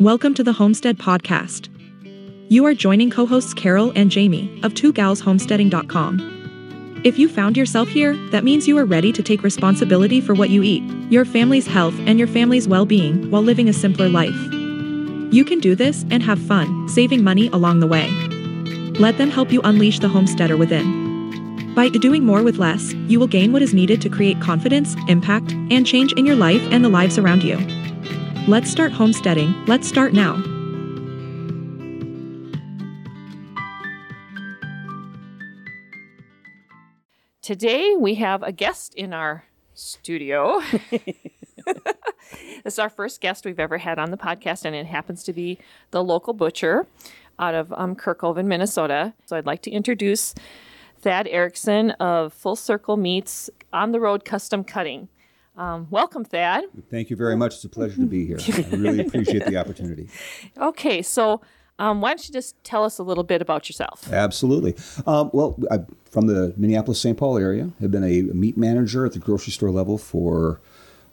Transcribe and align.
Welcome 0.00 0.34
to 0.34 0.44
the 0.44 0.52
Homestead 0.52 0.98
Podcast. 0.98 1.70
You 2.50 2.66
are 2.66 2.74
joining 2.74 3.10
co 3.10 3.24
hosts 3.24 3.54
Carol 3.54 3.94
and 3.96 4.10
Jamie 4.10 4.60
of 4.62 4.74
twogalshomesteading.com. 4.74 7.00
If 7.02 7.18
you 7.18 7.30
found 7.30 7.56
yourself 7.56 7.88
here, 7.88 8.14
that 8.30 8.44
means 8.44 8.68
you 8.68 8.76
are 8.76 8.84
ready 8.84 9.10
to 9.10 9.22
take 9.22 9.42
responsibility 9.42 10.20
for 10.20 10.34
what 10.34 10.50
you 10.50 10.62
eat, 10.62 10.82
your 11.10 11.24
family's 11.24 11.66
health, 11.66 11.94
and 12.00 12.18
your 12.18 12.28
family's 12.28 12.68
well 12.68 12.84
being 12.84 13.30
while 13.30 13.40
living 13.40 13.70
a 13.70 13.72
simpler 13.72 14.10
life. 14.10 14.36
You 15.32 15.46
can 15.46 15.60
do 15.60 15.74
this 15.74 16.04
and 16.10 16.22
have 16.22 16.42
fun, 16.42 16.90
saving 16.90 17.24
money 17.24 17.48
along 17.48 17.80
the 17.80 17.86
way. 17.86 18.10
Let 19.00 19.16
them 19.16 19.30
help 19.30 19.50
you 19.50 19.62
unleash 19.62 20.00
the 20.00 20.08
homesteader 20.08 20.58
within. 20.58 21.72
By 21.74 21.88
doing 21.88 22.22
more 22.22 22.42
with 22.42 22.58
less, 22.58 22.92
you 22.92 23.18
will 23.18 23.28
gain 23.28 23.50
what 23.50 23.62
is 23.62 23.72
needed 23.72 24.02
to 24.02 24.10
create 24.10 24.42
confidence, 24.42 24.94
impact, 25.08 25.52
and 25.52 25.86
change 25.86 26.12
in 26.12 26.26
your 26.26 26.36
life 26.36 26.60
and 26.70 26.84
the 26.84 26.90
lives 26.90 27.16
around 27.16 27.42
you. 27.42 27.56
Let's 28.48 28.70
start 28.70 28.92
homesteading. 28.92 29.64
Let's 29.66 29.88
start 29.88 30.12
now. 30.12 30.36
Today 37.42 37.96
we 37.98 38.14
have 38.14 38.44
a 38.44 38.52
guest 38.52 38.94
in 38.94 39.12
our 39.12 39.46
studio. 39.74 40.60
this 40.90 41.04
is 42.64 42.78
our 42.78 42.88
first 42.88 43.20
guest 43.20 43.44
we've 43.44 43.58
ever 43.58 43.78
had 43.78 43.98
on 43.98 44.12
the 44.12 44.16
podcast, 44.16 44.64
and 44.64 44.76
it 44.76 44.86
happens 44.86 45.24
to 45.24 45.32
be 45.32 45.58
the 45.90 46.04
local 46.04 46.32
butcher 46.32 46.86
out 47.40 47.56
of 47.56 47.72
um, 47.72 47.96
Kerkhoven, 47.96 48.44
Minnesota. 48.44 49.12
So 49.24 49.36
I'd 49.36 49.46
like 49.46 49.62
to 49.62 49.72
introduce 49.72 50.36
Thad 51.00 51.26
Erickson 51.26 51.90
of 51.92 52.32
Full 52.32 52.54
Circle 52.54 52.96
Meats 52.96 53.50
on 53.72 53.90
the 53.90 53.98
Road 53.98 54.24
Custom 54.24 54.62
Cutting. 54.62 55.08
Um, 55.56 55.86
welcome, 55.90 56.24
Thad. 56.24 56.64
Thank 56.90 57.08
you 57.10 57.16
very 57.16 57.36
much. 57.36 57.54
It's 57.54 57.64
a 57.64 57.68
pleasure 57.68 57.96
to 57.96 58.06
be 58.06 58.26
here. 58.26 58.38
I 58.40 58.60
really 58.76 59.00
appreciate 59.00 59.46
the 59.46 59.56
opportunity. 59.56 60.08
Okay, 60.58 61.00
so 61.00 61.40
um, 61.78 62.00
why 62.00 62.10
don't 62.10 62.26
you 62.26 62.32
just 62.32 62.62
tell 62.62 62.84
us 62.84 62.98
a 62.98 63.02
little 63.02 63.24
bit 63.24 63.40
about 63.40 63.68
yourself? 63.68 64.12
Absolutely. 64.12 64.76
Um, 65.06 65.30
well, 65.32 65.58
I'm 65.70 65.86
from 66.10 66.26
the 66.26 66.52
Minneapolis 66.56 67.00
St. 67.00 67.16
Paul 67.16 67.38
area. 67.38 67.70
I've 67.82 67.90
been 67.90 68.04
a 68.04 68.22
meat 68.34 68.56
manager 68.56 69.06
at 69.06 69.12
the 69.12 69.18
grocery 69.18 69.52
store 69.52 69.70
level 69.70 69.98
for 69.98 70.60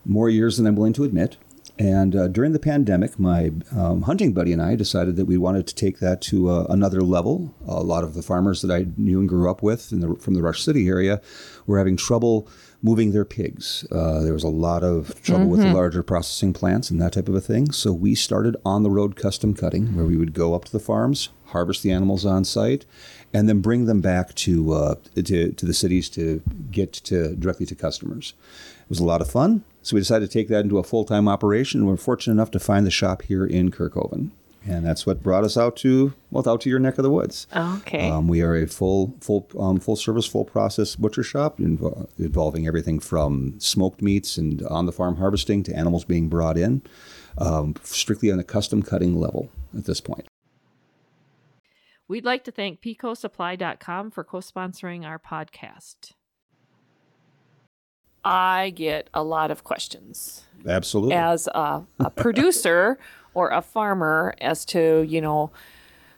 more 0.06 0.30
years 0.30 0.58
than 0.58 0.68
I'm 0.68 0.76
willing 0.76 0.94
to 0.94 1.04
admit. 1.04 1.38
And 1.80 2.16
uh, 2.16 2.28
during 2.28 2.52
the 2.52 2.60
pandemic, 2.60 3.18
my 3.18 3.52
um, 3.76 4.04
hunting 4.04 4.32
buddy 4.32 4.54
and 4.54 4.62
I 4.62 4.76
decided 4.76 5.16
that 5.16 5.26
we 5.26 5.38
wanted 5.38 5.66
to 5.68 5.76
take 5.76 6.00
that 6.00 6.22
to 6.24 6.50
uh, 6.50 6.66
another 6.70 7.02
level. 7.02 7.56
A 7.68 7.82
lot 7.82 8.04
of 8.04 8.14
the 8.14 8.22
farmers 8.22 8.62
that 8.62 8.72
I 8.72 8.86
knew 8.96 9.20
and 9.20 9.28
grew 9.28 9.50
up 9.50 9.64
with 9.64 9.90
the, 9.90 10.16
from 10.16 10.36
the 10.36 10.44
Rush 10.44 10.62
City 10.62 10.88
area 10.88 11.20
were 11.66 11.80
having 11.80 11.98
trouble 11.98 12.48
moving 12.84 13.14
their 13.14 13.26
pigs. 13.26 13.88
Uh, 13.92 14.20
there 14.20 14.34
was 14.34 14.44
a 14.44 14.50
lot 14.50 14.84
of 14.84 15.20
trouble 15.24 15.46
mm-hmm. 15.46 15.52
with 15.52 15.60
the 15.62 15.66
mm-hmm. 15.68 15.76
larger 15.76 16.04
processing 16.04 16.52
plants 16.54 16.92
and 16.92 17.02
that 17.02 17.14
type 17.14 17.30
of 17.30 17.36
a 17.36 17.42
thing. 17.42 17.72
So 17.72 17.94
we 17.94 18.14
started 18.14 18.58
on 18.66 18.84
the 18.84 18.92
road 18.92 19.16
custom 19.16 19.56
cutting, 19.56 19.96
where 19.96 20.06
we 20.06 20.18
would 20.18 20.34
go 20.34 20.54
up 20.54 20.66
to 20.66 20.72
the 20.72 20.80
farms, 20.80 21.30
harvest 21.46 21.82
the 21.82 21.92
animals 21.92 22.26
on 22.26 22.44
site, 22.44 22.86
and 23.34 23.48
then 23.48 23.62
bring 23.62 23.86
them 23.86 24.02
back 24.02 24.36
to 24.36 24.74
uh, 24.74 24.96
to, 25.16 25.54
to 25.54 25.66
the 25.66 25.74
cities 25.74 26.10
to 26.10 26.42
get 26.70 26.92
to 26.94 27.36
directly 27.36 27.66
to 27.66 27.76
customers. 27.76 28.34
It 28.82 28.90
was 28.90 29.00
a 29.00 29.06
lot 29.06 29.22
of 29.22 29.32
fun. 29.32 29.64
So 29.82 29.96
we 29.96 30.02
decided 30.02 30.30
to 30.30 30.34
take 30.34 30.50
that 30.50 30.62
into 30.66 30.78
a 30.78 30.84
full 30.84 31.06
time 31.06 31.28
operation. 31.28 31.82
And 31.82 31.90
we're 31.90 31.98
fortunate 31.98 32.34
enough 32.34 32.52
to 32.52 32.60
find 32.60 32.86
the 32.86 32.92
shop 32.92 33.24
here 33.24 33.46
in 33.46 33.72
Kerkhoven. 33.72 34.32
And 34.66 34.86
that's 34.86 35.06
what 35.06 35.22
brought 35.22 35.44
us 35.44 35.58
out 35.58 35.76
to 35.78 36.14
well 36.32 36.48
out 36.48 36.62
to 36.62 36.70
your 36.70 36.80
neck 36.80 36.98
of 36.98 37.04
the 37.04 37.10
woods. 37.10 37.48
Oh, 37.54 37.82
okay. 37.82 38.10
Um, 38.10 38.28
we 38.28 38.42
are 38.42 38.56
a 38.56 38.66
full 38.66 39.16
full 39.20 39.50
um, 39.60 39.80
full 39.80 39.96
service 39.96 40.26
full 40.26 40.46
process 40.46 40.96
butcher 40.96 41.24
shop 41.24 41.58
invo- 41.60 42.08
involving 42.18 42.66
everything 42.66 43.00
from 43.00 43.60
smoked 43.60 44.02
meats 44.02 44.38
and 44.38 44.62
on 44.64 44.86
the 44.86 44.94
farm 44.94 45.18
harvesting 45.18 45.64
to 45.64 45.76
animals 45.76 46.06
being 46.06 46.30
brought 46.30 46.58
in, 46.58 46.82
um, 47.38 47.76
strictly 47.84 48.32
on 48.32 48.40
a 48.40 48.44
custom 48.44 48.82
cutting 48.82 49.20
level 49.20 49.50
at 49.78 49.86
this 49.86 50.00
point. 50.00 50.28
We'd 52.08 52.26
like 52.26 52.44
to 52.46 52.52
thank 52.52 52.82
PetecoSupply.com 52.82 54.12
for 54.12 54.24
co-sponsoring 54.24 55.06
our 55.06 55.18
podcast. 55.18 56.12
I 58.24 58.72
get 58.76 59.10
a 59.14 59.24
lot 59.24 59.52
of 59.52 59.64
questions. 59.64 60.44
Absolutely. 60.66 61.16
As 61.16 61.48
a, 61.48 61.84
a 62.00 62.10
producer 62.10 62.98
or 63.34 63.50
a 63.50 63.62
farmer 63.62 64.34
as 64.40 64.66
to, 64.66 65.04
you 65.08 65.22
know, 65.22 65.52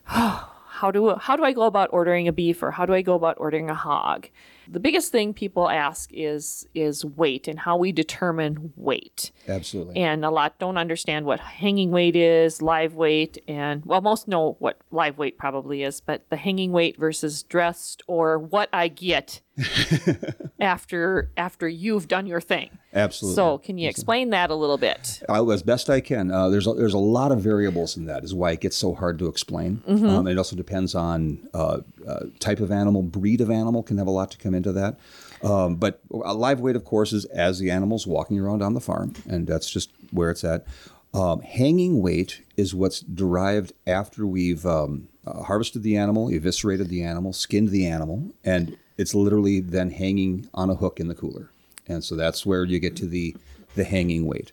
how 0.76 0.90
do 0.90 1.14
how 1.16 1.36
do 1.36 1.44
I 1.44 1.52
go 1.52 1.62
about 1.62 1.88
ordering 1.92 2.28
a 2.28 2.32
beef 2.32 2.62
or 2.62 2.70
how 2.70 2.84
do 2.84 2.92
I 2.92 3.00
go 3.00 3.14
about 3.14 3.36
ordering 3.38 3.70
a 3.70 3.74
hog? 3.74 4.28
The 4.68 4.80
biggest 4.80 5.10
thing 5.10 5.32
people 5.32 5.70
ask 5.70 6.10
is 6.12 6.68
is 6.74 7.04
weight 7.04 7.48
and 7.48 7.58
how 7.58 7.78
we 7.78 7.92
determine 7.92 8.74
weight. 8.76 9.30
Absolutely. 9.48 9.96
And 9.96 10.24
a 10.24 10.30
lot 10.30 10.58
don't 10.58 10.76
understand 10.76 11.24
what 11.24 11.40
hanging 11.40 11.92
weight 11.92 12.14
is, 12.14 12.60
live 12.60 12.94
weight, 12.94 13.38
and 13.48 13.86
well, 13.86 14.02
most 14.02 14.28
know 14.28 14.56
what 14.58 14.78
live 14.90 15.16
weight 15.16 15.38
probably 15.38 15.82
is, 15.82 16.00
but 16.00 16.28
the 16.28 16.36
hanging 16.36 16.72
weight 16.72 16.98
versus 16.98 17.42
dressed 17.42 18.02
or 18.06 18.38
what 18.38 18.68
I 18.72 18.88
get 18.88 19.40
after 20.60 21.30
after 21.36 21.68
you've 21.68 22.08
done 22.08 22.26
your 22.26 22.40
thing. 22.40 22.78
Absolutely. 22.92 23.36
So, 23.36 23.58
can 23.58 23.78
you 23.78 23.88
explain 23.88 24.30
that 24.30 24.50
a 24.50 24.54
little 24.54 24.78
bit? 24.78 25.22
Uh, 25.28 25.48
as 25.48 25.62
best 25.62 25.88
I 25.88 26.00
can. 26.00 26.30
Uh, 26.30 26.48
there's 26.48 26.66
a, 26.66 26.74
there's 26.74 26.94
a 26.94 26.98
lot 26.98 27.32
of 27.32 27.40
variables 27.40 27.96
in 27.96 28.06
that. 28.06 28.24
Is 28.24 28.34
why 28.34 28.52
it 28.52 28.60
gets 28.60 28.76
so 28.76 28.94
hard 28.94 29.18
to 29.18 29.28
explain. 29.28 29.82
Mm-hmm. 29.88 30.08
Um, 30.08 30.26
it 30.26 30.36
also 30.38 30.56
depends 30.56 30.94
on 30.94 31.48
uh, 31.54 31.80
uh, 32.06 32.26
type 32.38 32.60
of 32.60 32.70
animal, 32.70 33.02
breed 33.02 33.40
of 33.40 33.50
animal 33.50 33.82
can 33.82 33.98
have 33.98 34.06
a 34.06 34.10
lot 34.10 34.30
to 34.32 34.38
come 34.38 34.54
into 34.54 34.72
that. 34.72 34.98
Um, 35.42 35.76
but 35.76 36.00
a 36.10 36.34
live 36.34 36.60
weight, 36.60 36.76
of 36.76 36.84
course, 36.84 37.12
is 37.12 37.24
as 37.26 37.58
the 37.58 37.70
animal's 37.70 38.06
walking 38.06 38.38
around 38.38 38.62
on 38.62 38.74
the 38.74 38.80
farm, 38.80 39.14
and 39.28 39.46
that's 39.46 39.70
just 39.70 39.90
where 40.10 40.30
it's 40.30 40.44
at. 40.44 40.66
Um, 41.14 41.40
hanging 41.40 42.02
weight 42.02 42.42
is 42.56 42.74
what's 42.74 43.00
derived 43.00 43.72
after 43.86 44.26
we've 44.26 44.66
um, 44.66 45.08
uh, 45.26 45.44
harvested 45.44 45.82
the 45.82 45.96
animal, 45.96 46.28
eviscerated 46.28 46.88
the 46.88 47.02
animal, 47.02 47.32
skinned 47.32 47.70
the 47.70 47.86
animal, 47.86 48.32
and 48.44 48.76
it's 48.96 49.14
literally 49.14 49.60
then 49.60 49.90
hanging 49.90 50.48
on 50.54 50.70
a 50.70 50.74
hook 50.74 51.00
in 51.00 51.08
the 51.08 51.14
cooler. 51.14 51.50
And 51.86 52.02
so 52.02 52.16
that's 52.16 52.44
where 52.44 52.64
you 52.64 52.78
get 52.78 52.96
to 52.96 53.06
the, 53.06 53.36
the 53.74 53.84
hanging 53.84 54.26
weight. 54.26 54.52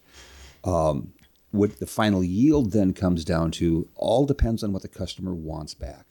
Um, 0.64 1.14
what 1.52 1.80
the 1.80 1.86
final 1.86 2.24
yield 2.24 2.72
then 2.72 2.94
comes 2.94 3.24
down 3.24 3.52
to 3.52 3.88
all 3.96 4.26
depends 4.26 4.64
on 4.64 4.74
what 4.74 4.82
the 4.82 4.88
customer 4.88 5.34
wants 5.34 5.74
back. 5.74 6.06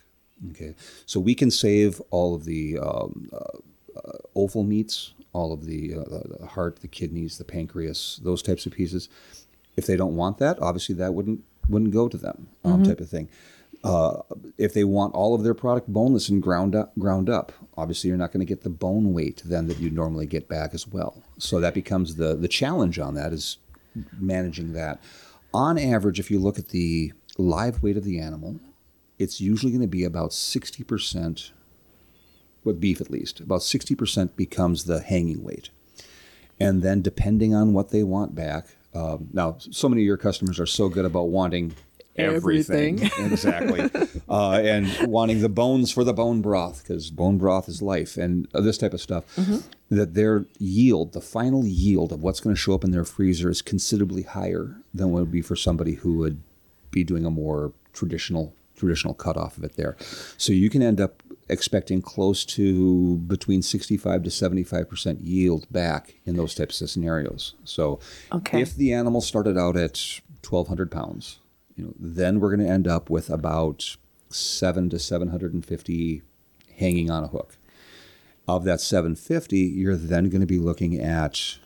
Okay, 0.51 0.75
so 1.07 1.21
we 1.21 1.35
can 1.35 1.51
save 1.51 2.01
all 2.11 2.35
of 2.35 2.45
the 2.45 2.77
um, 2.79 3.31
uh, 3.33 3.59
uh, 3.97 4.19
offal 4.35 4.65
meats, 4.65 5.13
all 5.33 5.53
of 5.53 5.67
the, 5.67 5.95
uh, 5.95 6.39
the 6.41 6.47
heart, 6.47 6.81
the 6.81 6.89
kidneys, 6.89 7.39
the 7.39 7.45
pancreas, 7.45 8.21
those 8.25 8.43
types 8.43 8.67
of 8.67 8.73
pieces. 8.73 9.09
If 9.77 9.87
they 9.87 9.97
don't 9.97 10.17
want 10.17 10.39
that, 10.39 10.61
obviously 10.61 10.97
that 10.97 11.15
wouldn't 11.15 11.45
wouldn't 11.69 11.93
go 11.93 12.09
to 12.09 12.17
them, 12.17 12.49
um, 12.65 12.73
mm-hmm. 12.73 12.85
type 12.85 13.01
of 13.01 13.09
thing. 13.09 13.29
Uh, 13.85 14.23
if 14.59 14.75
they 14.75 14.85
want 14.85 15.13
all 15.13 15.35
of 15.35 15.43
their 15.43 15.55
product 15.55 15.89
boneless 15.89 16.29
and 16.29 16.41
ground 16.41 16.77
up, 16.77 16.97
ground 16.99 17.29
up, 17.29 17.53
obviously 17.77 18.07
you're 18.07 18.17
not 18.17 18.31
going 18.31 18.39
to 18.47 18.55
get 18.55 18.63
the 18.63 18.71
bone 18.71 19.13
weight 19.13 19.43
then 19.45 19.67
that 19.67 19.79
you 19.79 19.91
normally 19.91 20.25
get 20.25 20.49
back 20.49 20.73
as 20.73 20.87
well. 20.87 21.23
So 21.39 21.59
that 21.59 21.75
becomes 21.75 22.15
the 22.15 22.37
the 22.37 22.47
challenge 22.47 23.01
on 23.01 23.15
that 23.15 23.33
is 23.33 23.59
managing 24.21 24.73
that. 24.75 25.03
On 25.53 25.79
average, 25.79 26.21
if 26.21 26.31
you 26.31 26.39
look 26.39 26.59
at 26.59 26.69
the 26.69 27.13
live 27.39 27.83
weight 27.83 27.97
of 27.97 28.05
the 28.05 28.21
animal, 28.21 28.61
it's 29.19 29.41
usually 29.41 29.73
going 29.73 29.83
to 29.83 29.89
be 29.89 30.05
about 30.05 30.33
sixty 30.33 30.85
percent, 30.85 31.51
with 32.63 32.81
beef 32.81 33.01
at 33.01 33.11
least, 33.11 33.41
about 33.41 33.65
sixty 33.65 33.97
percent 33.97 34.37
becomes 34.37 34.85
the 34.85 35.01
hanging 35.01 35.43
weight, 35.43 35.71
and 36.61 36.83
then 36.83 37.03
depending 37.03 37.53
on 37.53 37.73
what 37.73 37.91
they 37.91 38.05
want 38.05 38.35
back. 38.35 38.77
Um, 38.95 39.29
now, 39.33 39.57
so 39.59 39.89
many 39.89 40.03
of 40.03 40.07
your 40.07 40.19
customers 40.19 40.61
are 40.61 40.67
so 40.67 40.89
good 40.89 41.07
about 41.07 41.31
wanting 41.31 41.75
everything. 42.17 43.03
everything. 43.03 43.33
exactly. 43.33 43.91
Uh, 44.29 44.63
and 44.65 45.11
wanting 45.11 45.43
the 45.43 45.49
bones 45.49 45.93
for 45.93 46.05
the 46.05 46.15
bone 46.15 46.41
broth 46.41 46.83
because 46.83 47.11
bone 47.11 47.37
broth 47.37 47.69
is 47.69 47.83
life 47.83 48.17
and 48.17 48.49
uh, 48.55 48.63
this 48.63 48.79
type 48.79 48.95
of 48.95 49.01
stuff. 49.01 49.25
Mm-hmm. 49.37 49.59
That 49.91 50.15
their 50.15 50.47
yield, 50.59 51.13
the 51.13 51.21
final 51.21 51.67
yield 51.67 52.13
of 52.13 52.23
what's 52.23 52.41
going 52.41 52.57
to 52.57 52.59
show 52.59 52.73
up 52.73 52.83
in 52.83 52.93
their 52.93 53.05
freezer 53.05 53.51
is 53.51 53.61
considerably 53.61 54.23
higher 54.23 54.77
than 54.95 55.11
what 55.11 55.21
would 55.21 55.33
be 55.33 55.43
for 55.43 55.55
somebody 55.55 55.97
who 55.97 56.15
would 56.15 56.43
be 56.91 57.05
doing 57.05 57.27
a 57.27 57.31
more 57.31 57.75
traditional 57.93 58.55
traditional 58.75 59.13
cutoff 59.13 59.59
of 59.59 59.65
it 59.65 59.77
there. 59.77 59.97
So 60.39 60.53
you 60.53 60.71
can 60.71 60.83
end 60.83 61.01
up 61.01 61.23
expecting 61.49 62.01
close 62.01 62.45
to 62.47 63.19
between 63.19 63.61
65 63.61 64.23
to 64.23 64.31
75% 64.31 65.19
yield 65.21 65.67
back 65.71 66.15
in 66.25 66.37
those 66.37 66.55
types 66.55 66.81
of 66.81 66.89
scenarios. 66.89 67.55
So 67.65 68.01
okay. 68.33 68.63
if 68.63 68.75
the 68.75 68.93
animal 68.93 69.21
started 69.21 69.59
out 69.59 69.77
at 69.77 70.21
1200 70.49 70.91
pounds 70.91 71.39
you 71.77 71.85
know, 71.85 71.95
then 71.99 72.41
we're 72.41 72.55
going 72.55 72.67
to 72.67 72.73
end 72.73 72.87
up 72.87 73.11
with 73.11 73.31
about 73.31 73.97
seven 74.29 74.91
to 74.91 74.99
750 74.99 76.23
hanging 76.77 77.11
on 77.11 77.25
a 77.25 77.29
hook. 77.29 77.57
Of 78.49 78.65
that 78.65 78.81
750, 78.81 79.57
you're 79.57 79.97
then 79.97 80.29
going 80.29 80.41
to 80.41 80.47
be 80.47 80.59
looking 80.59 80.99
at, 81.01 81.59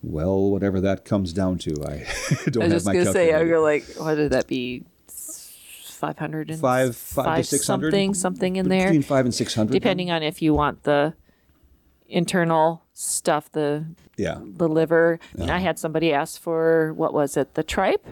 well, 0.00 0.50
whatever 0.50 0.80
that 0.80 1.04
comes 1.04 1.32
down 1.32 1.58
to. 1.58 1.72
I 1.84 2.06
don't 2.50 2.62
I 2.62 2.66
was 2.66 2.84
just 2.84 2.86
going 2.86 3.04
to 3.04 3.12
say, 3.12 3.34
I 3.34 3.44
go 3.44 3.60
like, 3.60 3.84
what 3.96 4.14
did 4.14 4.30
that 4.32 4.46
be? 4.46 4.84
500 5.08 6.50
and 6.50 6.60
five, 6.60 6.96
five, 6.96 7.24
five 7.24 7.44
to 7.44 7.44
600 7.44 7.90
something 7.92 8.14
something 8.14 8.56
in 8.56 8.68
there 8.68 8.86
between 8.88 9.02
5 9.02 9.26
and 9.26 9.32
600 9.32 9.72
depending 9.72 10.10
on 10.10 10.20
if 10.20 10.42
you 10.42 10.52
want 10.52 10.82
the 10.82 11.14
internal 12.08 12.82
stuff 12.92 13.52
the 13.52 13.86
yeah 14.16 14.40
the 14.42 14.68
liver 14.68 15.20
yeah. 15.36 15.44
i 15.44 15.46
uh-huh. 15.46 15.58
had 15.60 15.78
somebody 15.78 16.12
ask 16.12 16.40
for 16.40 16.92
what 16.94 17.14
was 17.14 17.36
it 17.36 17.54
the 17.54 17.62
tripe 17.62 18.04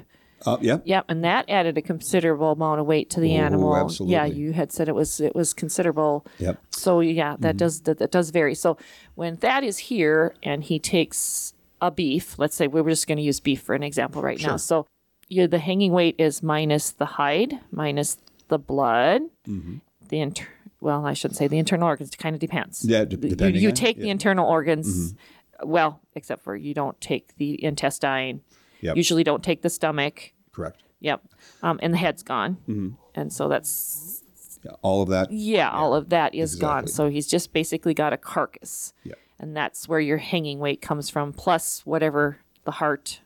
Uh, 0.46 0.56
yeah. 0.60 0.78
Yep, 0.84 1.04
and 1.08 1.24
that 1.24 1.44
added 1.48 1.76
a 1.76 1.82
considerable 1.82 2.52
amount 2.52 2.80
of 2.80 2.86
weight 2.86 3.10
to 3.10 3.20
the 3.20 3.32
Oh, 3.34 3.40
animal. 3.40 3.90
Yeah, 4.00 4.24
you 4.24 4.52
had 4.52 4.72
said 4.72 4.88
it 4.88 4.94
was 4.94 5.20
it 5.20 5.34
was 5.34 5.52
considerable. 5.52 6.26
Yep. 6.38 6.58
So 6.70 7.00
yeah, 7.00 7.36
that 7.40 7.50
mm-hmm. 7.50 7.56
does 7.58 7.82
that, 7.82 7.98
that 7.98 8.10
does 8.10 8.30
vary. 8.30 8.54
So 8.54 8.78
when 9.14 9.36
that 9.36 9.64
is 9.64 9.78
here 9.78 10.34
and 10.42 10.64
he 10.64 10.78
takes 10.78 11.52
a 11.80 11.90
beef, 11.90 12.38
let's 12.38 12.56
say 12.56 12.66
we 12.66 12.80
were 12.80 12.90
just 12.90 13.06
going 13.06 13.18
to 13.18 13.22
use 13.24 13.40
beef 13.40 13.62
for 13.62 13.74
an 13.74 13.82
example 13.82 14.22
right 14.22 14.40
now. 14.42 14.56
So 14.56 14.86
you 15.28 15.46
the 15.46 15.58
hanging 15.58 15.92
weight 15.92 16.16
is 16.18 16.42
minus 16.42 16.90
the 16.90 17.06
hide, 17.06 17.58
minus 17.70 18.16
the 18.48 18.58
blood, 18.58 19.22
mm-hmm. 19.46 19.76
the 20.08 20.20
inter. 20.20 20.46
Well, 20.80 21.04
I 21.04 21.12
shouldn't 21.12 21.36
say 21.36 21.46
the 21.46 21.58
internal 21.58 21.86
organs. 21.86 22.10
It 22.10 22.18
kind 22.18 22.34
of 22.34 22.40
depends. 22.40 22.84
Yeah, 22.84 23.04
de- 23.04 23.16
You- 23.16 23.28
depending 23.28 23.62
you, 23.62 23.68
on- 23.68 23.74
take 23.74 23.98
the 23.98 24.06
yeah. 24.06 24.12
internal 24.12 24.48
organs. 24.48 25.12
Mm-hmm. 25.12 25.68
Well, 25.68 26.00
except 26.14 26.42
for 26.42 26.56
you 26.56 26.72
don't 26.72 26.98
take 27.02 27.36
the 27.36 27.62
intestine. 27.62 28.40
Yep. 28.82 28.96
Usually 28.96 29.24
don't 29.24 29.42
take 29.44 29.62
the 29.62 29.70
stomach. 29.70 30.32
Correct. 30.52 30.82
Yep. 31.00 31.22
Um, 31.62 31.78
and 31.82 31.94
the 31.94 31.98
head's 31.98 32.22
gone. 32.22 32.56
Mm-hmm. 32.68 32.88
And 33.14 33.32
so 33.32 33.48
that's, 33.48 34.22
Yeah, 34.64 34.72
all 34.82 35.02
of 35.02 35.08
that. 35.08 35.32
yeah, 35.32 35.70
all 35.70 35.94
of 35.94 36.10
that 36.10 36.34
is 36.34 36.56
gone. 36.56 36.86
So 36.86 37.08
he's 37.08 37.26
just 37.26 37.52
basically 37.52 37.94
got 37.94 38.12
a 38.12 38.16
carcass. 38.18 38.92
Yeah. 39.04 39.14
And 39.38 39.56
that's 39.56 39.88
where 39.88 40.00
your 40.00 40.18
hanging 40.18 40.58
weight 40.58 40.82
comes 40.82 41.08
from, 41.08 41.32
plus 41.32 41.84
whatever 41.86 42.38
the 42.64 42.72
heart, 42.72 43.20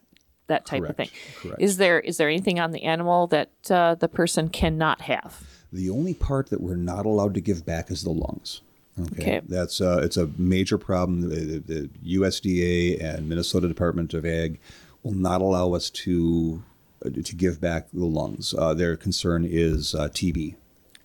that 0.46 0.64
type 0.64 0.84
of 0.84 0.96
thing. 0.96 1.08
Correct. 1.40 1.60
Is 1.60 1.76
there 1.78 1.98
is 1.98 2.18
there 2.18 2.28
anything 2.28 2.60
on 2.60 2.70
the 2.70 2.84
animal 2.84 3.26
that 3.28 3.50
uh, 3.70 3.96
the 3.96 4.08
person 4.08 4.48
cannot 4.48 5.00
have? 5.02 5.42
The 5.72 5.90
only 5.90 6.14
part 6.14 6.50
that 6.50 6.60
we're 6.60 6.76
not 6.76 7.04
allowed 7.04 7.34
to 7.34 7.40
give 7.40 7.66
back 7.66 7.90
is 7.90 8.04
the 8.04 8.10
lungs. 8.10 8.60
Okay, 9.00 9.38
Okay. 9.38 9.40
that's 9.48 9.80
uh, 9.80 10.00
it's 10.04 10.16
a 10.16 10.30
major 10.38 10.78
problem. 10.78 11.22
The, 11.22 11.58
the 11.58 11.90
USDA 12.18 13.02
and 13.02 13.28
Minnesota 13.28 13.66
Department 13.66 14.14
of 14.14 14.24
Ag 14.24 14.60
will 15.04 15.12
not 15.14 15.40
allow 15.40 15.72
us 15.74 15.90
to 15.90 16.62
uh, 17.06 17.10
to 17.22 17.36
give 17.36 17.60
back 17.60 17.88
the 17.92 18.04
lungs. 18.06 18.52
Uh, 18.58 18.74
their 18.74 18.96
concern 18.96 19.44
is 19.48 19.94
uh, 19.94 20.08
TB, 20.08 20.56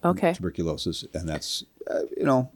Okay. 0.03 0.33
tuberculosis, 0.33 1.05
and 1.13 1.29
that's 1.29 1.63
uh, 1.91 2.01
you 2.17 2.23
know 2.23 2.49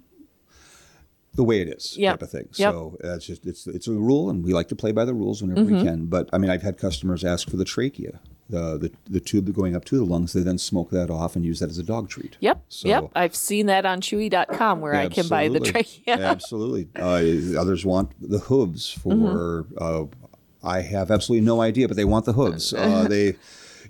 the 1.35 1.43
way 1.43 1.61
it 1.61 1.67
is 1.67 1.97
Yep. 1.97 2.13
type 2.13 2.21
of 2.21 2.29
thing. 2.31 2.47
Yep. 2.55 2.71
So 2.73 2.97
that's 3.01 3.25
just 3.25 3.45
it's 3.45 3.67
it's 3.67 3.87
a 3.87 3.91
rule, 3.93 4.29
and 4.29 4.43
we 4.43 4.53
like 4.53 4.67
to 4.69 4.75
play 4.75 4.91
by 4.91 5.05
the 5.05 5.13
rules 5.13 5.41
whenever 5.41 5.61
Mm-hmm. 5.61 5.75
we 5.77 5.83
can. 5.83 6.05
But 6.05 6.29
I 6.33 6.37
mean, 6.37 6.49
I've 6.49 6.61
had 6.63 6.77
customers 6.77 7.23
ask 7.23 7.49
for 7.49 7.57
the 7.57 7.65
trachea, 7.65 8.19
the 8.49 8.77
the 8.77 8.91
the 9.09 9.19
tube 9.19 9.51
going 9.53 9.75
up 9.75 9.83
to 9.85 9.97
the 9.97 10.05
lungs. 10.05 10.31
They 10.33 10.41
then 10.41 10.57
smoke 10.59 10.91
that 10.91 11.09
off 11.09 11.35
and 11.35 11.43
use 11.43 11.59
that 11.59 11.69
as 11.69 11.77
a 11.79 11.83
dog 11.83 12.07
treat. 12.07 12.37
Yep. 12.39 12.63
So- 12.69 12.87
yep. 12.87 13.11
I've 13.15 13.35
seen 13.35 13.65
that 13.65 13.85
on 13.85 13.99
chewy.com 13.99 14.79
where 14.79 14.93
I 14.95 15.09
can 15.09 15.27
buy 15.27 15.47
the 15.49 15.59
trachea. 15.59 16.03
Absolutely. 16.19 16.87
Uh, 16.95 17.59
others 17.59 17.83
want 17.85 18.11
the 18.21 18.39
hooves 18.39 18.89
for. 18.91 19.09
Mm-hmm. 19.13 19.77
Uh, 19.77 20.22
I 20.63 20.81
have 20.81 21.11
absolutely 21.11 21.45
no 21.45 21.61
idea, 21.61 21.87
but 21.87 21.97
they 21.97 22.05
want 22.05 22.25
the 22.25 22.33
hooves. 22.33 22.73
Uh, 22.77 23.07
they, 23.07 23.35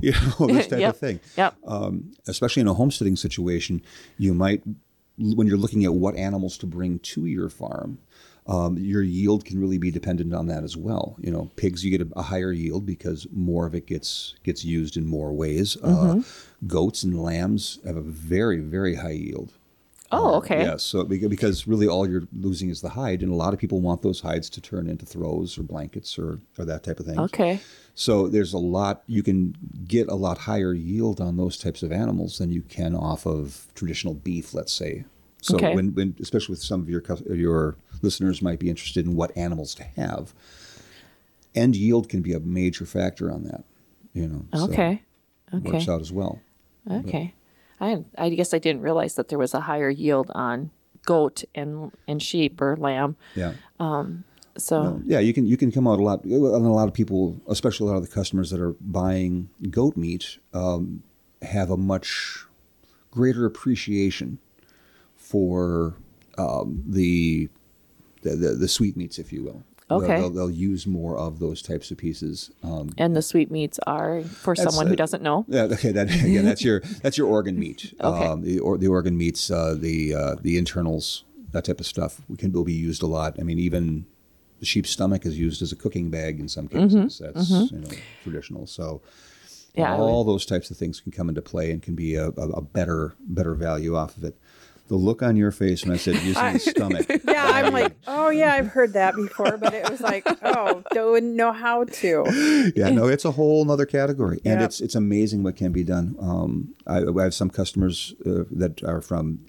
you 0.01 0.11
know, 0.11 0.47
this 0.47 0.67
type 0.67 0.79
Yep. 0.79 0.89
of 0.93 0.97
thing. 0.99 1.19
Yep. 1.37 1.55
Um, 1.65 2.11
especially 2.27 2.61
in 2.61 2.67
a 2.67 2.73
homesteading 2.73 3.15
situation, 3.15 3.81
you 4.17 4.33
might, 4.33 4.63
when 5.17 5.45
you're 5.47 5.57
looking 5.57 5.85
at 5.85 5.93
what 5.93 6.15
animals 6.15 6.57
to 6.59 6.65
bring 6.65 6.99
to 6.99 7.25
your 7.25 7.49
farm. 7.49 7.99
Um, 8.45 8.77
your 8.77 9.01
yield 9.03 9.45
can 9.45 9.57
really 9.61 9.77
be 9.77 9.89
dependent 9.89 10.33
on 10.33 10.47
that 10.47 10.63
as 10.65 10.75
well. 10.75 11.15
You 11.21 11.31
know, 11.31 11.49
pigs 11.55 11.85
you 11.85 11.97
get 11.97 12.05
a, 12.05 12.11
a 12.17 12.23
higher 12.23 12.51
yield 12.51 12.85
because 12.85 13.25
more 13.31 13.65
of 13.65 13.73
it 13.73 13.85
gets 13.87 14.35
gets 14.43 14.65
used 14.65 14.97
in 14.97 15.05
more 15.05 15.31
ways. 15.31 15.77
Mm-hmm. 15.77 16.19
Uh, 16.19 16.23
goats 16.67 17.03
and 17.03 17.21
lambs 17.23 17.79
have 17.85 17.95
a 17.95 18.01
very 18.01 18.59
very 18.59 18.95
high 18.95 19.11
yield. 19.11 19.53
Oh, 20.13 20.35
okay. 20.35 20.61
Yes, 20.61 20.83
so 20.83 21.03
because 21.03 21.67
really 21.67 21.87
all 21.87 22.07
you're 22.09 22.27
losing 22.33 22.69
is 22.69 22.81
the 22.81 22.89
hide, 22.89 23.21
and 23.21 23.31
a 23.31 23.35
lot 23.35 23.53
of 23.53 23.59
people 23.59 23.81
want 23.81 24.01
those 24.01 24.21
hides 24.21 24.49
to 24.51 24.61
turn 24.61 24.87
into 24.89 25.05
throws 25.05 25.57
or 25.57 25.63
blankets 25.63 26.17
or, 26.17 26.39
or 26.57 26.65
that 26.65 26.83
type 26.83 26.99
of 26.99 27.05
thing. 27.05 27.19
Okay. 27.19 27.59
So 27.95 28.27
there's 28.27 28.53
a 28.53 28.57
lot 28.57 29.03
you 29.07 29.21
can 29.23 29.55
get 29.87 30.07
a 30.07 30.15
lot 30.15 30.37
higher 30.39 30.73
yield 30.73 31.21
on 31.21 31.37
those 31.37 31.57
types 31.57 31.83
of 31.83 31.91
animals 31.91 32.37
than 32.39 32.51
you 32.51 32.61
can 32.63 32.95
off 32.95 33.25
of 33.25 33.67
traditional 33.75 34.13
beef, 34.13 34.53
let's 34.53 34.73
say. 34.73 35.05
So 35.41 35.55
Okay. 35.57 35.75
when, 35.75 35.93
when 35.93 36.15
especially 36.21 36.53
with 36.53 36.63
some 36.63 36.81
of 36.81 36.89
your 36.89 37.03
your 37.29 37.75
listeners 38.01 38.41
might 38.41 38.59
be 38.59 38.69
interested 38.69 39.05
in 39.05 39.15
what 39.15 39.35
animals 39.37 39.75
to 39.75 39.83
have, 39.83 40.33
end 41.53 41.75
yield 41.75 42.09
can 42.09 42.21
be 42.21 42.33
a 42.33 42.39
major 42.39 42.85
factor 42.85 43.31
on 43.31 43.43
that. 43.43 43.63
You 44.13 44.27
know. 44.27 44.45
so 44.55 44.65
Okay. 44.71 45.01
it 45.53 45.63
Works 45.63 45.87
out 45.89 46.01
as 46.01 46.11
well. 46.11 46.39
Okay. 46.89 47.33
I 47.79 48.03
I 48.17 48.29
guess 48.29 48.53
I 48.53 48.59
didn't 48.59 48.81
realize 48.81 49.15
that 49.15 49.27
there 49.29 49.39
was 49.39 49.53
a 49.53 49.61
higher 49.61 49.89
yield 49.89 50.31
on 50.33 50.71
goat 51.05 51.43
and 51.53 51.91
and 52.07 52.21
sheep 52.21 52.61
or 52.61 52.75
lamb. 52.77 53.15
Yeah. 53.35 53.53
So 54.57 55.01
Yeah, 55.05 55.19
you 55.19 55.33
can 55.33 55.45
you 55.45 55.57
can 55.57 55.71
come 55.71 55.87
out 55.87 55.99
a 55.99 56.03
lot, 56.03 56.23
and 56.23 56.33
a 56.33 56.69
lot 56.69 56.87
of 56.87 56.93
people, 56.93 57.41
especially 57.47 57.87
a 57.87 57.91
lot 57.91 57.97
of 57.97 58.07
the 58.07 58.13
customers 58.13 58.51
that 58.51 58.59
are 58.59 58.73
buying 58.81 59.49
goat 59.69 59.97
meat, 59.97 60.37
um, 60.53 61.03
have 61.41 61.71
a 61.71 61.77
much 61.77 62.45
greater 63.09 63.45
appreciation 63.45 64.39
for 65.15 65.95
um, 66.37 66.83
the, 66.87 67.49
the 68.21 68.35
the 68.35 68.49
the 68.53 68.67
sweet 68.67 68.95
meats, 68.95 69.17
if 69.17 69.33
you 69.33 69.43
will. 69.43 69.63
They'll- 69.99 70.09
Okay. 70.11 70.19
they'll, 70.21 70.29
they'll 70.29 70.51
use 70.51 70.85
more 70.87 71.17
of 71.17 71.39
those 71.39 71.61
types 71.61 71.91
of 71.91 71.97
pieces. 71.97 72.51
Um, 72.63 72.89
and 72.97 73.15
the 73.15 73.21
sweetmeats 73.21 73.79
are 73.87 74.21
for 74.23 74.55
someone 74.55 74.87
who 74.87 74.93
uh, 74.93 74.97
doesn't 74.97 75.23
know. 75.23 75.45
yeah, 75.47 75.63
okay, 75.71 75.91
that 75.91 76.09
again, 76.09 76.45
that's 76.45 76.63
your 76.63 76.81
that's 77.01 77.17
your 77.17 77.27
organ 77.27 77.59
meat. 77.59 77.93
Okay. 78.01 78.25
Um, 78.25 78.41
the 78.41 78.59
or, 78.59 78.77
the 78.77 78.87
organ 78.87 79.17
meats, 79.17 79.49
uh, 79.51 79.75
the 79.79 80.13
uh, 80.15 80.35
the 80.41 80.57
internals, 80.57 81.23
that 81.51 81.65
type 81.65 81.79
of 81.79 81.85
stuff, 81.85 82.21
we 82.27 82.37
can 82.37 82.51
will 82.51 82.63
be 82.63 82.73
used 82.73 83.01
a 83.03 83.07
lot. 83.07 83.35
I 83.39 83.43
mean, 83.43 83.59
even 83.59 84.05
the 84.59 84.65
sheep's 84.65 84.89
stomach 84.89 85.25
is 85.25 85.37
used 85.37 85.61
as 85.61 85.71
a 85.71 85.75
cooking 85.75 86.09
bag 86.09 86.39
in 86.39 86.47
some 86.47 86.67
cases. 86.67 87.19
That's 87.23 87.49
you 87.49 87.79
know 87.79 87.89
traditional. 88.23 88.67
So 88.67 89.01
Mm-hmm. 89.75 89.81
Yeah, 89.81 89.97
all 89.97 90.23
those 90.23 90.45
types 90.45 90.69
of 90.69 90.77
things 90.77 90.99
can 91.01 91.11
come 91.11 91.29
into 91.29 91.41
play 91.41 91.71
and 91.71 91.81
can 91.81 91.95
be 91.95 92.13
a, 92.13 92.27
a, 92.27 92.47
a 92.49 92.61
better 92.61 93.15
better 93.21 93.55
value 93.55 93.95
off 93.95 94.15
of 94.17 94.23
it. 94.23 94.37
The 94.89 94.95
look 94.95 95.23
on 95.23 95.35
your 95.37 95.51
face 95.51 95.85
when 95.85 95.93
I 95.93 95.97
said 95.97 96.15
using 96.15 96.53
the 96.53 96.59
stomach. 96.59 97.07
Yeah, 97.27 97.45
I'm 97.45 97.73
like, 97.73 97.93
oh 98.05 98.29
yeah, 98.29 98.53
I've 98.53 98.67
heard 98.67 98.93
that 98.93 99.15
before, 99.15 99.57
but 99.57 99.73
it 99.73 99.89
was 99.89 100.01
like, 100.01 100.23
oh, 100.43 100.83
don't 100.91 101.35
know 101.35 101.51
how 101.51 101.85
to. 101.85 102.71
yeah, 102.75 102.89
no, 102.89 103.07
it's 103.07 103.25
a 103.25 103.31
whole 103.31 103.63
nother 103.65 103.85
category, 103.85 104.39
and 104.45 104.59
Yep. 104.59 104.67
it's 104.69 104.81
it's 104.81 104.95
amazing 104.95 105.41
what 105.43 105.55
can 105.55 105.71
be 105.71 105.83
done. 105.83 106.15
Um, 106.19 106.75
I, 106.85 106.97
I 107.03 107.23
have 107.23 107.33
some 107.33 107.49
customers 107.49 108.13
uh, 108.25 108.43
that 108.51 108.83
are 108.83 109.01
from, 109.01 109.39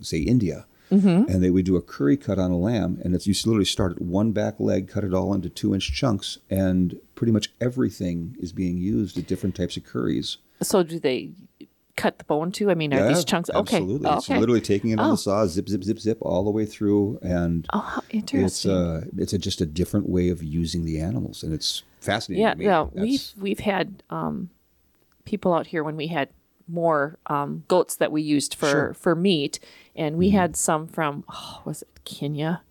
say, 0.00 0.18
India, 0.18 0.66
and 0.90 1.42
they 1.42 1.50
would 1.50 1.64
do 1.64 1.74
a 1.76 1.82
curry 1.82 2.16
cut 2.16 2.38
on 2.38 2.52
a 2.52 2.56
lamb, 2.58 3.00
and 3.02 3.14
it's 3.16 3.26
you 3.26 3.34
literally 3.46 3.64
start 3.64 3.92
at 3.92 4.00
one 4.02 4.30
back 4.32 4.60
leg, 4.60 4.88
cut 4.88 5.02
it 5.02 5.12
all 5.12 5.34
into 5.34 5.48
two 5.48 5.74
inch 5.74 5.92
chunks, 5.92 6.38
and 6.48 7.00
pretty 7.16 7.32
much 7.32 7.52
everything 7.60 8.36
is 8.38 8.52
being 8.52 8.78
used 8.78 9.18
at 9.18 9.26
different 9.26 9.56
types 9.56 9.76
of 9.76 9.82
curries. 9.84 10.36
So 10.62 10.84
do 10.84 11.00
they 11.00 11.32
cut 11.96 12.18
the 12.18 12.24
bone 12.24 12.50
too? 12.52 12.70
I 12.70 12.74
mean, 12.74 12.92
are 12.92 13.06
these 13.08 13.24
chunks 13.24 13.50
okay? 13.50 13.76
Absolutely, 13.76 14.08
Oh, 14.10 14.16
it's 14.16 14.28
literally 14.28 14.60
taking 14.60 14.90
it 14.90 14.98
on 14.98 15.06
Oh. 15.08 15.10
the 15.12 15.16
saw, 15.16 15.46
zip, 15.46 15.68
zip, 15.68 15.84
zip, 15.84 15.98
zip, 15.98 16.18
all 16.22 16.44
the 16.44 16.50
way 16.50 16.66
through, 16.66 17.18
and 17.22 17.66
Oh, 17.72 18.00
it's 18.10 18.32
interesting. 18.32 18.70
uh, 18.70 19.00
it's 19.16 19.32
a, 19.32 19.38
just 19.38 19.60
a 19.60 19.66
different 19.66 20.08
way 20.08 20.28
of 20.28 20.42
using 20.42 20.84
the 20.84 21.00
animals, 21.00 21.42
and 21.42 21.52
it's 21.54 21.82
fascinating. 22.00 22.42
yeah, 22.42 22.52
to 22.54 22.58
me. 22.58 22.64
yeah. 22.64 22.84
That's- 22.94 23.34
We've 23.36 23.42
we've 23.42 23.60
had 23.60 24.02
um, 24.10 24.50
people 25.24 25.52
out 25.54 25.68
here 25.68 25.82
when 25.84 25.96
we 25.96 26.08
had 26.08 26.28
more 26.66 27.18
um, 27.26 27.64
goats 27.68 27.96
that 27.96 28.10
we 28.10 28.22
used 28.22 28.54
for 28.54 28.68
Sure. 28.70 28.94
for 28.94 29.14
meat, 29.14 29.58
and 29.94 30.16
we 30.16 30.30
had 30.30 30.56
some 30.56 30.86
from 30.86 31.24
oh, 31.28 31.60
was 31.64 31.82
it 31.82 31.88
Kenya, 32.04 32.62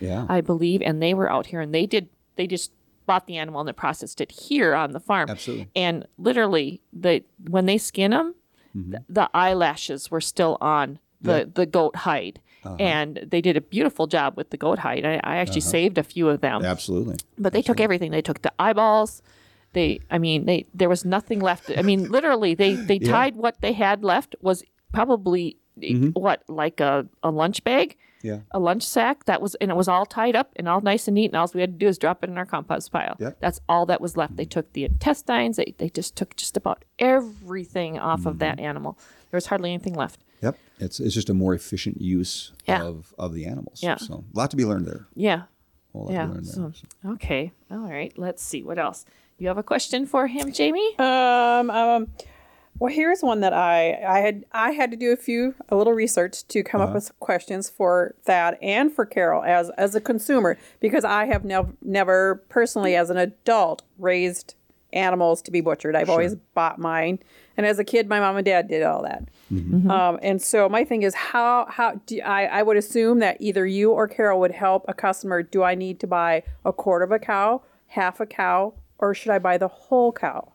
yeah, 0.00 0.24
I 0.28 0.40
believe, 0.40 0.80
and 0.82 1.02
they 1.02 1.14
were 1.14 1.30
out 1.30 1.46
here 1.46 1.60
and 1.60 1.74
they 1.74 1.86
did 1.86 2.08
they 2.36 2.46
just 2.46 2.70
bought 3.06 3.26
the 3.26 3.36
animal 3.36 3.60
and 3.60 3.68
they 3.68 3.72
processed 3.72 4.20
it 4.20 4.30
here 4.30 4.72
on 4.74 4.92
the 4.92 5.00
farm. 5.00 5.28
Absolutely. 5.28 5.68
And 5.74 6.06
literally, 6.16 6.80
the 6.92 7.24
when 7.48 7.66
they 7.66 7.76
skin 7.76 8.12
them, 8.12 8.34
Mm-hmm. 8.76 8.92
th- 8.92 9.02
the 9.08 9.30
eyelashes 9.34 10.10
were 10.10 10.20
still 10.20 10.56
on 10.60 10.98
the 11.20 11.50
the 11.52 11.66
goat 11.66 11.96
hide. 11.96 12.40
Uh-huh. 12.64 12.76
And 12.78 13.26
they 13.26 13.40
did 13.40 13.56
a 13.56 13.60
beautiful 13.60 14.06
job 14.06 14.36
with 14.36 14.50
the 14.50 14.58
goat 14.58 14.80
hide. 14.80 15.06
I, 15.06 15.14
I 15.24 15.36
actually 15.36 15.62
uh-huh. 15.62 15.70
saved 15.70 15.98
a 15.98 16.02
few 16.02 16.28
of 16.28 16.42
them. 16.42 16.62
absolutely. 16.62 17.16
But 17.38 17.54
they 17.54 17.62
took 17.62 17.80
everything. 17.80 18.10
They 18.10 18.20
took 18.20 18.42
the 18.42 18.52
eyeballs. 18.58 19.22
They, 19.72 20.00
I 20.10 20.18
mean, 20.18 20.44
they 20.44 20.66
there 20.74 20.88
was 20.88 21.04
nothing 21.04 21.40
left. 21.40 21.70
I 21.76 21.82
mean, 21.82 22.10
literally, 22.10 22.54
they 22.54 22.74
they 22.74 22.98
tied 23.14 23.36
what 23.36 23.60
they 23.60 23.72
had 23.72 24.04
left 24.04 24.34
was 24.40 24.62
probably 24.92 25.56
what 26.14 26.42
like 26.48 26.80
a, 26.80 27.06
a 27.22 27.30
lunch 27.30 27.62
bag, 27.64 27.96
Yeah. 28.22 28.40
a 28.50 28.58
lunch 28.58 28.82
sack 28.84 29.24
that 29.24 29.40
was, 29.42 29.54
and 29.56 29.70
it 29.70 29.76
was 29.76 29.88
all 29.88 30.06
tied 30.06 30.36
up 30.36 30.52
and 30.56 30.68
all 30.68 30.80
nice 30.80 31.08
and 31.08 31.14
neat. 31.14 31.26
And 31.26 31.36
all 31.36 31.50
we 31.54 31.60
had 31.60 31.72
to 31.74 31.78
do 31.78 31.88
is 31.88 31.98
drop 31.98 32.22
it 32.24 32.30
in 32.30 32.38
our 32.38 32.46
compost 32.46 32.90
pile. 32.92 33.16
Yep. 33.18 33.38
That's 33.40 33.60
all 33.68 33.86
that 33.86 34.00
was 34.00 34.16
left. 34.16 34.36
They 34.36 34.44
took 34.44 34.72
the 34.72 34.84
intestines. 34.84 35.56
They 35.56 35.74
they 35.78 35.88
just 35.88 36.16
took 36.16 36.36
just 36.36 36.56
about 36.56 36.84
everything 36.98 37.98
off 37.98 38.26
of 38.26 38.38
that 38.40 38.58
animal. 38.60 38.98
There 39.30 39.36
was 39.38 39.46
hardly 39.46 39.70
anything 39.72 39.94
left. 39.94 40.20
Yep, 40.42 40.58
it's 40.78 41.00
it's 41.00 41.14
just 41.14 41.28
a 41.30 41.34
more 41.34 41.54
efficient 41.54 42.00
use 42.00 42.52
Yeah. 42.66 42.82
of 42.82 43.14
of 43.18 43.34
the 43.34 43.44
animals. 43.46 43.82
Yeah. 43.82 43.96
so 43.96 44.24
a 44.34 44.38
lot 44.38 44.50
to 44.50 44.56
be 44.56 44.64
learned 44.64 44.86
there. 44.86 45.06
Yeah. 45.14 45.42
A 45.94 45.98
lot 45.98 46.10
Yeah. 46.12 46.22
to 46.22 46.28
be 46.28 46.34
learned 46.34 46.46
there. 46.46 46.72
So, 47.02 47.10
okay. 47.12 47.52
All 47.70 47.78
right. 47.90 48.12
Let's 48.16 48.42
see. 48.42 48.62
What 48.62 48.78
else? 48.78 49.04
You 49.38 49.48
have 49.48 49.58
a 49.58 49.62
question 49.62 50.06
for 50.06 50.26
him, 50.26 50.52
Jamie? 50.52 50.94
Um, 50.98 51.70
um, 51.70 52.08
well, 52.80 52.92
here's 52.92 53.22
one 53.22 53.40
that 53.40 53.52
I 53.52 53.92
I 54.02 54.20
had 54.20 54.44
I 54.52 54.72
had 54.72 54.90
to 54.90 54.96
do 54.96 55.12
a 55.12 55.16
few 55.16 55.54
a 55.68 55.76
little 55.76 55.92
research 55.92 56.48
to 56.48 56.62
come 56.62 56.80
up 56.80 56.88
uh-huh. 56.88 56.94
with 56.94 57.20
questions 57.20 57.68
for 57.68 58.14
Thad 58.24 58.56
and 58.62 58.92
for 58.92 59.04
Carol 59.04 59.44
as 59.44 59.70
as 59.76 59.94
a 59.94 60.00
consumer 60.00 60.58
because 60.80 61.04
I 61.04 61.26
have 61.26 61.44
never 61.44 61.68
never 61.82 62.42
personally 62.48 62.96
as 62.96 63.10
an 63.10 63.18
adult 63.18 63.82
raised 63.98 64.54
animals 64.94 65.42
to 65.42 65.50
be 65.50 65.60
butchered. 65.60 65.94
I've 65.94 66.08
always 66.08 66.34
bought 66.54 66.78
mine, 66.78 67.18
and 67.56 67.66
as 67.66 67.78
a 67.78 67.84
kid, 67.84 68.08
my 68.08 68.18
mom 68.18 68.36
and 68.36 68.46
dad 68.46 68.66
did 68.66 68.82
all 68.82 69.02
that. 69.02 69.26
Mm-hmm. 69.52 69.76
Mm-hmm. 69.76 69.90
Um, 69.90 70.18
and 70.22 70.40
so 70.40 70.66
my 70.66 70.82
thing 70.82 71.02
is 71.02 71.14
how 71.14 71.66
how 71.68 72.00
do 72.06 72.18
I 72.22 72.46
I 72.46 72.62
would 72.62 72.78
assume 72.78 73.18
that 73.18 73.36
either 73.40 73.66
you 73.66 73.90
or 73.92 74.08
Carol 74.08 74.40
would 74.40 74.52
help 74.52 74.86
a 74.88 74.94
customer. 74.94 75.42
Do 75.42 75.62
I 75.62 75.74
need 75.74 76.00
to 76.00 76.06
buy 76.06 76.44
a 76.64 76.72
quarter 76.72 77.04
of 77.04 77.12
a 77.12 77.18
cow, 77.18 77.60
half 77.88 78.20
a 78.20 78.26
cow, 78.26 78.72
or 78.98 79.14
should 79.14 79.32
I 79.32 79.38
buy 79.38 79.58
the 79.58 79.68
whole 79.68 80.12
cow? 80.12 80.49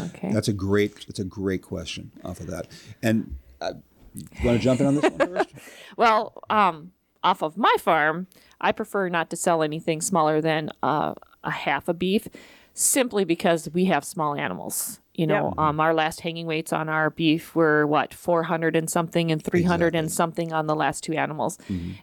Okay. 0.00 0.32
That's 0.32 0.48
a 0.48 0.52
great. 0.52 1.06
That's 1.06 1.18
a 1.20 1.24
great 1.24 1.62
question 1.62 2.10
off 2.24 2.40
of 2.40 2.46
that. 2.48 2.66
And 3.02 3.36
uh, 3.60 3.74
you 4.14 4.24
want 4.46 4.58
to 4.58 4.62
jump 4.64 4.80
in 4.80 4.86
on 4.86 4.94
this 4.96 5.04
one 5.10 5.18
first? 5.18 5.50
Well, 5.96 6.34
um, 6.50 6.92
off 7.22 7.42
of 7.42 7.56
my 7.56 7.74
farm, 7.80 8.26
I 8.60 8.72
prefer 8.72 9.08
not 9.08 9.30
to 9.30 9.36
sell 9.36 9.62
anything 9.62 10.00
smaller 10.00 10.40
than 10.40 10.70
uh, 10.82 11.14
a 11.42 11.50
half 11.50 11.88
a 11.88 11.94
beef, 11.94 12.28
simply 12.74 13.24
because 13.24 13.68
we 13.72 13.86
have 13.86 14.04
small 14.04 14.34
animals. 14.34 15.00
You 15.14 15.26
know, 15.26 15.54
Yeah. 15.56 15.68
um, 15.68 15.80
our 15.80 15.94
last 15.94 16.20
hanging 16.20 16.44
weights 16.46 16.74
on 16.74 16.90
our 16.90 17.08
beef 17.08 17.54
were 17.54 17.86
what 17.86 18.12
400 18.12 18.76
and 18.76 18.90
something 18.90 19.32
and 19.32 19.42
300 19.42 19.94
and 19.94 20.12
something 20.12 20.52
on 20.52 20.66
the 20.66 20.76
last 20.76 21.02
two 21.04 21.14
animals, 21.14 21.56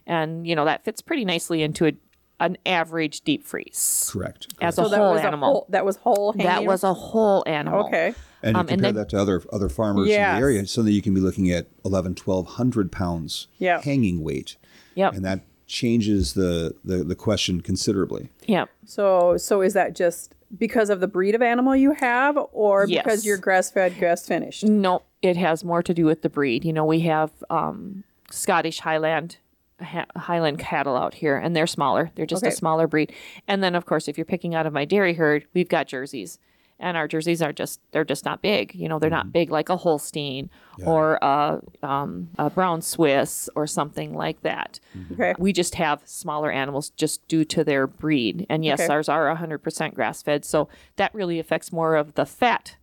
and 0.06 0.44
you 0.46 0.56
know 0.56 0.64
that 0.64 0.84
fits 0.84 1.00
pretty 1.00 1.24
nicely 1.24 1.62
into 1.62 1.86
a, 1.86 1.92
an 2.40 2.56
average 2.66 3.20
deep 3.22 3.44
freeze 3.44 4.10
Correct. 4.12 4.48
as 4.60 4.74
So 4.74 4.86
a 4.86 4.88
that 4.88 4.96
whole 4.98 5.12
was 5.12 5.20
animal. 5.22 5.48
a 5.48 5.52
whole, 5.52 5.66
that 5.70 5.84
was 5.84 5.96
whole. 5.96 6.32
that 6.32 6.64
was 6.64 6.82
a 6.82 6.92
whole 6.92 7.44
animal. 7.46 7.86
okay. 7.86 8.14
And 8.42 8.56
you 8.56 8.60
Um, 8.60 8.60
and 8.60 8.68
compare 8.68 8.92
then- 8.92 8.94
that 8.96 9.08
to 9.10 9.18
other 9.20 9.42
other 9.52 9.68
farmers 9.68 10.08
in 10.08 10.14
the 10.14 10.18
area, 10.20 10.66
so 10.66 10.82
that 10.82 10.90
you 10.92 11.00
can 11.00 11.14
be 11.14 11.20
looking 11.20 11.50
at 11.50 11.66
11, 11.84 12.14
1200 12.14 12.90
pounds 12.92 13.46
Yeah. 13.58 13.80
hanging 13.82 14.22
weight. 14.22 14.56
Yep. 14.96 15.14
And 15.14 15.24
that 15.24 15.40
changes 15.66 16.34
the, 16.34 16.74
the, 16.84 16.98
the 17.04 17.14
question 17.14 17.60
considerably. 17.62 18.28
Yeah. 18.46 18.66
So 18.84 19.36
so 19.38 19.62
is 19.62 19.72
that 19.74 19.94
just 19.94 20.34
because 20.58 20.90
of 20.90 21.00
the 21.00 21.08
breed 21.08 21.34
of 21.34 21.40
animal 21.42 21.74
you 21.74 21.92
have, 21.94 22.36
or 22.52 22.86
Yes. 22.86 23.02
because 23.04 23.24
you're 23.26 23.38
grass 23.38 23.70
fed, 23.70 23.98
grass 23.98 24.26
finished? 24.26 24.62
No, 24.64 25.02
it 25.22 25.36
has 25.36 25.64
more 25.64 25.82
to 25.82 25.94
do 25.94 26.04
with 26.04 26.22
the 26.22 26.28
breed. 26.28 26.64
You 26.64 26.72
know, 26.72 26.84
we 26.84 27.00
have 27.00 27.30
um, 27.50 28.04
Scottish 28.30 28.80
Highland 28.80 29.38
ha- 29.84 30.06
Highland 30.16 30.58
cattle 30.58 30.96
out 30.96 31.14
here, 31.14 31.36
and 31.36 31.54
they're 31.54 31.66
smaller. 31.66 32.10
They're 32.14 32.26
just 32.26 32.42
Okay. 32.42 32.52
a 32.52 32.56
smaller 32.56 32.86
breed. 32.86 33.12
And 33.46 33.62
then, 33.62 33.74
of 33.74 33.86
course, 33.86 34.08
if 34.08 34.18
you're 34.18 34.24
picking 34.24 34.54
out 34.54 34.66
of 34.66 34.72
my 34.72 34.84
dairy 34.84 35.14
herd, 35.14 35.46
we've 35.54 35.68
got 35.68 35.86
jerseys, 35.86 36.38
and 36.80 36.96
our 36.96 37.06
jerseys 37.06 37.40
are 37.40 37.52
just 37.52 37.80
they're 37.92 38.04
just 38.04 38.24
not 38.24 38.42
big. 38.42 38.74
You 38.74 38.88
know, 38.88 38.98
they're 38.98 39.08
not 39.08 39.26
mm-hmm. 39.26 39.32
big 39.32 39.50
like 39.50 39.68
a 39.68 39.76
Holstein 39.76 40.50
or 40.84 41.18
a, 41.22 41.60
um, 41.84 42.30
a 42.36 42.50
brown 42.50 42.82
Swiss 42.82 43.48
or 43.54 43.66
something 43.66 44.12
like 44.12 44.42
that. 44.42 44.80
Mm-hmm. 44.98 45.14
Okay. 45.14 45.34
We 45.38 45.52
just 45.52 45.76
have 45.76 46.02
smaller 46.04 46.50
animals 46.50 46.90
just 46.90 47.26
due 47.28 47.44
to 47.44 47.62
their 47.62 47.86
breed. 47.86 48.44
And 48.50 48.64
yes, 48.64 48.80
Okay. 48.80 48.92
ours 48.92 49.08
are 49.08 49.28
100% 49.34 49.94
grass 49.94 50.20
fed. 50.22 50.44
So 50.44 50.68
that 50.96 51.14
really 51.14 51.38
affects 51.38 51.72
more 51.72 51.94
of 51.94 52.14
the 52.14 52.26
fat 52.26 52.76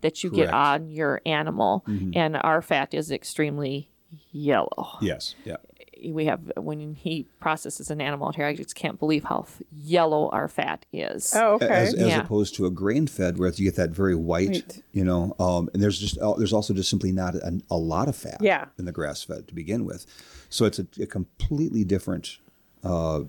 that 0.00 0.22
you 0.22 0.30
get 0.30 0.50
on 0.52 0.90
your 0.90 1.20
animal. 1.26 1.82
Mm-hmm. 1.88 2.10
And 2.14 2.36
our 2.36 2.62
fat 2.62 2.94
is 2.94 3.10
extremely 3.10 3.90
yellow. 4.30 4.98
Yes. 5.00 5.34
Yeah. 5.44 5.56
We 6.12 6.26
have, 6.26 6.52
when 6.56 6.94
he 6.94 7.26
processes 7.40 7.90
an 7.90 8.00
animal 8.00 8.28
out 8.28 8.36
here, 8.36 8.46
I 8.46 8.54
just 8.54 8.74
can't 8.74 8.98
believe 8.98 9.24
how 9.24 9.40
f- 9.48 9.62
yellow 9.72 10.28
our 10.30 10.48
fat 10.48 10.84
is. 10.92 11.32
Oh, 11.34 11.54
okay. 11.54 11.66
As, 11.68 11.94
as 11.94 12.08
Yeah. 12.08 12.20
opposed 12.20 12.54
to 12.56 12.66
a 12.66 12.70
grain 12.70 13.06
fed, 13.06 13.38
where 13.38 13.50
you 13.50 13.64
get 13.64 13.76
that 13.76 13.90
very 13.90 14.14
white, 14.14 14.48
Right. 14.48 14.82
you 14.92 15.04
know, 15.04 15.34
um, 15.38 15.68
and 15.72 15.82
there's 15.82 15.98
just 15.98 16.18
uh, 16.18 16.34
there's 16.34 16.52
also 16.52 16.74
just 16.74 16.90
simply 16.90 17.12
not 17.12 17.34
a, 17.34 17.60
a 17.70 17.76
lot 17.76 18.08
of 18.08 18.16
fat 18.16 18.38
Yeah. 18.40 18.66
in 18.78 18.84
the 18.84 18.92
grass 18.92 19.22
fed 19.22 19.48
to 19.48 19.54
begin 19.54 19.84
with, 19.84 20.06
so 20.50 20.64
it's 20.64 20.78
a, 20.78 20.86
a 21.00 21.06
completely 21.06 21.84
different 21.84 22.38
uh, 22.82 23.22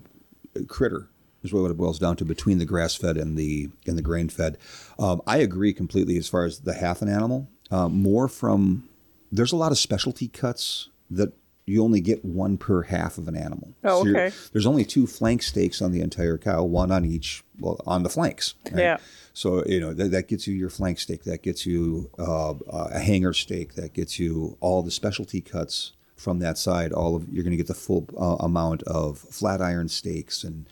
critter 0.68 1.08
is 1.42 1.52
what 1.52 1.70
it 1.70 1.76
boils 1.76 1.98
down 1.98 2.16
to 2.16 2.24
between 2.24 2.58
the 2.58 2.64
grass 2.64 2.94
fed 2.96 3.16
and 3.16 3.36
the 3.36 3.68
and 3.86 3.96
the 3.96 4.02
grain 4.02 4.28
fed. 4.28 4.58
Um, 4.98 5.22
I 5.26 5.38
agree 5.38 5.72
completely 5.72 6.16
as 6.18 6.28
far 6.28 6.44
as 6.44 6.60
the 6.60 6.74
half 6.74 7.02
an 7.02 7.08
animal. 7.08 7.48
Uh, 7.70 7.88
more 7.88 8.28
from 8.28 8.88
there's 9.30 9.52
a 9.52 9.56
lot 9.56 9.72
of 9.72 9.78
specialty 9.78 10.28
cuts 10.28 10.88
that 11.10 11.32
you 11.66 11.82
only 11.82 12.00
get 12.00 12.24
one 12.24 12.56
per 12.56 12.82
half 12.82 13.18
of 13.18 13.26
an 13.28 13.36
animal. 13.36 13.74
Oh, 13.84 14.04
you're- 14.04 14.18
okay. 14.26 14.36
There's 14.52 14.66
only 14.66 14.84
two 14.84 15.06
flank 15.06 15.42
steaks 15.42 15.82
on 15.82 15.90
the 15.92 16.00
entire 16.00 16.38
cow, 16.38 16.62
one 16.62 16.92
on 16.92 17.04
each, 17.04 17.42
well, 17.58 17.80
on 17.86 18.04
the 18.04 18.08
flanks. 18.08 18.54
right? 18.70 18.78
Yeah. 18.78 18.96
So 19.34 19.64
you 19.66 19.80
know 19.80 19.92
that, 19.92 20.12
that 20.12 20.28
gets 20.28 20.46
you 20.46 20.54
your 20.54 20.70
flank 20.70 20.98
steak, 20.98 21.24
that 21.24 21.42
gets 21.42 21.66
you 21.66 22.10
uh, 22.18 22.54
a 22.70 23.00
hanger 23.00 23.32
steak, 23.34 23.74
that 23.74 23.92
gets 23.92 24.18
you 24.18 24.56
all 24.60 24.82
the 24.82 24.90
specialty 24.90 25.40
cuts 25.42 25.92
from 26.16 26.38
that 26.38 26.56
side. 26.56 26.92
All 26.92 27.16
of 27.16 27.28
you're 27.28 27.42
going 27.44 27.50
to 27.50 27.56
get 27.58 27.66
the 27.66 27.74
full 27.74 28.08
uh, 28.18 28.36
amount 28.44 28.82
of 28.84 29.18
flat 29.18 29.60
iron 29.60 29.88
steaks 29.88 30.42
and 30.44 30.66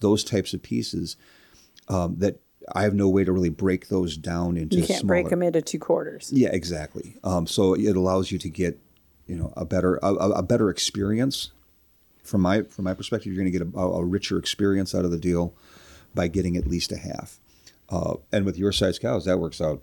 those 0.00 0.22
types 0.24 0.52
of 0.52 0.62
pieces 0.62 1.16
um, 1.88 2.16
that 2.18 2.40
I 2.74 2.82
have 2.82 2.94
no 2.94 3.08
way 3.08 3.24
to 3.24 3.32
really 3.32 3.48
break 3.50 3.88
those 3.88 4.16
down 4.16 4.56
into. 4.56 4.76
you 4.76 4.82
can't 4.86 5.00
smaller. 5.00 5.08
break 5.22 5.30
them 5.30 5.42
into 5.42 5.62
two 5.62 5.78
quarters. 5.78 6.30
Yeah, 6.32 6.50
exactly. 6.52 7.16
Um, 7.24 7.46
so 7.46 7.74
it 7.74 7.96
allows 7.96 8.30
you 8.30 8.38
to 8.38 8.48
get, 8.50 8.78
you 9.30 9.36
know, 9.36 9.52
a 9.56 9.64
better 9.64 9.98
a, 10.02 10.12
a 10.12 10.30
a 10.30 10.42
better 10.42 10.68
experience. 10.70 11.52
From 12.24 12.40
my 12.42 12.62
from 12.62 12.84
my 12.84 12.94
perspective, 12.94 13.32
you're 13.32 13.42
going 13.42 13.52
to 13.52 13.58
get 13.58 13.66
a, 13.74 13.78
a 13.80 14.04
richer 14.04 14.36
experience 14.38 14.94
out 14.94 15.04
of 15.04 15.10
the 15.12 15.18
deal 15.18 15.54
by 16.14 16.26
getting 16.28 16.56
at 16.56 16.66
least 16.66 16.90
a 16.92 16.96
half. 16.96 17.38
Uh, 17.88 18.16
and 18.32 18.44
with 18.44 18.58
your 18.58 18.72
size 18.72 18.98
cows, 18.98 19.24
that 19.24 19.38
works 19.38 19.60
out 19.60 19.82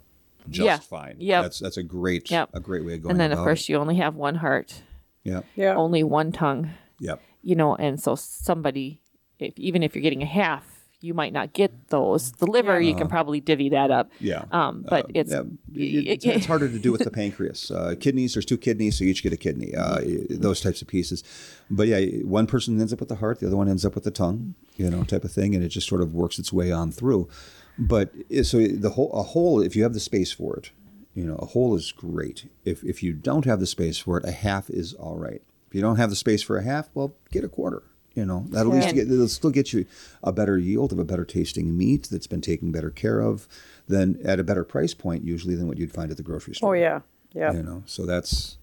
just 0.49 0.65
Yeah. 0.65 0.77
fine. 0.77 1.15
Yep. 1.19 1.43
that's 1.43 1.59
that's 1.59 1.77
a 1.77 1.83
great 1.83 2.29
Yep. 2.29 2.49
a 2.53 2.59
great 2.59 2.85
way 2.85 2.95
of 2.95 3.03
going. 3.03 3.11
and 3.11 3.19
then, 3.19 3.31
of 3.31 3.39
course, 3.39 3.61
it. 3.61 3.69
you 3.69 3.77
only 3.77 3.95
have 3.95 4.15
one 4.15 4.35
heart, 4.35 4.83
yeah, 5.23 5.41
Yeah. 5.55 5.75
only 5.75 6.03
one 6.03 6.31
tongue, 6.31 6.71
yep, 6.99 7.21
you 7.41 7.55
know, 7.55 7.75
and 7.75 7.99
so 8.01 8.15
somebody, 8.15 8.99
if, 9.39 9.57
even 9.57 9.81
if 9.83 9.95
you're 9.95 10.01
getting 10.03 10.23
a 10.23 10.25
half, 10.27 10.76
you 11.01 11.13
might 11.13 11.31
not 11.33 11.53
get 11.53 11.89
those. 11.89 12.31
The 12.33 12.47
liver, 12.47 12.81
you 12.81 12.95
can 12.95 13.07
probably 13.07 13.39
divvy 13.39 13.69
that 13.69 13.91
up. 13.91 14.09
yeah. 14.19 14.45
Um, 14.51 14.83
but 14.89 15.05
Uh, 15.05 15.09
it's 15.13 15.31
yeah, 15.31 15.41
it- 15.75 16.07
it's, 16.07 16.25
it's 16.25 16.45
harder 16.53 16.67
to 16.67 16.79
do 16.79 16.91
with 16.91 17.03
the 17.03 17.11
pancreas. 17.11 17.69
Uh, 17.69 17.95
kidneys, 17.99 18.33
there's 18.33 18.45
two 18.45 18.57
kidneys, 18.57 18.97
so 18.97 19.03
you 19.03 19.11
each 19.11 19.21
get 19.23 19.31
a 19.33 19.37
kidney. 19.37 19.75
Uh, 19.75 19.99
those 20.29 20.59
types 20.61 20.81
of 20.81 20.87
pieces. 20.87 21.23
But 21.69 21.87
yeah, 21.87 21.99
one 22.23 22.47
person 22.47 22.79
ends 22.79 22.91
up 22.93 22.99
with 22.99 23.09
the 23.09 23.15
heart, 23.17 23.39
the 23.39 23.47
other 23.47 23.57
one 23.57 23.69
ends 23.69 23.85
up 23.85 23.93
with 23.95 24.05
the 24.05 24.11
tongue, 24.11 24.55
you 24.75 24.89
know, 24.89 25.03
type 25.03 25.23
of 25.23 25.31
thing, 25.31 25.53
and 25.55 25.63
it 25.63 25.69
just 25.69 25.87
sort 25.87 26.01
of 26.01 26.13
works 26.15 26.39
its 26.39 26.51
way 26.51 26.71
on 26.71 26.91
through. 26.91 27.27
But 27.77 28.11
so 28.43 28.57
the 28.65 28.89
whole 28.91 29.11
a 29.13 29.21
whole, 29.21 29.61
if 29.61 29.75
you 29.75 29.83
have 29.83 29.93
the 29.93 29.99
space 29.99 30.31
for 30.31 30.55
it, 30.57 30.71
you 31.13 31.25
know, 31.25 31.35
a 31.35 31.45
whole 31.45 31.75
is 31.75 31.91
great. 31.91 32.49
If 32.65 32.83
if 32.83 33.03
you 33.03 33.13
don't 33.13 33.45
have 33.45 33.59
the 33.59 33.67
space 33.67 33.99
for 33.99 34.17
it, 34.17 34.25
a 34.25 34.31
half 34.31 34.69
is 34.71 34.93
all 34.95 35.17
right. 35.17 35.43
If 35.67 35.75
you 35.75 35.81
don't 35.81 35.97
have 35.97 36.09
the 36.09 36.15
space 36.15 36.41
for 36.41 36.57
a 36.57 36.63
half, 36.63 36.89
well, 36.95 37.13
get 37.31 37.43
a 37.43 37.49
quarter. 37.49 37.83
You 38.17 38.25
know, 38.25 38.45
that'll 38.49 38.73
at 38.73 38.81
least 38.81 38.95
get, 38.95 39.11
it'll 39.11 39.27
still 39.27 39.51
get 39.51 39.73
you 39.73 39.85
a 40.23 40.31
better 40.31 40.57
yield 40.57 40.91
of 40.91 40.97
a 40.97 41.03
better 41.03 41.23
tasting 41.23 41.77
meat 41.77 42.07
that's 42.09 42.25
been 42.25 42.41
taken 42.41 42.71
better 42.71 42.89
care 42.89 43.19
of, 43.19 43.47
than 43.87 44.19
at 44.25 44.39
a 44.39 44.43
better 44.43 44.63
price 44.63 44.95
point 44.95 45.23
usually 45.23 45.53
than 45.53 45.67
what 45.67 45.77
you'd 45.77 45.93
find 45.93 46.09
at 46.09 46.17
the 46.17 46.23
grocery 46.23 46.55
store. 46.55 46.75
Oh 46.75 46.79
yeah. 46.79 47.01
Yeah. 47.33 47.53
You 47.53 47.61
know, 47.61 47.83
so 47.85 48.07
that's 48.07 48.57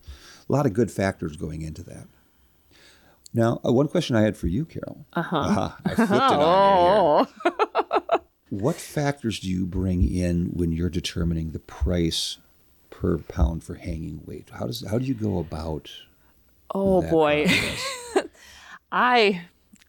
a 0.48 0.52
lot 0.52 0.66
of 0.66 0.72
good 0.72 0.90
factors 0.90 1.36
going 1.36 1.62
into 1.62 1.84
that. 1.84 2.08
Now, 3.32 3.60
uh, 3.64 3.72
one 3.72 3.86
question 3.86 4.16
I 4.16 4.22
had 4.22 4.36
for 4.36 4.48
you, 4.48 4.64
Carol. 4.64 5.06
Uh-huh. 5.12 5.70
I 5.84 5.88
flipped 5.94 6.10
it 6.10 6.20
on. 6.20 7.28
Oh, 7.44 8.18
What 8.50 8.74
factors 8.76 9.38
do 9.38 9.48
you 9.48 9.66
bring 9.66 10.02
in 10.04 10.46
when 10.46 10.72
you're 10.72 10.90
determining 10.90 11.52
the 11.52 11.60
price 11.60 12.38
per 12.90 13.18
pound 13.18 13.62
for 13.62 13.74
hanging 13.74 14.22
weight? 14.26 14.48
How 14.52 14.66
does 14.66 14.84
how 14.88 14.98
do 14.98 15.04
you 15.04 15.14
go 15.14 15.38
about? 15.38 15.92
oh 16.74 17.02
boy. 17.02 17.46
I 18.94 19.42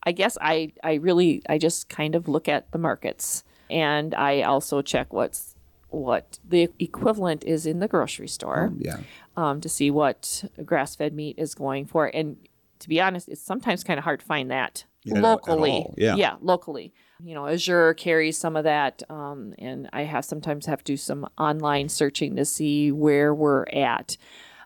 I 0.03 0.11
guess 0.11 0.37
I 0.41 0.73
I 0.83 0.95
really 0.95 1.41
I 1.47 1.57
just 1.57 1.87
kind 1.89 2.15
of 2.15 2.27
look 2.27 2.49
at 2.49 2.71
the 2.71 2.77
markets 2.77 3.43
and 3.69 4.13
I 4.13 4.41
also 4.41 4.81
check 4.81 5.13
what's 5.13 5.55
what 5.89 6.39
the 6.47 6.69
equivalent 6.79 7.43
is 7.45 7.65
in 7.65 7.79
the 7.79 7.87
grocery 7.87 8.27
store 8.27 8.73
yeah, 8.79 8.97
um, 9.37 9.61
to 9.61 9.69
see 9.69 9.89
what 9.89 10.43
grass-fed 10.65 11.13
meat 11.13 11.35
is 11.37 11.55
going 11.55 11.85
for. 11.85 12.07
And 12.07 12.35
to 12.79 12.89
be 12.89 12.99
honest, 12.99 13.29
it's 13.29 13.41
sometimes 13.41 13.83
kind 13.83 13.97
of 13.97 14.03
hard 14.03 14.19
to 14.19 14.25
find 14.25 14.51
that 14.51 14.83
Yeah, 15.03 15.21
locally. 15.21 15.85
yeah. 15.95 16.15
yeah, 16.15 16.35
locally. 16.41 16.93
You 17.23 17.33
know, 17.33 17.47
Azure 17.47 17.93
carries 17.93 18.37
some 18.37 18.57
of 18.57 18.65
that, 18.65 19.03
um, 19.09 19.53
and 19.57 19.89
I 19.93 20.01
have 20.01 20.25
sometimes 20.25 20.65
have 20.65 20.83
to 20.83 20.91
do 20.93 20.97
some 20.97 21.29
online 21.37 21.87
searching 21.87 22.35
to 22.35 22.43
see 22.43 22.91
where 22.91 23.33
we're 23.33 23.63
at. 23.71 24.17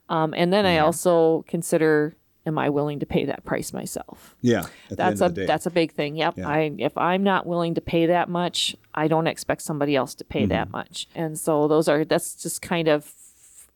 Um, 0.09 0.33
and 0.35 0.51
then 0.51 0.65
I 0.65 0.79
also 0.79 1.43
consider, 1.47 2.15
am 2.49 2.57
I 2.59 2.69
willing 2.69 2.99
to 2.99 3.05
pay 3.05 3.23
that 3.25 3.45
price 3.45 3.71
myself? 3.71 4.35
yeah. 4.41 4.65
That's 4.89 5.21
a 5.21 5.25
end 5.25 5.31
of 5.31 5.35
the 5.35 5.41
day. 5.41 5.47
that's 5.47 5.65
a 5.65 5.71
big 5.71 5.93
thing. 5.93 6.17
Yep. 6.17 6.37
Yeah. 6.39 6.49
I 6.49 6.71
if 6.77 6.97
I'm 6.97 7.23
not 7.23 7.45
willing 7.45 7.75
to 7.75 7.81
pay 7.81 8.07
that 8.07 8.27
much, 8.27 8.75
I 8.93 9.07
don't 9.07 9.27
expect 9.27 9.61
somebody 9.61 9.95
else 9.95 10.13
to 10.15 10.25
pay 10.25 10.41
Mm-hmm. 10.41 10.49
that 10.49 10.71
much. 10.71 11.07
And 11.15 11.39
so 11.39 11.67
those 11.69 11.87
are 11.87 12.03
that's 12.03 12.35
just 12.35 12.61
kind 12.61 12.89
of 12.89 13.13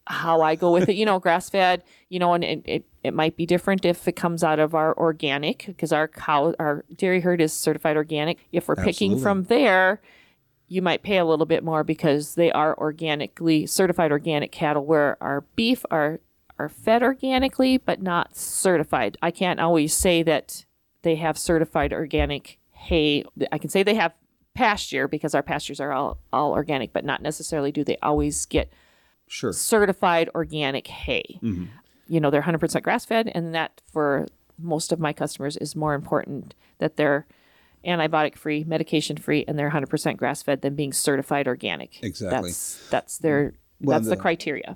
how 0.06 0.42
I 0.42 0.56
go 0.56 0.74
with 0.74 0.90
it. 0.90 0.96
You 0.96 1.06
know, 1.06 1.20
grass 1.20 1.50
fed. 1.50 1.82
You 2.10 2.20
know, 2.20 2.34
and 2.34 2.44
it, 2.44 2.62
it 2.66 2.86
it 3.04 3.14
might 3.14 3.38
be 3.38 3.46
different 3.46 3.86
if 3.86 4.08
it 4.08 4.18
comes 4.18 4.44
out 4.44 4.60
of 4.60 4.76
our 4.76 4.98
organic 4.98 5.66
because 5.68 5.94
our 5.94 6.08
cow 6.10 6.54
our 6.60 6.84
dairy 6.96 7.22
herd 7.22 7.40
is 7.40 7.54
certified 7.54 7.96
organic. 7.96 8.40
If 8.52 8.68
we're 8.68 8.76
picking 8.76 9.18
from 9.20 9.44
there. 9.46 10.02
You 10.70 10.82
might 10.82 11.04
pay 11.04 11.18
a 11.18 11.26
little 11.26 11.46
bit 11.46 11.64
more 11.64 11.84
because 11.84 12.34
they 12.34 12.52
are 12.52 12.76
organically 12.80 13.68
certified 13.68 14.12
organic 14.12 14.52
cattle, 14.52 14.84
where 14.84 15.18
our 15.22 15.42
beef 15.56 15.86
are 15.92 16.20
are 16.60 16.70
fed 16.70 17.04
organically 17.04 17.78
but 17.78 18.02
not 18.02 18.36
certified. 18.36 19.18
I 19.22 19.32
can't 19.32 19.60
always 19.60 19.94
say 19.94 20.24
that 20.24 20.66
they 21.02 21.16
have 21.16 21.38
certified 21.38 21.92
organic 21.94 22.60
hay. 22.72 23.24
I 23.52 23.58
can 23.58 23.70
say 23.70 23.84
they 23.84 23.96
have 23.96 24.14
pasture 24.54 25.08
because 25.08 25.34
our 25.34 25.44
pastures 25.44 25.80
are 25.80 25.92
all, 25.92 26.20
all 26.32 26.52
organic, 26.52 26.94
but 26.94 27.04
not 27.06 27.22
necessarily 27.22 27.72
do 27.72 27.84
they 27.84 27.98
always 28.02 28.46
get 28.46 28.72
Sure. 29.28 29.52
certified 29.54 30.30
organic 30.36 30.88
hay. 30.88 31.24
Mm-hmm. 31.42 31.66
You 32.08 32.20
know, 32.20 32.30
they're 32.30 32.42
100% 32.44 32.84
grass 32.84 33.06
fed, 33.06 33.32
and 33.34 33.56
that 33.56 33.82
for 33.92 34.28
most 34.60 34.92
of 34.92 35.00
my 35.00 35.12
customers 35.14 35.58
is 35.58 35.76
more 35.76 35.96
important 35.96 36.54
that 36.78 36.98
they're 36.98 37.26
antibiotic 37.86 38.36
free, 38.36 38.64
medication 38.64 39.18
free, 39.18 39.44
and 39.48 39.58
they're 39.58 39.72
100% 39.72 40.18
grass 40.18 40.44
fed 40.44 40.62
than 40.62 40.76
being 40.76 40.94
certified 40.94 41.48
organic. 41.48 42.04
Exactly. 42.04 42.50
That's 42.50 42.90
that's 42.90 43.18
their 43.18 43.54
Well, 43.82 43.98
that's 43.98 44.10
the, 44.10 44.16
the- 44.16 44.22
criteria. 44.22 44.76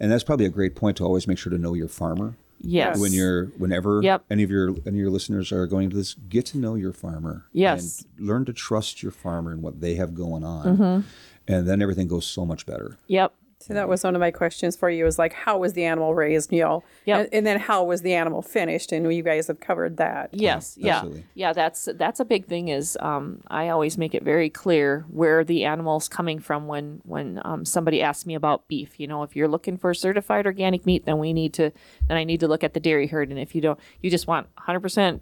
And 0.00 0.10
that's 0.12 0.24
probably 0.24 0.46
a 0.46 0.50
great 0.50 0.74
point 0.76 0.96
to 0.98 1.04
always 1.04 1.26
make 1.26 1.38
sure 1.38 1.50
to 1.50 1.58
know 1.58 1.74
your 1.74 1.88
farmer. 1.88 2.34
Yes. 2.60 2.98
When 2.98 3.12
you're, 3.12 3.46
whenever 3.56 4.00
Yep. 4.02 4.24
any 4.30 4.42
of 4.42 4.50
your 4.50 4.70
any 4.84 4.88
of 4.88 4.94
your 4.96 5.10
listeners 5.10 5.52
are 5.52 5.66
going 5.66 5.90
to 5.90 5.96
this, 5.96 6.14
get 6.14 6.44
to 6.46 6.58
know 6.58 6.74
your 6.74 6.92
farmer. 6.92 7.46
Yes. 7.52 8.04
And 8.18 8.26
learn 8.28 8.44
to 8.46 8.52
trust 8.52 9.02
your 9.02 9.12
farmer 9.12 9.52
and 9.52 9.62
what 9.62 9.80
they 9.80 9.94
have 9.94 10.14
going 10.14 10.42
on, 10.44 10.64
Mm-hmm. 10.76 11.08
and 11.52 11.68
then 11.68 11.80
everything 11.80 12.08
goes 12.08 12.26
so 12.26 12.44
much 12.44 12.66
better. 12.66 12.98
Yep. 13.06 13.32
So 13.60 13.74
that 13.74 13.88
was 13.88 14.04
one 14.04 14.14
of 14.14 14.20
my 14.20 14.30
questions 14.30 14.76
for 14.76 14.88
you 14.88 15.04
is 15.06 15.18
like, 15.18 15.32
how 15.32 15.58
was 15.58 15.72
the 15.72 15.84
animal 15.84 16.14
raised, 16.14 16.52
you 16.52 16.62
know? 16.62 16.84
Yep. 17.06 17.18
And, 17.18 17.28
and 17.34 17.46
then 17.46 17.58
how 17.58 17.82
was 17.82 18.02
the 18.02 18.14
animal 18.14 18.40
finished? 18.40 18.92
And 18.92 19.12
you 19.12 19.22
guys 19.22 19.48
have 19.48 19.58
covered 19.58 19.96
that. 19.96 20.30
Yes, 20.32 20.76
yeah, 20.78 20.96
absolutely. 20.96 21.24
yeah. 21.34 21.52
That's 21.52 21.88
that's 21.96 22.20
a 22.20 22.24
big 22.24 22.46
thing. 22.46 22.68
Is 22.68 22.96
um, 23.00 23.42
I 23.48 23.68
always 23.68 23.98
make 23.98 24.14
it 24.14 24.22
very 24.22 24.48
clear 24.48 25.04
where 25.08 25.42
the 25.42 25.64
animal's 25.64 26.08
coming 26.08 26.38
from 26.38 26.68
when 26.68 27.00
when 27.04 27.40
um, 27.44 27.64
somebody 27.64 28.00
asks 28.00 28.26
me 28.26 28.36
about 28.36 28.68
beef. 28.68 29.00
You 29.00 29.08
know, 29.08 29.24
if 29.24 29.34
you're 29.34 29.48
looking 29.48 29.76
for 29.76 29.92
certified 29.92 30.46
organic 30.46 30.86
meat, 30.86 31.04
then 31.04 31.18
we 31.18 31.32
need 31.32 31.52
to 31.54 31.72
then 32.06 32.16
I 32.16 32.22
need 32.22 32.40
to 32.40 32.48
look 32.48 32.62
at 32.62 32.74
the 32.74 32.80
dairy 32.80 33.08
herd. 33.08 33.30
And 33.30 33.40
if 33.40 33.56
you 33.56 33.60
don't, 33.60 33.80
you 34.00 34.08
just 34.08 34.28
want 34.28 34.46
100% 34.56 35.20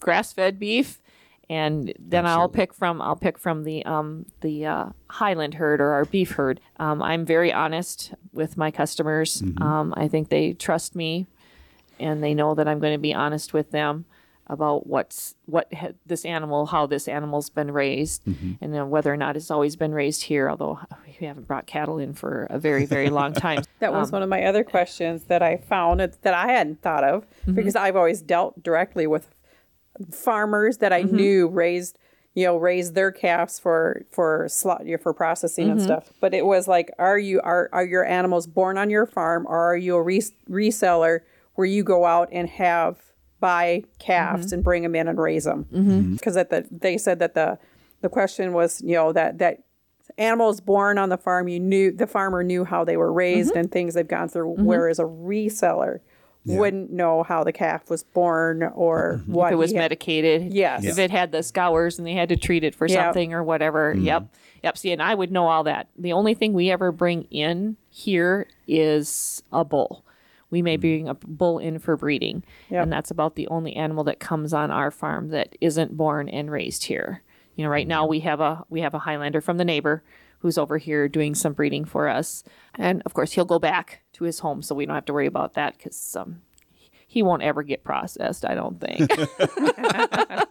grass 0.00 0.32
fed 0.32 0.58
beef, 0.58 1.00
and 1.50 1.92
then 1.98 2.26
I'll 2.26 2.48
pick 2.48 2.74
from 2.74 3.00
I'll 3.00 3.16
pick 3.16 3.38
from 3.38 3.64
the 3.64 3.84
um, 3.86 4.26
the 4.40 4.66
uh, 4.66 4.86
Highland 5.08 5.54
herd 5.54 5.80
or 5.80 5.92
our 5.92 6.04
beef 6.04 6.32
herd. 6.32 6.60
Um, 6.78 7.02
I'm 7.02 7.24
very 7.24 7.52
honest 7.52 8.12
with 8.32 8.56
my 8.56 8.70
customers. 8.70 9.42
Um, 9.60 9.94
I 9.96 10.08
think 10.08 10.28
they 10.28 10.52
trust 10.52 10.94
me 10.94 11.26
and 11.98 12.22
they 12.22 12.34
know 12.34 12.54
that 12.54 12.68
I'm 12.68 12.78
going 12.80 12.92
to 12.94 12.98
be 12.98 13.14
honest 13.14 13.52
with 13.52 13.70
them 13.70 14.04
about 14.50 14.86
what's 14.86 15.34
what 15.44 15.72
ha- 15.74 15.92
this 16.06 16.24
animal, 16.24 16.66
how 16.66 16.86
this 16.86 17.06
animal's 17.08 17.50
been 17.50 17.70
raised, 17.70 18.22
and 18.26 18.72
then 18.74 18.88
whether 18.88 19.12
or 19.12 19.16
not 19.16 19.36
it's 19.36 19.50
always 19.50 19.76
been 19.76 19.92
raised 19.92 20.22
here. 20.22 20.48
Although 20.48 20.80
we 21.20 21.26
haven't 21.26 21.46
brought 21.46 21.66
cattle 21.66 21.98
in 21.98 22.14
for 22.14 22.46
a 22.48 22.58
very 22.58 22.86
very 22.86 23.10
long 23.10 23.32
time. 23.46 23.62
That 23.80 23.92
was 23.92 24.10
one 24.12 24.22
of 24.22 24.28
my 24.28 24.44
other 24.44 24.64
questions 24.64 25.24
that 25.24 25.42
I 25.42 25.56
found 25.56 26.00
that 26.00 26.34
I 26.34 26.52
hadn't 26.52 26.80
thought 26.82 27.04
of 27.04 27.26
because 27.52 27.76
I've 27.76 27.96
always 27.96 28.22
dealt 28.22 28.62
directly 28.62 29.06
with 29.06 29.28
farmers 30.12 30.78
that 30.78 30.92
I 30.92 31.02
mm-hmm. 31.02 31.16
knew 31.16 31.48
raised, 31.48 31.98
you 32.34 32.44
know, 32.44 32.56
raised 32.56 32.94
their 32.94 33.10
calves 33.10 33.58
for 33.58 34.02
for 34.10 34.46
slot 34.48 34.82
for 35.02 35.12
processing 35.12 35.70
and 35.70 35.78
mm-hmm. 35.78 35.86
stuff. 35.86 36.12
But 36.20 36.34
it 36.34 36.46
was 36.46 36.68
like, 36.68 36.90
are 36.98 37.18
you 37.18 37.40
are 37.42 37.68
are 37.72 37.84
your 37.84 38.04
animals 38.04 38.46
born 38.46 38.78
on 38.78 38.90
your 38.90 39.06
farm, 39.06 39.46
or 39.46 39.58
are 39.58 39.76
you 39.76 39.96
a 39.96 40.02
res- 40.02 40.32
reseller 40.48 41.20
where 41.54 41.66
you 41.66 41.82
go 41.82 42.04
out 42.04 42.28
and 42.32 42.48
have 42.48 42.98
buy 43.40 43.84
calves 43.98 44.46
mm-hmm. 44.46 44.54
and 44.54 44.64
bring 44.64 44.82
them 44.82 44.94
in 44.94 45.08
and 45.08 45.18
raise 45.18 45.44
them? 45.44 45.66
Because 46.14 46.36
at 46.36 46.50
the 46.50 46.66
they 46.70 46.98
said 46.98 47.18
that 47.18 47.34
the 47.34 47.58
the 48.00 48.08
question 48.08 48.52
was, 48.52 48.80
you 48.82 48.94
know, 48.94 49.12
that 49.12 49.38
that 49.38 49.64
animals 50.16 50.60
born 50.60 50.98
on 50.98 51.08
the 51.08 51.18
farm, 51.18 51.48
you 51.48 51.60
knew 51.60 51.92
the 51.92 52.06
farmer 52.06 52.42
knew 52.42 52.64
how 52.64 52.84
they 52.84 52.96
were 52.96 53.12
raised 53.12 53.54
and 53.54 53.70
things 53.70 53.94
they've 53.94 54.08
gone 54.08 54.28
through, 54.28 54.54
whereas 54.56 54.98
a 54.98 55.04
reseller 55.04 56.00
wouldn't 56.56 56.90
know 56.90 57.22
how 57.22 57.44
the 57.44 57.52
calf 57.52 57.90
was 57.90 58.02
born 58.02 58.62
or 58.62 59.20
mhm. 59.22 59.28
what 59.28 59.48
if 59.48 59.52
it 59.52 59.56
was 59.56 59.70
he 59.70 59.76
had- 59.76 59.82
medicated. 59.82 60.52
Yes. 60.52 60.84
If 60.84 60.98
it 60.98 61.10
had 61.10 61.32
the 61.32 61.42
scours 61.42 61.98
and 61.98 62.06
they 62.06 62.14
had 62.14 62.28
to 62.30 62.36
treat 62.36 62.64
it 62.64 62.74
for 62.74 62.86
Yep. 62.86 62.98
something 62.98 63.32
or 63.32 63.42
whatever. 63.42 63.94
Mm-hmm. 63.94 64.04
Yep. 64.04 64.34
Yep. 64.64 64.78
See, 64.78 64.92
and 64.92 65.02
I 65.02 65.14
would 65.14 65.30
know 65.30 65.46
all 65.46 65.64
that. 65.64 65.88
The 65.96 66.12
only 66.12 66.34
thing 66.34 66.52
we 66.52 66.70
ever 66.70 66.90
bring 66.92 67.24
in 67.24 67.76
here 67.90 68.48
is 68.66 69.42
a 69.52 69.64
bull. 69.64 70.04
We 70.50 70.62
may 70.62 70.76
mm-hmm. 70.76 70.80
bring 70.80 71.08
a 71.08 71.14
bull 71.14 71.58
in 71.58 71.78
for 71.78 71.96
breeding, 71.96 72.42
Yep. 72.70 72.84
and 72.84 72.92
that's 72.92 73.10
about 73.10 73.34
the 73.34 73.46
only 73.48 73.76
animal 73.76 74.04
that 74.04 74.18
comes 74.18 74.52
on 74.54 74.70
our 74.70 74.90
farm 74.90 75.28
that 75.28 75.56
isn't 75.60 75.96
born 75.96 76.28
and 76.28 76.50
raised 76.50 76.84
here. 76.84 77.22
You 77.54 77.64
know, 77.64 77.70
right 77.70 77.82
mm-hmm. 77.82 77.88
now 77.90 78.06
we 78.06 78.20
have 78.20 78.40
a 78.40 78.64
we 78.70 78.80
have 78.80 78.94
a 78.94 79.00
Highlander 79.00 79.40
from 79.40 79.58
the 79.58 79.64
neighbor 79.64 80.02
who's 80.38 80.58
over 80.58 80.78
here 80.78 81.08
doing 81.08 81.34
some 81.34 81.52
breeding 81.52 81.84
for 81.84 82.08
us, 82.08 82.44
and 82.74 83.02
of 83.06 83.14
course 83.14 83.32
he'll 83.32 83.44
go 83.44 83.58
back 83.58 84.02
to 84.14 84.24
his 84.24 84.40
home, 84.40 84.62
so 84.62 84.74
we 84.74 84.86
don't 84.86 84.94
have 84.94 85.04
to 85.06 85.12
worry 85.12 85.26
about 85.26 85.54
that 85.54 85.76
because 85.76 86.16
um, 86.16 86.42
he 87.06 87.22
won't 87.22 87.42
ever 87.42 87.62
get 87.62 87.84
processed. 87.84 88.44
I 88.44 88.54
don't 88.54 88.80
think. 88.80 89.10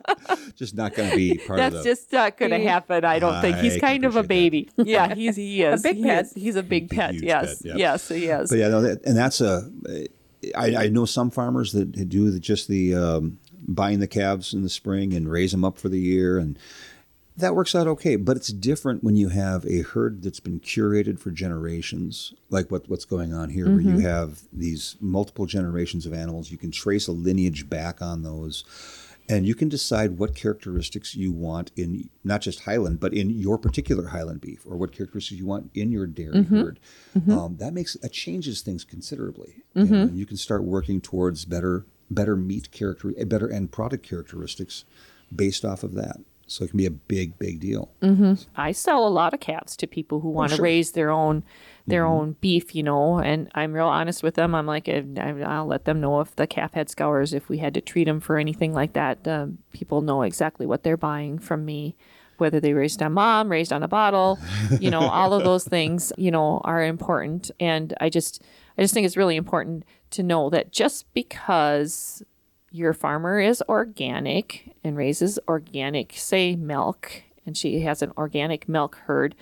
Just 0.56 0.76
not 0.76 0.96
going 0.96 1.10
to 1.12 1.16
be 1.16 1.38
part 1.38 1.58
That's 1.58 1.76
of 1.76 1.84
the. 1.84 1.90
just 1.90 2.12
not 2.12 2.38
going 2.38 2.52
to 2.52 2.60
happen. 2.60 3.06
I 3.06 3.20
don't 3.20 3.42
think 3.42 3.58
he's 3.58 3.78
kind 3.78 4.06
of 4.06 4.16
a 4.16 4.20
appreciate 4.22 4.76
baby. 4.76 4.90
Yeah, 4.92 5.14
he's 5.16 5.36
he 5.36 5.62
is 5.62 5.82
a 5.82 5.84
big 5.90 5.98
He 5.98 6.04
pet. 6.04 6.26
is. 6.26 6.34
He's 6.34 6.56
a 6.56 6.64
big 6.64 6.90
pet. 6.90 7.14
huge 7.14 7.24
yes, 7.24 7.62
pet, 7.62 7.66
yeah. 7.66 7.76
yes, 7.78 8.08
he 8.10 8.26
is. 8.26 8.50
But 8.50 8.58
yeah, 8.60 8.68
no, 8.70 8.82
that, 8.82 9.06
and 9.06 9.16
that's 9.16 9.40
a. 9.40 9.70
I, 10.56 10.76
I 10.76 10.88
know 10.90 11.06
some 11.06 11.30
farmers 11.30 11.74
that 11.74 11.92
do 12.10 12.32
the, 12.32 12.40
just 12.40 12.68
the 12.68 12.96
um, 12.96 13.40
buying 13.68 14.00
the 14.00 14.08
calves 14.08 14.54
in 14.54 14.64
the 14.64 14.70
spring 14.70 15.14
and 15.14 15.30
raise 15.30 15.52
them 15.52 15.64
up 15.64 15.78
for 15.78 15.90
the 15.90 16.00
year, 16.00 16.38
and 16.40 16.58
that 17.38 17.56
works 17.56 17.76
out 17.76 17.88
okay. 17.88 18.16
But 18.16 18.38
it's 18.38 18.52
different 18.52 19.04
when 19.04 19.16
you 19.16 19.30
have 19.30 19.66
a 19.66 19.82
herd 19.82 20.24
that's 20.24 20.40
been 20.40 20.60
curated 20.60 21.20
for 21.20 21.32
generations, 21.32 22.34
like 22.50 22.70
what 22.72 22.90
what's 22.90 23.06
going 23.06 23.34
on 23.34 23.50
here, 23.50 23.66
where 23.68 23.80
you 23.80 23.92
mm-hmm. 23.92 24.02
have 24.02 24.42
these 24.52 24.96
multiple 25.00 25.46
generations 25.46 26.06
of 26.06 26.14
animals. 26.14 26.52
You 26.52 26.58
can 26.58 26.72
trace 26.72 27.08
a 27.08 27.12
lineage 27.12 27.70
back 27.70 28.02
on 28.02 28.24
those. 28.24 28.64
And 29.30 29.46
you 29.46 29.56
can 29.56 29.68
decide 29.68 30.18
what 30.18 30.36
characteristics 30.36 31.14
you 31.14 31.34
want 31.34 31.72
in 31.76 32.10
not 32.24 32.40
just 32.40 32.62
Highland, 32.62 33.02
but 33.02 33.14
in 33.14 33.30
your 33.30 33.58
particular 33.58 34.08
Highland 34.08 34.40
beef, 34.40 34.66
or 34.66 34.78
what 34.78 34.94
characteristics 34.94 35.38
you 35.38 35.46
want 35.46 35.70
in 35.74 35.92
your 35.92 36.08
dairy 36.08 36.36
mm-hmm. 36.36 36.56
herd. 36.56 36.80
Mm-hmm. 37.18 37.32
Um, 37.38 37.58
that 37.58 37.74
makes 37.74 37.96
that 37.96 38.14
changes 38.14 38.62
things 38.62 38.86
considerably, 38.86 39.64
and 39.76 40.18
you 40.18 40.26
can 40.26 40.38
start 40.38 40.64
working 40.64 41.02
towards 41.02 41.44
better 41.44 41.86
better 42.10 42.38
meat 42.38 42.72
character, 42.72 43.12
better 43.26 43.52
end 43.52 43.72
product 43.72 44.08
characteristics 44.08 44.86
based 45.36 45.66
off 45.66 45.84
of 45.84 45.94
that. 45.96 46.18
So 46.48 46.64
it 46.64 46.70
can 46.70 46.78
be 46.78 46.86
a 46.86 46.92
big, 46.92 47.38
big 47.38 47.60
deal. 47.60 47.90
I 48.56 48.72
sell 48.72 49.06
a 49.06 49.10
lot 49.10 49.34
of 49.34 49.40
calves 49.42 49.76
to 49.78 49.88
people 49.88 50.22
who 50.22 50.30
want 50.30 50.52
to 50.52 50.56
sure. 50.56 50.64
raise 50.64 50.94
their 50.94 51.12
own 51.12 51.44
their 51.86 52.06
own 52.06 52.36
beef, 52.42 52.76
you 52.76 52.84
know, 52.84 53.20
and 53.20 53.50
I'm 53.56 53.72
real 53.72 53.88
honest 53.88 54.22
with 54.22 54.36
them. 54.36 54.54
I'm 54.54 54.66
like, 54.66 54.90
I- 54.90 55.06
I'll 55.46 55.66
let 55.66 55.86
them 55.86 56.02
know 56.02 56.20
if 56.20 56.36
the 56.36 56.46
calf 56.46 56.74
had 56.74 56.90
scours, 56.90 57.34
if 57.34 57.48
we 57.48 57.60
had 57.60 57.74
to 57.76 57.82
treat 57.82 58.06
them 58.06 58.20
for 58.20 58.38
anything 58.38 58.74
like 58.74 58.92
that. 58.94 59.26
Um, 59.26 59.60
people 59.72 60.02
know 60.02 60.22
exactly 60.24 60.66
what 60.66 60.84
they're 60.84 60.98
buying 60.98 61.40
from 61.40 61.64
me, 61.64 61.96
whether 62.40 62.60
they 62.60 62.74
raised 62.74 63.02
on 63.02 63.14
mom, 63.14 63.50
raised 63.50 63.72
on 63.72 63.84
a 63.84 63.88
bottle, 63.88 64.38
you 64.82 64.92
know, 64.92 65.00
all 65.00 65.34
of 65.34 65.46
those 65.46 65.64
things, 65.76 66.12
you 66.18 66.30
know, 66.30 66.60
are 66.66 66.84
important. 66.84 67.52
And 67.60 67.94
I 68.02 68.10
just, 68.10 68.42
I 68.78 68.82
just 68.82 68.94
think 68.94 69.06
it's 69.06 69.18
really 69.18 69.38
important 69.38 69.86
to 70.12 70.24
know 70.24 70.50
that 70.50 70.72
just 70.74 71.12
because 71.14 72.22
your 72.72 72.94
farmer 72.94 73.40
is 73.40 73.64
organic 73.70 74.72
and 74.84 74.98
raises 74.98 75.40
organic, 75.48 76.14
say 76.16 76.56
milk, 76.56 77.24
and 77.46 77.56
she 77.56 77.82
has 77.82 78.02
an 78.02 78.12
organic 78.18 78.68
milk 78.68 78.98
herd, 79.06 79.36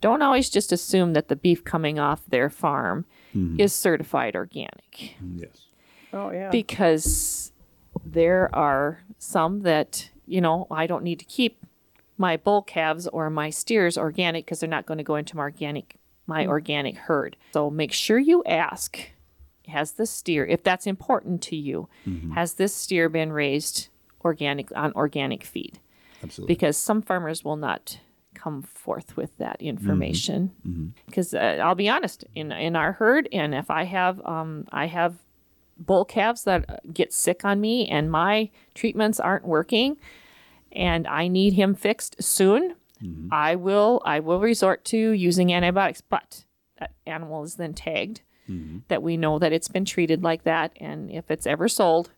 don't 0.00 0.22
always 0.22 0.50
just 0.50 0.72
assume 0.72 1.12
that 1.12 1.28
the 1.28 1.36
beef 1.36 1.64
coming 1.64 1.98
off 1.98 2.22
their 2.26 2.50
farm 2.50 3.04
mm-hmm. 3.34 3.60
is 3.60 3.72
certified 3.72 4.34
organic 4.34 5.14
mm-hmm. 5.22 5.38
Yes. 5.38 5.66
Oh 6.12 6.30
yeah. 6.30 6.50
because 6.50 7.52
there 8.04 8.54
are 8.54 9.02
some 9.18 9.60
that, 9.60 10.10
you 10.26 10.40
know, 10.40 10.66
I 10.70 10.86
don't 10.86 11.04
need 11.04 11.20
to 11.20 11.24
keep 11.24 11.64
my 12.18 12.36
bull 12.36 12.62
calves 12.62 13.06
or 13.08 13.30
my 13.30 13.48
steers 13.50 13.96
organic 13.96 14.44
because 14.44 14.60
they're 14.60 14.68
not 14.68 14.86
going 14.86 14.98
to 14.98 15.04
go 15.04 15.16
into 15.16 15.36
my 15.36 15.42
organic 15.42 15.96
my 16.26 16.44
mm. 16.44 16.48
organic 16.48 16.96
herd. 16.96 17.36
So 17.52 17.70
make 17.70 17.92
sure 17.92 18.18
you 18.18 18.44
ask 18.44 18.98
has 19.68 19.92
the 19.92 20.06
steer 20.06 20.44
if 20.46 20.62
that's 20.62 20.86
important 20.86 21.42
to 21.42 21.56
you 21.56 21.88
has 22.34 22.54
this 22.54 22.74
steer 22.74 23.08
been 23.08 23.32
raised 23.32 23.88
organic 24.24 24.74
on 24.76 24.92
organic 24.94 25.44
feed? 25.44 25.78
Absolutely. 26.22 26.54
because 26.54 26.76
some 26.76 27.02
farmers 27.02 27.42
will 27.44 27.56
not 27.56 27.98
come 28.34 28.62
forth 28.62 29.16
with 29.16 29.36
that 29.38 29.60
information. 29.60 30.52
Because 31.06 31.34
uh, 31.34 31.58
I'll 31.60 31.74
be 31.74 31.88
honest 31.88 32.24
in 32.34 32.52
in 32.52 32.76
our 32.76 32.92
herd 32.92 33.28
and 33.32 33.54
if 33.54 33.70
I 33.70 33.84
have 33.84 34.24
um 34.24 34.66
I 34.72 34.86
have 34.86 35.16
bull 35.78 36.04
calves 36.04 36.44
that 36.44 36.64
uh, 36.68 36.76
get 36.92 37.12
sick 37.12 37.44
on 37.44 37.60
me 37.60 37.88
and 37.88 38.10
my 38.10 38.50
treatments 38.74 39.18
aren't 39.18 39.44
working 39.44 39.96
and 40.70 41.06
I 41.08 41.28
need 41.28 41.54
him 41.54 41.74
fixed 41.74 42.22
soon 42.22 42.74
I 43.32 43.56
will 43.56 44.00
I 44.04 44.20
will 44.20 44.40
resort 44.40 44.84
to 44.86 44.96
using 44.96 45.52
antibiotics. 45.52 46.00
But 46.00 46.44
that 46.78 46.92
animal 47.06 47.42
is 47.42 47.56
then 47.56 47.74
tagged 47.74 48.20
Mm-hmm. 48.50 48.78
that 48.88 49.04
we 49.04 49.16
know 49.16 49.38
that 49.38 49.52
it's 49.52 49.68
been 49.68 49.84
treated 49.84 50.24
like 50.24 50.42
that 50.42 50.72
and 50.80 51.12
if 51.12 51.30
it's 51.30 51.46
ever 51.46 51.68
sold 51.68 52.10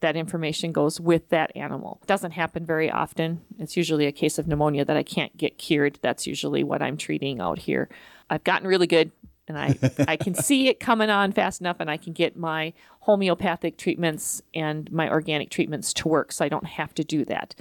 that 0.00 0.16
information 0.16 0.72
goes 0.72 1.00
with 1.00 1.28
that 1.30 1.50
animal. 1.56 1.98
It 2.02 2.06
Doesn't 2.06 2.32
happen 2.32 2.66
very 2.66 2.90
often. 2.90 3.40
It's 3.58 3.76
usually 3.76 4.06
a 4.06 4.12
case 4.12 4.38
of 4.38 4.46
pneumonia 4.46 4.84
that 4.84 4.96
I 4.96 5.02
can't 5.02 5.36
get 5.36 5.58
cured. 5.58 5.98
That's 6.02 6.26
usually 6.26 6.62
what 6.62 6.82
I'm 6.82 6.96
treating 6.96 7.40
out 7.40 7.58
here. 7.58 7.88
I've 8.28 8.44
gotten 8.44 8.68
really 8.68 8.86
good 8.86 9.10
and 9.48 9.58
I, 9.58 9.78
I 10.08 10.16
can 10.16 10.34
see 10.34 10.68
it 10.68 10.80
coming 10.80 11.10
on 11.10 11.32
fast 11.32 11.60
enough 11.60 11.76
and 11.80 11.90
I 11.90 11.96
can 11.96 12.12
get 12.12 12.36
my 12.36 12.72
homeopathic 13.00 13.78
treatments 13.78 14.42
and 14.54 14.90
my 14.92 15.08
organic 15.08 15.50
treatments 15.50 15.92
to 15.94 16.08
work 16.08 16.32
so 16.32 16.44
I 16.44 16.48
don't 16.48 16.66
have 16.66 16.94
to 16.94 17.04
do 17.04 17.24
that. 17.26 17.54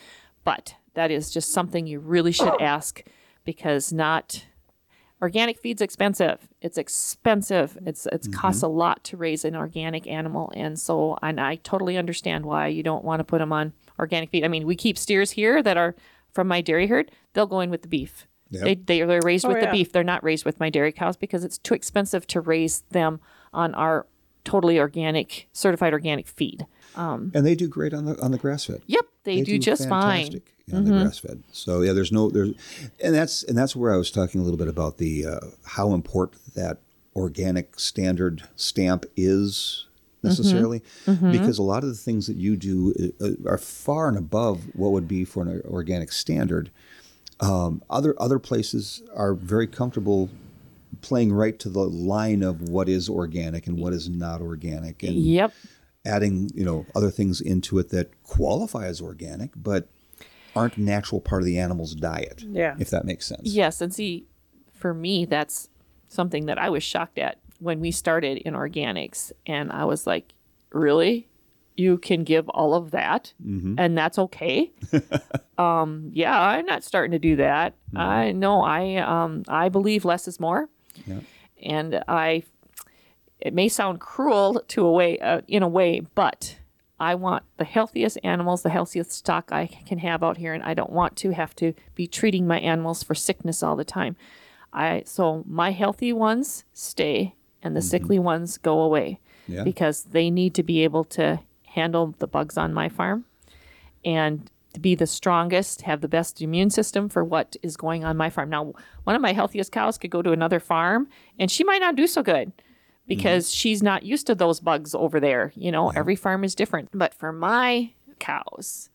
But 0.44 0.76
that 0.94 1.12
is 1.12 1.32
just 1.32 1.52
something 1.52 1.88
you 1.88 2.00
really 2.00 2.32
should 2.32 2.56
ask 2.62 3.02
because 3.46 3.94
not 3.94 4.46
organic 5.22 5.60
feed's 5.60 5.82
expensive. 5.82 6.48
It's 6.62 6.78
expensive. 6.78 7.78
It's 7.86 8.06
it 8.08 8.22
mm-hmm. 8.22 8.34
costs 8.34 8.64
a 8.64 8.68
lot 8.68 9.04
to 9.06 9.18
raise 9.18 9.46
an 9.46 9.56
organic 9.56 10.08
animal, 10.08 10.52
and 10.56 10.80
so 10.80 11.18
and 11.22 11.40
I 11.40 11.56
totally 11.58 11.98
understand 11.98 12.46
why 12.46 12.68
you 12.68 12.84
don't 12.84 13.04
want 13.04 13.20
to 13.20 13.24
put 13.24 13.40
them 13.40 13.54
on 13.54 13.74
organic 14.00 14.30
feed. 14.30 14.44
I 14.44 14.48
mean, 14.48 14.66
we 14.66 14.76
keep 14.76 14.98
steers 14.98 15.32
here 15.32 15.64
that 15.64 15.78
are 15.78 15.96
from 16.32 16.48
my 16.48 16.62
dairy 16.62 16.88
herd. 16.88 17.12
They'll 17.34 17.48
go 17.48 17.62
in 17.62 17.70
with 17.70 17.82
the 17.82 17.88
beef. 17.88 18.28
Yep. 18.52 18.64
They 18.64 18.76
they 18.76 19.02
are 19.02 19.20
raised 19.24 19.46
Oh, 19.46 19.50
with 19.50 19.58
yeah. 19.58 19.66
the 19.66 19.72
beef. 19.72 19.92
They're 19.92 20.04
not 20.04 20.24
raised 20.24 20.46
with 20.46 20.60
my 20.60 20.70
dairy 20.70 20.92
cows 20.92 21.18
because 21.18 21.44
it's 21.44 21.58
too 21.58 21.74
expensive 21.74 22.28
to 22.28 22.42
raise 22.42 22.82
them 22.92 23.20
on 23.54 23.74
our 23.76 24.06
totally 24.44 24.80
organic, 24.80 25.48
certified 25.52 25.92
organic 25.92 26.28
feed. 26.28 26.66
Um, 26.96 27.32
and 27.34 27.46
they 27.46 27.56
do 27.56 27.68
great 27.68 27.94
on 27.94 28.06
the 28.06 28.22
on 28.22 28.32
the 28.32 28.38
grass 28.38 28.66
fed. 28.66 28.82
Yep, 28.86 29.06
they, 29.24 29.42
do, 29.42 29.58
just 29.58 29.90
fine. 29.90 30.42
Mm-hmm. 30.68 30.78
on 30.78 30.86
the 30.86 30.92
grass 30.92 31.20
fed. 31.20 31.44
So 31.52 31.82
yeah, 31.82 31.94
there's 31.94 32.12
no 32.12 32.30
there's, 32.32 32.54
and 33.04 33.14
that's 33.14 33.44
and 33.44 33.58
that's 33.58 33.76
where 33.76 33.94
I 33.94 33.98
was 33.98 34.10
talking 34.10 34.42
a 34.42 34.44
little 34.44 34.58
bit 34.58 34.68
about 34.68 34.98
the 34.98 35.26
uh, 35.26 35.40
how 35.66 35.94
important 35.94 36.42
that 36.56 36.80
organic 37.16 37.80
standard 37.80 38.44
stamp 38.56 39.06
is 39.16 39.86
necessarily, 40.24 40.82
Mm-hmm. 41.06 41.32
because 41.32 41.60
a 41.60 41.64
lot 41.64 41.84
of 41.84 41.90
the 41.90 41.96
things 41.96 42.26
that 42.26 42.36
you 42.36 42.56
do 42.56 43.14
uh, 43.22 43.50
are 43.50 43.60
far 43.60 44.08
and 44.08 44.18
above 44.18 44.64
what 44.76 44.92
would 44.92 45.08
be 45.08 45.24
for 45.24 45.44
an 45.44 45.62
organic 45.70 46.12
standard. 46.12 46.72
Um, 47.40 47.84
other 47.90 48.16
other 48.20 48.40
places 48.40 49.04
are 49.14 49.34
very 49.36 49.68
comfortable 49.68 50.30
playing 51.02 51.32
right 51.32 51.60
to 51.60 51.70
the 51.70 51.84
line 51.84 52.42
of 52.42 52.70
what 52.70 52.90
is 52.90 53.08
organic 53.10 53.68
and 53.68 53.78
what 53.78 53.94
is 53.94 54.10
not 54.10 54.42
organic, 54.42 55.04
and 55.04 55.14
Yep. 55.16 55.54
adding 56.06 56.50
you 56.56 56.66
know 56.66 56.86
other 56.96 57.12
things 57.12 57.40
into 57.40 57.78
it 57.78 57.90
that 57.90 58.10
qualify 58.24 58.86
as 58.88 59.00
organic 59.02 59.52
but 59.56 59.90
aren't 60.56 60.78
a 60.78 60.82
natural 60.82 61.20
part 61.22 61.42
of 61.42 61.46
the 61.46 61.58
animal's 61.60 61.94
diet 61.96 62.44
Yeah. 62.48 62.76
if 62.80 62.90
that 62.90 63.06
makes 63.06 63.26
sense 63.28 63.42
Yes, 63.44 63.82
and 63.82 63.94
see, 63.94 64.26
for 64.74 64.94
me, 64.94 65.26
that's 65.26 65.70
something 66.08 66.46
that 66.46 66.58
I 66.58 66.70
was 66.70 66.84
shocked 66.84 67.18
at 67.18 67.40
when 67.60 67.80
we 67.80 67.92
started 67.92 68.38
in 68.40 68.54
organics, 68.54 69.32
and 69.46 69.72
I 69.72 69.86
was 69.86 70.06
like, 70.06 70.34
"Really? 70.72 71.28
You 71.78 71.98
can 71.98 72.24
give 72.24 72.48
all 72.50 72.74
of 72.74 72.92
that, 72.92 73.34
and 73.44 73.98
that's 73.98 74.18
okay?" 74.20 74.72
um, 75.58 76.10
yeah, 76.14 76.40
I'm 76.40 76.66
not 76.66 76.84
starting 76.84 77.12
to 77.12 77.20
do 77.20 77.36
that. 77.38 77.74
I 77.96 78.32
know 78.32 78.62
I 78.62 78.96
um, 78.98 79.44
I 79.48 79.70
believe 79.70 80.06
less 80.06 80.28
is 80.28 80.40
more, 80.40 80.70
Yeah. 81.08 81.20
and 81.64 82.04
I. 82.08 82.44
It 83.40 83.54
may 83.54 83.68
sound 83.70 84.00
cruel 84.00 84.64
to 84.70 84.86
a 84.86 84.92
way, 84.92 85.20
uh, 85.20 85.42
in 85.48 85.62
a 85.62 85.68
way, 85.68 86.00
but 86.16 86.58
I 87.00 87.16
want 87.16 87.44
the 87.58 87.66
healthiest 87.66 88.18
animals, 88.24 88.62
the 88.62 88.70
healthiest 88.70 89.12
stock 89.12 89.52
I 89.52 89.68
can 89.68 90.00
have 90.00 90.24
out 90.24 90.38
here, 90.38 90.54
and 90.54 90.64
I 90.64 90.74
don't 90.74 90.92
want 90.92 91.16
to 91.18 91.32
have 91.32 91.56
to 91.58 91.74
be 91.94 92.08
treating 92.08 92.48
my 92.48 92.60
animals 92.60 93.04
for 93.04 93.16
sickness 93.16 93.62
all 93.62 93.76
the 93.76 93.84
time. 93.84 94.16
I 94.72 95.04
so 95.06 95.44
my 95.48 95.72
healthy 95.72 96.14
ones 96.14 96.64
stay, 96.74 97.36
and 97.62 97.76
the 97.76 97.80
mm-hmm. 97.80 97.88
sickly 97.88 98.20
ones 98.20 98.58
go 98.58 98.82
away 98.82 99.20
Yeah. 99.48 99.64
because 99.64 100.04
they 100.04 100.30
need 100.30 100.54
to 100.56 100.64
be 100.64 100.84
able 100.84 101.04
to 101.06 101.40
handle 101.64 102.16
the 102.20 102.28
bugs 102.28 102.58
on 102.58 102.74
my 102.74 102.88
farm 102.88 103.26
and 104.06 104.50
to 104.74 104.80
be 104.80 104.96
the 104.96 105.08
strongest, 105.08 105.82
have 105.84 106.02
the 106.02 106.08
best 106.08 106.42
immune 106.42 106.70
system 106.70 107.10
for 107.10 107.24
what 107.24 107.56
is 107.62 107.78
going 107.78 108.04
on 108.04 108.18
my 108.18 108.30
farm. 108.30 108.50
Now, 108.50 108.74
one 109.06 109.16
of 109.16 109.22
my 109.22 109.34
healthiest 109.34 109.72
cows 109.72 109.98
could 109.98 110.12
go 110.12 110.22
to 110.22 110.32
another 110.32 110.60
farm, 110.60 111.08
and 111.40 111.50
she 111.50 111.64
might 111.64 111.80
not 111.80 111.96
do 111.96 112.08
so 112.08 112.22
good 112.22 112.52
Mm-hmm. 113.06 113.18
because 113.18 113.54
she's 113.54 113.84
not 113.84 114.02
used 114.02 114.26
to 114.28 114.34
those 114.34 114.60
bugs 114.60 114.96
over 114.96 115.20
there. 115.20 115.54
You 115.56 115.72
know, 115.72 115.90
every 115.90 116.16
farm 116.16 116.44
is 116.44 116.56
different. 116.56 116.90
But 116.92 117.14
for 117.14 117.32
my 117.32 117.92
cows, 118.18 118.90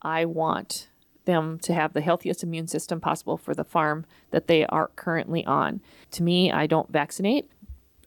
I 0.00 0.24
want 0.24 0.88
them 1.26 1.58
to 1.60 1.74
have 1.74 1.92
the 1.92 2.00
healthiest 2.00 2.42
immune 2.42 2.68
system 2.68 3.02
possible 3.02 3.36
for 3.36 3.54
the 3.54 3.64
farm 3.64 4.06
that 4.30 4.46
they 4.46 4.64
are 4.64 4.88
currently 4.96 5.44
on. 5.44 5.82
To 6.12 6.22
me, 6.22 6.50
I 6.50 6.66
don't 6.66 6.90
vaccinate. 6.90 7.50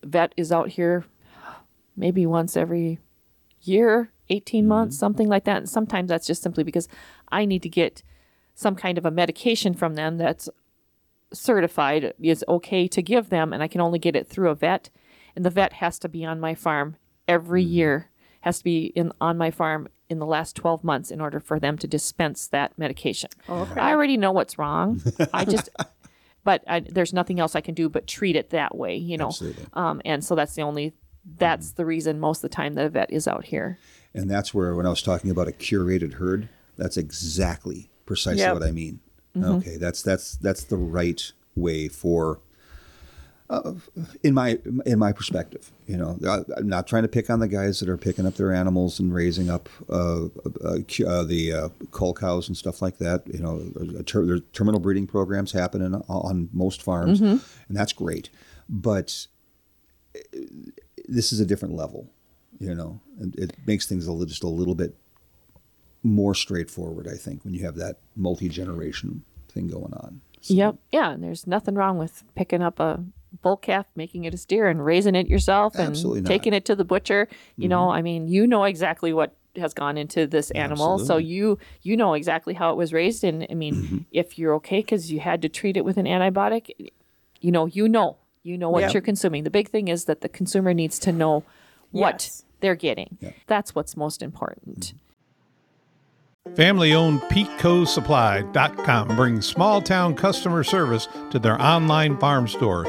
Vet 0.04 0.34
is 0.36 0.52
out 0.52 0.70
here 0.70 1.06
maybe 1.96 2.26
once 2.26 2.58
every 2.58 2.98
year, 3.62 4.10
18 4.30 4.64
mm-hmm. 4.64 4.70
months, 4.70 4.98
something 4.98 5.28
like 5.28 5.44
that. 5.44 5.58
And 5.58 5.70
sometimes 5.70 6.10
that's 6.10 6.26
just 6.26 6.42
simply 6.42 6.64
because 6.64 6.88
I 7.32 7.46
need 7.46 7.62
to 7.62 7.70
get 7.70 8.02
some 8.56 8.76
kind 8.76 8.98
of 8.98 9.06
a 9.06 9.12
medication 9.12 9.76
from 9.76 9.94
them 9.94 10.18
that's 10.18 10.50
certified 11.32 12.16
is 12.20 12.44
okay 12.48 12.88
to 12.88 13.04
give 13.04 13.30
them, 13.30 13.54
and 13.54 13.62
I 13.62 13.68
can 13.68 13.82
only 13.82 14.00
get 14.00 14.16
it 14.16 14.28
through 14.28 14.50
a 14.50 14.56
vet. 14.56 14.90
And 15.36 15.44
the 15.46 15.50
vet 15.50 15.74
has 15.74 15.98
to 16.00 16.10
be 16.10 16.24
on 16.26 16.40
my 16.40 16.56
farm 16.56 16.96
every 17.28 17.64
year, 17.64 18.10
has 18.42 18.60
to 18.60 18.64
be 18.64 18.86
in 18.96 19.12
on 19.22 19.38
my 19.38 19.52
farm 19.52 19.88
in 20.10 20.20
the 20.20 20.26
last 20.26 20.56
12 20.56 20.84
months 20.84 21.10
in 21.12 21.20
order 21.22 21.40
for 21.40 21.60
them 21.60 21.78
to 21.80 21.88
dispense 21.88 22.48
that 22.48 22.78
medication. 22.78 23.30
Okay. 23.50 23.80
I 23.80 23.92
already 23.92 24.18
know 24.18 24.32
what's 24.32 24.60
wrong. 24.60 25.02
I 25.34 25.46
just, 25.46 25.70
but 26.44 26.64
I, 26.68 26.82
there's 26.82 27.14
nothing 27.14 27.40
else 27.40 27.56
I 27.56 27.62
can 27.62 27.74
do 27.74 27.90
but 27.90 28.06
treat 28.06 28.36
it 28.36 28.52
that 28.52 28.76
way, 28.76 28.96
you 28.96 29.18
know. 29.18 29.28
Absolutely. 29.28 29.66
Um, 29.74 30.02
and 30.06 30.24
so 30.24 30.36
that's 30.36 30.54
the 30.56 30.62
only, 30.62 30.94
that's 31.38 31.72
the 31.72 31.86
reason 31.86 32.20
most 32.20 32.44
of 32.44 32.50
the 32.52 32.56
time 32.56 32.74
the 32.76 32.90
vet 32.90 33.12
is 33.12 33.28
out 33.28 33.46
here. 33.46 33.80
and 34.14 34.30
that's 34.30 34.54
where 34.54 34.76
when 34.76 34.86
i 34.86 34.90
was 34.90 35.02
talking 35.02 35.32
about 35.32 35.48
a 35.48 35.52
curated 35.52 36.16
herd 36.16 36.50
that's 36.78 36.98
exactly 36.98 37.90
precisely 38.06 38.42
Yep. 38.42 38.54
what 38.54 38.64
i 38.64 38.72
mean 38.72 39.00
Mm-hmm. 39.36 39.52
okay 39.54 39.78
that's 39.78 40.04
that's 40.04 40.36
that's 40.38 40.66
the 40.66 40.78
right 40.78 41.32
way 41.56 41.88
for 41.88 42.40
uh, 43.50 43.74
in 44.24 44.34
my 44.34 44.58
in 44.86 44.98
my 45.00 45.12
perspective, 45.12 45.72
you 45.86 45.98
know, 45.98 46.18
I, 46.28 46.40
I'm 46.58 46.68
not 46.70 46.88
trying 46.88 47.04
to 47.04 47.08
pick 47.10 47.30
on 47.30 47.40
the 47.40 47.48
guys 47.48 47.80
that 47.82 47.90
are 47.90 47.98
picking 47.98 48.26
up 48.26 48.36
their 48.36 48.54
animals 48.54 49.00
and 49.00 49.14
raising 49.14 49.50
up 49.50 49.70
uh, 49.90 50.26
uh, 50.64 50.78
uh, 51.06 51.24
the 51.24 51.54
uh, 51.54 51.70
cull 51.92 52.14
cows 52.14 52.48
and 52.48 52.56
stuff 52.58 52.82
like 52.82 52.98
that. 53.00 53.24
You 53.28 53.40
know, 53.40 54.04
ter- 54.04 54.26
there's 54.26 54.42
terminal 54.54 54.80
breeding 54.80 55.08
programs 55.08 55.52
happening 55.52 55.94
on 56.08 56.50
most 56.54 56.82
farms, 56.82 57.20
and 57.22 57.42
that's 57.70 57.94
great. 57.94 58.30
But 58.70 59.28
this 61.08 61.34
is 61.34 61.40
a 61.40 61.46
different 61.46 61.76
level, 61.76 62.10
you 62.60 62.74
know, 62.74 63.00
and 63.20 63.36
it 63.36 63.56
makes 63.68 63.86
things 63.88 64.08
a 64.08 64.12
little, 64.12 64.26
just 64.26 64.44
a 64.44 64.48
little 64.48 64.76
bit 64.76 64.96
more 66.02 66.34
straightforward. 66.36 67.08
I 67.08 67.16
think 67.16 67.44
when 67.44 67.54
you 67.54 67.66
have 67.66 67.76
that 67.76 67.98
multi 68.16 68.50
generation 68.50 69.24
thing 69.50 69.68
going 69.68 69.94
on. 69.94 70.22
So- 70.42 70.54
Yep. 70.54 70.76
Yeah. 70.92 71.12
And 71.12 71.24
there's 71.24 71.48
nothing 71.48 71.76
wrong 71.76 71.98
with 71.98 72.24
picking 72.36 72.62
up 72.62 72.80
a 72.80 73.04
bull 73.44 73.58
calf, 73.58 73.86
making 73.96 74.24
it 74.26 74.34
a 74.34 74.38
steer, 74.38 74.68
and 74.68 74.84
raising 74.84 75.14
it 75.14 75.28
yourself 75.28 75.76
and 75.76 75.90
Absolutely 75.90 76.24
taking 76.24 76.54
it 76.54 76.66
to 76.66 76.76
the 76.76 76.84
butcher. 76.84 77.28
You 77.58 77.68
know, 77.68 77.88
mm-hmm. 77.88 77.98
I 77.98 78.02
mean, 78.02 78.28
you 78.28 78.48
know 78.48 78.64
exactly 78.64 79.14
what 79.14 79.36
has 79.56 79.76
gone 79.76 80.00
into 80.00 80.26
this 80.26 80.50
animal, 80.52 80.98
so 80.98 81.18
you 81.18 81.60
you 81.84 81.96
know 81.96 82.16
exactly 82.16 82.56
how 82.56 82.72
it 82.72 82.78
was 82.78 82.92
raised. 82.92 83.24
And 83.24 83.46
I 83.52 83.54
mean, 83.54 83.76
mm-hmm. 83.76 83.98
if 84.12 84.40
you're 84.40 84.56
okay 84.56 84.80
because 84.80 85.12
you 85.12 85.20
had 85.20 85.44
to 85.44 85.50
treat 85.50 85.78
it 85.78 85.86
with 85.86 85.98
an 85.98 86.08
antibiotic, 86.08 86.72
you 87.40 87.52
know, 87.52 87.68
you 87.68 87.88
know, 87.88 88.18
you 88.42 88.58
know 88.58 88.72
what 88.72 88.82
Yep. 88.82 88.94
you're 88.94 89.02
consuming. 89.02 89.44
The 89.44 89.52
big 89.52 89.70
thing 89.70 89.90
is 89.90 90.06
that 90.06 90.22
the 90.22 90.30
consumer 90.30 90.74
needs 90.74 90.98
to 91.00 91.12
know 91.12 91.44
what 91.92 92.24
Yes. 92.24 92.46
they're 92.62 92.76
getting. 92.76 93.18
That's 93.46 93.76
what's 93.76 93.96
most 93.96 94.24
important. 94.24 94.80
Mm-hmm. 94.88 94.98
Family 96.56 96.94
owned 96.94 97.22
PetecoSupply.com 97.22 99.16
brings 99.16 99.46
small 99.46 99.82
town 99.82 100.14
customer 100.14 100.64
service 100.64 101.08
to 101.32 101.40
their 101.40 101.62
online 101.62 102.18
farm 102.18 102.50
store. 102.50 102.86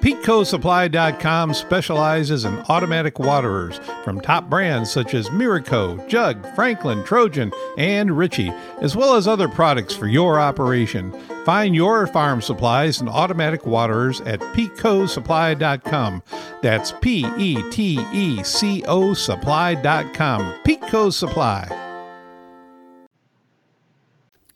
PetecoSupply.com 0.00 1.54
specializes 1.54 2.44
in 2.44 2.58
automatic 2.68 3.18
waterers 3.18 3.80
from 4.04 4.20
top 4.20 4.48
brands 4.48 4.90
such 4.90 5.14
as 5.14 5.28
Miraco, 5.30 6.06
Jug, 6.08 6.44
Franklin, 6.54 7.02
Trojan, 7.04 7.52
and 7.76 8.16
Ritchie, 8.16 8.52
as 8.80 8.94
well 8.94 9.14
as 9.14 9.26
other 9.26 9.48
products 9.48 9.94
for 9.94 10.06
your 10.06 10.38
operation. 10.38 11.12
Find 11.44 11.74
your 11.74 12.06
farm 12.06 12.42
supplies 12.42 13.00
and 13.00 13.08
automatic 13.08 13.66
waterers 13.66 14.20
at 14.22 14.40
PetecoSupply.com. 14.40 16.22
That's 16.62 16.92
P 17.00 17.26
E 17.38 17.70
T 17.70 17.98
E 18.12 18.42
C 18.42 18.84
O 18.86 19.14
Supply.com. 19.14 20.60
Peteco 20.64 21.12
Supply. 21.12 21.87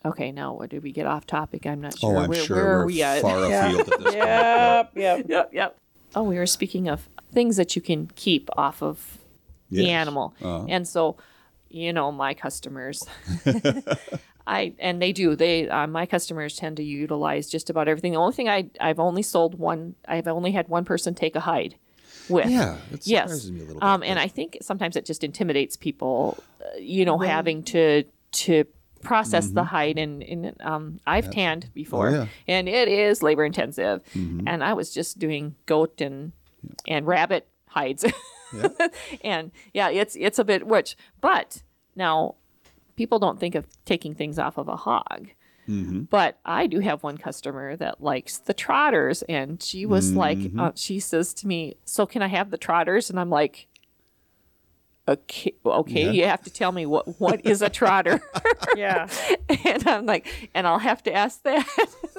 Okay, 0.05 0.31
now 0.31 0.53
what 0.53 0.69
did 0.69 0.83
we 0.83 0.91
get 0.91 1.07
off 1.07 1.25
topic? 1.25 1.65
I'm 1.65 1.79
not 1.81 1.97
sure. 1.97 2.17
Oh, 2.17 2.19
I'm 2.23 2.29
where, 2.29 2.43
sure 2.43 2.55
where 2.57 2.65
we're 2.65 2.81
are 2.81 2.85
we 2.85 3.03
at? 3.03 3.21
far 3.21 3.37
afield 3.45 3.81
at 3.81 3.85
this 3.87 3.97
point. 3.97 4.15
Yep, 4.15 4.91
yep. 4.95 5.25
yep, 5.29 5.49
yep. 5.53 5.77
Oh, 6.15 6.23
we 6.23 6.37
were 6.37 6.45
speaking 6.45 6.89
of 6.89 7.07
things 7.33 7.55
that 7.55 7.75
you 7.75 7.81
can 7.81 8.07
keep 8.15 8.49
off 8.57 8.83
of 8.83 9.17
the 9.71 9.83
Yes. 9.83 9.89
animal. 9.89 10.35
And 10.41 10.87
so, 10.87 11.17
you 11.69 11.93
know, 11.93 12.11
my 12.11 12.33
customers, 12.33 13.03
I 14.45 14.73
and 14.77 15.01
they 15.01 15.13
do. 15.13 15.35
They 15.35 15.69
uh, 15.69 15.87
my 15.87 16.05
customers 16.05 16.57
tend 16.57 16.77
to 16.77 16.83
utilize 16.83 17.49
just 17.49 17.69
about 17.69 17.87
everything. 17.87 18.11
The 18.11 18.19
only 18.19 18.33
thing 18.33 18.49
I 18.49 18.69
I've 18.79 18.99
only 18.99 19.21
sold 19.21 19.57
one. 19.57 19.95
I've 20.07 20.27
only 20.27 20.51
had 20.51 20.67
one 20.67 20.83
person 20.83 21.15
take 21.15 21.35
a 21.35 21.39
hide 21.39 21.75
with. 22.27 22.49
Yeah, 22.49 22.77
it 22.91 23.07
yes. 23.07 23.23
surprises 23.23 23.51
me 23.51 23.61
a 23.61 23.63
little 23.63 23.83
um, 23.83 24.01
bit, 24.01 24.09
and 24.09 24.19
I 24.19 24.27
think 24.27 24.57
sometimes 24.61 24.97
it 24.97 25.05
just 25.05 25.23
intimidates 25.23 25.77
people. 25.77 26.43
Uh, 26.61 26.77
you 26.77 27.05
know, 27.05 27.17
having 27.17 27.63
to 27.63 28.03
to 28.33 28.65
process 29.03 29.49
the 29.49 29.63
hide 29.65 29.97
and, 29.97 30.23
and 30.23 30.55
um, 30.61 30.99
I've 31.05 31.29
tanned 31.31 31.69
before 31.73 32.07
Mm-hmm. 32.11 32.21
Oh, 32.21 32.23
yeah. 32.47 32.55
and 32.55 32.69
it 32.69 32.87
is 32.87 33.21
labor 33.23 33.45
intensive. 33.45 34.01
And 34.13 34.63
I 34.63 34.73
was 34.73 34.93
just 34.93 35.19
doing 35.19 35.55
goat 35.65 36.01
and 36.01 36.31
and 36.87 37.05
rabbit 37.07 37.47
hides. 37.67 38.05
And 39.23 39.51
yeah 39.73 39.89
it's 39.89 40.15
it's 40.15 40.37
a 40.39 40.43
bit 40.43 40.67
which 40.67 40.95
but 41.21 41.63
now 41.95 42.35
people 42.95 43.17
don't 43.17 43.39
think 43.39 43.55
of 43.55 43.65
taking 43.85 44.13
things 44.13 44.37
off 44.37 44.57
of 44.57 44.67
a 44.67 44.75
hog. 44.75 45.29
But 45.65 46.37
I 46.45 46.67
do 46.67 46.79
have 46.81 47.03
one 47.03 47.17
customer 47.17 47.75
that 47.77 48.03
likes 48.03 48.37
the 48.37 48.53
trotters, 48.53 49.21
and 49.23 49.63
she 49.63 49.85
was 49.85 50.11
like, 50.13 50.37
uh, 50.59 50.71
she 50.75 50.99
says 50.99 51.33
to 51.35 51.47
me, 51.47 51.77
"So 51.85 52.05
can 52.05 52.21
I 52.21 52.27
have 52.27 52.51
the 52.51 52.57
trotters?" 52.57 53.09
And 53.09 53.17
I'm 53.17 53.29
like, 53.29 53.67
"Okay, 55.07 55.53
okay, 55.65 56.05
Yeah. 56.05 56.11
you 56.11 56.25
have 56.25 56.41
to 56.43 56.49
tell 56.49 56.71
me 56.71 56.85
what 56.85 57.19
what 57.19 57.45
is 57.45 57.61
a 57.61 57.69
trotter." 57.69 58.21
Yeah. 58.75 59.07
and 59.65 59.87
I'm 59.87 60.05
like, 60.07 60.49
and 60.55 60.65
I'll 60.65 60.79
have 60.79 61.03
to 61.03 61.13
ask 61.13 61.43
that. 61.43 61.67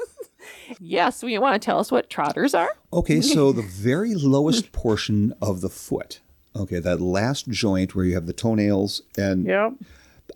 yes, 0.80 1.22
we 1.22 1.36
want 1.38 1.60
to 1.60 1.64
tell 1.64 1.78
us 1.78 1.90
what 1.90 2.10
trotters 2.10 2.54
are. 2.54 2.70
Okay, 2.92 3.20
so 3.20 3.52
the 3.52 3.62
very 3.62 4.14
lowest 4.14 4.72
portion 4.72 5.34
of 5.40 5.60
the 5.60 5.68
foot. 5.68 6.20
Okay, 6.56 6.78
that 6.78 7.00
last 7.00 7.48
joint 7.48 7.94
where 7.94 8.04
you 8.04 8.14
have 8.14 8.26
the 8.26 8.32
toenails, 8.32 9.02
and 9.18 9.46
Yep. 9.46 9.72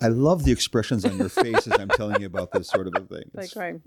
I 0.01 0.09
love 0.09 0.45
the 0.45 0.53
expressions 0.53 1.05
on 1.05 1.17
your 1.19 1.29
face 1.29 1.67
as 1.67 1.79
I'm 1.79 1.89
telling 1.89 2.21
you 2.21 2.27
about 2.27 2.53
this 2.53 2.69
sort 2.69 2.87
of 2.89 2.95
a 2.97 3.01
thing. 3.01 3.31
Like 3.35 3.47
It's- 3.57 3.79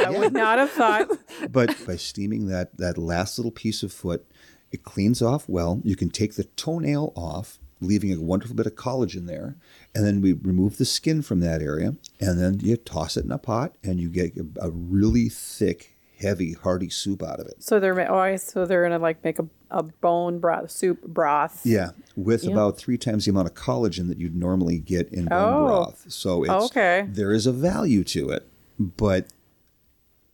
I, 0.00 0.04
I 0.06 0.10
would 0.18 0.32
not 0.32 0.58
have 0.58 0.70
thought. 0.70 1.08
but 1.50 1.76
by 1.86 1.96
steaming 1.96 2.46
that 2.46 2.76
that 2.78 2.96
last 2.98 3.38
little 3.38 3.50
piece 3.52 3.82
of 3.82 3.92
foot, 3.92 4.26
it 4.70 4.84
cleans 4.84 5.20
off 5.22 5.48
well. 5.48 5.80
You 5.84 5.96
can 5.96 6.10
take 6.10 6.34
the 6.34 6.44
toenail 6.44 7.12
off, 7.16 7.58
leaving 7.80 8.12
a 8.12 8.20
wonderful 8.20 8.54
bit 8.56 8.66
of 8.66 8.74
collagen 8.74 9.26
there, 9.26 9.56
and 9.94 10.06
then 10.06 10.20
we 10.20 10.32
remove 10.32 10.76
the 10.78 10.84
skin 10.84 11.22
from 11.22 11.40
that 11.40 11.62
area, 11.62 11.94
and 12.20 12.40
then 12.40 12.60
you 12.60 12.76
toss 12.76 13.16
it 13.16 13.24
in 13.24 13.32
a 13.32 13.38
pot, 13.38 13.74
and 13.82 14.00
you 14.00 14.08
get 14.08 14.32
a, 14.60 14.70
really 14.70 15.28
thick, 15.28 15.96
heavy, 16.20 16.52
hearty 16.52 16.90
soup 16.90 17.22
out 17.22 17.40
of 17.40 17.46
it. 17.46 17.62
So 17.62 17.80
they're 17.80 18.10
oh, 18.12 18.36
so 18.36 18.66
they're 18.66 18.82
gonna 18.82 18.98
like 18.98 19.24
make 19.24 19.38
a, 19.38 19.46
a 19.70 19.82
bone 19.82 20.38
broth 20.38 20.70
soup 20.70 21.02
broth. 21.02 21.62
Yeah, 21.64 21.90
with 22.16 22.46
about 22.46 22.76
three 22.76 22.98
times 22.98 23.24
the 23.24 23.30
amount 23.30 23.48
of 23.48 23.54
collagen 23.54 24.08
that 24.08 24.18
you'd 24.18 24.36
normally 24.36 24.78
get 24.78 25.08
in 25.10 25.24
bone 25.26 25.54
Oh. 25.54 25.66
broth. 25.66 26.04
So 26.08 26.44
it's, 26.44 26.52
Okay. 26.66 27.06
there 27.08 27.32
is 27.32 27.46
a 27.46 27.52
value 27.52 28.04
to 28.04 28.30
it, 28.30 28.46
but 28.78 29.26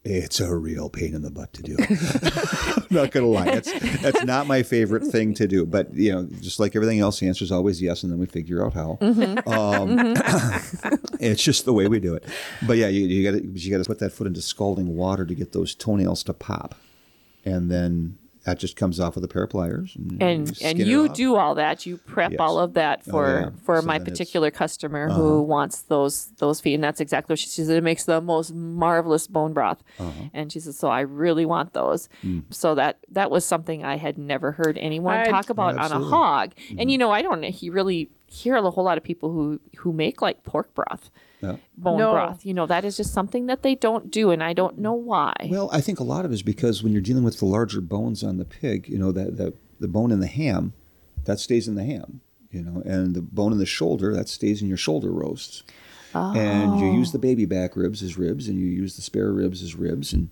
it's 0.07 0.39
a 0.39 0.55
real 0.55 0.89
pain 0.89 1.15
in 1.15 1.23
the 1.23 1.31
butt 1.31 1.53
to 1.55 1.63
do. 1.63 1.77
I'm 1.81 2.87
not 2.91 3.11
gonna 3.11 3.27
lie, 3.27 3.47
that's 3.47 3.73
that's 4.01 4.25
not 4.25 4.47
my 4.47 4.63
favorite 4.63 5.05
thing 5.05 5.35
to 5.35 5.49
do. 5.49 5.67
But 5.67 5.93
you 5.95 6.13
know, 6.13 6.29
just 6.41 6.61
like 6.61 6.77
everything 6.77 7.01
else, 7.01 7.19
the 7.19 7.27
answer 7.27 7.45
is 7.45 7.51
always 7.51 7.83
yes, 7.83 8.03
and 8.05 8.13
then 8.13 8.19
we 8.21 8.27
figure 8.27 8.65
out 8.65 8.75
how. 8.75 8.99
Um, 9.47 10.15
it's 11.21 11.43
just 11.43 11.65
the 11.65 11.73
way 11.73 11.89
we 11.89 11.99
do 11.99 12.15
it. 12.15 12.25
But 12.67 12.77
yeah, 12.77 12.89
you, 12.89 13.07
you 13.07 13.31
got 13.31 13.39
to 13.39 13.45
you 13.45 13.71
got 13.71 13.83
to 13.83 13.89
put 13.89 13.99
that 13.99 14.13
foot 14.13 14.27
into 14.27 14.41
scalding 14.43 14.97
water 14.97 15.27
to 15.27 15.35
get 15.35 15.53
those 15.53 15.75
toenails 15.75 16.23
to 16.25 16.33
pop, 16.33 16.77
and 17.45 17.71
then 17.71 18.19
that 18.47 18.59
just 18.59 18.77
comes 18.77 18.99
off 19.01 19.15
with 19.17 19.25
a 19.25 19.29
pair 19.29 19.43
of 19.43 19.51
pliers. 19.51 19.95
And, 19.97 20.23
and 20.23 20.57
skin 20.57 20.69
and 20.69 20.79
you 20.79 21.09
do 21.09 21.35
all 21.37 21.55
that 21.57 21.85
you 21.85 21.99
prep 21.99 22.31
Yes. 22.33 22.41
all 22.41 22.59
of 22.59 22.73
that 22.75 23.05
for 23.05 23.27
yeah. 23.29 23.51
for 23.65 23.81
So 23.81 23.87
my 23.87 23.99
then 23.99 24.03
it's- 24.03 24.07
uh-huh. 24.07 24.11
particular 24.11 24.51
customer 24.51 25.11
who 25.11 25.43
wants 25.43 25.83
those 25.83 26.27
those 26.39 26.61
feet 26.61 26.75
and 26.75 26.83
that's 26.85 27.01
exactly 27.01 27.33
what 27.33 27.39
she 27.41 27.49
says 27.49 27.69
it 27.69 27.83
makes 27.83 28.05
the 28.05 28.21
most 28.21 28.55
marvelous 28.55 29.27
bone 29.27 29.53
broth 29.53 29.83
Uh-huh. 29.99 30.11
and 30.33 30.51
she 30.53 30.61
says 30.61 30.79
so 30.79 30.89
i 30.89 31.01
really 31.01 31.45
want 31.45 31.73
those 31.73 32.09
Mm. 32.25 32.45
so 32.51 32.75
that 32.77 32.99
that 33.11 33.31
was 33.31 33.45
something 33.45 33.85
i 33.85 33.97
had 33.97 34.17
never 34.17 34.53
heard 34.53 34.79
anyone 34.79 35.17
I'd- 35.19 35.31
talk 35.31 35.51
about 35.51 35.77
on 35.77 35.91
a 35.93 36.05
hog 36.05 36.55
Mm-hmm. 36.55 36.79
and 36.81 36.91
you 36.91 36.99
know 36.99 37.11
i 37.11 37.21
don't 37.23 37.43
he 37.43 37.69
really 37.71 38.11
hear 38.29 38.55
a 38.57 38.71
whole 38.71 38.85
lot 38.85 38.97
of 38.99 39.05
people 39.05 39.31
who 39.33 39.61
who 39.79 39.93
make 39.93 40.23
like 40.23 40.43
pork 40.45 40.73
broth 40.75 41.11
Yeah. 41.43 41.57
bone 41.77 41.99
No. 41.99 42.13
broth 42.13 42.47
you 42.47 42.55
know 42.55 42.67
that 42.67 42.85
is 42.85 42.97
just 42.97 43.13
something 43.13 43.47
that 43.47 43.63
they 43.63 43.75
don't 43.75 44.11
do 44.11 44.31
and 44.31 44.43
i 44.43 44.53
don't 44.55 44.79
know 44.79 44.95
why 44.95 45.35
Well, 45.51 45.69
I 45.71 45.81
think 45.83 46.01
a 46.01 46.05
lot 46.05 46.25
of 46.25 46.31
it 46.31 46.35
is 46.35 46.43
because 46.43 46.83
when 46.83 46.93
you're 46.93 47.03
dealing 47.03 47.25
with 47.25 47.39
the 47.39 47.45
larger 47.45 47.81
bones 47.83 48.25
on 48.25 48.39
the 48.39 48.45
pig, 48.47 48.89
you 48.89 48.99
know 48.99 49.13
that 49.13 49.37
the 49.37 49.53
the 49.79 49.89
bone 49.89 50.11
in 50.11 50.21
the 50.21 50.27
ham, 50.27 50.73
that 51.25 51.39
stays 51.39 51.69
in 51.69 51.75
the 51.75 51.85
ham, 51.85 52.23
you 52.51 52.63
know, 52.63 52.81
and 52.87 53.15
the 53.15 53.21
bone 53.21 53.53
in 53.53 53.59
the 53.59 53.67
shoulder 53.67 54.15
that 54.15 54.29
stays 54.29 54.63
in 54.63 54.69
your 54.69 54.79
shoulder 54.79 55.11
roasts. 55.13 55.63
And 56.15 56.81
you 56.81 56.91
use 56.95 57.13
the 57.13 57.19
oh. 57.19 57.21
baby 57.21 57.45
back 57.45 57.77
ribs 57.77 58.03
as 58.03 58.17
ribs, 58.17 58.49
and 58.49 58.59
you 58.59 58.65
use 58.67 58.97
the 58.97 59.03
spare 59.03 59.31
ribs 59.33 59.63
as 59.63 59.75
ribs, 59.75 60.15
and 60.15 60.31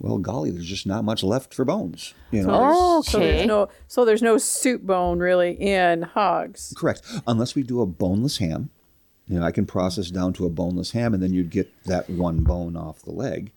well, 0.00 0.18
golly, 0.18 0.50
there's 0.50 0.66
just 0.66 0.84
not 0.86 1.04
much 1.04 1.22
left 1.22 1.54
for 1.54 1.64
bones. 1.64 2.12
You 2.32 2.42
know, 2.42 2.50
Oh, 2.52 3.02
So 3.02 3.20
there's 3.20 3.46
no 3.46 3.68
so 3.86 4.04
there's 4.04 4.22
no 4.22 4.36
soup 4.36 4.82
bone 4.82 5.20
really 5.20 5.52
in 5.52 6.02
hogs. 6.02 6.74
correct. 6.76 7.02
Unless 7.28 7.54
we 7.54 7.62
do 7.62 7.80
a 7.80 7.86
boneless 7.86 8.38
ham, 8.38 8.70
you 9.28 9.38
know, 9.40 9.44
I 9.46 9.50
can 9.50 9.66
process 9.66 10.10
down 10.10 10.32
to 10.34 10.46
a 10.46 10.48
boneless 10.48 10.92
ham, 10.92 11.14
and 11.14 11.22
then 11.22 11.32
you'd 11.32 11.50
get 11.50 11.68
that 11.84 12.08
one 12.08 12.40
bone 12.44 12.76
off 12.76 13.02
the 13.02 13.10
leg. 13.12 13.50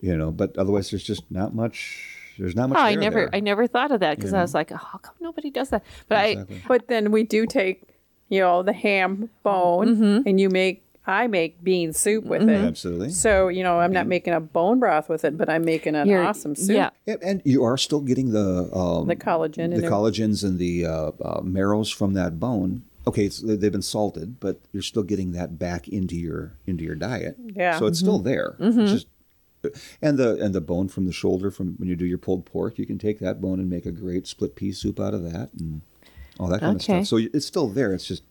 You 0.00 0.16
know, 0.16 0.30
but 0.30 0.56
otherwise, 0.56 0.90
there's 0.90 1.02
just 1.04 1.30
not 1.30 1.54
much. 1.54 2.16
There's 2.38 2.54
not 2.54 2.68
much. 2.68 2.78
Oh, 2.78 2.82
I 2.82 2.94
never, 2.94 3.20
there. 3.22 3.30
I 3.32 3.40
never 3.40 3.66
thought 3.66 3.90
of 3.90 4.00
that 4.00 4.16
because 4.16 4.32
I 4.32 4.40
was 4.40 4.54
like, 4.54 4.70
how 4.70 4.98
come 4.98 5.14
nobody 5.20 5.50
does 5.50 5.70
that? 5.70 5.82
But 6.08 6.30
Exactly. 6.30 6.62
But 6.68 6.86
then 6.88 7.10
we 7.10 7.24
do 7.24 7.46
take, 7.46 7.82
you 8.28 8.40
know, 8.40 8.62
the 8.62 8.72
ham 8.72 9.28
bone 9.42 9.96
Mm-hmm. 9.96 10.28
and 10.28 10.40
you 10.40 10.48
make 10.48 10.84
I 11.04 11.26
make 11.26 11.64
bean 11.64 11.94
soup 11.94 12.26
with 12.26 12.42
it. 12.42 12.50
Absolutely. 12.50 13.10
So, 13.10 13.48
you 13.48 13.62
know, 13.62 13.80
I'm 13.80 13.92
not 13.92 14.06
making 14.06 14.34
a 14.34 14.40
bone 14.40 14.78
broth 14.78 15.08
with 15.08 15.24
it, 15.24 15.38
but 15.38 15.48
I'm 15.48 15.64
making 15.64 15.94
an 15.96 16.06
you're, 16.06 16.22
awesome 16.22 16.54
soup. 16.54 16.76
yeah, 16.76 16.90
Yeah, 17.06 17.16
and 17.22 17.40
you 17.46 17.64
are 17.64 17.78
still 17.78 18.00
getting 18.02 18.30
the 18.32 18.68
um, 18.76 19.08
The 19.08 19.16
collagen 19.16 19.70
the 19.70 19.76
and 19.76 19.84
collagens 19.84 20.44
and 20.44 20.58
the 20.58 20.84
uh, 20.84 21.12
uh, 21.24 21.40
marrows 21.42 21.88
from 21.90 22.12
that 22.12 22.38
bone. 22.38 22.82
Okay, 23.08 23.24
it's, 23.24 23.40
they've 23.40 23.72
been 23.72 23.80
salted, 23.80 24.38
but 24.38 24.60
you're 24.72 24.82
still 24.82 25.02
getting 25.02 25.32
that 25.32 25.58
back 25.58 25.88
into 25.88 26.14
your 26.14 26.58
into 26.66 26.84
your 26.84 26.94
diet. 26.94 27.36
Yeah. 27.38 27.78
so 27.78 27.86
it's 27.86 27.98
mm-hmm. 27.98 28.06
still 28.06 28.18
there. 28.18 28.56
It's 28.60 28.76
mm-hmm. 28.76 28.86
just 28.86 29.06
and 30.02 30.18
the 30.18 30.36
and 30.42 30.54
the 30.54 30.60
bone 30.60 30.88
from 30.88 31.06
the 31.06 31.12
shoulder 31.12 31.50
from 31.50 31.76
when 31.78 31.88
you 31.88 31.96
do 31.96 32.04
your 32.04 32.18
pulled 32.18 32.44
pork, 32.44 32.78
you 32.78 32.84
can 32.84 32.98
take 32.98 33.18
that 33.20 33.40
bone 33.40 33.60
and 33.60 33.70
make 33.70 33.86
a 33.86 33.92
great 33.92 34.26
split 34.26 34.54
pea 34.54 34.72
soup 34.72 35.00
out 35.00 35.14
of 35.14 35.22
that 35.22 35.48
and 35.58 35.80
all 36.38 36.48
that 36.48 36.60
kind 36.60 36.76
Okay. 36.76 36.98
of 36.98 37.06
stuff. 37.06 37.20
So 37.20 37.28
it's 37.32 37.46
still 37.46 37.68
there. 37.68 37.94
It's 37.94 38.06
just 38.06 38.22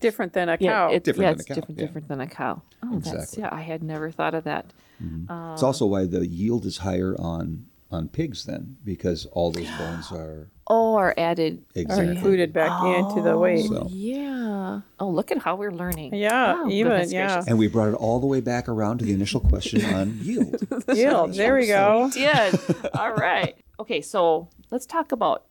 different 0.00 0.32
than 0.32 0.48
a 0.48 0.56
yeah, 0.58 0.70
cow. 0.70 0.90
it, 0.92 1.04
Different 1.04 1.22
yeah, 1.22 1.30
than 1.32 1.36
a 1.36 1.40
it's 1.40 1.48
cow, 1.48 1.54
different, 1.54 1.78
yeah. 1.78 1.86
different 1.86 2.08
than 2.08 2.20
a 2.20 2.26
cow. 2.26 2.62
Oh, 2.82 2.98
that's 3.00 3.12
Exactly. 3.12 3.42
yeah. 3.42 3.48
I 3.52 3.60
had 3.60 3.82
never 3.82 4.10
thought 4.10 4.34
of 4.34 4.44
that. 4.44 4.72
Mm-hmm. 5.02 5.30
Um, 5.30 5.52
it's 5.52 5.62
also 5.62 5.86
why 5.86 6.06
the 6.06 6.26
yield 6.26 6.64
is 6.64 6.78
higher 6.78 7.14
on 7.18 7.66
on 7.90 8.08
pigs 8.08 8.44
then 8.44 8.76
because 8.84 9.26
all 9.26 9.50
those 9.50 9.68
bones 9.76 10.12
are 10.12 10.48
Oh, 10.72 10.94
are 10.94 11.12
added. 11.18 11.64
are 11.76 11.80
exactly 11.80 12.14
included 12.16 12.52
back 12.52 12.70
into 12.84 13.20
the 13.22 13.36
weight. 13.36 13.66
So- 13.66 13.88
Yeah. 13.90 14.82
Oh, 15.00 15.10
look 15.10 15.32
at 15.32 15.38
how 15.38 15.56
we're 15.56 15.72
learning. 15.72 16.14
Yeah, 16.14 16.54
Oh, 16.58 16.70
even, 16.70 17.10
yeah. 17.10 17.26
gracious. 17.26 17.48
And 17.48 17.58
we 17.58 17.66
brought 17.66 17.88
it 17.88 17.94
all 17.94 18.20
the 18.20 18.26
way 18.28 18.40
back 18.40 18.68
around 18.68 18.98
to 18.98 19.04
the 19.04 19.12
initial 19.12 19.40
question 19.40 19.84
on 19.84 20.18
yield. 20.22 20.56
Yield. 20.94 21.34
There 21.34 21.56
we 21.56 21.66
go. 21.66 22.08
did. 22.12 22.58
All 22.94 23.12
right. 23.14 23.56
Okay, 23.80 24.00
so 24.00 24.48
let's 24.70 24.86
talk 24.86 25.10
about 25.12 25.44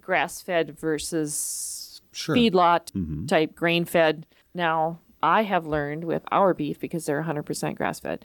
grass 0.00 0.40
fed 0.40 0.78
versus 0.78 2.00
Sure. 2.12 2.34
Mm-hmm. 2.36 2.56
feedlot 2.56 3.28
type 3.28 3.54
grain 3.54 3.84
fed. 3.84 4.26
Now, 4.54 4.98
I 5.22 5.42
have 5.42 5.66
learned 5.66 6.04
with 6.04 6.22
our 6.32 6.54
beef, 6.54 6.78
because 6.80 7.06
they're 7.06 7.22
100% 7.22 7.76
grass 7.76 8.00
fed, 8.00 8.24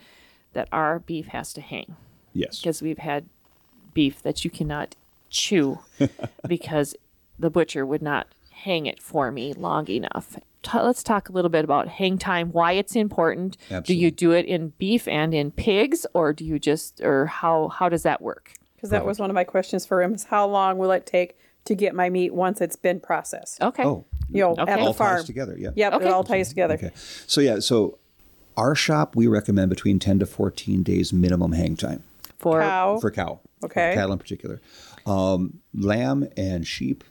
that 0.53 0.67
our 0.71 0.99
beef 0.99 1.27
has 1.27 1.53
to 1.53 1.61
hang 1.61 1.95
Yes. 2.33 2.59
because 2.59 2.81
we've 2.81 2.97
had 2.97 3.25
beef 3.93 4.21
that 4.23 4.43
you 4.43 4.49
cannot 4.51 4.95
chew 5.29 5.79
because 6.47 6.95
the 7.39 7.49
butcher 7.49 7.85
would 7.85 8.01
not 8.01 8.27
hang 8.51 8.85
it 8.85 9.01
for 9.01 9.31
me 9.31 9.53
long 9.53 9.87
enough. 9.89 10.37
Ta 10.63 10.81
let's 10.83 11.03
talk 11.03 11.29
a 11.29 11.31
little 11.31 11.49
bit 11.49 11.63
about 11.63 11.87
hang 11.87 12.17
time, 12.17 12.51
why 12.51 12.71
it's 12.73 12.95
important. 12.95 13.57
Do 13.83 13.93
you 13.93 14.09
do 14.11 14.31
it 14.31 14.45
in 14.45 14.69
beef 14.79 15.07
and 15.07 15.33
in 15.33 15.51
pigs, 15.51 16.05
or 16.13 16.33
do 16.33 16.43
you 16.43 16.57
just, 16.57 17.01
or 17.01 17.27
how 17.27 17.67
how 17.67 17.89
does 17.89 18.03
that 18.03 18.21
work? 18.21 18.53
Because 18.75 18.89
that 18.89 19.05
was 19.05 19.19
one 19.19 19.29
of 19.29 19.33
my 19.35 19.43
questions 19.43 19.85
for 19.85 20.01
him 20.01 20.13
is 20.15 20.25
how 20.25 20.47
long 20.47 20.77
will 20.77 20.91
it 20.91 21.05
take 21.05 21.37
to 21.65 21.75
get 21.75 21.93
my 21.95 22.09
meat 22.09 22.33
once 22.33 22.61
it's 22.61 22.75
been 22.75 22.99
processed? 22.99 23.61
Okay. 23.61 23.83
Oh, 23.83 24.05
You 24.29 24.41
know, 24.41 24.51
Okay. 24.51 24.71
at 24.71 24.79
the 24.79 24.85
all 24.85 24.93
farm. 24.93 25.17
ties 25.17 25.25
together. 25.25 25.55
Yeah. 25.57 25.69
Yep, 25.75 25.93
Okay. 25.93 26.05
it 26.05 26.11
all 26.11 26.23
ties 26.23 26.49
together. 26.49 26.75
Okay. 26.75 26.91
So 27.27 27.41
yeah. 27.41 27.59
So 27.59 27.97
our 28.57 28.73
shop 28.75 29.15
we 29.15 29.27
recommend 29.27 29.69
between 29.69 29.99
ten 29.99 30.17
to 30.19 30.25
fourteen 30.25 30.81
days 30.83 31.11
minimum 31.13 31.51
hang 31.51 31.75
time 31.75 32.03
For 32.39 32.61
Cow. 32.61 32.97
for 32.99 33.11
cow. 33.11 33.39
Okay. 33.63 33.91
For 33.91 33.95
cattle 33.95 34.13
in 34.13 34.17
particular. 34.19 34.61
Um, 35.05 35.61
lamb 35.73 36.27
and 36.35 36.65
sheep. 36.65 37.03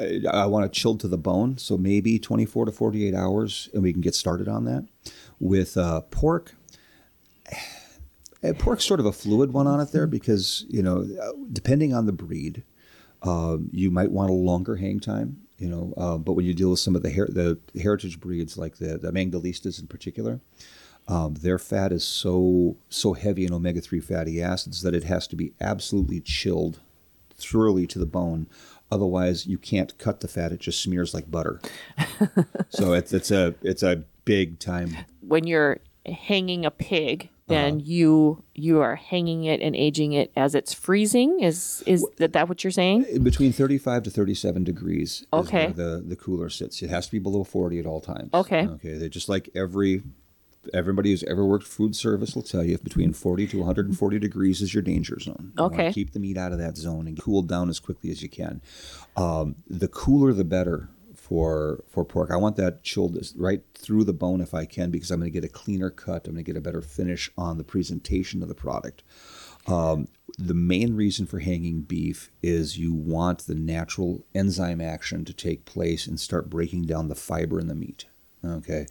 I, 0.00 0.22
I 0.28 0.46
want 0.46 0.66
it 0.66 0.72
chilled 0.72 1.00
to 1.00 1.08
the 1.08 1.18
bone, 1.18 1.58
so 1.58 1.76
maybe 1.76 2.18
24 2.18 2.66
to 2.66 2.72
48 2.72 3.14
hours, 3.14 3.68
and 3.72 3.82
we 3.82 3.92
can 3.92 4.02
get 4.02 4.14
started 4.14 4.48
on 4.48 4.64
that. 4.64 4.86
With 5.38 5.76
uh, 5.76 6.00
pork, 6.02 6.54
eh, 8.42 8.52
pork's 8.58 8.84
sort 8.84 9.00
of 9.00 9.06
a 9.06 9.12
fluid 9.12 9.52
one 9.52 9.66
on 9.66 9.80
it 9.80 9.92
there 9.92 10.06
because 10.06 10.64
you 10.68 10.82
know, 10.82 11.06
uh, 11.22 11.32
depending 11.52 11.94
on 11.94 12.06
the 12.06 12.12
breed, 12.12 12.64
um, 13.22 13.70
you 13.72 13.90
might 13.90 14.10
want 14.10 14.30
a 14.30 14.34
longer 14.34 14.76
hang 14.76 15.00
time. 15.00 15.40
You 15.58 15.68
know, 15.68 15.94
uh, 15.96 16.18
but 16.18 16.32
when 16.32 16.44
you 16.44 16.52
deal 16.52 16.70
with 16.70 16.80
some 16.80 16.96
of 16.96 17.02
the 17.02 17.10
her- 17.10 17.30
the 17.30 17.58
heritage 17.80 18.20
breeds 18.20 18.58
like 18.58 18.76
the 18.76 18.98
the 18.98 19.12
Mangalitsas 19.12 19.80
in 19.80 19.86
particular, 19.86 20.40
um, 21.06 21.34
their 21.34 21.58
fat 21.58 21.92
is 21.92 22.04
so 22.04 22.76
so 22.88 23.12
heavy 23.12 23.46
in 23.46 23.52
omega 23.52 23.80
three 23.80 24.00
fatty 24.00 24.42
acids 24.42 24.82
that 24.82 24.94
it 24.94 25.04
has 25.04 25.28
to 25.28 25.36
be 25.36 25.52
absolutely 25.60 26.20
chilled 26.20 26.80
thoroughly 27.36 27.86
to 27.88 27.98
the 27.98 28.06
bone. 28.06 28.46
Otherwise, 28.90 29.46
you 29.46 29.58
can't 29.58 29.96
cut 29.98 30.20
the 30.20 30.28
fat; 30.28 30.52
it 30.52 30.60
just 30.60 30.82
smears 30.82 31.14
like 31.14 31.30
butter. 31.30 31.60
so 32.68 32.92
it's 32.92 33.12
it's 33.12 33.30
a 33.30 33.54
it's 33.62 33.82
a 33.82 34.04
big 34.24 34.58
time. 34.58 34.96
when 35.20 35.46
you're 35.46 35.78
hanging 36.06 36.64
a 36.66 36.70
pig, 36.70 37.30
then 37.48 37.74
Uh-huh. 37.76 37.82
you 37.84 38.44
you 38.54 38.80
are 38.80 38.94
hanging 38.96 39.44
it 39.44 39.60
and 39.60 39.74
aging 39.74 40.12
it 40.12 40.30
as 40.36 40.54
it's 40.54 40.72
freezing. 40.72 41.40
Is 41.40 41.82
is 41.86 42.06
that, 42.18 42.32
that 42.34 42.48
what 42.48 42.62
you're 42.62 42.70
saying? 42.70 43.22
Between 43.22 43.52
thirty 43.52 43.78
five 43.78 44.02
to 44.04 44.10
thirty 44.10 44.34
seven 44.34 44.64
degrees. 44.64 45.20
Is 45.22 45.26
Okay. 45.32 45.72
the 45.72 46.02
the 46.06 46.16
cooler 46.16 46.48
sits. 46.50 46.82
It 46.82 46.90
has 46.90 47.06
to 47.06 47.12
be 47.12 47.18
below 47.18 47.42
forty 47.44 47.78
at 47.78 47.86
all 47.86 48.00
times. 48.00 48.30
Okay. 48.34 48.66
Okay. 48.66 48.94
They 48.98 49.08
just 49.08 49.28
like 49.28 49.48
every 49.54 50.02
everybody 50.72 51.10
who's 51.10 51.22
ever 51.24 51.44
worked 51.44 51.66
food 51.66 51.94
service 51.96 52.34
will 52.34 52.42
tell 52.42 52.64
you 52.64 52.74
if 52.74 52.82
between 52.84 53.12
40 53.12 53.46
to 53.48 53.58
140 53.58 54.18
degrees 54.18 54.62
is 54.62 54.72
your 54.72 54.82
danger 54.82 55.18
zone. 55.20 55.52
You 55.58 55.64
Okay. 55.64 55.92
keep 55.92 56.12
the 56.12 56.20
meat 56.20 56.36
out 56.38 56.52
of 56.52 56.58
that 56.58 56.76
zone 56.76 57.06
and 57.06 57.18
cool 57.18 57.42
down 57.42 57.68
as 57.68 57.80
quickly 57.80 58.10
as 58.10 58.22
you 58.22 58.28
can. 58.28 58.60
Um, 59.16 59.56
the 59.68 59.88
cooler, 59.88 60.32
the 60.32 60.44
better 60.44 60.88
for 61.14 61.82
for 61.88 62.04
pork. 62.04 62.30
I 62.30 62.36
want 62.36 62.56
that 62.56 62.82
chilled 62.82 63.16
right 63.36 63.62
through 63.74 64.04
the 64.04 64.12
bone 64.12 64.40
if 64.40 64.52
I 64.52 64.66
can 64.66 64.90
because 64.90 65.10
I'm 65.10 65.20
going 65.20 65.32
to 65.32 65.40
get 65.40 65.44
a 65.44 65.52
cleaner 65.52 65.88
cut. 65.90 66.26
I'm 66.26 66.34
going 66.34 66.44
to 66.44 66.52
get 66.52 66.56
a 66.58 66.60
better 66.60 66.82
finish 66.82 67.30
on 67.38 67.56
the 67.56 67.64
presentation 67.64 68.42
of 68.42 68.48
the 68.48 68.54
product. 68.54 69.02
Um, 69.66 70.08
the 70.36 70.52
main 70.52 70.94
reason 70.94 71.24
for 71.26 71.38
hanging 71.38 71.80
beef 71.82 72.30
is 72.42 72.76
you 72.78 72.92
want 72.92 73.46
the 73.46 73.54
natural 73.54 74.26
enzyme 74.34 74.80
action 74.82 75.24
to 75.24 75.32
take 75.32 75.64
place 75.64 76.06
and 76.06 76.20
start 76.20 76.50
breaking 76.50 76.82
down 76.82 77.08
the 77.08 77.14
fiber 77.14 77.58
in 77.58 77.68
the 77.68 77.74
meat. 77.74 78.04
Okay. 78.44 78.86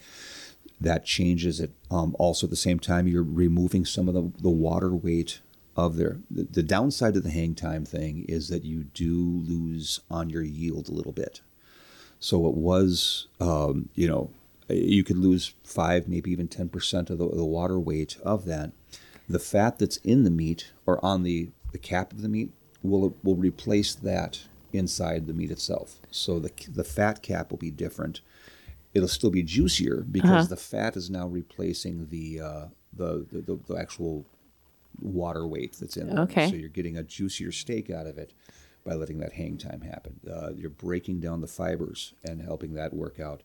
That 0.84 1.06
changes 1.06 1.60
it. 1.60 1.72
Um, 1.90 2.16
also, 2.20 2.46
at 2.46 2.50
the 2.50 2.56
same 2.56 2.80
time, 2.80 3.08
you're 3.08 3.24
removing 3.24 3.86
some 3.86 4.10
of 4.10 4.14
the, 4.14 4.32
the 4.42 4.50
water 4.50 4.94
weight 4.94 5.40
of 5.76 5.96
their. 5.96 6.20
The, 6.30 6.44
the 6.44 6.64
downside 6.64 7.16
of 7.16 7.24
the 7.24 7.30
hang 7.30 7.56
time 7.56 7.86
thing 7.86 8.26
is 8.28 8.50
that 8.50 8.66
you 8.66 8.84
do 8.84 9.16
lose 9.16 10.02
on 10.10 10.30
your 10.30 10.44
yield 10.44 10.90
a 10.90 10.94
little 10.94 11.14
bit. 11.14 11.42
So 12.20 12.48
it 12.48 12.56
was, 12.56 13.28
um, 13.40 13.90
you 13.96 14.08
know, 14.08 14.32
you 14.70 15.04
could 15.04 15.18
lose 15.18 15.54
five, 15.64 16.08
maybe 16.08 16.32
even 16.32 16.48
10% 16.48 17.10
of 17.10 17.18
the, 17.18 17.30
the 17.30 17.46
water 17.46 17.80
weight 17.80 18.18
of 18.24 18.46
that. 18.46 18.72
The 19.28 19.40
fat 19.40 19.80
that's 19.80 19.98
in 19.98 20.24
the 20.24 20.30
meat 20.30 20.72
or 20.86 21.04
on 21.04 21.24
the, 21.24 21.50
the 21.72 21.78
cap 21.78 22.12
of 22.12 22.22
the 22.22 22.30
meat 22.30 22.52
will, 22.82 23.16
will 23.24 23.36
replace 23.36 23.96
that 23.96 24.42
inside 24.74 25.28
the 25.28 25.34
meat 25.34 25.52
itself. 25.52 26.00
So 26.12 26.40
the, 26.40 26.52
the 26.68 26.84
fat 26.84 27.22
cap 27.22 27.52
will 27.52 27.58
be 27.58 27.72
different. 27.72 28.22
It'll 28.94 29.08
still 29.08 29.32
be 29.32 29.44
juicier 29.44 30.06
because 30.10 30.50
the 30.50 30.56
fat 30.56 30.96
is 30.96 31.10
now 31.10 31.28
replacing 31.28 32.08
the, 32.10 32.40
uh, 32.40 32.66
the, 32.96 33.26
the, 33.32 33.42
the, 33.42 33.60
the 33.68 33.76
actual 33.76 34.26
water 35.00 35.48
weight 35.48 35.78
that's 35.80 35.98
in 35.98 36.10
there. 36.10 36.20
Okay. 36.20 36.50
So 36.50 36.56
you're 36.56 36.70
getting 36.70 36.98
a 36.98 37.04
juicier 37.04 37.52
steak 37.52 37.90
out 37.90 38.08
of 38.08 38.18
it 38.18 38.34
by 38.86 38.94
letting 38.94 39.20
that 39.20 39.34
hang 39.34 39.58
time 39.58 39.82
happen. 39.82 40.20
Uh, 40.30 40.52
you're 40.54 40.70
breaking 40.70 41.20
down 41.20 41.42
the 41.42 41.48
fibers 41.48 42.14
and 42.24 42.42
helping 42.42 42.74
that 42.74 42.94
work 42.94 43.20
out. 43.20 43.42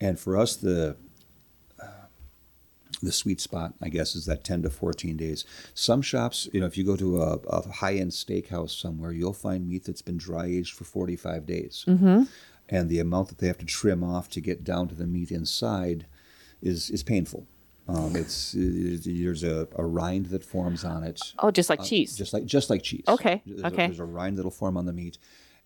And 0.00 0.18
for 0.18 0.36
us, 0.36 0.56
the 0.56 0.96
uh, 1.80 1.86
the 3.02 3.12
sweet 3.12 3.40
spot, 3.40 3.74
I 3.82 3.88
guess, 3.88 4.14
is 4.14 4.26
that 4.26 4.44
10 4.44 4.62
to 4.62 4.70
14 4.70 5.16
days. 5.16 5.44
Some 5.74 6.02
shops, 6.02 6.48
you 6.52 6.60
know, 6.60 6.66
if 6.66 6.76
you 6.76 6.84
go 6.84 6.96
to 6.96 7.22
a, 7.22 7.34
a 7.48 7.68
high 7.68 7.94
end 7.94 8.10
steakhouse 8.10 8.78
somewhere, 8.78 9.12
you'll 9.12 9.32
find 9.32 9.68
meat 9.68 9.84
that's 9.84 10.02
been 10.02 10.18
dry 10.18 10.46
aged 10.46 10.74
for 10.74 10.84
45 10.84 11.46
days. 11.46 11.84
Mm-hmm. 11.88 12.24
And 12.72 12.88
the 12.88 12.98
amount 12.98 13.28
that 13.28 13.38
they 13.38 13.46
have 13.48 13.58
to 13.58 13.66
trim 13.66 14.02
off 14.02 14.28
to 14.30 14.40
get 14.40 14.64
down 14.64 14.88
to 14.88 14.94
the 14.94 15.06
meat 15.06 15.30
inside 15.30 16.06
is, 16.62 16.88
is 16.90 17.02
painful. 17.02 17.46
Um, 17.86 18.16
it's 18.16 18.54
it, 18.54 19.02
there's 19.04 19.42
a, 19.44 19.68
a 19.76 19.84
rind 19.84 20.26
that 20.26 20.44
forms 20.44 20.84
on 20.84 21.02
it, 21.04 21.20
Oh, 21.40 21.50
just 21.50 21.68
like 21.68 21.82
cheese. 21.82 22.16
just 22.16 22.32
like 22.32 22.46
just 22.46 22.70
like 22.70 22.82
cheese. 22.82 23.02
Okay, 23.08 23.42
There's 23.44 23.60
a- 23.62 23.66
okay. 23.66 23.86
there's 23.88 23.98
a 24.00 24.04
rind 24.04 24.38
that'll 24.38 24.52
form 24.52 24.76
on 24.76 24.86
the 24.86 24.92
meat, 24.92 25.18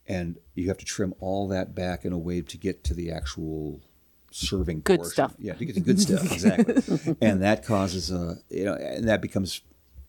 and 0.08 0.36
you 0.54 0.66
have 0.68 0.78
to 0.78 0.84
trim 0.86 1.14
all 1.20 1.46
that 1.48 1.74
back 1.74 2.04
in 2.06 2.12
a 2.14 2.18
way 2.18 2.40
to 2.40 2.56
get 2.56 2.82
to 2.84 2.94
the 2.94 3.12
actual 3.12 3.82
serving 4.30 4.80
Good 4.80 5.00
portion. 5.00 5.12
stuff. 5.12 5.34
Yeah, 5.38 5.54
to 5.54 5.64
get 5.66 5.74
the 5.74 5.80
good 5.82 6.00
stuff 6.00 6.24
exactly, 6.32 7.16
and 7.20 7.42
that 7.42 7.64
causes 7.66 8.10
a 8.10 8.38
you 8.48 8.64
know, 8.64 8.74
and 8.74 9.06
that 9.06 9.20
becomes 9.20 9.60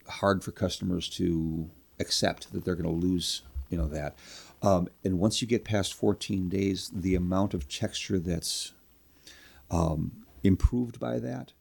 hard 0.07 0.43
for 0.45 0.51
customers 0.51 1.09
to 1.09 1.69
accept 1.99 2.53
that 2.53 2.63
they're 2.63 2.75
going 2.75 2.89
to 2.89 3.07
lose 3.07 3.41
you 3.69 3.77
know 3.77 3.87
that, 3.87 4.15
um, 4.61 4.87
and 5.03 5.19
once 5.19 5.41
you 5.41 5.47
get 5.47 5.63
past 5.63 5.93
14 5.93 6.49
days, 6.49 6.89
the 6.93 7.15
amount 7.15 7.53
of 7.53 7.69
texture 7.69 8.19
that's 8.19 8.73
um, 9.69 10.25
improved 10.43 10.99
by 10.99 11.19
that 11.19 11.53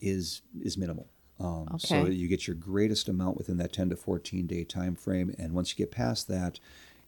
is 0.00 0.42
is 0.60 0.76
minimal. 0.76 1.08
Um, 1.38 1.76
So 1.78 2.06
you 2.06 2.28
get 2.28 2.46
your 2.46 2.56
greatest 2.56 3.08
amount 3.08 3.36
within 3.36 3.58
that 3.58 3.72
10 3.72 3.90
to 3.90 3.96
14 3.96 4.46
day 4.46 4.64
time 4.64 4.94
frame, 4.94 5.34
and 5.38 5.52
once 5.52 5.70
you 5.70 5.76
get 5.76 5.90
past 5.90 6.28
that, 6.28 6.60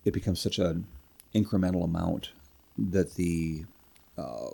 it 0.04 0.12
becomes 0.12 0.40
such 0.40 0.58
an 0.58 0.86
incremental 1.34 1.84
amount 1.84 2.30
that 2.76 3.14
the 3.14 3.64
uh, 4.16 4.50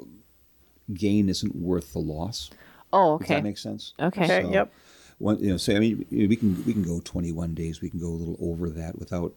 gain 0.92 1.29
isn't 1.29 1.57
worth 1.57 1.92
the 1.92 1.99
loss. 1.99 2.51
oh, 2.92 3.14
okay. 3.14 3.25
Does 3.25 3.27
okay. 3.27 3.35
that 3.35 3.44
make 3.44 3.59
sense? 3.59 3.94
Okay. 3.99 4.25
Okay, 4.25 4.53
yep. 4.53 4.73
One, 5.18 5.38
you 5.38 5.51
know, 5.51 5.57
so 5.57 5.75
I 5.75 5.79
mean, 5.79 6.05
we 6.11 6.37
can 6.37 6.64
we 6.64 6.73
can 6.73 6.83
go 6.83 7.01
21 7.03 7.55
days. 7.55 7.81
We 7.81 7.88
can 7.88 8.01
go 8.01 8.09
a 8.09 8.18
little 8.18 8.37
over 8.40 8.68
that 8.70 8.99
without 8.99 9.35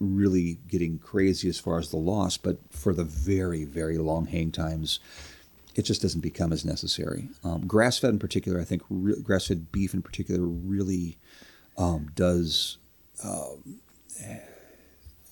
really 0.00 0.58
getting 0.68 0.98
crazy 0.98 1.48
as 1.48 1.58
far 1.58 1.78
as 1.78 1.90
the 1.90 1.96
loss. 1.96 2.36
But 2.36 2.58
for 2.70 2.92
the 2.94 3.04
very 3.04 3.64
very 3.64 3.98
long 3.98 4.26
hang 4.26 4.50
times, 4.52 5.00
it 5.74 5.82
just 5.82 6.02
doesn't 6.02 6.20
become 6.20 6.52
as 6.52 6.64
necessary. 6.64 7.28
Um, 7.42 7.66
grass 7.66 7.98
fed 7.98 8.10
in 8.10 8.18
particular, 8.18 8.60
I 8.60 8.64
think 8.64 8.82
re- 8.88 9.20
grass 9.22 9.46
fed 9.48 9.72
beef 9.72 9.94
in 9.94 10.02
particular 10.02 10.42
really 10.44 11.18
um, 11.76 12.10
does 12.14 12.78
um, 13.24 13.80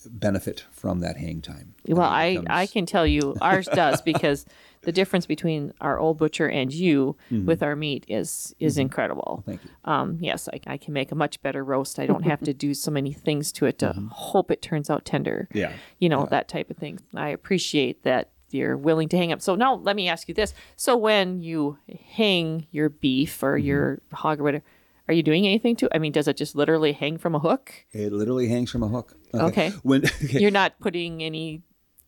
benefit 0.06 0.64
from 0.72 1.00
that 1.00 1.16
hang 1.16 1.40
time. 1.40 1.74
Well, 1.86 2.02
I, 2.08 2.30
becomes- 2.30 2.46
I 2.50 2.66
can 2.66 2.86
tell 2.86 3.06
you 3.06 3.36
ours 3.40 3.68
does 3.72 4.00
because 4.02 4.44
the 4.82 4.92
difference 4.92 5.26
between 5.26 5.72
our 5.80 5.98
old 5.98 6.18
butcher 6.18 6.48
and 6.48 6.72
you 6.72 7.16
mm-hmm. 7.30 7.46
with 7.46 7.62
our 7.62 7.74
meat 7.76 8.04
is 8.08 8.54
is 8.58 8.74
mm-hmm. 8.74 8.82
incredible. 8.82 9.42
Thank 9.46 9.64
you. 9.64 9.70
Um, 9.84 10.18
yes, 10.20 10.48
I, 10.52 10.60
I 10.66 10.76
can 10.76 10.92
make 10.92 11.12
a 11.12 11.14
much 11.14 11.40
better 11.42 11.64
roast. 11.64 11.98
I 11.98 12.06
don't 12.06 12.24
have 12.24 12.40
to 12.40 12.52
do 12.52 12.74
so 12.74 12.90
many 12.90 13.12
things 13.12 13.52
to 13.52 13.66
it 13.66 13.78
to 13.80 13.86
mm-hmm. 13.86 14.08
hope 14.08 14.50
it 14.50 14.60
turns 14.60 14.90
out 14.90 15.04
tender. 15.04 15.48
Yeah. 15.52 15.72
You 15.98 16.08
know, 16.08 16.26
that 16.26 16.48
type 16.48 16.70
of 16.70 16.76
thing. 16.76 17.00
I 17.14 17.28
appreciate 17.28 18.02
that 18.02 18.30
you're 18.50 18.76
willing 18.76 19.08
to 19.08 19.16
hang 19.16 19.32
up. 19.32 19.40
So 19.40 19.54
now 19.54 19.74
let 19.74 19.96
me 19.96 20.08
ask 20.08 20.28
you 20.28 20.34
this. 20.34 20.52
So 20.76 20.96
when 20.96 21.40
you 21.40 21.78
hang 22.10 22.66
your 22.70 22.88
beef 22.88 23.42
or 23.42 23.56
your 23.56 24.00
hog 24.12 24.40
or 24.40 24.42
whatever, 24.42 24.64
are 25.08 25.14
you 25.14 25.22
doing 25.22 25.46
anything 25.46 25.76
to 25.76 25.86
it? 25.86 25.92
I 25.94 25.98
mean, 25.98 26.12
does 26.12 26.28
it 26.28 26.36
just 26.36 26.54
literally 26.54 26.92
hang 26.92 27.18
from 27.18 27.34
a 27.34 27.38
hook? 27.38 27.72
It 27.92 28.12
literally 28.12 28.48
hangs 28.48 28.70
from 28.70 28.82
a 28.82 28.88
hook. 28.88 29.16
Okay. 29.34 29.70
When 29.82 30.04
okay. 30.24 30.40
You're 30.40 30.50
not 30.50 30.78
putting 30.80 31.22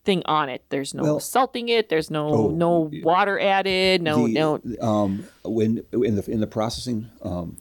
anything 0.06 0.22
on 0.26 0.48
it. 0.48 0.62
There's 0.68 0.94
no 0.94 1.02
Well- 1.02 1.20
salting 1.20 1.68
it. 1.68 1.88
There's 1.88 2.10
no 2.10 2.28
Oh, 2.28 2.48
no 2.50 2.90
water 3.02 3.38
added. 3.40 4.02
No 4.02 4.26
the, 4.26 4.32
no. 4.32 4.60
Um, 4.80 5.26
when 5.44 5.84
in 5.92 6.16
the 6.16 6.30
in 6.30 6.40
the 6.40 6.46
processing, 6.46 7.10
um, 7.22 7.56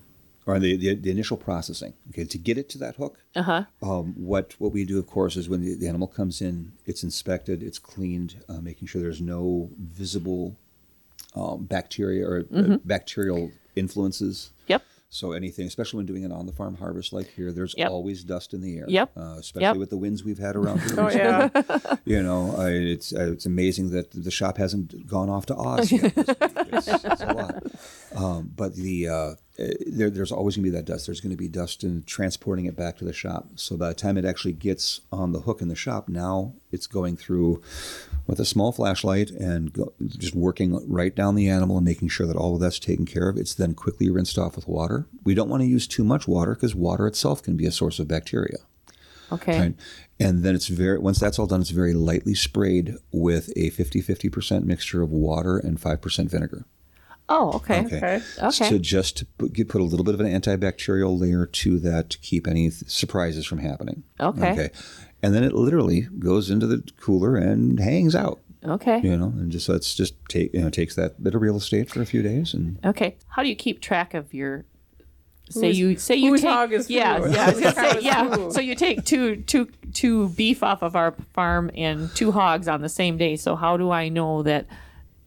or 0.46 0.60
the, 0.60 0.76
the 0.76 0.96
the 0.96 1.10
initial 1.12 1.38
processing, 1.38 1.94
okay, 2.10 2.26
to 2.26 2.38
get 2.38 2.58
it 2.58 2.68
to 2.70 2.78
that 2.80 2.96
hook. 2.96 3.20
Uh 3.36 3.44
huh. 3.44 3.64
Um, 3.82 4.14
what 4.18 4.56
what 4.60 4.72
we 4.74 4.84
do, 4.86 5.00
of 5.00 5.08
course, 5.08 5.38
is 5.38 5.48
when 5.48 5.62
the, 5.62 5.76
the 5.76 5.88
animal 5.88 6.08
comes 6.08 6.42
in, 6.42 6.74
it's 6.86 7.04
inspected, 7.04 7.64
it's 7.64 7.80
cleaned, 7.80 8.36
uh, 8.50 8.60
making 8.62 8.88
sure 8.88 9.02
there's 9.02 9.22
no 9.22 9.70
visible 9.80 10.56
um, 11.36 11.64
bacteria 11.66 12.28
or 12.28 12.46
uh, 12.54 12.78
bacterial 12.84 13.52
influences. 13.76 14.52
Yep. 14.68 14.84
So 15.14 15.34
anything, 15.34 15.68
especially 15.68 15.98
when 15.98 16.06
doing 16.08 16.26
an 16.26 16.32
on 16.32 16.48
the 16.48 16.52
farm 16.52 16.76
harvest 16.76 17.14
like 17.14 17.28
here, 17.36 17.52
there's 17.52 17.76
Yep. 17.78 17.92
always 17.92 18.24
dust 18.24 18.54
in 18.56 18.62
the 18.62 18.78
air. 18.80 18.86
Yep. 18.88 19.12
Uh, 19.16 19.36
especially 19.38 19.64
Yep. 19.66 19.78
with 19.78 19.90
the 19.92 19.98
winds 19.98 20.24
we've 20.24 20.40
had 20.40 20.56
around 20.56 20.82
here. 20.82 21.00
Oh 21.00 21.10
yeah. 21.10 21.50
You 22.06 22.22
know, 22.24 22.56
I, 22.58 22.70
it's 22.72 23.14
uh, 23.14 23.32
it's 23.32 23.46
amazing 23.46 23.92
that 23.92 24.12
the 24.12 24.32
shop 24.32 24.58
hasn't 24.58 25.08
gone 25.08 25.30
off 25.30 25.46
to 25.48 25.56
Oz 25.56 25.92
yet. 25.92 26.14
It's, 26.18 26.88
it's, 26.88 27.06
it's 27.06 27.22
a 27.22 27.34
lot. 27.34 27.64
Um, 28.16 28.52
but 28.56 28.76
the 28.76 29.08
uh, 29.10 29.14
uh, 29.14 29.36
Uh, 29.64 29.74
there, 29.88 30.10
there's 30.10 30.32
always 30.32 30.56
going 30.56 30.66
to 30.66 30.72
be 30.72 30.76
that 30.76 30.86
dust. 30.86 31.06
There's 31.06 31.22
going 31.22 31.32
to 31.32 31.38
be 31.38 31.48
dust 31.48 31.84
in 31.84 32.04
transporting 32.04 32.66
it 32.66 32.76
back 32.76 32.98
to 32.98 33.06
the 33.06 33.14
shop. 33.14 33.48
So 33.56 33.78
by 33.78 33.90
the 33.90 33.94
time 33.94 34.18
it 34.18 34.26
actually 34.26 34.54
gets 34.54 35.02
on 35.12 35.32
the 35.32 35.42
hook 35.42 35.62
in 35.62 35.68
the 35.68 35.76
shop, 35.76 36.10
now 36.10 36.54
it's 36.72 36.88
going 36.88 37.18
through 37.18 37.62
with 38.28 38.40
a 38.40 38.46
small 38.46 38.72
flashlight 38.72 39.30
and 39.30 39.72
go, 39.74 39.94
just 40.06 40.36
working 40.36 40.80
right 40.90 41.16
down 41.16 41.36
the 41.36 41.50
animal 41.50 41.78
and 41.78 41.86
making 41.86 42.10
sure 42.10 42.28
that 42.28 42.38
all 42.38 42.56
of 42.56 42.62
that's 42.62 42.80
taken 42.80 43.06
care 43.06 43.30
of. 43.30 43.38
It's 43.38 43.54
then 43.54 43.74
quickly 43.74 44.10
rinsed 44.10 44.38
off 44.38 44.56
with 44.56 44.68
water. 44.68 45.08
We 45.24 45.34
don't 45.34 45.50
want 45.50 45.62
to 45.62 45.68
use 45.68 45.88
too 45.88 46.04
much 46.04 46.28
water 46.28 46.56
because 46.56 46.76
water 46.76 47.08
itself 47.08 47.44
can 47.44 47.56
be 47.56 47.66
a 47.66 47.72
source 47.72 48.00
of 48.00 48.08
bacteria. 48.08 48.58
Okay. 49.32 49.60
Right. 49.60 49.76
And 50.20 50.44
then 50.44 50.56
it's 50.56 50.68
very, 50.68 51.00
once 51.00 51.20
that's 51.20 51.40
all 51.40 51.48
done, 51.48 51.62
it's 51.62 51.72
very 51.72 51.94
lightly 51.94 52.36
sprayed 52.36 52.96
with 53.12 53.52
a 53.56 53.72
50 53.72 54.02
50% 54.02 54.64
mixture 54.64 55.02
of 55.02 55.12
water 55.12 55.58
and 55.58 55.80
5% 55.80 56.30
vinegar. 56.30 56.66
Oh, 57.30 57.54
okay. 57.54 57.86
Okay. 57.86 58.22
Okay. 58.40 58.50
So 58.52 58.78
just 58.78 59.18
to 59.18 59.26
put, 59.38 59.54
get- 59.54 59.70
put 59.70 59.82
a 59.82 59.84
little 59.86 60.04
bit 60.04 60.14
of 60.14 60.20
an 60.20 60.28
antibacterial 60.28 61.18
layer 61.20 61.46
to 61.46 61.80
that 61.80 62.10
to 62.12 62.18
keep 62.20 62.48
any 62.48 62.70
th- 62.70 62.90
surprises 62.90 63.46
from 63.46 63.60
happening. 63.60 64.04
Okay. 64.20 64.52
Okay. 64.52 64.70
And 65.22 65.34
then 65.34 65.44
it 65.44 65.54
literally 65.54 66.02
goes 66.20 66.50
into 66.50 66.68
the 66.68 66.84
cooler 67.00 67.38
and 67.38 67.80
hangs 67.80 68.14
out, 68.14 68.40
Okay. 68.66 69.00
you 69.02 69.16
know, 69.18 69.28
and 69.38 69.52
just, 69.52 69.70
let's 69.70 69.96
just 69.96 70.16
take, 70.28 70.54
you 70.54 70.62
know, 70.62 70.70
takes 70.70 70.96
that 70.96 71.24
bit 71.24 71.34
of 71.34 71.42
real 71.42 71.56
estate 71.56 71.90
for 71.90 72.02
a 72.02 72.06
few 72.06 72.22
days 72.22 72.54
and 72.54 72.78
Okay. 72.86 73.16
How 73.30 73.42
do 73.42 73.48
you 73.48 73.56
keep 73.56 73.80
track 73.82 74.14
of 74.14 74.34
your? 74.34 74.66
Say 75.50 75.68
Whose- 75.68 75.80
you 75.80 75.98
say 75.98 76.16
you 76.16 76.32
whose 76.32 76.42
take 76.42 76.50
hog 76.50 76.72
is 76.74 76.90
yeah 76.90 77.20
food? 77.20 77.34
yeah 77.34 77.46
I 77.46 77.52
was 77.52 77.60
gonna 77.60 77.72
Whose 77.72 77.74
cow 77.76 78.00
say, 78.00 78.06
yeah 78.06 78.50
so 78.50 78.62
you 78.62 78.76
take 78.76 79.04
two 79.06 79.36
two 79.38 79.68
two 79.94 80.30
beef 80.30 80.64
off 80.64 80.82
of 80.82 80.96
our 80.96 81.12
farm 81.34 81.70
and 81.76 82.10
two 82.16 82.32
hogs 82.32 82.68
on 82.70 82.82
the 82.82 82.88
same 82.90 83.18
day 83.18 83.36
so 83.36 83.56
how 83.58 83.76
do 83.76 83.92
I 83.92 84.08
know 84.08 84.42
that 84.44 84.68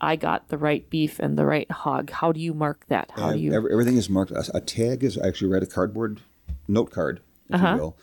I 0.00 0.16
got 0.16 0.48
the 0.48 0.58
right 0.58 0.88
beef 0.90 1.18
and 1.18 1.38
the 1.38 1.46
right 1.46 1.70
hog 1.70 2.10
how 2.10 2.32
do 2.32 2.40
you 2.40 2.52
mark 2.54 2.84
that 2.88 3.10
how 3.14 3.32
do 3.32 3.38
you 3.38 3.52
Ev- 3.54 3.66
Everything 3.70 3.96
is 3.96 4.10
marked. 4.10 4.32
A, 4.32 4.60
tag 4.60 5.02
is 5.04 5.16
I 5.18 5.26
actually 5.28 5.50
write 5.50 5.62
a 5.62 5.66
cardboard 5.66 6.20
note 6.68 6.90
card, 6.90 7.20
if 7.48 7.54
Uh-huh. 7.56 7.74
you 7.74 7.80
will, 7.80 7.96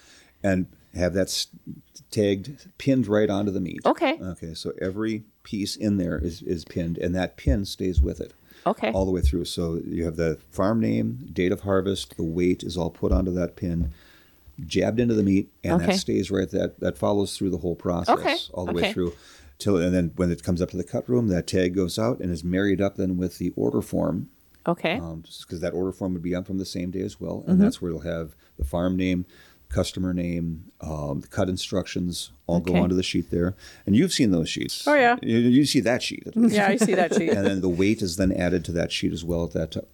and 0.43 0.65
have 0.95 1.13
that 1.13 1.45
tagged, 2.11 2.67
pinned 2.77 3.07
right 3.07 3.29
onto 3.29 3.51
the 3.51 3.59
meat. 3.61 3.81
Okay. 3.85 4.19
Okay. 4.21 4.53
So 4.53 4.73
every 4.81 5.23
piece 5.43 5.75
in 5.75 5.97
there 5.97 6.17
is 6.17 6.41
is 6.41 6.65
pinned, 6.65 6.97
and 6.97 7.13
that 7.15 7.37
pin 7.37 7.65
stays 7.65 8.01
with 8.01 8.19
it. 8.21 8.33
Okay. 8.65 8.91
all 8.93 9.03
the 9.05 9.11
way 9.11 9.19
through. 9.19 9.43
So 9.43 9.81
you 9.85 10.05
have 10.05 10.15
the 10.15 10.39
farm 10.49 10.79
name, 10.79 11.27
date 11.33 11.51
of 11.51 11.61
harvest, 11.61 12.15
the 12.15 12.23
weight 12.23 12.63
is 12.63 12.77
all 12.77 12.89
put 12.89 13.11
onto 13.11 13.31
that 13.33 13.57
pin, 13.57 13.91
jabbed 14.65 15.01
into 15.01 15.13
the 15.13 15.23
meat, 15.23 15.51
and 15.65 15.73
Okay. 15.81 15.87
that 15.87 15.95
stays 15.97 16.31
right. 16.31 16.49
That 16.49 16.79
that 16.79 16.97
follows 16.97 17.35
through 17.37 17.49
the 17.49 17.57
whole 17.57 17.75
process 17.75 18.17
Okay, 18.17 18.37
all 18.53 18.65
the 18.65 18.71
okay. 18.71 18.81
way 18.83 18.93
through. 18.93 19.13
Till 19.59 19.77
and 19.77 19.93
then 19.93 20.11
when 20.15 20.31
it 20.31 20.43
comes 20.43 20.61
up 20.61 20.71
to 20.71 20.77
the 20.77 20.83
cut 20.83 21.07
room, 21.07 21.27
that 21.29 21.47
tag 21.47 21.75
goes 21.75 21.97
out 21.99 22.19
and 22.19 22.31
is 22.31 22.43
married 22.43 22.81
up 22.81 22.95
then 22.97 23.17
with 23.17 23.37
the 23.37 23.51
order 23.55 23.81
form 23.81 24.29
Okay. 24.67 24.99
because 25.41 25.59
that 25.61 25.73
order 25.73 25.91
form 25.91 26.13
would 26.13 26.21
be 26.23 26.33
on 26.35 26.43
from 26.43 26.57
the 26.57 26.65
same 26.65 26.89
day 26.91 27.01
as 27.01 27.19
well, 27.19 27.39
Mm-hmm. 27.41 27.51
and 27.51 27.61
that's 27.61 27.81
where 27.81 27.89
it'll 27.89 28.01
have 28.01 28.35
the 28.57 28.63
farm 28.63 28.95
name, 28.95 29.25
customer 29.69 30.13
name, 30.13 30.65
um, 30.81 31.19
the 31.21 31.27
cut 31.27 31.49
instructions 31.49 32.31
all 32.47 32.59
go 32.59 32.75
onto 32.75 32.95
the 32.95 33.03
sheet 33.03 33.29
there. 33.31 33.55
And 33.85 33.95
you've 33.95 34.13
seen 34.13 34.31
those 34.31 34.47
sheets. 34.49 34.87
Oh, 34.87 34.93
yeah. 34.93 35.17
you, 35.21 35.37
you 35.37 35.65
see 35.65 35.79
that 35.81 36.01
sheet. 36.03 36.27
Yeah, 36.35 36.67
I 36.67 36.75
see 36.77 36.93
that 36.95 37.13
sheet. 37.15 37.29
and 37.31 37.45
then 37.45 37.61
the 37.61 37.69
weight 37.69 38.01
is 38.01 38.15
then 38.17 38.31
added 38.31 38.63
to 38.65 38.71
that 38.73 38.91
sheet 38.91 39.11
as 39.13 39.23
well 39.23 39.43
at 39.43 39.51
that 39.53 39.71
time. 39.71 39.85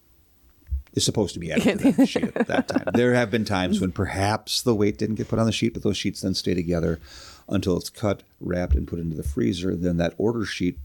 It's 0.93 1.05
supposed 1.05 1.33
to 1.35 1.39
be 1.39 1.51
added 1.51 1.79
to 1.79 1.91
that 1.93 2.05
sheet 2.09 2.35
at 2.35 2.47
that 2.47 2.67
time. 2.67 2.83
There 2.93 3.13
have 3.13 3.29
been 3.31 3.45
times 3.45 3.79
when 3.79 3.91
perhaps 3.91 4.61
the 4.61 4.75
weight 4.75 4.97
didn't 4.97 5.15
get 5.15 5.27
put 5.29 5.39
on 5.39 5.45
the 5.45 5.51
sheet, 5.51 5.73
but 5.73 5.83
those 5.83 5.97
sheets 5.97 6.21
then 6.21 6.33
stay 6.33 6.53
together 6.55 6.99
until 7.49 7.75
it's 7.77 7.89
cut, 7.89 8.23
wrapped, 8.39 8.75
and 8.75 8.87
put 8.87 8.99
into 8.99 9.15
the 9.17 9.23
freezer. 9.23 9.75
Then 9.75 9.97
that 9.97 10.13
order 10.17 10.45
sheet 10.45 10.77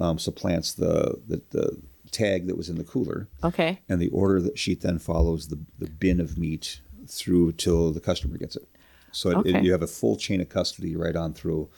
um, 0.00 0.18
supplants 0.18 0.72
the, 0.72 1.18
the 1.26 1.42
the 1.50 1.78
tag 2.10 2.46
that 2.46 2.58
was 2.58 2.68
in 2.68 2.76
the 2.76 2.84
cooler 2.84 3.26
Okay. 3.42 3.80
and 3.88 3.98
the 3.98 4.10
order 4.10 4.38
that 4.42 4.58
sheet 4.58 4.82
then 4.82 4.98
follows 4.98 5.48
the, 5.48 5.58
the 5.78 5.88
bin 5.88 6.20
of 6.20 6.36
meat 6.36 6.82
through 7.08 7.52
till 7.52 7.90
the 7.90 8.00
customer 8.00 8.36
gets 8.36 8.54
it. 8.54 8.68
So 9.12 9.40
it, 9.40 9.46
it- 9.46 9.64
you 9.64 9.72
have 9.72 9.80
a 9.82 9.86
full 9.86 10.16
chain 10.16 10.40
of 10.42 10.50
custody 10.50 10.94
right 10.94 11.16
on 11.16 11.32
through, 11.32 11.70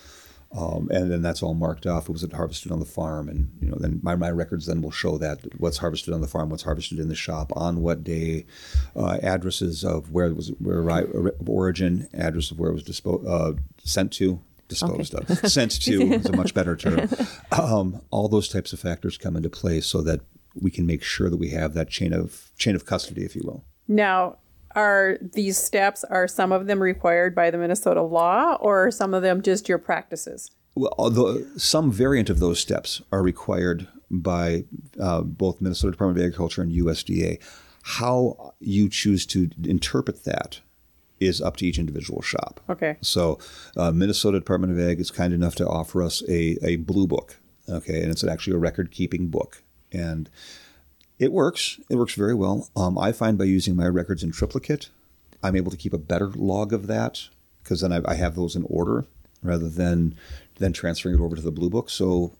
um, 0.57 0.89
and 0.93 1.11
then 1.11 1.21
that's 1.21 1.43
all 1.43 1.55
marked 1.55 1.87
off. 1.87 2.09
It 2.09 2.13
was 2.13 2.25
harvested 2.33 2.71
on 2.71 2.79
the 2.79 2.87
farm, 2.87 3.29
and 3.29 3.51
you 3.61 3.69
know 3.69 3.77
then 3.79 4.01
my, 4.03 4.15
my 4.15 4.31
records 4.31 4.67
then 4.67 4.83
will 4.83 4.93
show 4.93 5.19
that 5.19 5.41
what's 5.59 5.79
harvested 5.79 6.15
on 6.15 6.21
the 6.21 6.29
farm, 6.29 6.49
what's 6.49 6.63
harvested 6.63 7.01
in 7.01 7.09
the 7.09 7.15
shop, 7.15 7.53
on 7.57 7.83
what 7.83 8.05
day, 8.05 8.47
uh, 8.95 9.19
addresses 9.23 9.85
of 9.85 10.13
where 10.13 10.27
it 10.27 10.37
was 10.37 10.51
where 10.61 10.83
arri- 10.83 11.41
of 11.41 11.49
origin, 11.49 12.09
address 12.15 12.51
of 12.53 12.61
where 12.61 12.71
it 12.71 12.75
was 12.75 12.85
dispo- 12.85 13.27
uh, 13.29 13.59
sent 13.83 14.13
to. 14.15 14.41
Disposed 14.67 15.15
of, 15.15 15.29
sent 15.51 15.73
to 15.83 16.01
is 16.15 16.25
a 16.25 16.33
much 16.35 16.55
better 16.55 16.75
term. 16.75 17.07
Um, 17.53 18.01
all 18.11 18.29
those 18.29 18.49
types 18.49 18.73
of 18.73 18.81
factors 18.81 19.19
come 19.19 19.37
into 19.37 19.51
play 19.51 19.83
so 19.83 20.01
that 20.01 20.21
we 20.59 20.71
can 20.71 20.87
make 20.87 21.03
sure 21.03 21.29
that 21.29 21.37
we 21.37 21.51
have 21.51 21.75
that 21.75 21.91
chain 21.91 22.15
of 22.15 22.51
chain 22.57 22.75
of 22.75 22.87
custody, 22.87 23.25
if 23.25 23.37
you 23.37 23.43
will. 23.45 23.63
Now, 23.87 24.39
are 24.75 25.19
these 25.21 25.57
steps 25.57 26.05
are 26.05 26.29
some 26.29 26.53
of 26.53 26.67
them 26.67 26.83
required 26.83 27.35
by 27.35 27.51
the 27.51 27.59
Minnesota 27.59 28.03
law, 28.03 28.57
or 28.61 28.87
are 28.87 28.91
some 28.91 29.15
of 29.15 29.23
them 29.23 29.43
just 29.43 29.69
your 29.69 29.79
practices? 29.79 30.51
Well, 30.75 30.95
although 30.99 31.45
some 31.57 31.93
variant 31.93 32.31
of 32.31 32.41
those 32.41 32.59
steps 32.59 33.01
are 33.13 33.23
required 33.23 33.87
by 34.11 34.65
uh, 35.01 35.23
both 35.23 35.61
Minnesota 35.61 35.93
Department 35.93 36.19
of 36.19 36.25
Agriculture 36.25 36.63
and 36.63 36.73
USDA. 36.73 37.43
How 37.83 38.55
you 38.61 38.89
choose 38.89 39.27
to 39.27 39.51
interpret 39.63 40.25
that 40.25 40.61
is 41.21 41.41
up 41.41 41.57
to 41.59 41.67
each 41.67 41.79
individual 41.79 42.23
shop. 42.23 42.61
Okay. 42.69 42.97
So, 43.01 43.39
uh, 43.77 43.93
Minnesota 43.93 44.39
Department 44.39 44.73
of 44.73 44.81
Ag 44.81 45.01
is 45.01 45.11
kind 45.11 45.33
enough 45.33 45.55
to 45.57 45.67
offer 45.67 46.03
us 46.03 46.23
a, 46.29 46.59
a 46.63 46.77
blue 46.77 47.07
book. 47.07 47.37
Okay, 47.69 48.03
and 48.03 48.11
it's 48.11 48.25
actually 48.25 48.55
a 48.55 48.59
record 48.59 48.91
keeping 48.91 49.29
book, 49.29 49.63
and 49.91 50.29
it 51.19 51.33
works. 51.33 51.79
It 51.91 51.97
works 51.97 52.15
very 52.15 52.35
well. 52.35 52.69
Um, 52.77 52.99
I 52.99 53.13
find 53.13 53.39
by 53.39 53.45
using 53.45 53.77
my 53.77 53.87
records 53.87 54.23
in 54.23 54.33
triplicate, 54.33 54.89
I'm 55.43 55.57
able 55.57 55.71
to 55.71 55.77
keep 55.77 55.93
a 55.93 55.99
better 55.99 56.29
log 56.31 56.73
of 56.73 56.87
that 56.89 57.29
because 57.63 57.81
then 57.81 57.93
I, 57.93 58.01
I 58.05 58.15
have 58.15 58.35
those 58.35 58.57
in 58.57 58.65
order 58.69 59.07
rather 59.43 59.69
than 59.69 60.15
then 60.57 60.73
transferring 60.73 61.17
it 61.17 61.21
over 61.21 61.37
to 61.37 61.43
the 61.43 61.51
blue 61.53 61.71
book. 61.71 61.91
So 61.91 62.33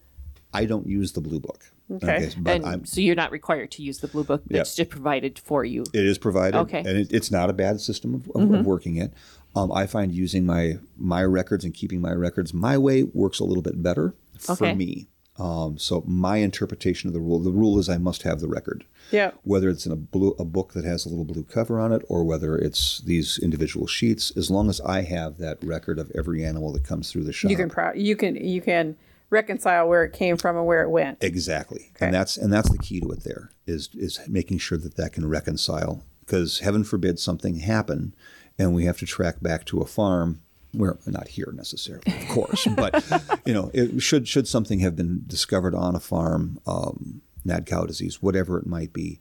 I 0.53 0.65
don't 0.65 0.87
use 0.87 1.13
the 1.13 1.21
blue 1.21 1.41
book. 1.41 1.65
Okay. 1.91 2.31
but 2.39 2.57
and 2.57 2.67
I'm, 2.67 2.85
so 2.87 3.01
you're 3.03 3.15
not 3.15 3.31
required 3.31 3.71
to 3.73 3.83
use 3.83 3.99
the 3.99 4.09
blue 4.09 4.25
book. 4.25 4.43
Yeah. 4.49 4.61
It's 4.63 4.75
just 4.75 4.89
provided 4.91 5.39
for 5.39 5.65
you. 5.67 5.83
it 5.93 6.05
is 6.05 6.17
provided, 6.17 6.57
Okay. 6.61 6.79
Mm-hmm. 6.79 6.89
and 6.89 6.99
it, 6.99 7.13
it's 7.13 7.31
not 7.31 7.51
a 7.51 7.53
bad 7.53 7.81
system 7.81 8.15
of, 8.15 8.31
of, 8.35 8.51
of 8.55 8.65
working 8.67 8.97
it. 8.97 9.13
Um, 9.55 9.71
I 9.71 9.87
find 9.87 10.13
using 10.13 10.47
my 10.47 10.79
my 10.97 11.23
records 11.23 11.65
and 11.65 11.73
keeping 11.75 12.01
my 12.01 12.13
records 12.13 12.53
my 12.55 12.77
way 12.79 13.03
works 13.05 13.39
a 13.39 13.45
little 13.45 13.63
bit 13.63 13.83
better 13.83 14.15
for 14.39 14.53
Okay. 14.53 14.75
me. 14.75 15.07
Um, 15.37 15.79
so 15.79 16.05
my 16.07 16.37
interpretation 16.37 17.09
of 17.09 17.15
the 17.15 17.21
rule, 17.21 17.41
the 17.41 17.51
rule 17.51 17.79
is 17.79 17.89
I 17.89 17.99
must 17.99 18.23
have 18.23 18.41
the 18.41 18.47
record. 18.49 18.85
Yeah. 19.11 19.33
Whether 19.43 19.69
it's 19.69 19.85
in 19.85 19.93
a 19.93 19.97
blue 19.97 20.35
a 20.39 20.45
book 20.45 20.73
that 20.75 20.85
has 20.85 21.05
a 21.05 21.09
little 21.09 21.25
blue 21.25 21.43
cover 21.43 21.81
on 21.81 21.93
it, 21.93 22.03
or 22.09 22.25
whether 22.25 22.57
it's 22.57 23.01
these 23.01 23.39
individual 23.39 23.87
sheets, 23.87 24.33
as 24.37 24.51
long 24.51 24.69
as 24.69 24.81
I 24.83 25.03
have 25.03 25.39
that 25.39 25.59
record 25.63 25.99
of 25.99 26.11
every 26.15 26.45
animal 26.45 26.73
that 26.73 26.85
comes 26.85 27.11
through 27.11 27.25
the 27.25 27.33
shop, 27.33 27.51
You 27.51 27.57
can 27.57 27.69
pro- 27.69 27.95
you 27.95 28.15
can 28.17 28.37
you 28.37 28.61
can 28.63 28.97
reconcile 29.31 29.89
where 29.89 30.05
it 30.05 30.13
came 30.13 30.37
from 30.37 30.57
and 30.57 30.67
where 30.67 30.83
it 30.83 30.91
went. 30.91 31.19
Exactly, 31.21 31.91
Okay. 31.97 32.07
and 32.07 32.15
that's 32.15 32.37
and 32.37 32.53
that's 32.53 32.71
the 32.71 32.79
key 32.79 33.01
to 33.01 33.11
it. 33.11 33.25
There 33.25 33.51
is 33.67 33.89
is 33.95 34.21
making 34.29 34.59
sure 34.59 34.79
that 34.79 34.97
that 34.97 35.13
can 35.13 35.29
reconcile 35.29 36.05
because 36.21 36.61
heaven 36.61 36.85
forbid 36.85 37.19
something 37.19 37.57
happen, 37.57 38.15
and 38.57 38.73
we 38.73 38.85
have 38.85 38.99
to 38.99 39.07
track 39.07 39.43
back 39.43 39.65
to 39.67 39.81
a 39.81 39.87
farm 39.87 40.41
where 40.75 40.99
not 41.07 41.29
here 41.29 41.53
necessarily, 41.55 42.05
of 42.07 42.29
course, 42.29 42.67
but 42.77 43.05
you 43.47 43.55
know, 43.55 43.71
it, 43.73 44.01
should 44.03 44.27
should 44.29 44.47
something 44.49 44.81
have 44.81 44.97
been 44.97 45.25
discovered 45.27 45.75
on 45.75 45.95
a 45.95 46.01
farm, 46.01 46.59
um, 46.67 47.23
mad 47.45 47.67
cow 47.67 47.85
disease, 47.87 48.21
whatever 48.23 48.59
it 48.59 48.67
might 48.67 48.93
be, 48.93 49.21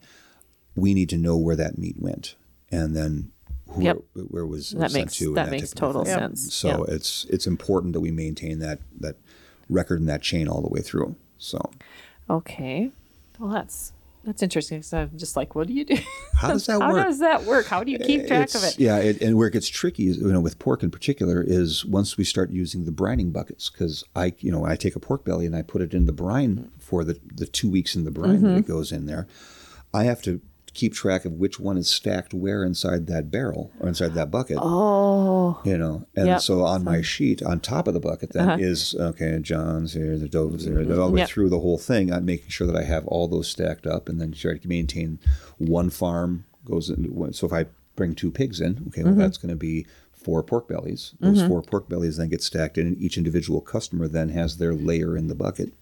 we 0.75 0.93
need 0.93 1.09
to 1.09 1.17
know 1.17 1.37
where 1.37 1.55
that 1.55 1.77
meat 1.77 1.95
went, 1.99 2.35
and 2.71 2.95
then. 2.95 3.29
Who 3.69 3.81
Yep. 3.81 3.97
where 4.27 4.45
was 4.45 4.71
That 4.71 4.91
sent 4.91 5.05
makes- 5.05 5.17
to 5.17 5.27
and 5.29 5.37
that 5.37 5.49
makes 5.49 5.71
total 5.71 6.05
sense. 6.05 6.53
So 6.53 6.85
Yeah. 6.87 6.95
it's 6.95 7.25
it's 7.29 7.47
important 7.47 7.93
that 7.93 8.01
we 8.01 8.11
maintain 8.11 8.59
that 8.59 8.81
that 8.99 9.15
record 9.67 9.99
and 9.99 10.07
that 10.09 10.21
chain 10.21 10.47
all 10.47 10.61
the 10.61 10.67
way 10.67 10.81
through. 10.81 11.15
So 11.39 11.71
Okay. 12.29 12.91
Well, 13.39 13.49
that's 13.49 13.93
that's 14.23 14.41
interesting. 14.41 14.81
So 14.83 14.99
I'm 14.99 15.17
just 15.17 15.35
like, 15.35 15.55
what 15.55 15.67
do 15.67 15.73
you 15.73 15.85
do? 15.85 15.97
How 16.33 16.49
does 16.49 16.65
that 16.67 16.81
How 16.81 16.93
work? 16.93 17.05
does 17.05 17.19
that 17.19 17.43
work? 17.43 17.65
How 17.65 17.83
do 17.83 17.91
you 17.91 17.99
keep 17.99 18.27
track 18.27 18.53
of 18.55 18.63
it? 18.63 18.79
Yeah, 18.79 18.97
it, 18.97 19.21
and 19.21 19.37
where 19.37 19.47
it 19.47 19.51
gets 19.51 19.67
tricky, 19.67 20.07
is, 20.07 20.17
you 20.17 20.31
know, 20.31 20.39
with 20.41 20.59
pork 20.59 20.81
in 20.83 20.91
particular, 20.91 21.43
is 21.45 21.85
once 21.85 22.17
we 22.17 22.23
start 22.23 22.49
using 22.49 22.85
the 22.85 22.91
brining 22.91 23.31
buckets, 23.33 23.69
because 23.69 24.03
I, 24.15 24.33
you 24.39 24.51
know, 24.51 24.65
I 24.65 24.75
take 24.75 24.95
a 24.95 24.99
pork 24.99 25.23
belly 25.25 25.45
and 25.45 25.55
I 25.55 25.61
put 25.61 25.81
it 25.81 25.93
in 25.93 26.05
the 26.05 26.13
brine 26.13 26.71
for 26.79 27.03
the 27.03 27.19
the 27.33 27.45
two 27.45 27.69
weeks 27.69 27.95
in 27.95 28.03
the 28.05 28.11
brine 28.11 28.41
that 28.41 28.47
Mm-hmm. 28.47 28.57
it 28.59 28.67
goes 28.67 28.91
in 28.91 29.05
there, 29.05 29.27
I 29.93 30.03
have 30.05 30.21
to 30.23 30.41
keep 30.73 30.93
track 30.93 31.23
of 31.25 31.33
which 31.33 31.59
one 31.59 31.77
is 31.77 31.87
stacked 31.87 32.33
where 32.33 32.63
inside 32.63 33.05
that 33.07 33.29
barrel 33.29 33.71
or 33.79 33.87
inside 33.87 34.13
that 34.15 34.31
bucket. 34.31 34.57
Oh, 34.59 35.61
You 35.63 35.77
know, 35.77 36.07
and 36.15 36.25
Yep. 36.25 36.27
Uh-huh. 36.27 36.39
so 36.39 36.61
on 36.63 36.83
my 36.83 37.01
sheet, 37.01 37.43
on 37.43 37.59
top 37.59 37.87
of 37.87 37.93
the 37.93 37.99
bucket, 37.99 38.31
then 38.33 38.59
is 38.59 38.95
okay. 38.99 39.37
John's 39.41 39.93
here, 39.93 40.17
the 40.17 40.27
Dove's 40.27 40.65
there, 40.65 40.79
all 40.79 40.83
the 40.85 40.91
way 40.91 40.97
Mm-hmm. 41.07 41.17
Yep. 41.17 41.29
through 41.29 41.49
the 41.49 41.59
whole 41.59 41.77
thing. 41.77 42.11
I'm 42.11 42.25
making 42.25 42.49
sure 42.49 42.65
that 42.67 42.75
I 42.75 42.83
have 42.83 43.05
all 43.07 43.27
those 43.27 43.47
stacked 43.47 43.85
up, 43.85 44.09
and 44.09 44.19
then 44.19 44.31
try 44.31 44.57
to 44.57 44.67
maintain 44.67 45.19
one 45.57 45.89
farm 45.89 46.45
goes 46.65 46.89
in. 46.89 47.33
So 47.33 47.45
if 47.45 47.53
I 47.53 47.65
bring 47.95 48.15
two 48.15 48.31
pigs 48.31 48.59
in, 48.59 48.83
okay, 48.87 49.03
well 49.03 49.11
Mm-hmm. 49.11 49.21
that's 49.21 49.37
going 49.37 49.49
to 49.51 49.55
be 49.55 49.85
four 50.23 50.41
pork 50.43 50.67
bellies. 50.67 51.13
Those 51.19 51.45
four 51.47 51.61
pork 51.61 51.89
bellies 51.89 52.17
then 52.17 52.29
get 52.29 52.41
stacked 52.41 52.77
in, 52.77 52.87
and 52.87 52.97
each 53.01 53.17
individual 53.17 53.61
customer 53.61 54.07
then 54.07 54.29
has 54.29 54.57
their 54.57 54.73
layer 54.73 55.17
in 55.17 55.27
the 55.27 55.35
bucket. 55.35 55.73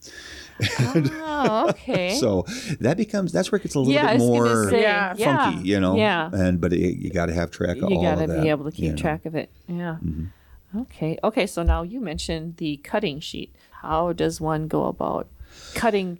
oh, 0.80 1.68
okay. 1.70 2.16
So 2.16 2.46
that 2.80 2.98
becomes 2.98 3.32
that's 3.32 3.52
where 3.52 3.58
it 3.58 3.64
gets 3.64 3.76
a 3.76 3.80
little 3.80 3.94
yeah, 3.94 4.12
bit 4.14 4.20
more 4.20 4.70
say, 4.70 4.82
Yeah. 4.82 5.14
funky, 5.14 5.68
you 5.68 5.80
know. 5.80 5.96
Yeah, 5.96 6.30
And 6.34 6.62
but 6.62 6.74
it, 6.74 6.98
you 6.98 7.10
got 7.12 7.28
to 7.28 7.34
have 7.34 7.52
track 7.52 7.78
of 7.78 7.90
you 7.90 7.98
all 7.98 8.04
got 8.04 8.16
to 8.16 8.24
of 8.24 8.28
that. 8.28 8.28
You 8.28 8.28
got 8.28 8.36
to 8.36 8.42
be 8.44 8.50
able 8.50 8.66
to 8.66 8.72
keep 8.72 8.86
you 8.86 8.92
know. 8.92 8.98
track 8.98 9.26
of 9.26 9.36
it. 9.36 9.50
Yeah. 9.68 9.98
Mm-hmm. 10.04 10.80
Okay. 10.82 11.18
Okay. 11.24 11.48
So 11.48 11.64
now 11.64 11.84
you 11.84 12.00
mentioned 12.00 12.58
the 12.58 12.78
cutting 12.78 13.20
sheet. 13.20 13.54
How 13.82 14.14
does 14.14 14.40
one 14.40 14.68
go 14.68 14.86
about 14.86 15.28
cutting, 15.74 16.20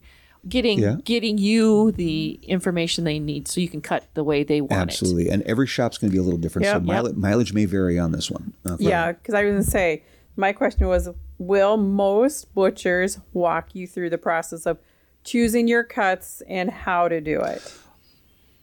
getting 0.50 0.80
Yeah. 0.80 0.96
getting 1.04 1.38
you 1.38 1.92
the 1.92 2.40
information 2.44 3.04
they 3.04 3.20
need 3.20 3.48
so 3.48 3.62
you 3.62 3.70
can 3.70 3.82
cut 3.82 4.06
the 4.16 4.24
way 4.24 4.44
they 4.44 4.62
want 4.62 4.74
Absolutely, 4.74 5.30
and 5.30 5.44
every 5.44 5.68
shop's 5.68 5.98
going 5.98 6.10
to 6.10 6.14
be 6.14 6.20
a 6.20 6.24
little 6.24 6.40
different. 6.40 6.66
Yep. 6.66 6.74
So 6.74 6.78
Yep. 6.80 6.84
mileage, 6.86 7.16
mileage 7.16 7.54
may 7.54 7.66
vary 7.66 8.00
on 8.00 8.12
this 8.12 8.32
one. 8.32 8.54
Okay. 8.68 8.86
Yeah, 8.86 9.12
because 9.12 9.34
I 9.36 9.44
was 9.44 9.52
gonna 9.52 9.64
say 9.64 10.04
my 10.36 10.52
question 10.54 10.88
was, 10.88 11.10
will 11.38 11.78
most 11.78 12.54
butchers 12.56 13.20
walk 13.34 13.76
you 13.76 13.86
through 13.88 14.10
the 14.10 14.18
process 14.18 14.66
of 14.66 14.78
choosing 15.24 15.68
your 15.68 15.84
cuts 15.84 16.42
and 16.48 16.70
how 16.72 17.08
to 17.08 17.22
do 17.22 17.40
it? 17.42 17.62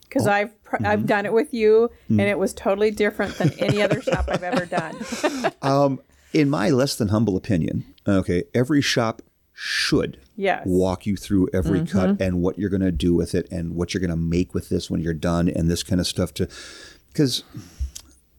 Because 0.08 0.26
Oh. 0.26 0.32
I've 0.32 0.62
pr- 0.64 0.76
Mm-hmm. 0.76 0.86
I've 0.86 1.06
done 1.06 1.26
it 1.26 1.32
with 1.32 1.52
you, 1.54 1.90
Mm. 2.10 2.20
and 2.20 2.22
it 2.22 2.38
was 2.38 2.52
totally 2.54 2.90
different 2.90 3.36
than 3.36 3.52
any 3.58 3.82
other 3.82 4.00
shop 4.02 4.24
I've 4.28 4.42
ever 4.42 4.64
done. 4.66 4.96
In 6.32 6.50
my 6.50 6.68
less 6.70 6.94
than 6.96 7.08
humble 7.08 7.36
opinion, 7.38 7.84
okay, 8.06 8.44
every 8.54 8.82
shop 8.82 9.22
should 9.60 10.20
Yes. 10.36 10.62
walk 10.66 11.04
you 11.04 11.16
through 11.16 11.48
every 11.52 11.80
mm-hmm. 11.80 11.98
cut 11.98 12.20
and 12.20 12.40
what 12.40 12.60
you're 12.60 12.70
going 12.70 12.80
to 12.80 12.92
do 12.92 13.12
with 13.12 13.34
it 13.34 13.50
and 13.50 13.74
what 13.74 13.92
you're 13.92 14.00
going 14.00 14.10
to 14.10 14.16
make 14.16 14.54
with 14.54 14.68
this 14.68 14.88
when 14.88 15.00
you're 15.00 15.12
done 15.12 15.48
and 15.48 15.68
this 15.68 15.82
kind 15.82 16.00
of 16.00 16.06
stuff 16.06 16.32
to 16.34 16.48
because 17.08 17.42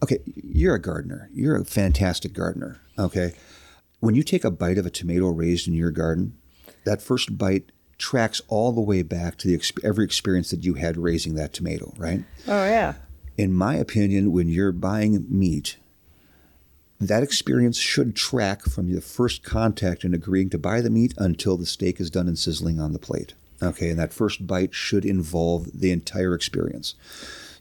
okay 0.02 0.20
you're 0.36 0.76
a 0.76 0.82
gardener 0.82 1.30
you're 1.34 1.58
a 1.58 1.66
fantastic 1.66 2.32
gardener 2.32 2.80
okay 2.98 3.34
when 4.00 4.16
you 4.16 4.24
take 4.24 4.46
a 4.46 4.52
bite 4.52 4.78
of 4.78 4.86
a 4.86 4.90
tomato 4.90 5.28
raised 5.28 5.68
in 5.68 5.74
your 5.74 5.92
garden 5.92 6.38
that 6.86 7.02
first 7.02 7.38
bite 7.38 7.70
tracks 7.98 8.42
all 8.48 8.72
the 8.72 8.80
way 8.80 9.02
back 9.02 9.38
to 9.38 9.50
the 9.50 9.62
every 9.84 10.06
experience 10.06 10.50
that 10.52 10.64
you 10.64 10.76
had 10.76 10.96
raising 10.96 11.36
that 11.36 11.52
tomato 11.54 11.94
right 11.98 12.24
Oh 12.48 12.64
yeah. 12.64 12.94
in 13.38 13.52
my 13.52 13.76
opinion, 13.76 14.32
when 14.32 14.48
you're 14.48 14.72
buying 14.72 15.26
meat, 15.30 15.76
that 17.00 17.24
experience 17.24 17.78
should 17.78 18.16
track 18.16 18.64
from 18.64 18.94
the 18.94 19.02
first 19.02 19.44
contact 19.44 20.04
and 20.04 20.14
agreeing 20.14 20.50
to 20.50 20.58
buy 20.58 20.82
the 20.82 20.90
meat 20.90 21.14
until 21.18 21.56
the 21.56 21.66
steak 21.66 22.00
is 22.00 22.10
done 22.10 22.28
and 22.28 22.38
sizzling 22.38 22.80
on 22.80 22.94
the 22.94 23.00
plate. 23.00 23.34
Okay, 23.62 23.90
and 23.90 24.00
that 24.00 24.14
first 24.14 24.46
bite 24.46 24.74
should 24.74 25.06
involve 25.06 25.80
the 25.80 25.92
entire 25.92 26.34
experience. 26.34 26.96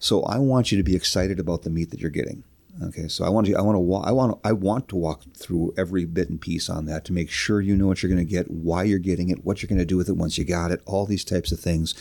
So 0.01 0.23
I 0.23 0.39
want 0.39 0.71
you 0.71 0.79
to 0.79 0.85
be 0.85 0.97
excited 0.97 1.41
about 1.41 1.63
the 1.63 1.71
meat 1.71 1.91
that 1.91 2.01
you're 2.01 2.11
getting. 2.11 2.45
Okay, 2.81 3.09
so 3.09 3.25
I 3.25 3.29
want 3.29 3.47
to, 3.49 3.55
I 3.57 3.61
want 3.61 3.75
to, 3.75 3.81
wa- 3.81 4.03
I 4.03 4.13
want, 4.13 4.39
I 4.45 4.53
want 4.53 4.89
to 4.91 4.97
walk 4.97 5.23
through 5.37 5.75
every 5.77 6.05
bit 6.05 6.29
and 6.31 6.41
piece 6.41 6.71
on 6.71 6.85
that 6.87 7.05
to 7.07 7.13
make 7.13 7.29
sure 7.29 7.61
you 7.61 7.75
know 7.75 7.89
what 7.89 8.03
you're 8.03 8.13
going 8.13 8.25
to 8.25 8.31
get, 8.31 8.49
why 8.51 8.85
you're 8.85 9.01
getting 9.01 9.31
it, 9.31 9.45
what 9.45 9.61
you're 9.63 9.69
going 9.69 9.81
to 9.81 9.85
do 9.85 9.97
with 9.97 10.09
it 10.09 10.17
once 10.17 10.39
you 10.39 10.45
got 10.45 10.71
it, 10.71 10.81
all 10.87 11.05
these 11.05 11.25
types 11.25 11.51
of 11.51 11.59
things. 11.59 11.95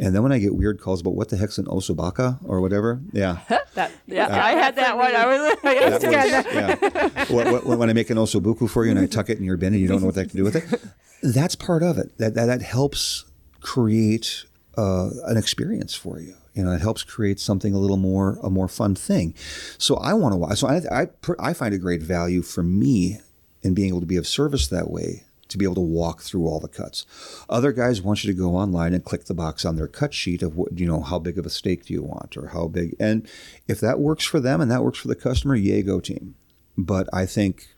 And 0.00 0.14
then 0.14 0.22
when 0.22 0.32
I 0.32 0.38
get 0.38 0.54
weird 0.54 0.80
calls 0.80 1.02
about 1.02 1.14
what 1.16 1.28
the 1.28 1.36
heck's 1.36 1.58
an 1.58 1.66
osobaka 1.66 2.38
or 2.44 2.60
whatever, 2.62 3.00
yeah, 3.12 3.40
That, 3.74 3.90
yeah, 4.06 4.28
I 4.44 4.50
had 4.52 4.76
that 4.76 4.96
one. 4.96 5.14
I 5.16 5.26
was. 5.26 5.56
I 5.64 5.90
was, 5.90 6.46
yeah. 6.54 7.24
When- 7.34 7.52
when, 7.66 7.78
when 7.78 7.90
I 7.90 7.92
make 7.92 8.10
an 8.10 8.18
osso 8.18 8.40
buco 8.40 8.68
for 8.68 8.84
you 8.84 8.90
and 8.90 9.00
I 9.00 9.06
tuck 9.06 9.30
it 9.30 9.38
in 9.38 9.44
your 9.44 9.56
bin 9.56 9.72
and 9.72 9.80
you 9.82 9.88
don't 9.88 10.00
know 10.00 10.06
what 10.06 10.14
that 10.16 10.30
to 10.30 10.36
do 10.36 10.44
with 10.44 10.56
it, 10.56 10.64
that's 11.22 11.54
part 11.54 11.82
of 11.82 11.96
it. 11.98 12.16
That 12.18 12.34
that, 12.34 12.46
that 12.46 12.62
helps 12.62 13.24
create 13.60 14.44
uh, 14.76 15.10
an 15.24 15.36
experience 15.36 15.94
for 15.94 16.20
you. 16.20 16.34
You 16.54 16.64
know, 16.64 16.72
it 16.72 16.80
helps 16.80 17.02
create 17.02 17.40
something 17.40 17.74
a 17.74 17.78
little 17.78 17.96
more 17.96 18.38
a 18.42 18.50
more 18.50 18.68
fun 18.68 18.94
thing. 18.94 19.34
So 19.78 19.96
I 19.96 20.12
want 20.14 20.32
to 20.32 20.36
watch. 20.36 20.58
So 20.58 20.68
I 20.68 21.02
I, 21.02 21.08
I 21.38 21.52
find 21.52 21.74
a 21.74 21.78
great 21.78 22.02
value 22.02 22.42
for 22.42 22.62
me 22.62 23.20
in 23.62 23.74
being 23.74 23.88
able 23.88 24.00
to 24.00 24.06
be 24.06 24.16
of 24.16 24.26
service 24.26 24.66
that 24.68 24.90
way. 24.90 25.24
To 25.48 25.58
be 25.58 25.66
able 25.66 25.74
to 25.74 25.80
walk 25.82 26.22
through 26.22 26.46
all 26.46 26.60
the 26.60 26.66
cuts. 26.66 27.04
Other 27.50 27.72
guys 27.72 28.00
want 28.00 28.24
you 28.24 28.32
to 28.32 28.38
go 28.38 28.56
online 28.56 28.94
and 28.94 29.04
click 29.04 29.26
the 29.26 29.34
box 29.34 29.66
on 29.66 29.76
their 29.76 29.86
cut 29.86 30.14
sheet 30.14 30.42
of 30.42 30.56
what 30.56 30.78
you 30.78 30.86
know 30.86 31.02
how 31.02 31.18
big 31.18 31.38
of 31.38 31.44
a 31.44 31.50
steak 31.50 31.84
do 31.84 31.92
you 31.92 32.02
want 32.02 32.38
or 32.38 32.48
how 32.48 32.68
big. 32.68 32.96
And 32.98 33.28
if 33.68 33.78
that 33.80 34.00
works 34.00 34.24
for 34.24 34.40
them 34.40 34.62
and 34.62 34.70
that 34.70 34.82
works 34.82 34.98
for 34.98 35.08
the 35.08 35.14
customer, 35.14 35.54
yay 35.54 35.82
go 35.82 36.00
team. 36.00 36.36
But 36.78 37.06
I 37.12 37.26
think 37.26 37.68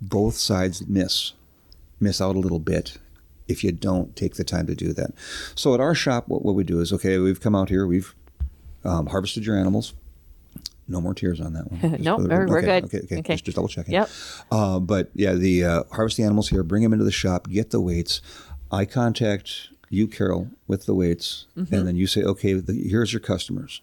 both 0.00 0.36
sides 0.36 0.86
miss 0.86 1.32
miss 1.98 2.20
out 2.20 2.36
a 2.36 2.40
little 2.40 2.60
bit 2.60 2.98
if 3.50 3.62
you 3.64 3.72
don't 3.72 4.14
take 4.16 4.34
the 4.36 4.44
time 4.44 4.66
to 4.68 4.74
do 4.74 4.92
that. 4.94 5.10
So 5.54 5.74
at 5.74 5.80
our 5.80 5.94
shop, 5.94 6.28
what, 6.28 6.44
what 6.44 6.54
we 6.54 6.64
do 6.64 6.80
is 6.80 6.92
okay, 6.92 7.18
we've 7.18 7.40
come 7.40 7.54
out 7.54 7.68
here, 7.68 7.86
we've 7.86 8.14
um, 8.84 9.06
harvested 9.06 9.44
your 9.44 9.58
animals. 9.58 9.92
No 10.88 11.00
more 11.00 11.14
tears 11.14 11.40
on 11.40 11.52
that 11.52 11.70
one. 11.70 11.80
Just 11.92 12.02
Nope, 12.02 12.20
we're- 12.22 12.46
we're 12.46 12.58
okay, 12.58 12.80
good. 12.80 12.84
Okay, 12.84 12.98
okay, 13.04 13.18
Okay. 13.18 13.32
Just, 13.34 13.44
just 13.44 13.54
double 13.56 13.68
checking. 13.68 13.94
Yep. 13.94 14.10
Uh, 14.50 14.80
but 14.80 15.10
yeah, 15.14 15.34
the 15.34 15.64
uh, 15.64 15.82
harvest 15.92 16.16
the 16.16 16.24
animals 16.24 16.48
here, 16.48 16.62
bring 16.64 16.82
them 16.82 16.92
into 16.92 17.04
the 17.04 17.12
shop, 17.12 17.48
get 17.48 17.70
the 17.70 17.80
weights. 17.80 18.20
I 18.72 18.84
contact 18.86 19.68
you, 19.88 20.06
Carol, 20.08 20.48
with 20.66 20.86
the 20.86 20.94
weights, 20.94 21.46
Mm-hmm. 21.56 21.74
and 21.74 21.86
then 21.86 21.96
you 21.96 22.06
say, 22.06 22.22
okay, 22.22 22.54
the, 22.54 22.72
here's 22.72 23.12
your 23.12 23.20
customers, 23.20 23.82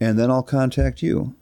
and 0.00 0.18
then 0.18 0.30
I'll 0.30 0.42
contact 0.44 1.02
you, 1.02 1.34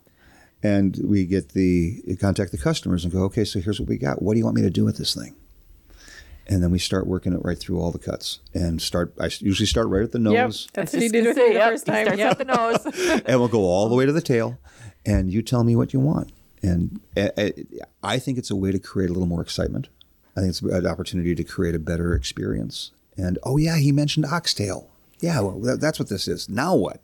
and 0.63 0.99
we 1.05 1.25
get 1.27 1.51
the 1.51 2.03
contact 2.21 2.53
the 2.53 2.59
customers 2.59 3.05
and 3.05 3.13
go, 3.13 3.23
okay, 3.25 3.45
so 3.45 3.61
here's 3.61 3.79
what 3.81 3.89
we 3.91 3.99
got. 3.99 4.23
What 4.23 4.33
do 4.33 4.39
you 4.39 4.45
want 4.45 4.57
me 4.57 4.63
to 4.63 4.71
do 4.71 4.85
with 4.85 4.97
this 4.99 5.15
thing? 5.15 5.35
And 6.49 6.63
then 6.63 6.71
we 6.71 6.79
start 6.79 7.07
working 7.09 7.33
it 7.33 7.41
right 7.45 7.59
through 7.59 7.81
all 7.81 7.91
the 7.91 7.99
cuts 7.99 8.39
and 8.55 8.81
start. 8.81 9.13
I 9.21 9.29
usually 9.41 9.67
start 9.67 9.89
right 9.89 10.05
at 10.05 10.13
the 10.13 10.21
Yep, 10.21 10.25
nose, 10.47 10.69
that's 10.73 10.93
what 10.93 11.03
he 11.03 11.09
did 11.09 11.25
gonna 11.25 11.31
with 11.31 11.37
say, 11.37 11.43
me 11.49 11.53
the 11.55 11.59
yep, 11.59 11.71
first 11.71 11.87
time. 11.87 12.05
starts 12.07 12.19
Yep. 12.21 12.31
at 12.31 12.39
the 12.39 12.45
nose. 12.45 13.23
and 13.27 13.41
we'll 13.41 13.49
go 13.49 13.63
all 13.63 13.89
the 13.89 13.97
way 13.97 14.07
to 14.07 14.13
the 14.13 14.21
tail, 14.21 14.59
and 15.05 15.33
you 15.33 15.43
tell 15.43 15.65
me 15.65 15.75
what 15.75 15.93
you 15.93 15.99
want. 16.01 16.31
And 16.63 17.01
I 18.03 18.19
think 18.19 18.39
it's 18.39 18.51
a 18.51 18.57
way 18.57 18.71
to 18.73 18.79
create 18.79 19.11
a 19.11 19.13
little 19.13 19.29
more 19.29 19.43
excitement. 19.43 19.89
I 20.37 20.41
think 20.41 20.51
it's 20.51 20.63
an 20.63 20.87
opportunity 20.87 21.35
to 21.35 21.45
create 21.45 21.75
a 21.75 21.79
better 21.79 22.15
experience. 22.15 22.93
And 23.17 23.39
oh 23.43 23.57
yeah, 23.57 23.77
he 23.79 23.91
mentioned 23.93 24.27
oxtail. 24.27 24.91
Yeah, 25.21 25.41
well, 25.41 25.59
that, 25.61 25.81
that's 25.81 25.99
what 25.99 26.09
this 26.09 26.29
is. 26.29 26.49
Now 26.49 26.75
what? 26.77 27.01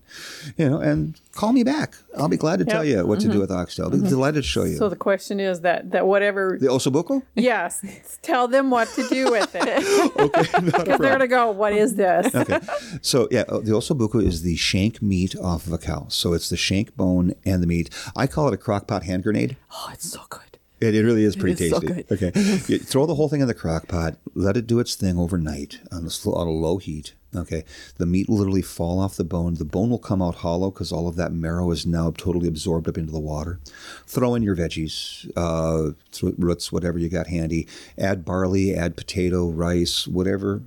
You 0.59 0.69
know, 0.69 0.79
and 0.81 1.19
call 1.33 1.53
me 1.53 1.65
back. 1.65 1.95
I'll 2.17 2.29
be 2.29 2.37
glad 2.37 2.59
to 2.59 2.65
tell 2.67 2.85
you 2.85 3.07
what 3.07 3.21
to 3.21 3.29
do 3.29 3.41
with 3.41 3.51
oxtail. 3.51 3.87
I'll 3.87 3.91
be 3.91 4.01
delighted 4.01 4.43
to 4.43 4.49
show 4.49 4.65
you. 4.65 4.77
So 4.77 4.89
the 4.89 4.97
question 4.97 5.41
is 5.41 5.63
that 5.63 5.93
that 5.93 6.07
whatever 6.07 6.59
the 6.61 6.67
osso 6.67 6.93
buco? 6.93 7.23
yes, 7.35 8.19
tell 8.21 8.49
them 8.49 8.71
what 8.71 8.89
to 8.91 9.09
do 9.09 9.31
with 9.31 9.55
it. 9.55 9.63
Okay, 10.23 10.65
Because 10.65 10.85
they're 10.99 10.99
gonna 10.99 11.27
go, 11.27 11.51
what 11.51 11.73
is 11.73 11.95
this? 11.95 12.35
okay. 12.35 12.61
So 13.01 13.29
yeah, 13.31 13.45
uh, 13.49 13.59
the 13.59 13.73
osso 13.73 13.97
buco 13.97 14.23
is 14.23 14.43
the 14.43 14.57
shank 14.57 15.01
meat 15.01 15.35
off 15.37 15.67
of 15.67 15.73
a 15.73 15.79
cow. 15.79 16.07
So 16.09 16.33
it's 16.33 16.49
the 16.51 16.57
shank 16.57 16.97
bone 16.97 17.35
and 17.45 17.63
the 17.63 17.67
meat. 17.67 17.89
I 18.15 18.27
call 18.27 18.49
it 18.49 18.55
a 18.55 18.57
crock 18.59 18.87
pot 18.87 19.05
hand 19.05 19.23
grenade. 19.23 19.57
Oh, 19.73 19.91
it's 19.93 20.11
so 20.11 20.21
good. 20.29 20.59
It, 20.81 20.95
it 20.95 21.03
really 21.05 21.25
is 21.25 21.37
pretty 21.37 21.71
so 21.71 21.81
tasty. 21.81 22.03
good. 22.03 22.13
Okay, 22.13 22.41
you 22.69 22.79
throw 22.79 23.07
the 23.07 23.15
whole 23.15 23.29
thing 23.29 23.41
in 23.41 23.47
the 23.47 23.55
crock 23.55 23.89
pot. 23.89 24.17
Let 24.35 24.57
it 24.57 24.67
do 24.67 24.81
its 24.81 24.95
thing 24.97 25.19
overnight 25.19 25.81
on 25.91 26.09
slow, 26.11 26.35
on 26.35 26.47
a 26.47 26.51
low 26.51 26.79
heat. 26.79 27.15
Okay, 27.35 27.65
the 27.97 28.05
meat 28.05 28.29
will 28.29 28.37
literally 28.37 28.61
fall 28.61 29.01
off 29.01 29.17
the 29.17 29.25
bone. 29.25 29.55
The 29.55 29.65
bone 29.65 29.89
will 29.89 29.99
come 29.99 30.21
out 30.21 30.37
hollow 30.37 30.71
because 30.71 30.93
all 30.93 31.09
of 31.09 31.17
that 31.17 31.33
marrow 31.33 31.71
is 31.71 31.87
now 31.87 32.11
totally 32.11 32.47
absorbed 32.47 32.89
up 32.89 32.99
into 32.99 33.11
the 33.11 33.21
water. 33.21 33.59
Throw 34.07 34.35
in 34.35 34.43
your 34.43 34.55
veggies, 34.55 35.31
uh, 35.35 35.93
roots, 36.37 36.71
whatever 36.71 36.99
you 36.99 37.09
got 37.09 37.29
handy. 37.29 37.67
Add 37.97 38.27
barley, 38.27 38.75
add 38.75 38.99
potato, 38.99 39.49
rice, 39.49 40.07
whatever, 40.07 40.63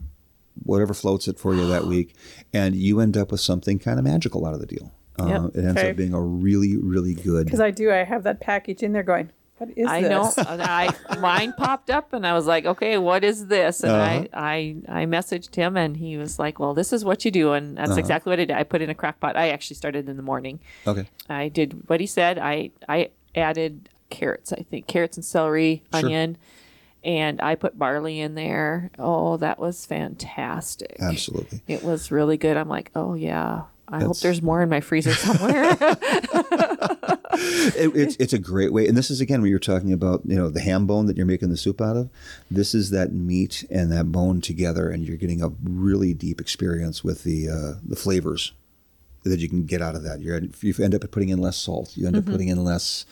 whatever 0.63 0.95
floats 0.95 1.27
it 1.27 1.37
for 1.37 1.53
you 1.53 1.67
that 1.67 1.85
week, 1.85 2.15
and 2.53 2.75
you 2.75 2.99
end 2.99 3.15
up 3.15 3.31
with 3.31 3.41
something 3.41 3.77
kind 3.77 3.99
of 3.99 4.05
magical 4.05 4.45
out 4.45 4.55
of 4.55 4.59
the 4.59 4.65
deal. 4.65 4.91
Uh, 5.19 5.27
Yep. 5.27 5.41
It 5.55 5.65
ends 5.65 5.81
up 5.81 5.95
being 5.95 6.13
a 6.13 6.21
really, 6.21 6.77
really 6.77 7.13
good. 7.13 7.45
Because 7.45 7.61
I 7.61 7.71
do, 7.71 7.91
I 7.91 8.03
have 8.03 8.23
that 8.23 8.39
package 8.41 8.81
in 8.83 8.91
there 8.91 9.03
going, 9.03 9.29
what 9.57 9.69
is 9.77 9.87
I 9.87 10.01
this? 10.01 10.09
know. 10.37 10.43
I 10.47 10.93
mine 11.19 11.53
popped 11.53 11.89
up, 11.89 12.13
and 12.13 12.25
I 12.27 12.33
was 12.33 12.45
like, 12.45 12.65
"Okay, 12.65 12.97
what 12.97 13.23
is 13.23 13.47
this?" 13.47 13.81
And 13.83 13.91
Uh-huh. 13.93 14.25
I, 14.33 14.75
I 14.87 15.01
I 15.03 15.05
messaged 15.05 15.55
him, 15.55 15.77
and 15.77 15.95
he 15.97 16.17
was 16.17 16.37
like, 16.39 16.59
"Well, 16.59 16.73
this 16.73 16.91
is 16.93 17.05
what 17.05 17.23
you 17.25 17.31
do," 17.31 17.53
and 17.53 17.77
Uh-huh. 17.77 17.87
that's 17.87 17.97
exactly 17.97 18.29
what 18.31 18.39
I 18.39 18.45
did. 18.45 18.55
I 18.55 18.63
put 18.63 18.81
in 18.81 18.89
a 18.89 18.95
crock 18.95 19.19
pot. 19.19 19.35
I 19.37 19.49
actually 19.49 19.75
started 19.77 20.09
in 20.09 20.17
the 20.17 20.23
morning. 20.23 20.59
okay. 20.85 21.07
I 21.29 21.47
did 21.49 21.87
what 21.89 21.99
he 22.01 22.07
said. 22.07 22.37
I 22.37 22.71
I 22.89 23.09
added 23.35 23.89
carrots. 24.09 24.51
I 24.53 24.63
think 24.69 24.87
carrots 24.87 25.17
and 25.17 25.25
celery, 25.25 25.83
onion, 25.91 26.37
and 27.03 27.41
I 27.41 27.55
put 27.55 27.77
barley 27.77 28.19
in 28.19 28.35
there. 28.35 28.91
Oh, 28.99 29.37
that 29.37 29.57
was 29.59 29.85
fantastic. 29.85 30.97
Absolutely. 30.99 31.61
It 31.67 31.83
was 31.83 32.11
really 32.11 32.37
good. 32.37 32.57
I'm 32.57 32.69
like, 32.69 32.91
oh 32.95 33.13
yeah. 33.13 33.63
I 33.87 34.03
hope 34.03 34.17
there's 34.19 34.41
more 34.41 34.61
in 34.63 34.69
my 34.69 34.81
freezer 34.81 35.13
somewhere. 35.13 35.77
it, 37.77 37.95
it's 37.95 38.15
it's 38.17 38.33
a 38.33 38.39
great 38.39 38.73
way, 38.73 38.87
and 38.87 38.97
this 38.97 39.11
is 39.11 39.21
again 39.21 39.41
when 39.41 39.49
you're 39.49 39.59
talking 39.59 39.93
about 39.93 40.21
you 40.25 40.35
know 40.35 40.49
the 40.49 40.61
ham 40.61 40.85
bone 40.87 41.05
that 41.07 41.17
you're 41.17 41.25
making 41.25 41.49
the 41.49 41.57
soup 41.57 41.81
out 41.81 41.95
of. 41.97 42.09
This 42.49 42.73
is 42.73 42.89
that 42.91 43.13
meat 43.13 43.63
and 43.69 43.91
that 43.91 44.11
bone 44.11 44.41
together, 44.41 44.89
and 44.89 45.03
you're 45.05 45.17
getting 45.17 45.41
a 45.43 45.49
really 45.63 46.13
deep 46.13 46.39
experience 46.41 47.03
with 47.03 47.23
the 47.23 47.49
uh, 47.49 47.73
the 47.83 47.95
flavors 47.95 48.53
that 49.23 49.39
you 49.39 49.49
can 49.49 49.65
get 49.65 49.81
out 49.81 49.95
of 49.95 50.03
that. 50.03 50.21
You're 50.21 50.39
you 50.61 50.73
end 50.83 50.93
up 50.95 51.09
putting 51.11 51.29
in 51.29 51.39
less 51.39 51.57
salt. 51.57 51.95
You 51.97 52.05
end 52.07 52.15
up 52.15 52.25
putting 52.25 52.47
in 52.47 52.63
less 52.63 53.05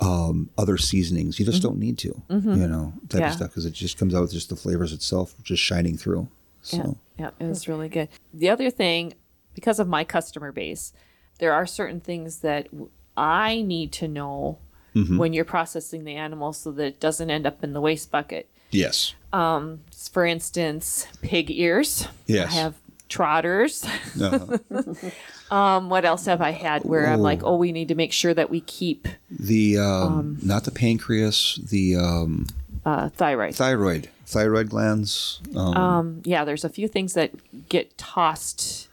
um, 0.00 0.48
other 0.56 0.76
seasonings. 0.78 1.38
You 1.40 1.44
just 1.46 1.62
don't 1.62 1.78
need 1.78 1.98
to, 1.98 2.22
you 2.30 2.68
know, 2.68 2.92
type 3.08 3.20
Yeah. 3.20 3.28
of 3.28 3.32
stuff 3.34 3.48
because 3.50 3.66
it 3.66 3.72
just 3.74 3.98
comes 3.98 4.14
out 4.14 4.22
with 4.22 4.32
just 4.32 4.48
the 4.48 4.54
flavors 4.56 4.92
itself, 4.92 5.34
just 5.42 5.62
shining 5.62 5.96
through. 5.96 6.28
So 6.62 6.96
Yeah, 7.18 7.30
yeah, 7.40 7.46
it 7.46 7.48
was 7.48 7.66
really 7.66 7.88
good. 7.88 8.08
The 8.32 8.48
other 8.48 8.70
thing, 8.70 9.14
because 9.56 9.80
of 9.80 9.88
my 9.88 10.04
customer 10.04 10.52
base, 10.52 10.92
there 11.40 11.52
are 11.52 11.66
certain 11.66 11.98
things 12.00 12.38
that 12.42 12.68
I 13.16 13.62
need 13.62 13.90
to 13.94 14.06
know 14.06 14.58
Mm-hmm. 14.94 15.18
when 15.18 15.34
you're 15.34 15.44
processing 15.44 16.04
the 16.04 16.14
animal 16.14 16.54
so 16.54 16.72
that 16.72 16.82
it 16.86 17.00
doesn't 17.00 17.28
end 17.30 17.46
up 17.46 17.62
in 17.62 17.74
the 17.74 17.82
waste 17.82 18.10
bucket. 18.10 18.48
yes, 18.70 19.12
For 19.30 20.24
instance, 20.24 21.06
pig 21.20 21.50
ears. 21.50 22.08
Yes. 22.26 22.50
I 22.50 22.54
have 22.60 22.74
trotters. 23.10 23.84
uh, 24.18 24.56
Um, 25.50 25.90
what 25.90 26.04
else 26.06 26.24
have 26.24 26.40
I 26.40 26.50
had 26.50 26.82
where 26.84 27.06
I'm 27.06 27.20
like, 27.20 27.42
oh, 27.44 27.56
we 27.56 27.72
need 27.72 27.88
to 27.88 27.94
make 27.94 28.12
sure 28.12 28.32
that 28.34 28.48
we 28.50 28.60
keep 28.62 29.06
the 29.30 29.76
um, 29.78 30.38
not 30.42 30.64
the 30.64 30.70
pancreas, 30.72 31.56
the 31.62 31.96
um, 31.96 32.46
uh, 32.86 33.10
thyroid. 33.10 33.54
thyroid, 33.54 34.08
thyroid 34.24 34.70
glands. 34.70 35.40
Um, 35.54 35.76
um, 35.76 36.22
yeah, 36.24 36.44
there's 36.46 36.64
a 36.64 36.68
few 36.70 36.88
things 36.88 37.12
that 37.14 37.30
get 37.68 37.96
tossed, 37.98 38.85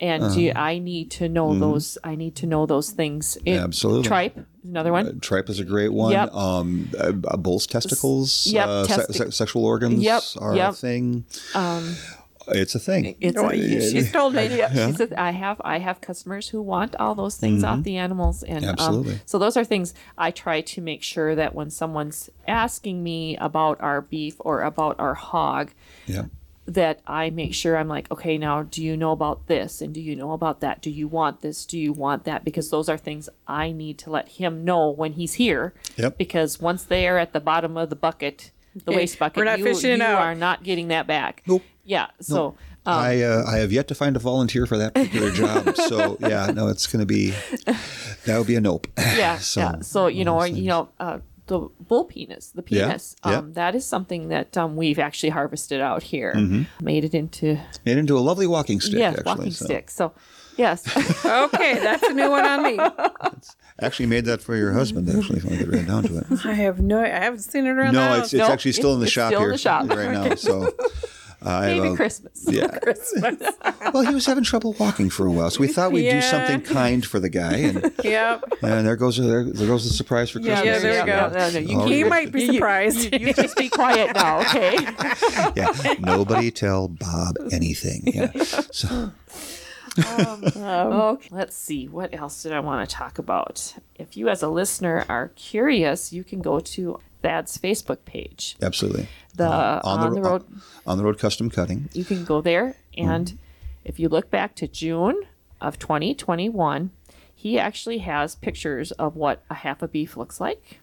and 0.00 0.34
you, 0.34 0.52
I 0.56 0.78
need 0.78 1.10
to 1.12 1.28
know 1.28 1.54
those. 1.58 1.98
I 2.02 2.14
need 2.14 2.34
to 2.36 2.46
know 2.46 2.66
those 2.66 2.90
things. 2.90 3.36
It, 3.36 3.50
Mm-hmm. 3.50 3.64
Absolutely. 3.64 4.08
Tripe 4.08 4.38
is 4.64 4.70
another 4.70 4.92
one. 4.92 5.20
Tripe 5.20 5.48
is 5.50 5.60
a 5.60 5.64
great 5.64 5.92
one. 5.92 6.12
Yep. 6.12 6.32
Um, 6.34 6.90
uh, 6.98 7.12
uh, 7.28 7.36
bull's 7.36 7.66
testicles, 7.66 8.46
Yep, 8.46 8.66
uh, 8.68 8.86
testi- 8.86 9.14
se- 9.14 9.30
sexual 9.30 9.64
organs 9.64 10.02
Yep, 10.02 10.22
are 10.38 10.52
a 10.52 10.56
yep. 10.56 10.74
thing. 10.74 11.24
it's 12.52 12.74
a 12.74 12.78
thing. 12.80 13.14
It's 13.20 13.38
Oh, 13.38 13.50
a- 13.50 13.54
she's 13.90 14.10
told 14.10 14.34
me. 14.34 14.46
yeah. 14.56 14.88
She 14.88 14.96
said, 14.96 15.12
I 15.12 15.30
have 15.30 15.60
I 15.64 15.78
have 15.78 16.00
customers 16.00 16.48
who 16.48 16.60
want 16.62 16.96
all 16.96 17.14
those 17.14 17.36
things 17.36 17.62
off 17.62 17.82
the 17.84 17.96
animals, 17.96 18.42
and 18.42 18.64
um, 18.64 18.70
Absolutely. 18.70 19.20
so 19.26 19.38
those 19.38 19.56
are 19.56 19.64
things 19.64 19.94
I 20.18 20.30
try 20.32 20.60
to 20.62 20.80
make 20.80 21.02
sure 21.02 21.34
that 21.36 21.54
when 21.54 21.70
someone's 21.70 22.28
asking 22.48 23.02
me 23.04 23.36
about 23.36 23.80
our 23.80 24.00
beef 24.00 24.34
or 24.40 24.62
about 24.62 24.96
our 24.98 25.14
hog, 25.14 25.70
yeah. 26.06 26.24
That 26.74 27.00
I 27.06 27.30
make 27.30 27.52
sure 27.52 27.76
I'm 27.76 27.88
like, 27.88 28.10
okay, 28.10 28.38
now 28.38 28.62
do 28.62 28.82
you 28.82 28.96
know 28.96 29.10
about 29.10 29.48
this 29.48 29.80
and 29.80 29.92
do 29.92 30.00
you 30.00 30.14
know 30.14 30.32
about 30.32 30.60
that? 30.60 30.80
Do 30.80 30.90
you 30.90 31.08
want 31.08 31.40
this? 31.40 31.66
Do 31.66 31.78
you 31.78 31.92
want 31.92 32.24
that? 32.24 32.44
Because 32.44 32.70
those 32.70 32.88
are 32.88 32.96
things 32.96 33.28
I 33.46 33.72
need 33.72 33.98
to 33.98 34.10
let 34.10 34.28
him 34.28 34.64
know 34.64 34.88
when 34.90 35.14
he's 35.14 35.34
here. 35.34 35.74
Yep. 35.96 36.16
Because 36.16 36.60
once 36.60 36.84
they 36.84 37.08
are 37.08 37.18
at 37.18 37.32
the 37.32 37.40
bottom 37.40 37.76
of 37.76 37.90
the 37.90 37.96
bucket, 37.96 38.52
the 38.84 38.92
waste 38.92 39.18
bucket, 39.18 39.36
we're 39.36 39.44
not 39.44 39.58
you, 39.58 39.64
fishing 39.64 39.90
it 39.90 39.98
you 39.98 40.04
out. 40.04 40.22
are 40.22 40.34
not 40.34 40.62
getting 40.62 40.88
that 40.88 41.06
back. 41.08 41.42
Nope. 41.46 41.62
Yeah. 41.84 42.06
So 42.20 42.56
um, 42.86 42.98
I 42.98 43.22
uh, 43.22 43.44
I 43.46 43.58
have 43.58 43.72
yet 43.72 43.88
to 43.88 43.94
find 43.94 44.14
a 44.14 44.20
volunteer 44.20 44.64
for 44.64 44.78
that 44.78 44.94
particular 44.94 45.30
job. 45.32 45.76
So 45.76 46.16
yeah, 46.20 46.46
no, 46.54 46.68
it's 46.68 46.86
going 46.86 47.00
to 47.00 47.06
be 47.06 47.34
that 48.26 48.38
would 48.38 48.46
be 48.46 48.54
a 48.54 48.60
nope. 48.60 48.86
yeah, 48.96 49.38
So, 49.38 49.60
yeah. 49.60 49.80
So 49.80 50.06
you 50.06 50.24
know, 50.24 50.36
or, 50.36 50.46
you 50.46 50.68
know, 50.68 50.88
uh, 51.00 51.18
the 51.50 51.68
bull 51.88 52.04
penis, 52.04 52.50
the 52.54 52.62
penis. 52.62 53.14
yeah. 53.26 53.38
Um, 53.38 53.52
that 53.54 53.74
is 53.74 53.84
something 53.84 54.28
that 54.28 54.56
um, 54.56 54.76
we've 54.76 54.98
actually 54.98 55.30
harvested 55.30 55.80
out 55.80 56.02
here, 56.02 56.32
Mm-hmm. 56.34 56.84
made 56.84 57.04
it 57.04 57.12
into 57.14 57.58
Made 57.84 57.98
into 57.98 58.16
a 58.16 58.20
lovely 58.20 58.46
walking 58.46 58.80
stick. 58.80 58.98
yes, 58.98 59.18
actually, 59.18 59.30
walking 59.30 59.50
so. 59.52 59.64
stick. 59.66 59.90
So 59.90 60.12
yes, 60.56 60.86
Okay, 61.26 61.74
that's 61.80 62.02
a 62.04 62.14
new 62.14 62.30
one 62.30 62.46
on 62.46 62.62
me. 62.62 62.78
Actually, 63.82 64.06
made 64.06 64.24
that 64.26 64.40
for 64.42 64.56
your 64.56 64.72
husband. 64.72 65.08
Actually, 65.08 65.38
if 65.38 65.46
I 65.46 65.56
get 65.56 65.68
right 65.68 65.86
down 65.86 66.02
to 66.04 66.18
it. 66.18 66.26
I 66.46 66.52
have 66.54 66.80
no, 66.80 67.00
I 67.02 67.08
haven't 67.08 67.40
seen 67.40 67.66
it 67.66 67.70
around 67.70 67.94
the 67.94 68.00
No, 68.00 68.06
house. 68.08 68.24
it's 68.26 68.34
it's 68.34 68.46
No, 68.48 68.52
actually 68.52 68.72
still 68.72 68.94
in 68.94 69.00
the 69.00 69.06
shop 69.08 69.28
still 69.30 69.40
in 69.40 69.44
here 69.46 69.52
the 69.52 69.58
shop. 69.58 69.88
right 69.88 70.12
now. 70.12 70.34
So. 70.36 70.70
Uh, 71.44 71.48
I 71.48 71.66
have 71.68 71.76
maybe 71.82 71.94
a- 71.94 71.96
Christmas. 71.96 72.44
Yeah. 72.48 72.66
Christmas. 72.82 73.36
Well, 73.92 74.04
he 74.06 74.14
was 74.14 74.26
having 74.26 74.44
trouble 74.44 74.76
walking 74.78 75.10
for 75.10 75.26
a 75.26 75.30
while, 75.32 75.50
so 75.50 75.58
we 75.60 75.66
thought 75.68 75.90
we'd 75.90 76.08
do 76.08 76.20
something 76.22 76.60
kind 76.60 77.04
for 77.04 77.18
the 77.18 77.28
guy, 77.28 77.56
and, 77.56 77.92
yep. 78.04 78.44
and 78.62 78.86
there 78.86 78.94
goes 78.94 79.16
there, 79.16 79.42
there 79.42 79.66
goes 79.66 79.82
the 79.88 79.92
surprise 79.92 80.30
for 80.30 80.38
Christmas. 80.38 80.64
Yeah, 80.64 80.78
there 80.78 81.04
we 81.04 81.10
go. 81.10 81.28
No, 81.28 81.50
no, 81.50 81.58
you 81.58 81.80
Oh, 81.80 81.86
He 81.86 82.04
might 82.04 82.30
be 82.30 82.42
you- 82.42 82.46
you- 82.46 82.52
surprised. 82.54 83.12
You, 83.12 83.18
you 83.26 83.32
just 83.34 83.56
be 83.56 83.68
quiet 83.68 84.14
now, 84.14 84.40
okay? 84.42 84.76
Yeah, 85.56 85.72
nobody 85.98 86.50
tell 86.52 86.86
Bob 86.88 87.36
anything. 87.50 88.02
Yeah, 88.06 88.30
so 88.70 89.10
Okay, 89.98 91.28
let's 91.32 91.56
see. 91.56 91.88
What 91.88 92.14
else 92.14 92.42
did 92.42 92.52
I 92.52 92.60
want 92.60 92.88
to 92.88 92.94
talk 92.94 93.18
about? 93.18 93.74
If 93.96 94.16
you, 94.16 94.28
as 94.28 94.42
a 94.42 94.48
listener, 94.48 95.04
are 95.08 95.28
curious, 95.36 96.12
you 96.12 96.22
can 96.24 96.40
go 96.42 96.60
to 96.60 97.00
Thad's 97.22 97.58
Facebook 97.58 98.04
page. 98.04 98.56
absolutely. 98.62 99.08
The 99.36 99.48
Uh, 99.48 99.80
on, 99.84 100.12
the, 100.14 100.20
road, 100.20 100.44
on 100.86 100.98
the 100.98 101.04
road 101.04 101.18
custom 101.18 101.50
cutting. 101.50 101.88
you 101.92 102.04
can 102.04 102.24
go 102.24 102.40
there, 102.40 102.76
and 102.96 103.26
Mm-hmm. 103.26 103.36
if 103.84 103.98
you 104.00 104.08
look 104.08 104.30
back 104.30 104.54
to 104.56 104.66
June 104.68 105.22
of 105.60 105.78
2021, 105.78 106.90
he 107.34 107.58
actually 107.58 107.98
has 107.98 108.34
pictures 108.34 108.92
of 108.92 109.16
what 109.16 109.42
a 109.48 109.54
half 109.54 109.82
a 109.82 109.88
beef 109.88 110.16
looks 110.16 110.40
like, 110.40 110.80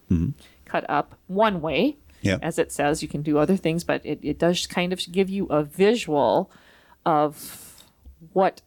cut 0.65 0.85
up 0.89 1.15
one 1.27 1.61
way. 1.61 1.81
Mm-hmm. 1.89 2.27
Yeah. 2.27 2.37
As 2.41 2.57
it 2.57 2.71
says, 2.71 3.03
you 3.03 3.07
can 3.07 3.21
do 3.21 3.37
other 3.37 3.55
things, 3.55 3.83
but 3.83 4.01
it, 4.03 4.19
it 4.23 4.39
does 4.39 4.65
kind 4.65 4.91
of 4.91 4.99
give 5.11 5.29
you 5.29 5.45
a 5.47 5.63
visual 5.63 6.49
of 7.05 7.83
what 8.33 8.61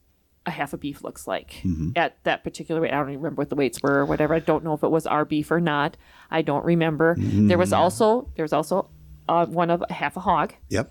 a 0.46 0.50
half 0.52 0.72
a 0.72 0.78
beef 0.78 1.02
looks 1.02 1.26
like 1.26 1.60
Mm-hmm. 1.64 1.90
at 1.96 2.16
that 2.24 2.44
particular 2.44 2.80
weight. 2.80 2.92
I 2.92 2.96
don't 2.96 3.10
even 3.10 3.20
remember 3.22 3.40
what 3.40 3.50
the 3.50 3.56
weights 3.56 3.82
were 3.82 3.98
or 3.98 4.06
whatever. 4.06 4.34
I 4.34 4.38
don't 4.38 4.62
know 4.64 4.72
if 4.74 4.82
it 4.84 4.90
was 4.90 5.06
our 5.06 5.24
beef 5.24 5.50
or 5.50 5.60
not. 5.60 5.96
I 6.30 6.42
don't 6.42 6.64
remember. 6.64 7.16
There 7.18 7.58
was 7.58 7.70
Mm-hmm. 7.72 7.80
also 7.82 8.28
there 8.36 8.44
was 8.44 8.52
also 8.52 8.88
uh, 9.30 9.46
one 9.46 9.70
of 9.70 9.82
half 9.90 10.16
a 10.16 10.20
hog. 10.20 10.48
Yep. 10.68 10.86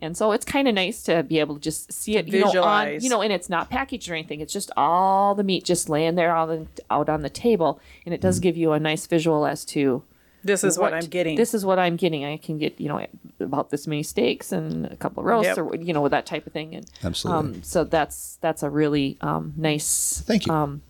And 0.00 0.16
so 0.16 0.30
it's 0.30 0.44
kind 0.44 0.68
of 0.68 0.74
nice 0.74 1.02
to 1.08 1.24
be 1.24 1.40
able 1.40 1.56
to 1.56 1.60
just 1.60 1.92
see 1.92 2.16
it, 2.18 2.28
you 2.28 2.38
know, 2.40 2.46
on, 2.46 2.52
Visualize. 2.52 3.02
you 3.04 3.10
know, 3.10 3.20
and 3.20 3.32
it's 3.32 3.48
not 3.48 3.68
packaged 3.68 4.08
or 4.08 4.14
anything. 4.14 4.40
It's 4.40 4.52
just 4.52 4.70
all 4.76 5.34
the 5.34 5.42
meat 5.42 5.64
just 5.64 5.88
laying 5.88 6.14
there 6.14 6.32
all 6.36 6.46
the, 6.46 6.66
out 6.88 7.08
on 7.08 7.22
the 7.22 7.30
table, 7.46 7.80
and 8.04 8.14
it 8.14 8.18
Mm-hmm. 8.18 8.28
does 8.28 8.38
give 8.38 8.56
you 8.56 8.72
a 8.72 8.78
nice 8.78 9.06
visual 9.08 9.44
as 9.44 9.64
to 9.74 10.04
This 10.44 10.62
is 10.62 10.78
what, 10.78 10.94
I'm 10.94 11.06
getting. 11.06 11.34
This 11.36 11.52
is 11.52 11.64
what 11.64 11.78
I'm 11.80 11.96
getting. 11.96 12.24
I 12.24 12.36
can 12.36 12.58
get, 12.58 12.80
you 12.80 12.88
know, 12.88 13.04
about 13.40 13.70
this 13.70 13.88
many 13.88 14.04
steaks 14.04 14.52
and 14.52 14.86
a 14.86 14.96
couple 14.96 15.20
of 15.20 15.26
roasts, 15.26 15.56
Yep. 15.56 15.58
or 15.58 15.74
you 15.74 15.92
know, 15.92 16.00
with 16.06 16.12
that 16.12 16.26
type 16.26 16.46
of 16.46 16.52
thing. 16.52 16.76
And 16.76 16.86
Absolutely. 17.02 17.56
um, 17.56 17.62
so 17.64 17.82
that's 17.82 18.38
that's 18.40 18.62
a 18.62 18.70
really 18.70 19.16
um, 19.20 19.52
nice 19.56 20.22
Thank 20.30 20.46
you. 20.46 20.52
um, 20.52 20.82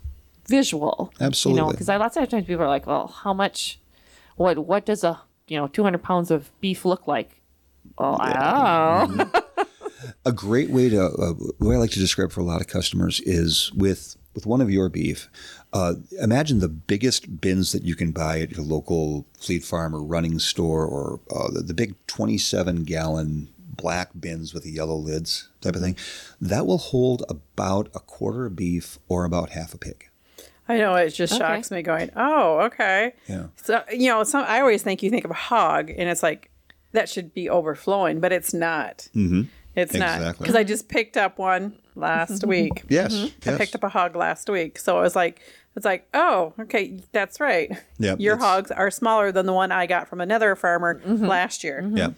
visual. 0.47 1.11
You 1.15 1.21
know, 1.21 1.27
Absolutely. 1.29 1.73
because 1.73 1.89
lots 1.89 2.17
of 2.19 2.29
times 2.29 2.45
people 2.47 2.65
are 2.65 2.69
like, 2.77 2.87
well, 2.87 3.07
how 3.23 3.33
much? 3.33 3.79
What 4.37 4.59
what 4.71 4.85
does 4.85 5.03
a 5.03 5.21
you 5.49 5.57
know 5.57 5.69
200 5.69 6.03
pounds 6.03 6.31
of 6.31 6.51
beef 6.61 6.85
look 6.85 7.07
like? 7.07 7.41
Well, 7.99 8.17
I 8.21 9.07
don't 9.07 9.17
know. 9.17 9.43
A 10.25 10.33
great 10.33 10.71
way 10.71 10.89
to 10.91 11.07
uh, 11.07 11.35
way 11.59 11.75
I 11.75 11.79
like 11.79 11.91
to 11.91 11.99
describe 11.99 12.31
for 12.31 12.41
a 12.41 12.45
lot 12.45 12.61
of 12.61 12.69
customers 12.69 13.21
is 13.21 13.73
with 13.73 14.17
with 14.35 14.47
one 14.47 14.61
of 14.61 14.71
your 14.71 14.89
beef. 14.89 15.29
Uh, 15.73 15.95
imagine 16.23 16.61
the 16.61 16.69
biggest 16.69 17.41
bins 17.41 17.73
that 17.73 17.83
you 17.83 17.97
can 17.97 18.13
buy 18.13 18.41
at 18.41 18.53
your 18.53 18.65
local 18.65 19.27
fleet 19.39 19.65
farm 19.65 19.95
or 19.95 20.03
running 20.03 20.39
store, 20.39 20.87
or 20.87 21.21
uh, 21.35 21.51
the, 21.51 21.63
the 21.63 21.75
big 21.75 21.95
twenty-seven 22.07 22.85
gallon 22.85 23.49
black 23.59 24.11
bins 24.19 24.55
with 24.55 24.65
the 24.65 24.71
yellow 24.71 24.97
lids 24.97 25.49
type 25.61 25.75
of 25.75 25.83
thing. 25.83 25.97
That 26.41 26.67
will 26.67 26.79
hold 26.79 27.25
about 27.29 27.89
a 27.95 28.01
quarter 28.01 28.47
of 28.47 28.57
beef 28.57 28.99
or 29.09 29.25
about 29.25 29.51
half 29.51 29.75
a 29.75 29.79
pig. 29.79 30.08
I 30.69 30.77
know 30.79 30.95
it 30.97 31.11
just 31.11 31.33
Okay. 31.33 31.39
shocks 31.41 31.71
me. 31.71 31.83
Going, 31.83 32.11
oh, 32.17 32.61
okay. 32.67 33.15
Yeah. 33.27 33.47
So 33.57 33.83
you 33.93 34.09
know, 34.09 34.23
some 34.25 34.45
I 34.47 34.61
always 34.61 34.83
think 34.83 35.03
you 35.03 35.11
think 35.11 35.25
of 35.25 35.31
a 35.31 35.35
hog, 35.35 35.91
and 35.91 36.09
it's 36.09 36.23
like 36.23 36.51
that 36.93 37.09
should 37.09 37.35
be 37.35 37.49
overflowing, 37.49 38.21
but 38.21 38.33
it's 38.33 38.53
not. 38.53 39.09
Mm-hmm. 39.15 39.43
It's 39.77 39.95
not 39.95 40.39
because 40.39 40.57
I 40.57 40.65
just 40.65 40.89
picked 40.89 41.17
up 41.17 41.39
one 41.39 41.79
last 41.95 42.45
week. 42.45 42.85
Yes. 42.89 43.13
I 43.15 43.33
yes. 43.45 43.59
picked 43.59 43.75
up 43.75 43.85
a 43.85 43.89
hog 43.89 44.17
last 44.17 44.51
week, 44.51 44.79
so 44.79 44.99
it 44.99 45.03
was 45.03 45.15
like 45.15 45.41
it's 45.77 45.85
like, 45.85 46.09
oh, 46.13 46.55
okay, 46.59 47.01
that's 47.13 47.39
right. 47.39 47.71
Yeah, 47.99 48.17
your 48.19 48.37
hogs 48.37 48.73
are 48.73 48.91
smaller 48.91 49.31
than 49.31 49.47
the 49.47 49.53
one 49.53 49.71
I 49.71 49.87
got 49.87 50.09
from 50.09 50.21
another 50.21 50.57
farmer 50.57 51.01
last 51.07 51.63
year. 51.63 51.89
Yeah, 51.95 52.11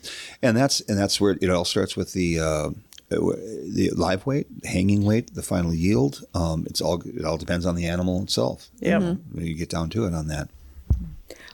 and 0.43 0.57
that's 0.57 0.81
and 0.81 0.99
that's 0.99 1.21
where 1.21 1.37
it 1.41 1.51
all 1.51 1.67
starts 1.67 1.97
with 1.97 2.15
the 2.15 2.41
uh, 2.41 2.71
the 3.11 3.91
live 3.95 4.25
weight, 4.25 4.47
hanging 4.65 5.05
weight, 5.05 5.35
the 5.35 5.43
final 5.43 5.75
yield. 5.75 6.25
Um, 6.35 6.65
it's 6.67 6.81
all 6.81 7.03
it 7.03 7.25
all 7.25 7.37
depends 7.37 7.67
on 7.67 7.75
the 7.75 7.87
animal 7.87 8.23
itself. 8.23 8.69
Yep. 8.81 9.03
when 9.33 9.47
you 9.47 9.55
get 9.55 9.69
down 9.69 9.91
to 9.91 10.07
it 10.07 10.15
on 10.15 10.29
that. 10.29 10.49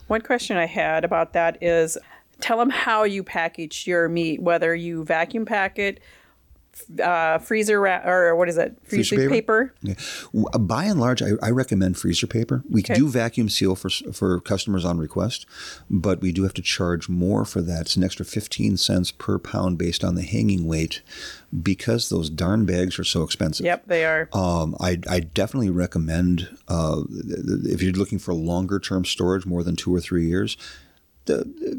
One 0.07 0.21
question 0.21 0.57
I 0.57 0.67
had 0.67 1.05
about 1.05 1.33
that 1.33 1.59
is 1.63 1.99
tell 2.41 2.59
them 2.59 2.71
how 2.71 3.05
you 3.05 3.25
package 3.25 3.87
your 3.87 4.09
meat, 4.09 4.41
whether 4.41 4.75
you 4.75 5.05
vacuum 5.05 5.45
pack 5.45 5.79
it, 5.79 5.97
f- 5.97 6.01
uh, 7.03 7.39
freezer 7.39 7.81
wrap, 7.81 8.07
or 8.07 8.35
what 8.37 8.49
is 8.49 8.57
it? 8.59 8.77
Freezer 8.85 9.17
Freezer 9.17 9.31
paper? 9.31 9.75
paper. 9.83 9.97
Yeah. 10.33 10.59
By 10.59 10.85
and 10.85 11.01
large, 11.01 11.23
I, 11.23 11.31
I 11.43 11.51
recommend 11.51 11.97
freezer 11.99 12.27
paper. 12.27 12.63
We 12.69 12.81
Okay. 12.83 12.95
do 12.95 13.09
vacuum 13.09 13.49
seal 13.49 13.75
for 13.75 13.91
for 13.91 14.41
customers 14.41 14.85
on 14.85 14.99
request, 14.99 15.47
but 15.91 16.21
we 16.21 16.33
do 16.33 16.43
have 16.43 16.55
to 16.55 16.63
charge 16.63 17.09
more 17.09 17.45
for 17.45 17.61
that. 17.63 17.83
It's 17.83 17.97
an 17.97 18.05
extra 18.05 18.25
fifteen 18.25 18.77
cents 18.77 19.11
per 19.11 19.39
pound 19.39 19.79
based 19.79 20.05
on 20.05 20.15
the 20.15 20.23
hanging 20.23 20.67
weight, 20.67 21.03
because 21.63 22.09
those 22.09 22.31
darn 22.31 22.65
bags 22.67 22.99
are 22.99 23.05
so 23.05 23.23
expensive. 23.23 23.65
Yep, 23.67 23.87
they 23.87 24.05
are. 24.05 24.29
Um, 24.33 24.77
I, 24.81 24.99
I 25.09 25.21
definitely 25.21 25.71
recommend 25.71 26.49
uh, 26.69 27.03
if 27.65 27.83
you're 27.83 27.93
looking 27.93 28.19
for 28.19 28.35
longer 28.35 28.79
term 28.79 29.05
storage, 29.05 29.47
more 29.47 29.63
than 29.63 29.77
two 29.77 29.95
or 29.95 30.01
three 30.01 30.27
years, 30.27 30.57
the, 31.25 31.39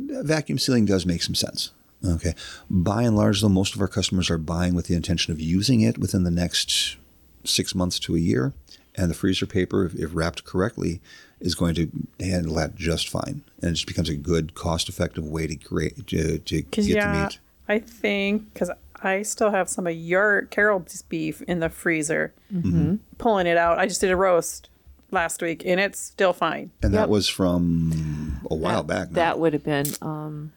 the 0.10 0.24
vacuum 0.24 0.58
sealing 0.60 0.86
does 0.86 1.06
make 1.06 1.22
some 1.24 1.36
sense. 1.36 1.72
Okay. 2.06 2.34
By 2.70 3.04
and 3.04 3.16
large, 3.16 3.42
though, 3.42 3.50
most 3.50 3.76
of 3.76 3.82
our 3.82 3.88
customers 3.88 4.30
are 4.30 4.38
buying 4.38 4.76
with 4.76 4.88
the 4.88 4.96
intention 4.96 5.34
of 5.34 5.40
using 5.42 5.82
it 5.82 5.98
within 5.98 6.24
the 6.24 6.32
next 6.32 6.96
six 7.44 7.74
months 7.74 8.00
to 8.00 8.16
a 8.16 8.20
year. 8.20 8.54
And 8.96 9.10
the 9.10 9.16
freezer 9.16 9.46
paper, 9.46 9.86
if, 9.86 9.94
if 9.96 10.10
wrapped 10.14 10.44
correctly, 10.44 11.02
is 11.40 11.54
going 11.56 11.76
to 11.76 11.90
handle 12.20 12.56
that 12.56 12.76
just 12.76 13.10
fine. 13.10 13.44
And 13.62 13.72
it 13.72 13.74
just 13.74 13.88
becomes 13.88 14.10
a 14.10 14.16
good, 14.16 14.54
cost 14.56 14.90
effective 14.90 15.24
way 15.26 15.46
to, 15.48 15.56
create, 15.56 16.08
to, 16.08 16.40
to 16.40 16.62
get 16.62 16.72
Because 16.72 16.88
the 16.88 16.94
meat. 17.24 17.40
I 17.70 17.80
think 17.80 18.54
because 18.54 18.72
I 19.04 19.22
still 19.24 19.52
have 19.52 19.70
some 19.70 19.86
of 19.88 19.96
your 19.96 20.44
Carol's 20.44 21.02
beef 21.04 21.42
in 21.44 21.60
the 21.60 21.70
freezer, 21.70 22.34
Mm-hmm. 22.54 22.96
pulling 23.18 23.46
it 23.46 23.58
out. 23.58 23.78
I 23.78 23.86
just 23.88 24.02
did 24.02 24.10
a 24.10 24.16
roast 24.16 24.70
last 25.12 25.42
week, 25.42 25.64
and 25.66 25.80
it's 25.80 26.00
still 26.00 26.34
fine. 26.34 26.72
And 26.82 26.94
Yep. 26.94 27.02
that 27.02 27.10
was 27.10 27.28
from 27.28 28.40
a 28.50 28.56
while 28.56 28.84
back. 28.84 29.10
now. 29.10 29.16
That 29.16 29.40
would 29.40 29.54
have 29.54 29.64
been 29.64 29.86
um, 30.02 30.54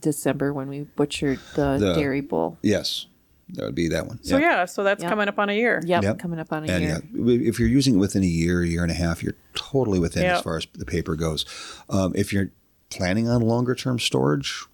December 0.00 0.52
when 0.52 0.68
we 0.68 0.80
butchered 0.82 1.38
the, 1.54 1.78
The- 1.78 1.94
dairy 1.94 2.20
bull. 2.20 2.58
Yes, 2.62 3.06
that 3.50 3.64
would 3.64 3.74
be 3.74 3.88
that 3.88 4.06
one. 4.06 4.22
So 4.22 4.38
yeah, 4.38 4.64
so 4.64 4.82
that's 4.82 5.02
Yep. 5.02 5.10
coming 5.10 5.28
up 5.28 5.38
on 5.38 5.48
a 5.50 5.52
year. 5.54 5.82
Yep, 5.84 6.02
Yep. 6.02 6.18
coming 6.18 6.38
up 6.38 6.52
on 6.52 6.68
a 6.68 6.72
And 6.72 6.84
year. 6.84 7.02
yeah, 7.14 7.48
if 7.48 7.58
you're 7.58 7.68
using 7.68 7.94
it 7.94 7.98
within 7.98 8.22
a 8.22 8.26
year, 8.26 8.62
year 8.64 8.82
and 8.82 8.90
a 8.90 8.94
half, 8.94 9.22
you're 9.22 9.34
totally 9.54 9.98
within 9.98 10.24
as 10.24 10.36
Yep. 10.36 10.44
far 10.44 10.56
as 10.56 10.66
the 10.74 10.84
paper 10.86 11.16
goes. 11.16 11.44
Um, 11.90 12.12
if 12.14 12.32
you're 12.32 12.50
planning 12.90 13.28
on 13.28 13.40
longer 13.42 13.74
term 13.74 13.98
storage, 13.98 14.64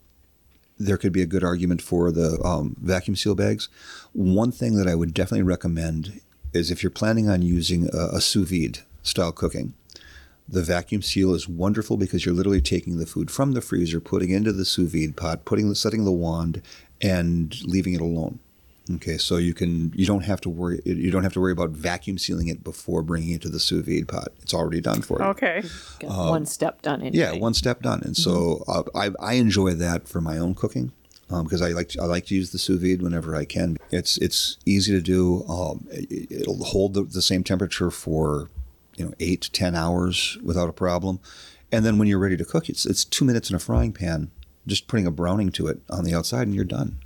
there 0.79 0.97
could 0.97 1.13
be 1.13 1.23
a 1.23 1.27
good 1.27 1.43
argument 1.43 1.83
for 1.83 2.13
the 2.13 2.41
um, 2.45 2.77
vacuum 2.81 3.17
seal 3.17 3.35
bags. 3.35 3.69
One 4.13 4.53
thing 4.53 4.77
that 4.77 4.87
I 4.87 4.95
would 4.95 5.13
definitely 5.13 5.43
recommend 5.43 6.21
is 6.53 6.71
if 6.71 6.83
you're 6.83 6.91
planning 6.91 7.29
on 7.29 7.43
using 7.43 7.89
a, 7.93 8.17
a 8.17 8.21
sous 8.21 8.49
vide 8.49 8.81
style 9.03 9.33
cooking, 9.33 9.75
the 10.49 10.63
vacuum 10.63 11.03
seal 11.03 11.35
is 11.35 11.49
wonderful 11.49 11.97
because 11.97 12.25
you're 12.25 12.35
literally 12.35 12.61
taking 12.61 12.99
the 12.99 13.07
food 13.07 13.31
from 13.31 13.53
the 13.53 13.61
freezer, 13.61 14.01
putting 14.01 14.31
it 14.31 14.37
into 14.37 14.53
the 14.53 14.65
sous 14.65 14.91
vide 14.91 15.17
pot, 15.17 15.45
putting 15.45 15.69
the 15.69 15.75
setting 15.75 16.05
the 16.05 16.13
wand, 16.13 16.63
and 17.01 17.61
leaving 17.65 17.95
it 17.95 18.01
alone. 18.01 18.41
Okay, 18.91 19.19
so 19.19 19.37
you 19.37 19.53
can 19.53 19.93
you 19.95 20.07
don't 20.07 20.25
have 20.25 20.41
to 20.41 20.49
worry 20.49 20.81
you 20.87 21.11
don't 21.11 21.23
have 21.23 21.35
to 21.35 21.41
worry 21.41 21.53
about 21.53 21.71
vacuum 21.71 22.17
sealing 22.17 22.49
it 22.49 22.65
before 22.65 23.03
bringing 23.03 23.35
it 23.35 23.43
to 23.43 23.51
the 23.51 23.61
sous 23.61 23.85
vide 23.85 24.09
pot. 24.09 24.29
It's 24.41 24.55
already 24.55 24.81
done 24.81 25.03
for 25.03 25.19
you. 25.21 25.27
Okay. 25.27 25.63
Got 26.01 26.31
one 26.31 26.47
step 26.47 26.81
done 26.81 27.03
anyway. 27.03 27.19
Yeah, 27.19 27.33
one 27.33 27.53
step 27.53 27.83
done. 27.83 28.01
And 28.03 28.17
so 28.17 28.65
uh, 28.67 28.85
I, 28.95 29.11
I 29.21 29.35
enjoy 29.35 29.75
that 29.75 30.09
for 30.09 30.23
my 30.23 30.39
own 30.39 30.55
cooking 30.55 30.93
because 31.29 31.61
I 31.61 31.69
like 31.73 31.93
I 32.01 32.07
like 32.07 32.25
to 32.27 32.35
use 32.35 32.53
the 32.53 32.59
sous 32.59 32.81
vide 32.81 33.03
whenever 33.03 33.37
I 33.37 33.45
can. 33.45 33.77
It's 33.91 34.17
it's 34.19 34.57
easy 34.65 34.93
to 34.93 35.03
do. 35.03 35.45
Um, 35.47 35.87
it, 35.91 36.31
it'll 36.31 36.65
hold 36.65 36.95
the, 36.95 37.03
the 37.03 37.21
same 37.21 37.45
temperature 37.45 37.91
for 37.91 38.49
you 38.99 39.07
know 39.07 39.13
eight 39.21 39.43
to 39.43 39.53
ten 39.53 39.75
hours 39.75 40.39
without 40.43 40.69
a 40.69 40.73
problem. 40.73 41.21
And 41.71 41.85
then 41.85 41.99
when 41.99 42.09
you're 42.09 42.19
ready 42.19 42.37
to 42.37 42.45
cook, 42.45 42.69
it's 42.69 42.87
it's 42.87 43.05
two 43.05 43.25
minutes 43.25 43.51
in 43.51 43.57
a 43.57 43.59
frying 43.59 43.93
pan, 43.93 44.31
just 44.67 44.89
putting 44.89 45.07
a 45.07 45.11
browning 45.11 45.51
to 45.53 45.67
it 45.69 45.81
on 45.91 46.05
the 46.05 46.15
outside, 46.15 46.47
and 46.47 46.55
you're 46.55 46.65
done. 46.65 47.01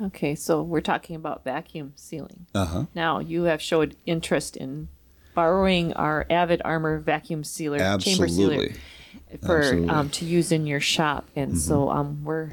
Okay, 0.00 0.34
so 0.34 0.62
we're 0.62 0.80
talking 0.80 1.16
about 1.16 1.42
vacuum 1.44 1.92
sealing. 1.96 2.46
Uh 2.54 2.64
huh. 2.64 2.84
Now, 2.94 3.18
you 3.18 3.44
have 3.44 3.60
showed 3.60 3.96
interest 4.06 4.56
in 4.56 4.88
borrowing 5.34 5.92
our 5.94 6.26
Avid 6.30 6.62
Armor 6.64 6.98
vacuum 6.98 7.44
sealer, 7.44 7.78
chamber 7.98 8.28
sealer. 8.28 8.68
For 9.44 9.84
um, 9.88 10.08
to 10.10 10.24
use 10.24 10.52
in 10.52 10.66
your 10.66 10.80
shop, 10.80 11.28
and 11.36 11.58
so 11.58 11.90
um, 11.90 12.24
we're 12.24 12.52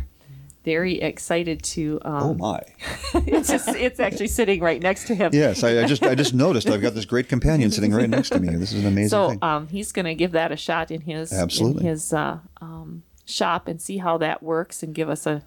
very 0.66 1.00
excited 1.00 1.64
to. 1.64 2.00
Um, 2.04 2.14
Oh 2.24 2.34
my! 2.34 2.60
it's 3.26 3.48
just 3.48 3.70
it's 3.70 4.00
actually 4.00 4.28
sitting 4.28 4.60
right 4.60 4.82
next 4.82 5.08
to 5.08 5.16
him. 5.16 5.30
Yes, 5.34 5.64
I, 5.64 5.84
I 5.84 5.86
just 5.86 6.04
I 6.04 6.16
just 6.16 6.34
noticed 6.34 6.68
I've 6.70 6.82
got 6.82 6.96
this 6.96 7.06
great 7.06 7.30
companion 7.30 7.72
sitting 7.72 7.94
right 7.94 8.10
next 8.10 8.32
to 8.32 8.40
me. 8.40 8.54
This 8.56 8.74
is 8.74 8.82
an 8.82 8.88
amazing 8.88 9.10
So 9.10 9.30
thing. 9.30 9.40
um, 9.42 9.68
he's 9.68 9.92
going 9.92 10.06
to 10.06 10.16
give 10.16 10.32
that 10.34 10.52
a 10.52 10.58
shot 10.58 10.92
in 10.92 11.02
his 11.02 11.32
Absolutely. 11.32 11.84
in 11.84 11.90
his 11.90 12.12
uh, 12.12 12.40
um, 12.60 13.04
shop 13.26 13.68
and 13.68 13.82
see 13.82 13.98
how 14.00 14.18
that 14.18 14.44
works 14.44 14.84
and 14.84 14.94
give 14.94 15.10
us 15.10 15.26
a, 15.26 15.42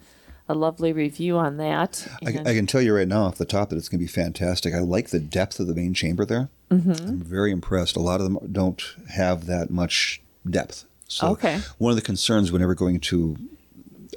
a 0.47 0.53
lovely 0.55 0.91
review 0.93 1.37
on 1.37 1.57
that. 1.57 2.07
I, 2.25 2.29
I 2.49 2.53
can 2.55 2.65
tell 2.65 2.81
you 2.81 2.95
right 2.95 3.07
now 3.07 3.23
off 3.25 3.35
the 3.37 3.45
top 3.45 3.69
that 3.69 3.75
it's 3.77 3.89
going 3.89 3.99
to 3.99 4.03
be 4.05 4.07
fantastic. 4.11 4.73
I 4.73 4.79
like 4.79 5.09
the 5.09 5.19
depth 5.19 5.59
of 5.59 5.67
the 5.67 5.75
main 5.75 5.93
chamber 5.93 6.25
there. 6.25 6.49
Mm-hmm. 6.71 6.91
I'm 7.07 7.19
very 7.21 7.51
impressed. 7.51 7.95
A 7.95 7.99
lot 7.99 8.19
of 8.21 8.25
them 8.31 8.37
don't 8.51 8.81
have 9.09 9.45
that 9.47 9.69
much 9.69 10.21
depth. 10.49 10.85
So 11.07 11.29
Okay. 11.29 11.59
one 11.79 11.89
of 11.91 11.95
the 11.95 12.01
concerns 12.03 12.51
whenever 12.51 12.75
going 12.75 12.99
to 12.99 13.37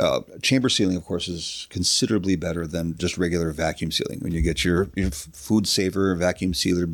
uh, 0.01 0.20
chamber 0.40 0.68
sealing, 0.68 0.97
of 0.97 1.05
course, 1.05 1.28
is 1.28 1.66
considerably 1.70 2.36
better 2.36 2.66
than 2.66 2.97
just 2.97 3.18
regular 3.18 3.51
vacuum 3.53 3.90
sealing. 3.90 4.20
When 4.20 4.32
you 4.32 4.40
get 4.40 4.64
your, 4.64 4.88
your 4.95 5.11
food 5.11 5.66
saver 5.66 6.14
vacuum 6.14 6.55
sealer 6.55 6.86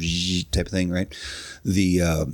type 0.51 0.67
of 0.67 0.73
thing, 0.73 0.91
right? 0.91 1.15
The 1.65 2.03
uh, 2.03 2.27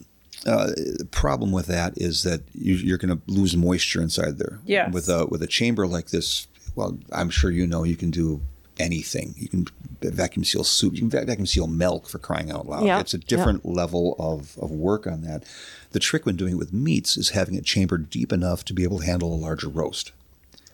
uh, 0.46 0.70
problem 1.10 1.52
with 1.52 1.66
that 1.66 1.94
is 1.96 2.22
that 2.22 2.42
you, 2.54 2.74
you're 2.74 2.98
going 2.98 3.16
to 3.16 3.22
lose 3.26 3.56
moisture 3.56 4.00
inside 4.00 4.38
there. 4.38 4.60
Yes. 4.64 4.92
With 4.92 5.08
a 5.08 5.26
with 5.26 5.42
a 5.42 5.46
chamber 5.46 5.86
like 5.86 6.08
this, 6.08 6.48
well, 6.74 6.98
I'm 7.12 7.30
sure 7.30 7.50
you 7.50 7.66
know 7.66 7.84
you 7.84 7.96
can 7.96 8.10
do 8.10 8.40
anything. 8.78 9.34
You 9.36 9.48
can 9.48 9.66
vacuum 10.02 10.44
seal 10.44 10.64
soup. 10.64 10.94
You 10.94 11.08
can 11.08 11.10
vacuum 11.10 11.46
seal 11.46 11.66
milk 11.66 12.08
for 12.08 12.18
crying 12.18 12.50
out 12.50 12.66
loud. 12.66 12.84
Yeah, 12.84 13.00
It's 13.00 13.14
a 13.14 13.18
different 13.18 13.64
level 13.64 14.16
of, 14.18 14.58
of 14.58 14.70
work 14.70 15.06
on 15.06 15.22
that. 15.22 15.44
The 15.92 16.00
trick 16.00 16.26
when 16.26 16.36
doing 16.36 16.54
it 16.54 16.58
with 16.58 16.72
meats 16.72 17.16
is 17.16 17.30
having 17.30 17.54
it 17.54 17.64
chambered 17.64 18.10
deep 18.10 18.32
enough 18.32 18.64
to 18.66 18.74
be 18.74 18.82
able 18.82 18.98
to 19.00 19.06
handle 19.06 19.32
a 19.32 19.36
larger 19.36 19.68
roast. 19.68 20.12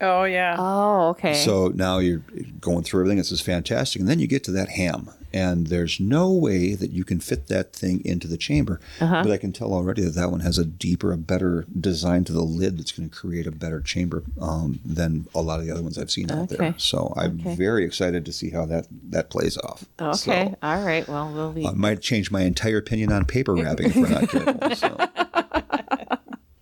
Oh 0.00 0.24
yeah. 0.24 0.56
oh, 0.58 1.08
okay. 1.10 1.34
So 1.34 1.68
now 1.68 1.98
you're 1.98 2.22
going 2.60 2.82
through 2.84 3.00
everything. 3.00 3.18
This 3.18 3.32
is 3.32 3.40
fantastic. 3.40 4.00
And 4.00 4.08
then 4.08 4.18
you 4.18 4.26
get 4.26 4.42
to 4.44 4.50
that 4.52 4.70
ham, 4.70 5.10
and 5.32 5.66
there's 5.66 6.00
no 6.00 6.30
way 6.32 6.74
that 6.74 6.90
you 6.90 7.04
can 7.04 7.20
fit 7.20 7.48
that 7.48 7.72
thing 7.74 8.02
into 8.04 8.26
the 8.26 8.36
chamber. 8.36 8.80
Uh-huh. 9.00 9.22
But 9.22 9.32
I 9.32 9.36
can 9.36 9.52
tell 9.52 9.72
already 9.72 10.02
that 10.02 10.14
that 10.14 10.30
one 10.30 10.40
has 10.40 10.58
a 10.58 10.64
deeper, 10.64 11.12
a 11.12 11.16
better 11.18 11.66
design 11.78 12.24
to 12.24 12.32
the 12.32 12.42
lid 12.42 12.78
that's 12.78 12.92
going 12.92 13.08
to 13.10 13.14
create 13.14 13.46
a 13.46 13.52
better 13.52 13.80
chamber 13.80 14.22
um, 14.40 14.80
than 14.84 15.26
a 15.34 15.40
lot 15.42 15.60
of 15.60 15.66
the 15.66 15.72
other 15.72 15.82
ones 15.82 15.98
I've 15.98 16.10
seen 16.10 16.30
out 16.30 16.48
there. 16.48 16.74
So 16.78 17.12
I'm 17.16 17.40
Okay. 17.40 17.54
very 17.54 17.84
excited 17.84 18.24
to 18.24 18.32
see 18.32 18.50
how 18.50 18.64
that, 18.66 18.86
that 19.10 19.30
plays 19.30 19.56
off. 19.58 19.84
okay. 20.00 20.48
So, 20.50 20.56
All 20.62 20.82
right. 20.82 21.06
Well, 21.08 21.32
we'll 21.32 21.52
be. 21.52 21.66
I 21.66 21.72
might 21.72 22.00
change 22.00 22.30
my 22.30 22.42
entire 22.42 22.78
opinion 22.78 23.12
on 23.12 23.24
paper 23.24 23.54
wrapping 23.56 23.86
if 23.90 23.96
we're 23.96 24.08
not 24.08 24.28
careful. 24.28 24.74
So. 24.76 24.96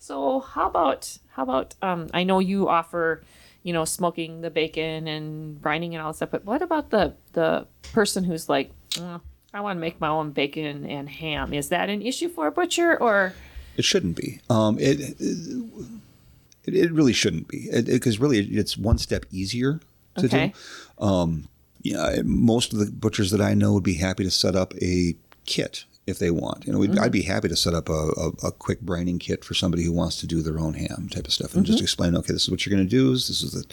So 0.08 0.40
how 0.40 0.68
about 0.68 1.18
how 1.34 1.42
about 1.42 1.74
um 1.82 2.08
I 2.14 2.24
know 2.24 2.38
you 2.38 2.66
offer, 2.66 3.20
you 3.62 3.74
know, 3.74 3.84
smoking 3.84 4.40
the 4.40 4.48
bacon 4.48 5.06
and 5.06 5.60
brining 5.60 5.92
and 5.92 5.98
all 6.00 6.12
that 6.12 6.16
stuff, 6.16 6.30
but 6.30 6.46
what 6.46 6.62
about 6.62 6.88
the 6.88 7.12
the 7.34 7.66
person 7.92 8.24
who's 8.24 8.48
like, 8.48 8.72
"Mm, 8.92 9.20
I 9.52 9.60
want 9.60 9.76
to 9.76 9.80
make 9.80 10.00
my 10.00 10.08
own 10.08 10.30
bacon 10.30 10.86
and 10.86 11.10
ham. 11.10 11.52
Is 11.52 11.68
that 11.68 11.90
an 11.90 12.00
issue 12.00 12.30
for 12.30 12.46
a 12.46 12.50
butcher 12.50 12.96
or 12.98 13.34
It 13.76 13.84
shouldn't 13.84 14.16
be. 14.16 14.40
Um, 14.48 14.78
it, 14.78 14.98
it 15.20 15.38
it 16.64 16.90
really 16.90 17.12
shouldn't 17.12 17.46
be 17.48 17.68
because 17.84 18.18
really 18.18 18.38
it's 18.38 18.78
one 18.78 18.96
step 18.96 19.26
easier 19.30 19.78
to 20.16 20.26
Okay. 20.26 20.54
do. 20.98 21.42
Yeah, 21.82 22.22
most 22.24 22.72
of 22.72 22.78
the 22.78 22.90
butchers 22.90 23.30
that 23.30 23.42
I 23.42 23.52
know 23.54 23.74
would 23.74 23.84
be 23.84 23.94
happy 23.94 24.24
to 24.24 24.30
set 24.30 24.56
up 24.56 24.74
a 24.80 25.14
kit 25.44 25.84
if 26.08 26.18
they 26.18 26.30
want. 26.30 26.66
You 26.66 26.72
know, 26.72 26.78
we'd, 26.78 26.92
I'd 26.92 26.96
mm-hmm. 26.96 27.10
be 27.10 27.22
happy 27.22 27.48
to 27.48 27.56
set 27.56 27.74
up 27.74 27.88
a, 27.88 27.92
a, 28.16 28.28
a 28.48 28.52
quick 28.52 28.80
brining 28.80 29.20
kit 29.20 29.44
for 29.44 29.54
somebody 29.54 29.84
who 29.84 29.92
wants 29.92 30.18
to 30.20 30.26
do 30.26 30.42
their 30.42 30.58
own 30.58 30.74
ham 30.74 31.08
type 31.10 31.26
of 31.26 31.32
stuff 31.32 31.54
and 31.54 31.66
just 31.66 31.78
mm-hmm. 31.78 31.84
explain, 31.84 32.16
okay, 32.16 32.32
this 32.32 32.44
is 32.44 32.50
what 32.50 32.64
you're 32.64 32.74
going 32.74 32.86
to 32.86 32.90
do. 32.90 33.12
This 33.12 33.42
is 33.42 33.52
the 33.52 33.64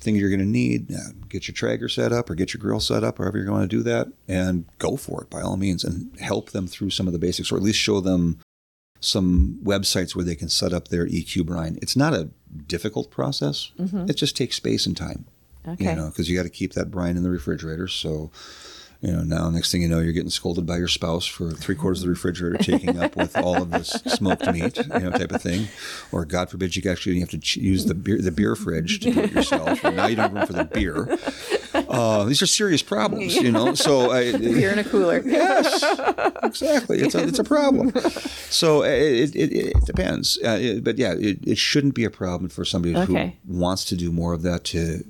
thing 0.00 0.16
you're 0.16 0.28
going 0.28 0.40
to 0.40 0.44
need. 0.44 0.92
Uh, 0.92 1.12
get 1.28 1.46
your 1.46 1.54
Traeger 1.54 1.88
set 1.88 2.12
up 2.12 2.28
or 2.28 2.34
get 2.34 2.52
your 2.52 2.60
grill 2.60 2.80
set 2.80 3.04
up, 3.04 3.18
however 3.18 3.38
you're 3.38 3.46
going 3.46 3.62
to 3.62 3.68
do 3.68 3.82
that, 3.84 4.08
and 4.26 4.64
go 4.78 4.96
for 4.96 5.22
it 5.22 5.30
by 5.30 5.40
all 5.40 5.56
means 5.56 5.84
and 5.84 6.18
help 6.18 6.50
them 6.50 6.66
through 6.66 6.90
some 6.90 7.06
of 7.06 7.12
the 7.12 7.18
basics 7.18 7.52
or 7.52 7.56
at 7.56 7.62
least 7.62 7.78
show 7.78 8.00
them 8.00 8.40
some 9.00 9.58
websites 9.62 10.14
where 10.14 10.24
they 10.24 10.36
can 10.36 10.48
set 10.48 10.72
up 10.72 10.88
their 10.88 11.06
EQ 11.06 11.46
brine. 11.46 11.78
It's 11.80 11.96
not 11.96 12.14
a 12.14 12.30
difficult 12.66 13.10
process. 13.10 13.70
Mm-hmm. 13.78 14.10
It 14.10 14.14
just 14.16 14.36
takes 14.36 14.56
space 14.56 14.86
and 14.86 14.96
time. 14.96 15.26
Okay. 15.66 15.90
You 15.90 15.94
know, 15.94 16.08
because 16.08 16.28
you 16.28 16.36
got 16.36 16.42
to 16.42 16.50
keep 16.50 16.72
that 16.72 16.90
brine 16.90 17.16
in 17.16 17.22
the 17.22 17.30
refrigerator. 17.30 17.86
So, 17.86 18.30
you 19.02 19.12
know, 19.12 19.22
now 19.22 19.50
next 19.50 19.70
thing 19.72 19.82
you 19.82 19.88
know, 19.88 19.98
you're 19.98 20.12
getting 20.12 20.30
scolded 20.30 20.64
by 20.64 20.76
your 20.78 20.88
spouse 20.88 21.26
for 21.26 21.50
three 21.50 21.74
quarters 21.74 21.98
of 22.00 22.04
the 22.06 22.10
refrigerator 22.10 22.56
taking 22.58 22.98
up 22.98 23.16
with 23.16 23.36
all 23.36 23.60
of 23.60 23.70
this 23.70 23.88
smoked 24.06 24.46
meat, 24.52 24.76
you 24.78 24.84
know, 25.00 25.10
type 25.10 25.32
of 25.32 25.42
thing. 25.42 25.66
Or 26.12 26.24
God 26.24 26.48
forbid 26.50 26.76
you 26.76 26.90
actually 26.90 27.18
have 27.20 27.30
to 27.30 27.60
use 27.60 27.86
the 27.86 27.94
beer 27.94 28.18
the 28.22 28.30
beer 28.30 28.54
fridge 28.56 29.00
to 29.00 29.10
do 29.12 29.20
it 29.20 29.32
yourself. 29.32 29.82
Now 29.82 30.06
you 30.06 30.16
don't 30.16 30.30
have 30.30 30.32
room 30.34 30.46
for 30.46 30.52
the 30.52 30.64
beer. 30.64 31.18
Uh, 31.74 32.24
these 32.24 32.40
are 32.42 32.46
serious 32.46 32.82
problems, 32.82 33.34
you 33.36 33.50
know. 33.50 33.74
So 33.74 34.10
I, 34.12 34.36
Beer 34.38 34.70
in 34.70 34.78
a 34.78 34.84
cooler. 34.84 35.20
Yes, 35.24 35.82
exactly. 36.42 37.00
It's 37.00 37.14
a, 37.14 37.26
it's 37.26 37.38
a 37.38 37.44
problem. 37.44 37.92
So 38.50 38.82
uh, 38.82 38.86
it, 38.86 39.34
it, 39.34 39.52
it 39.52 39.84
depends. 39.84 40.38
Uh, 40.44 40.58
it- 40.60 40.84
but 40.84 40.96
yeah, 40.98 41.12
it, 41.14 41.38
it 41.46 41.58
shouldn't 41.58 41.94
be 41.94 42.04
a 42.04 42.10
problem 42.10 42.48
for 42.48 42.64
somebody 42.64 42.96
Okay. 42.96 43.36
who 43.46 43.58
wants 43.58 43.84
to 43.86 43.96
do 43.96 44.10
more 44.12 44.32
of 44.32 44.42
that 44.42 44.64
to 44.64 45.04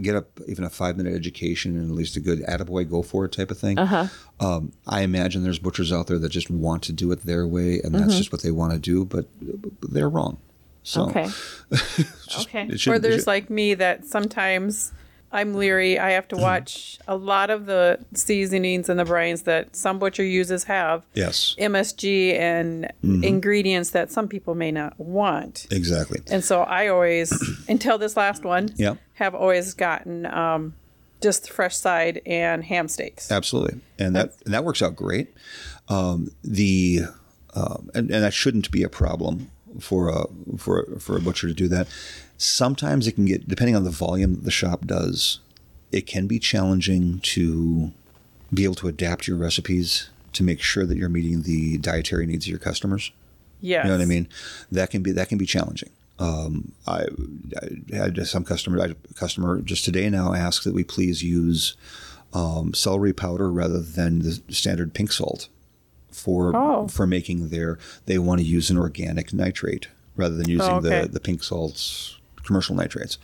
get 0.00 0.16
up 0.16 0.26
even 0.48 0.64
a 0.64 0.70
five 0.70 0.96
minute 0.96 1.14
education 1.14 1.76
and 1.78 1.90
at 1.90 1.94
least 1.96 2.16
a 2.16 2.20
good 2.20 2.40
attaboy, 2.40 2.88
go 2.88 3.02
for 3.02 3.24
it 3.24 3.32
type 3.32 3.50
of 3.50 3.58
thing. 3.58 3.78
Uh-huh. 3.78 4.06
Um, 4.40 4.72
I 4.86 5.02
imagine 5.02 5.42
there's 5.44 5.58
butchers 5.58 5.92
out 5.92 6.08
there 6.08 6.18
that 6.18 6.30
just 6.30 6.50
want 6.50 6.82
to 6.84 6.92
do 6.92 7.10
it 7.12 7.24
their 7.24 7.46
way 7.46 7.80
and 7.80 7.92
Mm-hmm. 7.92 7.98
that's 7.98 8.16
just 8.16 8.32
what 8.32 8.42
they 8.42 8.50
want 8.50 8.72
to 8.72 8.78
do, 8.78 9.04
but 9.04 9.26
they're 9.80 10.08
wrong. 10.08 10.38
So 10.82 11.08
Okay. 11.10 11.28
okay. 12.40 12.66
it 12.68 12.86
Or 12.88 12.98
there's 12.98 13.20
should- 13.22 13.26
like 13.28 13.50
me 13.50 13.74
that 13.74 14.04
sometimes 14.04 14.92
I'm 15.32 15.54
leery. 15.54 15.98
I 15.98 16.10
have 16.10 16.28
to 16.28 16.36
watch 16.36 16.98
a 17.08 17.16
lot 17.16 17.48
of 17.50 17.66
the 17.66 17.98
seasonings 18.14 18.88
and 18.88 18.98
the 19.00 19.04
brines 19.04 19.44
that 19.44 19.74
some 19.74 19.98
butcher 19.98 20.22
uses 20.24 20.64
have 20.64 21.04
yes, 21.14 21.56
MSG 21.58 22.38
and 22.38 22.92
ingredients 23.02 23.90
that 23.90 24.10
some 24.12 24.28
people 24.28 24.54
may 24.54 24.70
not 24.70 24.98
want. 25.00 25.66
exactly. 25.70 26.20
And 26.30 26.44
so 26.44 26.62
I 26.62 26.88
always, 26.88 27.32
until 27.68 27.98
this 27.98 28.16
last 28.16 28.44
one, 28.44 28.70
Yep. 28.76 28.98
have 29.14 29.34
always 29.34 29.74
gotten 29.74 30.26
um, 30.26 30.74
just 31.20 31.50
fresh 31.50 31.76
side 31.76 32.20
and 32.26 32.64
ham 32.64 32.88
steaks. 32.88 33.30
Absolutely, 33.32 33.80
and 33.98 34.14
that 34.16 34.34
and 34.44 34.52
that 34.52 34.64
works 34.64 34.82
out 34.82 34.96
great. 34.96 35.32
Um, 35.88 36.30
the 36.44 37.02
um, 37.54 37.90
and, 37.94 38.10
and 38.10 38.22
that 38.24 38.34
shouldn't 38.34 38.70
be 38.70 38.82
a 38.82 38.88
problem 38.88 39.50
for 39.80 40.08
a 40.08 40.24
for 40.58 40.98
for 40.98 41.16
a 41.16 41.20
butcher 41.20 41.46
to 41.48 41.54
do 41.54 41.68
that. 41.68 41.86
Sometimes 42.42 43.06
it 43.06 43.12
can 43.12 43.24
get 43.24 43.48
depending 43.48 43.76
on 43.76 43.84
the 43.84 43.90
volume 43.90 44.34
that 44.34 44.44
the 44.44 44.50
shop 44.50 44.86
does. 44.86 45.38
It 45.92 46.06
can 46.06 46.26
be 46.26 46.38
challenging 46.38 47.20
to 47.20 47.92
be 48.52 48.64
able 48.64 48.74
to 48.76 48.88
adapt 48.88 49.26
your 49.28 49.36
recipes 49.36 50.10
to 50.32 50.42
make 50.42 50.60
sure 50.60 50.84
that 50.86 50.96
you're 50.96 51.08
meeting 51.08 51.42
the 51.42 51.78
dietary 51.78 52.26
needs 52.26 52.46
of 52.46 52.50
your 52.50 52.58
customers. 52.58 53.12
yeah 53.60 53.82
You 53.82 53.88
know 53.90 53.96
what 53.98 54.02
I 54.02 54.06
mean? 54.06 54.28
That 54.70 54.90
can 54.90 55.02
be 55.02 55.12
that 55.12 55.28
can 55.28 55.38
be 55.38 55.46
challenging. 55.46 55.90
Um, 56.18 56.72
I, 56.86 57.06
I 57.92 57.94
had 57.96 58.26
some 58.26 58.44
customer 58.44 58.80
I, 58.80 58.94
customer 59.14 59.60
just 59.60 59.84
today 59.84 60.08
now 60.10 60.34
asked 60.34 60.64
that 60.64 60.74
we 60.74 60.84
please 60.84 61.22
use 61.22 61.74
um, 62.32 62.74
celery 62.74 63.12
powder 63.12 63.50
rather 63.50 63.80
than 63.80 64.20
the 64.20 64.40
standard 64.50 64.94
pink 64.94 65.12
salt 65.12 65.48
for 66.10 66.54
Oh. 66.56 66.88
for 66.88 67.06
making 67.06 67.48
their. 67.50 67.78
They 68.06 68.18
want 68.18 68.40
to 68.40 68.46
use 68.46 68.70
an 68.70 68.78
organic 68.78 69.32
nitrate 69.32 69.88
rather 70.16 70.34
than 70.36 70.48
using 70.48 70.68
Oh, 70.70 70.76
okay. 70.78 71.02
the 71.02 71.08
the 71.08 71.20
pink 71.20 71.42
salts 71.42 72.18
commercial 72.44 72.74
nitrates. 72.74 73.18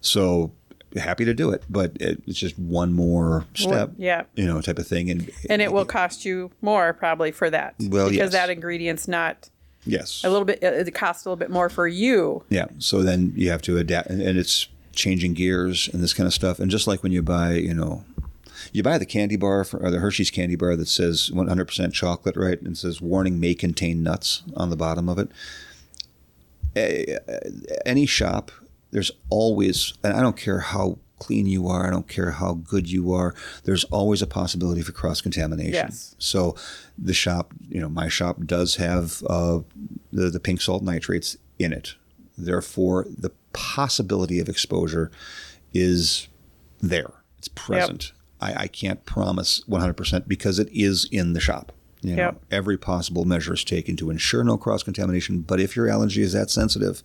So 0.00 0.52
happy 0.96 1.24
to 1.24 1.34
do 1.34 1.50
it, 1.50 1.64
but 1.68 1.92
it, 2.00 2.22
it's 2.26 2.38
just 2.38 2.58
one 2.58 2.92
more 2.92 3.44
step. 3.54 3.92
yeah. 3.98 4.24
you 4.34 4.46
know, 4.46 4.60
type 4.60 4.78
of 4.78 4.86
thing, 4.86 5.10
and 5.10 5.30
And 5.48 5.60
it 5.62 5.72
will 5.72 5.84
cost 5.84 6.24
you 6.24 6.50
more 6.62 6.92
probably 6.92 7.32
for 7.32 7.50
that. 7.50 7.74
Well, 7.80 8.08
because 8.08 8.32
yes. 8.32 8.32
that 8.32 8.50
ingredient's 8.50 9.08
not 9.08 9.50
yes, 9.84 10.22
a 10.24 10.30
little 10.30 10.44
bit. 10.44 10.62
It 10.62 10.94
costs 10.94 11.24
a 11.24 11.28
little 11.28 11.36
bit 11.36 11.50
more 11.50 11.68
for 11.68 11.86
you. 11.86 12.44
Yeah. 12.48 12.66
So 12.78 13.02
then 13.02 13.32
you 13.36 13.50
have 13.50 13.62
to 13.62 13.78
adapt, 13.78 14.08
and, 14.08 14.22
and 14.22 14.38
it's 14.38 14.68
changing 14.92 15.34
gears 15.34 15.88
and 15.92 16.02
this 16.02 16.14
kind 16.14 16.26
of 16.26 16.34
stuff. 16.34 16.58
And 16.58 16.70
just 16.70 16.86
like 16.86 17.02
when 17.02 17.12
you 17.12 17.22
buy, 17.22 17.52
you 17.54 17.74
know, 17.74 18.04
you 18.72 18.82
buy 18.82 18.98
the 18.98 19.06
candy 19.06 19.36
bar 19.36 19.62
for, 19.64 19.78
or 19.82 19.90
the 19.90 19.98
Hershey's 19.98 20.30
candy 20.30 20.56
bar 20.56 20.74
that 20.76 20.88
says 20.88 21.30
100% 21.32 21.92
chocolate, 21.92 22.36
right? 22.36 22.60
And 22.60 22.76
says 22.76 23.00
warning 23.00 23.38
may 23.38 23.54
contain 23.54 24.02
nuts 24.02 24.42
on 24.56 24.70
the 24.70 24.76
bottom 24.76 25.08
of 25.08 25.18
it. 25.18 25.30
Any 27.84 28.06
shop, 28.06 28.50
there's 28.90 29.10
always, 29.30 29.94
and 30.04 30.14
I 30.14 30.20
don't 30.20 30.36
care 30.36 30.60
how 30.60 30.98
clean 31.18 31.46
you 31.46 31.66
are, 31.68 31.86
I 31.86 31.90
don't 31.90 32.08
care 32.08 32.32
how 32.32 32.54
good 32.54 32.90
you 32.90 33.12
are, 33.12 33.34
there's 33.64 33.84
always 33.84 34.22
a 34.22 34.26
possibility 34.26 34.82
for 34.82 34.92
cross 34.92 35.20
contamination. 35.20 35.72
Yes. 35.72 36.14
So 36.18 36.56
the 36.98 37.14
shop, 37.14 37.54
you 37.68 37.80
know, 37.80 37.88
my 37.88 38.08
shop 38.08 38.38
does 38.44 38.76
have 38.76 39.22
uh, 39.28 39.60
the, 40.12 40.30
the 40.30 40.40
pink 40.40 40.60
salt 40.60 40.82
nitrates 40.82 41.36
in 41.58 41.72
it. 41.72 41.94
Therefore, 42.36 43.06
the 43.08 43.30
possibility 43.52 44.40
of 44.40 44.48
exposure 44.48 45.10
is 45.72 46.28
there. 46.80 47.12
It's 47.38 47.48
present. 47.48 48.12
I, 48.40 48.54
I 48.64 48.66
can't 48.68 49.04
promise 49.06 49.64
100% 49.68 50.28
because 50.28 50.58
it 50.58 50.68
is 50.70 51.08
in 51.10 51.32
the 51.32 51.40
shop. 51.40 51.72
You 52.06 52.14
know, 52.16 52.22
Yep. 52.22 52.42
every 52.50 52.78
possible 52.78 53.24
measure 53.24 53.52
is 53.54 53.64
taken 53.64 53.96
to 53.96 54.10
ensure 54.10 54.44
no 54.44 54.56
cross 54.56 54.82
contamination. 54.82 55.40
But 55.40 55.60
if 55.60 55.74
your 55.74 55.88
allergy 55.88 56.22
is 56.22 56.32
that 56.34 56.50
sensitive, 56.50 57.02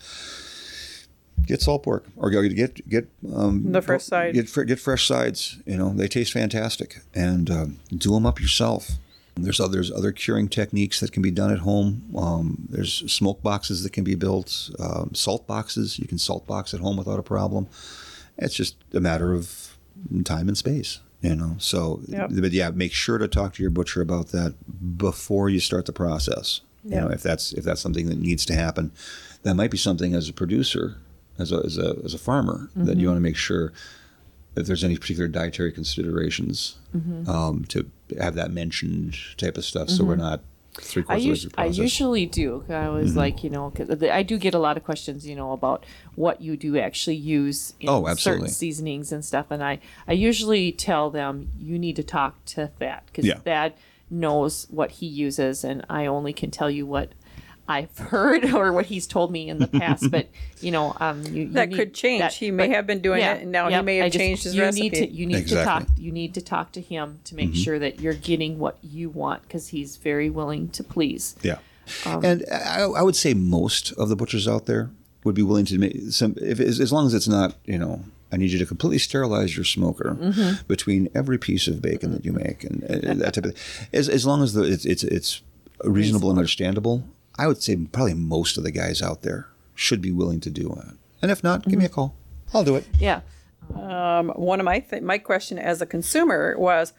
get 1.45 1.61
salt 1.61 1.83
pork 1.83 2.05
or 2.17 2.29
go 2.29 2.47
get 2.47 2.87
get 2.87 3.09
um, 3.33 3.71
The 3.71 3.81
fresh 3.81 4.03
side. 4.03 4.33
Get 4.33 4.53
get 4.67 4.79
fresh 4.79 5.07
sides. 5.07 5.57
You 5.65 5.77
know, 5.77 5.89
they 5.93 6.07
taste 6.07 6.33
fantastic, 6.33 6.99
and 7.15 7.49
um, 7.49 7.79
do 7.95 8.11
them 8.11 8.25
up 8.25 8.39
yourself. 8.39 8.91
There's 9.35 9.59
other, 9.61 9.71
there's 9.73 9.91
other 9.91 10.11
curing 10.11 10.49
techniques 10.49 10.99
that 10.99 11.13
can 11.13 11.23
be 11.23 11.31
done 11.31 11.51
at 11.51 11.59
home. 11.59 12.03
Um, 12.15 12.67
there's 12.69 13.09
smoke 13.11 13.41
boxes 13.41 13.81
that 13.83 13.93
can 13.93 14.03
be 14.03 14.13
built, 14.13 14.69
um, 14.77 15.15
salt 15.15 15.47
boxes. 15.47 15.97
You 15.97 16.05
can 16.07 16.17
salt 16.17 16.45
box 16.45 16.73
at 16.73 16.81
home 16.81 16.97
without 16.97 17.17
a 17.17 17.23
problem. 17.23 17.67
It's 18.37 18.53
just 18.53 18.75
a 18.93 18.99
matter 18.99 19.33
of 19.33 19.77
time 20.25 20.47
and 20.49 20.57
space, 20.57 20.99
you 21.21 21.35
know. 21.35 21.55
So, 21.59 22.01
Yep. 22.07 22.31
but 22.39 22.51
yeah, 22.51 22.69
make 22.71 22.93
sure 22.93 23.17
to 23.17 23.27
talk 23.27 23.53
to 23.55 23.63
your 23.63 23.71
butcher 23.71 24.01
about 24.01 24.27
that 24.29 24.55
before 24.97 25.49
you 25.49 25.59
start 25.59 25.85
the 25.85 25.93
process. 25.93 26.61
You 26.83 26.95
know, 26.95 27.09
if 27.09 27.21
that's 27.21 27.53
if 27.53 27.63
that's 27.63 27.79
something 27.81 28.07
that 28.09 28.17
needs 28.17 28.43
to 28.47 28.55
happen, 28.55 28.91
that 29.43 29.53
might 29.55 29.69
be 29.71 29.77
something 29.77 30.15
as 30.15 30.27
a 30.29 30.33
producer, 30.33 30.97
as 31.37 31.51
a 31.51 31.57
as 31.63 31.77
a 31.77 31.95
as 32.03 32.13
a 32.15 32.17
farmer, 32.17 32.69
that 32.75 32.81
Mm-hmm. 32.91 32.99
you 32.99 33.07
want 33.07 33.17
to 33.17 33.21
make 33.21 33.35
sure 33.37 33.71
if 34.55 34.65
there's 34.65 34.83
any 34.83 34.97
particular 34.97 35.27
dietary 35.27 35.71
considerations 35.71 36.77
Mm-hmm. 36.97 37.29
um, 37.29 37.65
to 37.65 37.89
have 38.19 38.33
that 38.35 38.51
mentioned 38.51 39.15
type 39.37 39.57
of 39.57 39.63
stuff, 39.63 39.89
so 39.89 40.03
we're 40.03 40.15
not 40.17 40.41
three 40.73 41.03
I, 41.07 41.19
quarters 41.19 41.45
us- 41.47 41.51
I 41.57 41.65
usually 41.65 42.25
do. 42.25 42.63
I 42.69 42.71
Mm-hmm. 42.73 42.95
was 42.95 43.15
like, 43.15 43.43
you 43.43 43.49
know, 43.49 43.73
I 44.11 44.23
do 44.23 44.37
get 44.37 44.53
a 44.53 44.59
lot 44.59 44.77
of 44.77 44.83
questions, 44.83 45.27
you 45.27 45.35
know, 45.35 45.51
about 45.51 45.85
what 46.15 46.41
you 46.41 46.55
do 46.57 46.77
actually 46.77 47.17
use 47.17 47.73
in 47.79 47.89
Oh, 47.89 48.05
certain 48.15 48.47
seasonings 48.47 49.11
and 49.11 49.23
stuff. 49.25 49.47
And 49.49 49.63
I, 49.63 49.79
I 50.07 50.13
usually 50.13 50.71
tell 50.71 51.09
them, 51.09 51.49
you 51.59 51.77
need 51.79 51.95
to 51.97 52.03
talk 52.03 52.43
to 52.45 52.67
Thad 52.79 53.01
because 53.07 53.25
Yeah. 53.25 53.39
Thad 53.39 53.73
knows 54.09 54.67
what 54.69 54.91
he 54.91 55.05
uses, 55.05 55.63
and 55.63 55.85
I 55.89 56.05
only 56.05 56.33
can 56.33 56.51
tell 56.51 56.69
you 56.69 56.85
what 56.85 57.13
I've 57.71 57.97
heard 57.97 58.45
or 58.53 58.71
what 58.73 58.85
he's 58.85 59.07
told 59.07 59.31
me 59.31 59.49
in 59.49 59.57
the 59.59 59.67
past. 59.67 60.11
but 60.11 60.27
you 60.61 60.71
know, 60.71 60.95
um, 60.99 61.23
you, 61.25 61.31
you 61.43 61.47
That 61.53 61.69
need 61.69 61.75
could 61.77 61.93
change. 61.93 62.21
that- 62.21 62.33
He 62.33 62.51
may 62.51 62.67
but- 62.67 62.75
have 62.75 62.85
been 62.87 63.01
doing 63.01 63.21
it, 63.21 63.41
and 63.41 63.51
now 63.51 63.69
he 63.69 63.81
may 63.81 63.97
have 63.97 64.11
just- 64.11 64.17
changed 64.19 64.43
his 64.43 64.55
you 64.55 64.61
recipe. 64.61 64.89
Need 64.89 64.95
to, 64.99 65.07
you 65.11 65.25
need 65.25 65.47
to 65.47 65.63
talk. 65.63 65.87
You 65.97 66.11
need 66.11 66.33
to 66.35 66.41
talk 66.41 66.71
to 66.73 66.81
him 66.81 67.19
to 67.25 67.35
make 67.35 67.49
Mm-hmm. 67.51 67.61
sure 67.63 67.79
that 67.79 67.99
you're 67.99 68.13
getting 68.13 68.59
what 68.59 68.77
you 68.83 69.09
want 69.09 69.41
because 69.43 69.69
he's 69.69 69.97
very 69.97 70.29
willing 70.29 70.69
to 70.69 70.83
please. 70.83 71.35
Yeah. 71.41 71.57
Um, 72.05 72.23
and 72.23 72.45
I, 72.51 72.81
I 72.83 73.01
would 73.01 73.15
say 73.15 73.33
most 73.33 73.91
of 73.93 74.07
the 74.09 74.15
butchers 74.15 74.47
out 74.47 74.65
there 74.67 74.89
would 75.23 75.35
be 75.35 75.41
willing 75.43 75.65
to 75.65 75.77
make 75.77 75.97
some, 76.11 76.35
if, 76.41 76.59
as, 76.59 76.79
as 76.79 76.91
long 76.93 77.05
as 77.07 77.13
it's 77.13 77.27
not, 77.27 77.55
you 77.65 77.77
know, 77.77 78.03
I 78.31 78.37
need 78.37 78.51
you 78.51 78.59
to 78.59 78.65
completely 78.65 78.97
sterilize 78.99 79.55
your 79.57 79.65
smoker 79.65 80.15
Mm-hmm. 80.19 80.65
between 80.67 81.09
every 81.13 81.37
piece 81.37 81.67
of 81.67 81.81
bacon 81.81 82.11
that 82.13 82.23
you 82.23 82.31
make, 82.31 82.63
and 82.63 82.83
uh, 82.85 83.13
that 83.25 83.33
type 83.33 83.45
of. 83.45 83.55
As, 83.91 84.07
as 84.07 84.25
long 84.25 84.41
as 84.41 84.53
the, 84.53 84.63
it's 84.63 84.85
it's 84.85 85.03
it's 85.03 85.41
reasonable 85.83 86.29
and 86.29 86.39
understandable, 86.39 87.03
I 87.37 87.47
would 87.47 87.61
say 87.61 87.75
probably 87.91 88.13
most 88.13 88.57
of 88.57 88.63
the 88.63 88.71
guys 88.71 89.01
out 89.01 89.21
there 89.21 89.47
should 89.75 90.01
be 90.01 90.11
willing 90.11 90.39
to 90.41 90.49
do 90.49 90.71
it. 90.73 90.95
And 91.21 91.31
if 91.31 91.43
not, 91.43 91.63
give 91.67 91.77
me 91.79 91.85
a 91.85 91.87
Mm-hmm. 91.87 91.95
call. 91.95 92.15
I'll 92.53 92.63
do 92.63 92.75
it. 92.75 92.85
Yeah. 92.99 93.21
Um, 93.73 94.29
one 94.29 94.59
of 94.59 94.65
my 94.65 94.79
th- 94.79 95.01
my 95.01 95.17
question 95.17 95.57
as 95.57 95.81
a 95.81 95.85
consumer 95.85 96.55
was, 96.57 96.93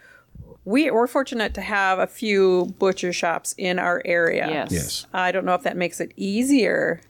we 0.64 0.90
we're 0.90 1.06
fortunate 1.06 1.52
to 1.54 1.60
have 1.60 1.98
a 1.98 2.06
few 2.06 2.74
butcher 2.78 3.12
shops 3.12 3.54
in 3.58 3.78
our 3.78 4.00
area. 4.04 4.48
Yes. 4.48 4.72
Yes. 4.72 5.06
I 5.12 5.32
don't 5.32 5.44
know 5.44 5.54
if 5.54 5.62
that 5.64 5.76
makes 5.76 6.00
it 6.00 6.12
easier 6.16 7.00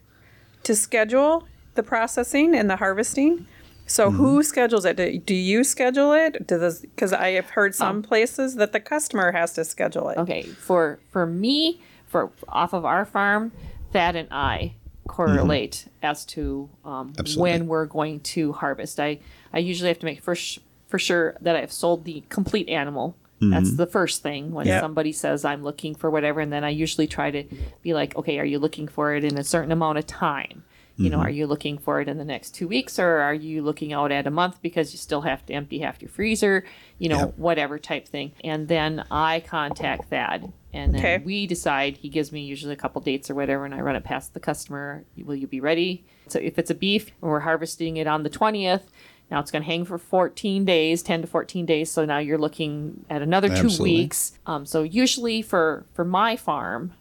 to 0.64 0.75
schedule 0.75 1.47
the 1.75 1.83
processing 1.83 2.55
and 2.55 2.68
the 2.68 2.77
harvesting. 2.77 3.47
So 3.87 4.09
Mm-hmm. 4.09 4.16
who 4.16 4.43
schedules 4.43 4.85
it? 4.85 4.97
Do, 4.97 5.18
do 5.18 5.35
you 5.35 5.64
schedule 5.64 6.12
it? 6.12 6.47
Does 6.47 6.81
because 6.81 7.12
I 7.12 7.31
have 7.33 7.51
heard 7.51 7.75
some 7.75 7.97
Um, 7.99 8.03
places 8.03 8.57
that 8.57 8.73
the 8.73 8.81
customer 8.81 9.33
has 9.33 9.53
to 9.55 9.64
schedule 9.64 10.09
it. 10.09 10.18
Okay. 10.18 10.43
For 10.43 10.99
for 11.11 11.27
me, 11.27 11.81
for 12.13 12.31
off 12.49 12.73
of 12.73 12.85
our 12.85 13.05
farm, 13.05 13.51
Thad 13.93 14.15
and 14.15 14.29
I 14.31 14.75
correlate 15.09 15.87
mm-hmm. 15.89 16.07
as 16.07 16.25
to 16.27 16.69
um, 16.85 17.13
when 17.37 17.67
we're 17.67 17.87
going 17.87 18.21
to 18.21 18.53
harvest. 18.53 19.01
I 19.01 19.19
I 19.53 19.59
usually 19.59 19.89
have 19.89 19.99
to 19.99 20.07
make 20.07 20.23
for 20.23 20.37
sh- 20.37 20.61
for 20.87 20.99
sure 20.99 21.37
that 21.41 21.57
I've 21.57 21.73
sold 21.73 22.05
the 22.05 22.23
complete 22.29 22.69
animal. 22.69 23.17
That's 23.41 23.71
mm-hmm. 23.71 23.77
the 23.77 23.87
first 23.87 24.23
thing 24.23 24.53
when 24.53 24.69
Yeah. 24.69 24.81
somebody 24.81 25.11
says 25.11 25.45
I'm 25.45 25.65
looking 25.65 25.97
for 25.97 26.09
whatever, 26.09 26.39
and 26.39 26.53
then 26.53 26.63
I 26.63 26.69
usually 26.69 27.09
try 27.09 27.33
to 27.33 27.43
be 27.83 27.93
like, 27.93 28.15
okay, 28.15 28.39
are 28.39 28.45
you 28.45 28.61
looking 28.61 28.87
for 28.87 29.17
it 29.17 29.25
in 29.25 29.37
a 29.37 29.43
certain 29.43 29.73
amount 29.73 29.99
of 29.99 30.07
time? 30.07 30.63
You 30.97 31.11
know, 31.11 31.17
mm-hmm. 31.17 31.27
are 31.27 31.31
you 31.31 31.47
looking 31.49 31.79
for 31.79 32.01
it 32.01 32.09
in 32.09 32.19
the 32.19 32.25
next 32.25 32.55
two 32.55 32.69
weeks, 32.69 32.99
or 33.01 33.19
are 33.19 33.35
you 33.35 33.63
looking 33.63 33.93
out 33.93 34.13
at 34.13 34.29
a 34.29 34.31
month 34.31 34.63
because 34.63 34.93
you 34.93 34.99
still 34.99 35.23
have 35.23 35.45
to 35.47 35.55
empty 35.55 35.81
half 35.81 36.01
your 36.01 36.11
freezer? 36.11 36.65
You 36.99 37.09
know, 37.09 37.19
Yep. 37.19 37.39
whatever 37.39 37.79
type 37.81 38.07
thing. 38.07 38.31
And 38.45 38.69
then 38.69 39.05
I 39.11 39.41
contact 39.41 40.11
Thad, 40.11 40.53
and 40.73 40.95
then 40.95 41.01
Okay. 41.01 41.18
we 41.25 41.47
decide. 41.47 41.99
He 41.99 42.09
gives 42.09 42.33
me 42.33 42.41
usually 42.43 42.73
a 42.73 42.77
couple 42.77 43.01
dates 43.03 43.29
or 43.31 43.35
whatever, 43.35 43.64
and 43.64 43.75
I 43.75 43.81
run 43.81 43.97
it 43.97 44.05
past 44.05 44.35
the 44.35 44.41
customer. 44.41 45.05
Will 45.25 45.35
you 45.37 45.47
be 45.47 45.61
ready? 45.61 46.05
So 46.29 46.39
if 46.39 46.59
it's 46.59 46.70
a 46.70 46.75
beef, 46.75 47.12
and 47.20 47.31
we're 47.31 47.41
harvesting 47.41 47.97
it 47.97 48.07
on 48.07 48.23
the 48.23 48.31
twentieth. 48.31 48.91
Now 49.31 49.41
it's 49.41 49.51
going 49.51 49.62
to 49.62 49.66
hang 49.66 49.87
for 49.87 49.97
14 49.97 50.66
days, 50.66 51.03
10 51.03 51.23
to 51.23 51.27
14 51.27 51.64
days. 51.64 51.91
So 51.91 52.05
now 52.05 52.18
you're 52.18 52.37
looking 52.37 53.07
at 53.09 53.23
another 53.23 53.49
two 53.49 53.83
weeks. 53.83 54.33
Um, 54.45 54.66
so 54.66 54.83
usually 54.83 55.41
for 55.41 55.87
for 55.95 56.05
my 56.05 56.37
farm, 56.37 56.93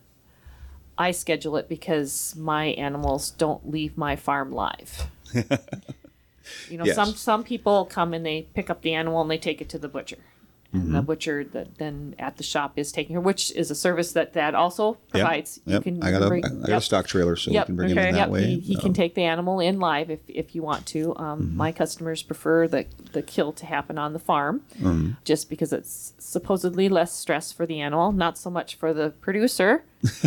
I 0.97 1.11
schedule 1.11 1.57
it 1.57 1.67
because 1.67 2.33
my 2.37 2.67
animals 2.67 3.31
don't 3.31 3.69
leave 3.69 3.97
my 3.97 4.15
farm 4.15 4.49
live. 4.53 5.07
you 6.69 6.77
know, 6.77 6.85
Yes. 6.85 6.95
some 6.95 7.13
some 7.15 7.43
people 7.43 7.83
come 7.85 8.13
and 8.13 8.25
they 8.25 8.43
pick 8.53 8.69
up 8.69 8.81
the 8.81 8.93
animal 8.93 9.21
and 9.21 9.29
they 9.29 9.37
take 9.37 9.59
it 9.59 9.67
to 9.69 9.77
the 9.79 9.89
butcher. 9.89 10.19
And 10.73 10.83
Mm-hmm. 10.83 10.93
the 10.93 11.01
butcher 11.01 11.43
that 11.43 11.77
then 11.79 12.15
at 12.17 12.37
the 12.37 12.43
shop 12.43 12.73
is 12.77 12.93
taking 12.93 13.15
her, 13.15 13.19
which 13.21 13.51
is 13.55 13.69
a 13.71 13.75
service 13.75 14.13
that 14.13 14.31
that 14.33 14.55
also 14.55 14.91
Yep. 14.91 14.97
provides. 15.09 15.59
Yep. 15.65 15.83
I 16.01 16.11
got 16.11 16.21
a, 16.21 16.35
I 16.35 16.67
got 16.67 16.77
a 16.77 16.81
stock 16.81 17.07
trailer, 17.07 17.35
so 17.35 17.51
Yep. 17.51 17.63
we 17.63 17.65
can 17.67 17.75
bring 17.75 17.89
it 17.89 17.97
Okay. 17.97 18.07
in 18.07 18.13
that 18.15 18.19
Yep, 18.21 18.29
way. 18.29 18.45
he, 18.45 18.59
he 18.61 18.75
can 18.77 18.93
take 18.93 19.13
the 19.15 19.23
animal 19.23 19.59
in 19.59 19.79
live 19.79 20.09
if, 20.09 20.21
if 20.29 20.55
you 20.55 20.63
want 20.63 20.85
to. 20.87 21.13
Um, 21.17 21.41
Mm-hmm. 21.41 21.57
My 21.57 21.71
customers 21.73 22.23
prefer 22.23 22.67
the, 22.69 22.85
the 23.11 23.21
kill 23.21 23.51
to 23.53 23.65
happen 23.65 23.97
on 23.97 24.13
the 24.13 24.19
farm 24.19 24.61
Mm-hmm. 24.79 25.11
just 25.25 25.49
because 25.49 25.73
it's 25.73 26.13
supposedly 26.19 26.87
less 26.87 27.11
stress 27.11 27.51
for 27.51 27.65
the 27.65 27.81
animal, 27.81 28.11
not 28.13 28.37
so 28.37 28.49
much 28.49 28.75
for 28.75 28.93
the 28.93 29.09
producer. 29.09 29.83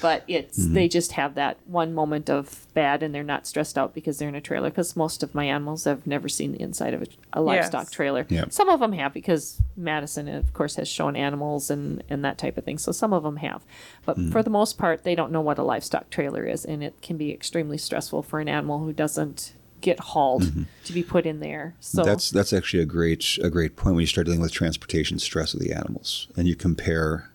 but 0.00 0.24
it's 0.28 0.58
Mm-hmm. 0.60 0.74
they 0.74 0.88
just 0.88 1.12
have 1.12 1.34
that 1.36 1.56
one 1.66 1.94
moment 1.94 2.28
of 2.28 2.66
bad 2.74 3.02
and 3.02 3.14
they're 3.14 3.22
not 3.22 3.46
stressed 3.46 3.78
out 3.78 3.94
because 3.94 4.18
they're 4.18 4.28
in 4.28 4.34
a 4.34 4.40
trailer 4.40 4.68
because 4.70 4.96
most 4.96 5.22
of 5.22 5.34
my 5.34 5.44
animals 5.44 5.84
have 5.84 6.06
never 6.06 6.28
seen 6.28 6.52
the 6.52 6.60
inside 6.60 6.92
of 6.94 7.02
a, 7.02 7.06
a 7.34 7.40
livestock 7.40 7.84
Yes. 7.84 7.90
trailer 7.90 8.26
Yep. 8.28 8.52
some 8.52 8.68
of 8.68 8.80
them 8.80 8.92
have 8.92 9.12
because 9.14 9.60
madison 9.76 10.28
of 10.28 10.52
course 10.52 10.76
has 10.76 10.88
shown 10.88 11.16
animals 11.16 11.70
and 11.70 12.02
and 12.10 12.24
that 12.24 12.36
type 12.38 12.56
of 12.58 12.64
thing 12.64 12.78
so 12.78 12.92
some 12.92 13.12
of 13.12 13.22
them 13.22 13.36
have 13.36 13.64
but 14.04 14.18
Mm. 14.18 14.32
for 14.32 14.42
the 14.42 14.50
most 14.50 14.76
part 14.76 15.04
they 15.04 15.14
don't 15.14 15.30
know 15.32 15.40
what 15.40 15.58
a 15.58 15.62
livestock 15.62 16.10
trailer 16.10 16.44
is 16.46 16.64
and 16.64 16.82
it 16.82 17.00
can 17.00 17.16
be 17.16 17.32
extremely 17.32 17.78
stressful 17.78 18.22
for 18.22 18.40
an 18.40 18.48
animal 18.48 18.80
who 18.80 18.92
doesn't 18.92 19.54
get 19.80 20.00
hauled 20.00 20.52
to 20.84 20.92
be 20.92 21.02
put 21.02 21.26
in 21.26 21.40
there 21.40 21.74
so 21.80 22.00
Mm-hmm. 22.00 22.10
That's 22.10 22.30
that's 22.30 22.52
actually 22.52 22.82
a 22.82 22.86
great 22.86 23.38
a 23.42 23.50
great 23.50 23.76
point 23.76 23.94
when 23.96 24.02
you 24.02 24.06
start 24.06 24.26
dealing 24.26 24.40
with 24.40 24.52
transportation 24.52 25.18
stress 25.18 25.54
of 25.54 25.60
the 25.60 25.72
animals 25.72 26.28
and 26.36 26.48
you 26.48 26.56
compare. 26.56 27.30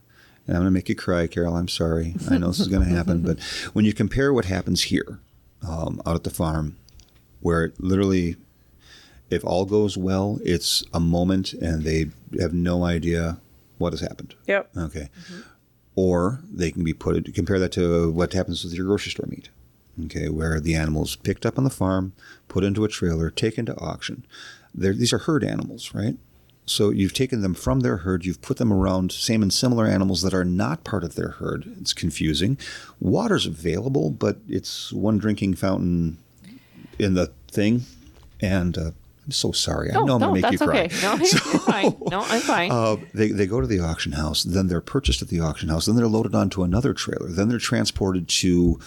And 0.47 0.55
I'm 0.55 0.61
going 0.61 0.71
to 0.71 0.77
make 0.77 0.89
you 0.89 0.95
cry, 0.95 1.25
Carol. 1.27 1.55
I'm 1.55 1.67
sorry. 1.67 2.15
I 2.29 2.37
know 2.37 2.47
this 2.47 2.59
is 2.59 2.67
going 2.67 2.87
to 2.87 2.95
happen, 2.95 3.21
but 3.21 3.41
when 3.73 3.83
you 3.83 3.93
compare 3.93 4.31
what 4.31 4.45
happens 4.45 4.83
here, 4.83 5.19
um, 5.67 6.01
out 6.05 6.15
at 6.15 6.23
the 6.23 6.29
farm, 6.29 6.77
where 7.39 7.63
it 7.65 7.79
literally, 7.79 8.35
if 9.31 9.43
all 9.43 9.65
goes 9.65 9.97
well, 9.97 10.39
it's 10.43 10.83
a 10.93 10.99
moment 10.99 11.53
and 11.53 11.83
they 11.83 12.11
have 12.39 12.53
no 12.53 12.83
idea 12.83 13.39
what 13.77 13.93
has 13.93 14.01
happened. 14.01 14.35
Yep. 14.47 14.69
Okay. 14.77 15.09
Or 15.95 16.41
they 16.51 16.71
can 16.71 16.83
be 16.83 16.93
put, 16.93 17.33
compare 17.33 17.59
that 17.59 17.71
to 17.73 18.11
what 18.11 18.33
happens 18.33 18.63
with 18.63 18.73
your 18.73 18.85
grocery 18.85 19.11
store 19.11 19.27
meat. 19.27 19.49
Okay. 20.05 20.29
Where 20.29 20.59
the 20.59 20.75
animal's 20.75 21.15
picked 21.15 21.45
up 21.45 21.57
on 21.57 21.63
the 21.63 21.69
farm, 21.69 22.13
put 22.47 22.63
into 22.63 22.83
a 22.83 22.89
trailer, 22.89 23.29
taken 23.29 23.65
to 23.67 23.77
auction. 23.77 24.25
They're, 24.73 24.93
these 24.93 25.13
are 25.13 25.19
herd 25.19 25.43
animals, 25.43 25.93
right? 25.93 26.17
So 26.65 26.89
you've 26.89 27.13
taken 27.13 27.41
them 27.41 27.53
from 27.53 27.81
their 27.81 27.97
herd, 27.97 28.25
you've 28.25 28.41
put 28.41 28.57
them 28.57 28.73
around 28.73 29.11
same 29.11 29.43
and 29.43 29.53
similar 29.53 29.85
animals 29.85 30.23
that 30.23 30.33
are 30.33 30.43
not 30.43 30.83
part 30.83 31.03
of 31.03 31.15
their 31.15 31.29
herd. 31.29 31.71
It's 31.79 31.93
confusing. 31.93 32.57
Water's 32.99 33.45
available, 33.45 34.09
but 34.09 34.37
it's 34.49 34.91
one 34.91 35.17
drinking 35.19 35.55
fountain 35.55 36.17
in 36.97 37.13
the 37.13 37.31
thing. 37.51 37.83
And 38.41 38.77
uh, 38.77 38.91
I'm 39.25 39.31
so 39.31 39.51
sorry. 39.51 39.91
I 39.91 39.93
no, 39.93 40.05
know 40.05 40.15
I'm 40.15 40.21
no, 40.21 40.27
going 40.27 40.41
to 40.41 40.49
make 40.49 40.59
that's 40.59 40.61
you 40.61 40.67
cry. 40.67 40.85
okay. 40.85 41.01
No, 41.01 41.15
you're 41.51 41.61
fine. 41.61 41.97
No, 42.09 42.21
I'm 42.21 42.41
fine. 42.41 42.71
Uh, 42.75 42.97
they, 43.13 43.29
they 43.29 43.45
go 43.45 43.61
to 43.61 43.67
the 43.67 43.79
auction 43.79 44.13
house, 44.13 44.43
then 44.43 44.67
they're 44.67 44.81
purchased 44.81 45.21
at 45.21 45.29
the 45.29 45.39
auction 45.39 45.69
house, 45.69 45.85
then 45.85 45.95
they're 45.95 46.07
loaded 46.07 46.35
onto 46.35 46.63
another 46.63 46.93
trailer, 46.93 47.29
then 47.29 47.47
they're 47.47 47.59
transported 47.59 48.27
to 48.27 48.79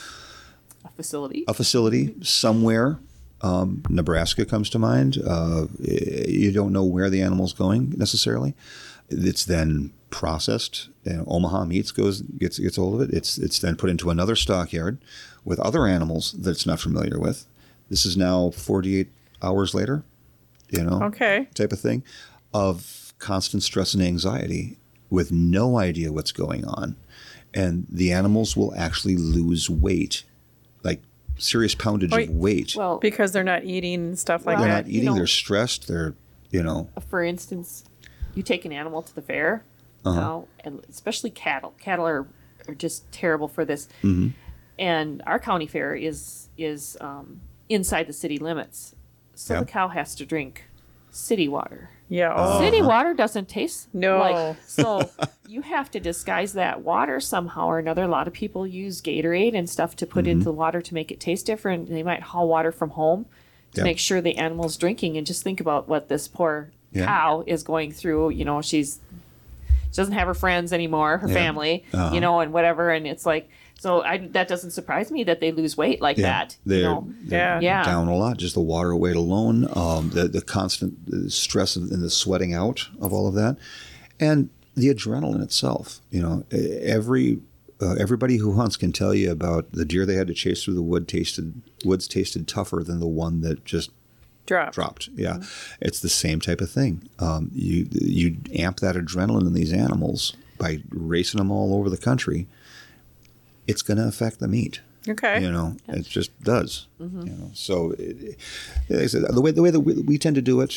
facility. 1.03 1.45
a 1.49 1.55
facility 1.55 2.15
somewhere. 2.23 2.99
Um, 3.41 3.83
Nebraska 3.89 4.45
comes 4.45 4.69
to 4.71 4.79
mind. 4.79 5.17
Uh, 5.25 5.67
you 5.81 6.51
don't 6.53 6.73
know 6.73 6.85
where 6.85 7.09
the 7.09 7.23
animal's 7.23 7.53
going 7.53 7.95
necessarily. 7.97 8.55
It's 9.09 9.45
then 9.45 9.93
processed. 10.11 10.89
And 11.05 11.25
Omaha 11.27 11.65
Meats 11.67 11.93
goes 11.93 12.23
gets 12.23 12.59
gets 12.59 12.77
hold 12.77 12.95
of 13.01 13.09
it. 13.09 13.15
It's 13.17 13.39
it's 13.39 13.59
then 13.61 13.77
put 13.77 13.91
into 13.91 14.11
another 14.11 14.37
stockyard 14.37 14.99
with 15.45 15.59
other 15.61 15.87
animals 15.87 16.33
that 16.33 16.51
it's 16.51 16.67
not 16.67 16.81
familiar 16.81 17.19
with. 17.19 17.47
This 17.89 18.05
is 18.05 18.17
now 18.17 18.51
48 18.51 19.09
hours 19.43 19.73
later. 19.75 20.03
You 20.71 20.85
know, 20.85 21.03
Okay. 21.05 21.49
type 21.55 21.73
of 21.73 21.81
thing, 21.81 22.03
of 22.53 23.15
constant 23.19 23.63
stress 23.63 23.95
and 23.95 24.03
anxiety. 24.03 24.77
with 25.11 25.33
no 25.33 25.79
idea 25.79 26.13
what's 26.13 26.33
going 26.33 26.67
on, 26.67 26.95
and 27.55 27.87
the 27.89 28.13
animals 28.13 28.55
will 28.59 28.75
actually 28.77 29.17
lose 29.17 29.71
weight, 29.71 30.23
serious 31.39 31.75
poundage 31.75 32.11
Wait. 32.13 32.29
of 32.29 32.35
weight. 32.37 32.75
Well, 32.77 32.99
because 32.99 33.33
they're 33.33 33.45
not 33.45 33.65
eating 33.65 33.95
and 33.95 34.19
stuff 34.19 34.45
like 34.47 34.57
Well, 34.59 34.65
they're 34.67 34.75
that. 34.75 34.85
not 34.87 34.91
you 34.93 34.99
eating. 34.99 35.07
know- 35.11 35.15
they're 35.17 35.27
stressed. 35.27 35.89
They're 35.89 36.15
you 36.51 36.63
know 36.63 36.89
for 37.09 37.23
instance, 37.23 37.85
you 38.35 38.43
take 38.43 38.65
an 38.65 38.73
animal 38.73 39.03
to 39.03 39.15
the 39.15 39.23
fair, 39.23 39.65
Uh-huh. 40.05 40.19
now, 40.21 40.49
and 40.61 40.83
especially 40.89 41.31
cattle. 41.31 41.75
Cattle 41.81 42.07
are, 42.07 42.27
are 42.67 42.75
just 42.75 43.11
terrible 43.13 43.49
for 43.49 43.65
this. 43.65 43.87
Mm-hmm. 44.03 44.29
And 44.79 45.23
our 45.27 45.39
county 45.39 45.67
fair 45.67 45.95
is 45.95 46.49
is 46.57 46.97
um, 47.01 47.41
inside 47.69 48.07
the 48.07 48.13
city 48.13 48.39
limits, 48.39 48.95
so 49.35 49.55
Yeah. 49.55 49.61
the 49.61 49.67
cow 49.67 49.89
has 49.89 50.15
to 50.17 50.25
drink 50.27 50.69
city 51.11 51.49
water. 51.49 51.91
Yeah. 52.09 52.33
Oh, 52.35 52.61
City 52.61 52.81
water 52.83 53.13
doesn't 53.15 53.49
taste 53.49 53.89
No. 53.95 54.19
like 54.19 54.57
so 54.67 55.11
you 55.47 55.63
have 55.63 55.91
to 55.93 56.01
disguise 56.01 56.55
that 56.55 56.83
water 56.83 57.21
somehow 57.21 57.67
or 57.67 57.79
another. 57.79 58.05
A 58.05 58.09
lot 58.09 58.27
of 58.27 58.33
people 58.33 58.67
use 58.67 59.03
Gatorade 59.03 59.55
and 59.55 59.69
stuff 59.69 59.95
to 59.97 60.07
put 60.07 60.25
Mm-hmm. 60.25 60.31
into 60.33 60.45
the 60.45 60.53
water 60.53 60.81
to 60.81 60.95
make 60.95 61.11
it 61.13 61.21
taste 61.21 61.47
different. 61.47 61.89
They 61.89 62.03
might 62.03 62.23
haul 62.23 62.49
water 62.49 62.73
from 62.73 62.91
home 62.91 63.27
to 63.75 63.81
Yeah. 63.81 63.85
make 63.85 63.99
sure 63.99 64.21
the 64.21 64.37
animal's 64.37 64.77
drinking 64.77 65.17
and 65.19 65.27
just 65.27 65.43
think 65.43 65.61
about 65.61 65.89
what 65.89 66.09
this 66.09 66.29
poor 66.29 66.71
Yeah. 66.93 67.05
cow 67.05 67.45
is 67.47 67.63
going 67.63 67.93
through. 67.93 68.31
You 68.31 68.45
know, 68.47 68.63
she's 68.63 69.01
she 69.91 69.97
doesn't 69.97 70.15
have 70.15 70.27
her 70.29 70.35
friends 70.35 70.73
anymore, 70.73 71.19
her 71.19 71.29
Yeah. 71.29 71.35
family, 71.35 71.85
Uh-huh. 71.95 72.15
you 72.15 72.21
know, 72.21 72.41
and 72.41 72.53
whatever 72.53 72.91
and 72.91 73.07
it's 73.07 73.25
like 73.27 73.49
so 73.79 74.03
I 74.03 74.19
that 74.33 74.49
doesn't 74.49 74.73
surprise 74.73 75.11
me 75.11 75.25
that 75.25 75.41
they 75.41 75.51
lose 75.53 75.77
weight 75.77 76.01
like 76.03 76.17
that. 76.19 76.57
They're, 76.67 76.79
you 76.79 76.85
know. 76.85 77.09
they're 77.23 77.63
Yeah. 77.63 77.85
down 77.85 78.09
a 78.09 78.17
lot. 78.17 78.37
Just 78.37 78.55
the 78.55 78.61
water 78.61 78.95
weight 78.95 79.17
alone, 79.17 79.69
um, 79.75 80.11
the 80.11 80.29
the 80.29 80.43
constant 80.43 80.95
uh, 81.13 81.29
stress 81.29 81.77
and 81.77 81.91
the 82.03 82.11
sweating 82.11 82.53
out 82.55 82.89
of 83.01 83.13
all 83.13 83.27
of 83.29 83.35
that, 83.35 83.57
and 84.21 84.51
the 84.75 84.89
adrenaline 84.95 85.43
itself. 85.43 86.01
You 86.11 86.23
know, 86.23 86.45
every 86.53 87.39
uh, 87.81 87.95
everybody 87.99 88.37
who 88.39 88.55
hunts 88.55 88.77
can 88.77 88.93
tell 88.93 89.15
you 89.15 89.31
about 89.31 89.71
the 89.73 89.85
deer 89.85 90.05
they 90.05 90.15
had 90.17 90.27
to 90.27 90.35
chase 90.35 90.65
through 90.65 90.75
the 90.75 90.83
wood 90.83 91.07
tasted 91.09 91.63
woods 91.85 92.09
tasted 92.09 92.47
tougher 92.49 92.83
than 92.85 92.99
the 93.01 93.07
one 93.07 93.41
that 93.43 93.65
just 93.65 93.91
drop. 94.47 94.73
dropped. 94.73 95.09
Yeah, 95.15 95.39
it's 95.81 96.01
the 96.01 96.09
same 96.09 96.41
type 96.41 96.61
of 96.61 96.71
thing. 96.71 97.09
Um, 97.21 97.51
you 97.55 97.87
you 97.93 98.37
amp 98.57 98.81
that 98.81 98.97
adrenaline 98.97 99.47
in 99.47 99.53
these 99.53 99.73
animals 99.73 100.35
by 100.59 100.83
racing 100.91 101.39
them 101.39 101.53
all 101.53 101.73
over 101.75 101.89
the 101.89 101.97
country. 101.97 102.49
It's 103.69 103.83
going 103.83 103.99
to 103.99 104.09
affect 104.09 104.41
the 104.41 104.49
meat. 104.49 104.81
Okay. 105.09 105.41
You 105.41 105.51
know, 105.51 105.77
it 105.89 106.03
just 106.07 106.39
does. 106.43 106.87
You 106.99 107.07
know, 107.09 107.51
so 107.55 107.93
it, 107.99 108.37
like 108.91 109.01
I 109.05 109.07
said, 109.07 109.23
the 109.31 109.41
way 109.41 109.53
the 109.53 109.63
way 109.63 109.71
that 109.71 109.81
we, 109.81 109.95
we 110.03 110.19
tend 110.19 110.35
to 110.37 110.43
do 110.43 110.61
it 110.61 110.75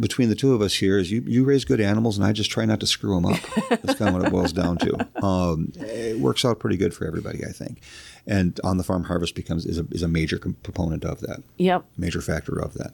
between 0.00 0.28
the 0.30 0.34
two 0.34 0.54
of 0.54 0.62
us 0.62 0.74
here 0.74 0.96
is 0.96 1.10
you 1.10 1.22
you 1.26 1.44
raise 1.44 1.64
good 1.66 1.80
animals 1.80 2.16
and 2.16 2.24
I 2.26 2.32
just 2.32 2.50
try 2.50 2.64
not 2.64 2.80
to 2.80 2.86
screw 2.86 3.14
them 3.16 3.26
up. 3.26 3.40
That's 3.82 3.98
kind 3.98 4.08
of 4.08 4.14
what 4.14 4.24
it 4.26 4.30
boils 4.30 4.52
down 4.52 4.78
to. 4.78 5.06
Um, 5.22 5.72
it 5.76 6.20
works 6.20 6.44
out 6.44 6.58
pretty 6.60 6.76
good 6.76 6.94
for 6.94 7.04
everybody, 7.06 7.44
I 7.44 7.50
think. 7.50 7.80
And 8.26 8.58
on 8.62 8.76
the 8.78 8.84
farm 8.84 9.04
harvest 9.04 9.34
becomes 9.34 9.66
is 9.66 9.78
a 9.78 9.86
is 9.90 10.02
a 10.02 10.08
major 10.08 10.38
com- 10.38 10.56
component 10.62 11.04
of 11.04 11.20
that, 11.20 11.42
Yep. 11.58 11.84
major 11.98 12.20
factor 12.20 12.56
of 12.58 12.74
that. 12.74 12.92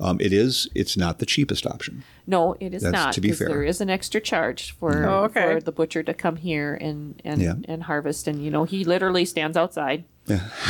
Um, 0.00 0.20
it 0.20 0.32
is. 0.32 0.68
It's 0.74 0.96
not 0.96 1.18
the 1.20 1.26
cheapest 1.26 1.66
option. 1.66 2.02
No, 2.26 2.56
it 2.60 2.74
is 2.74 2.82
That's 2.82 2.92
not. 2.92 3.12
to 3.14 3.20
be 3.20 3.32
fair. 3.32 3.48
There 3.48 3.62
is 3.62 3.80
an 3.80 3.90
extra 3.90 4.20
charge 4.20 4.72
for 4.76 5.04
Oh, 5.06 5.24
okay. 5.24 5.54
for 5.54 5.60
the 5.60 5.72
butcher 5.72 6.02
to 6.02 6.14
come 6.14 6.36
here 6.36 6.74
and 6.74 7.20
and, 7.24 7.40
Yeah. 7.40 7.54
and 7.68 7.84
harvest, 7.84 8.26
and 8.26 8.42
you 8.44 8.50
know 8.50 8.64
he 8.64 8.84
literally 8.84 9.24
stands 9.24 9.56
outside, 9.56 10.04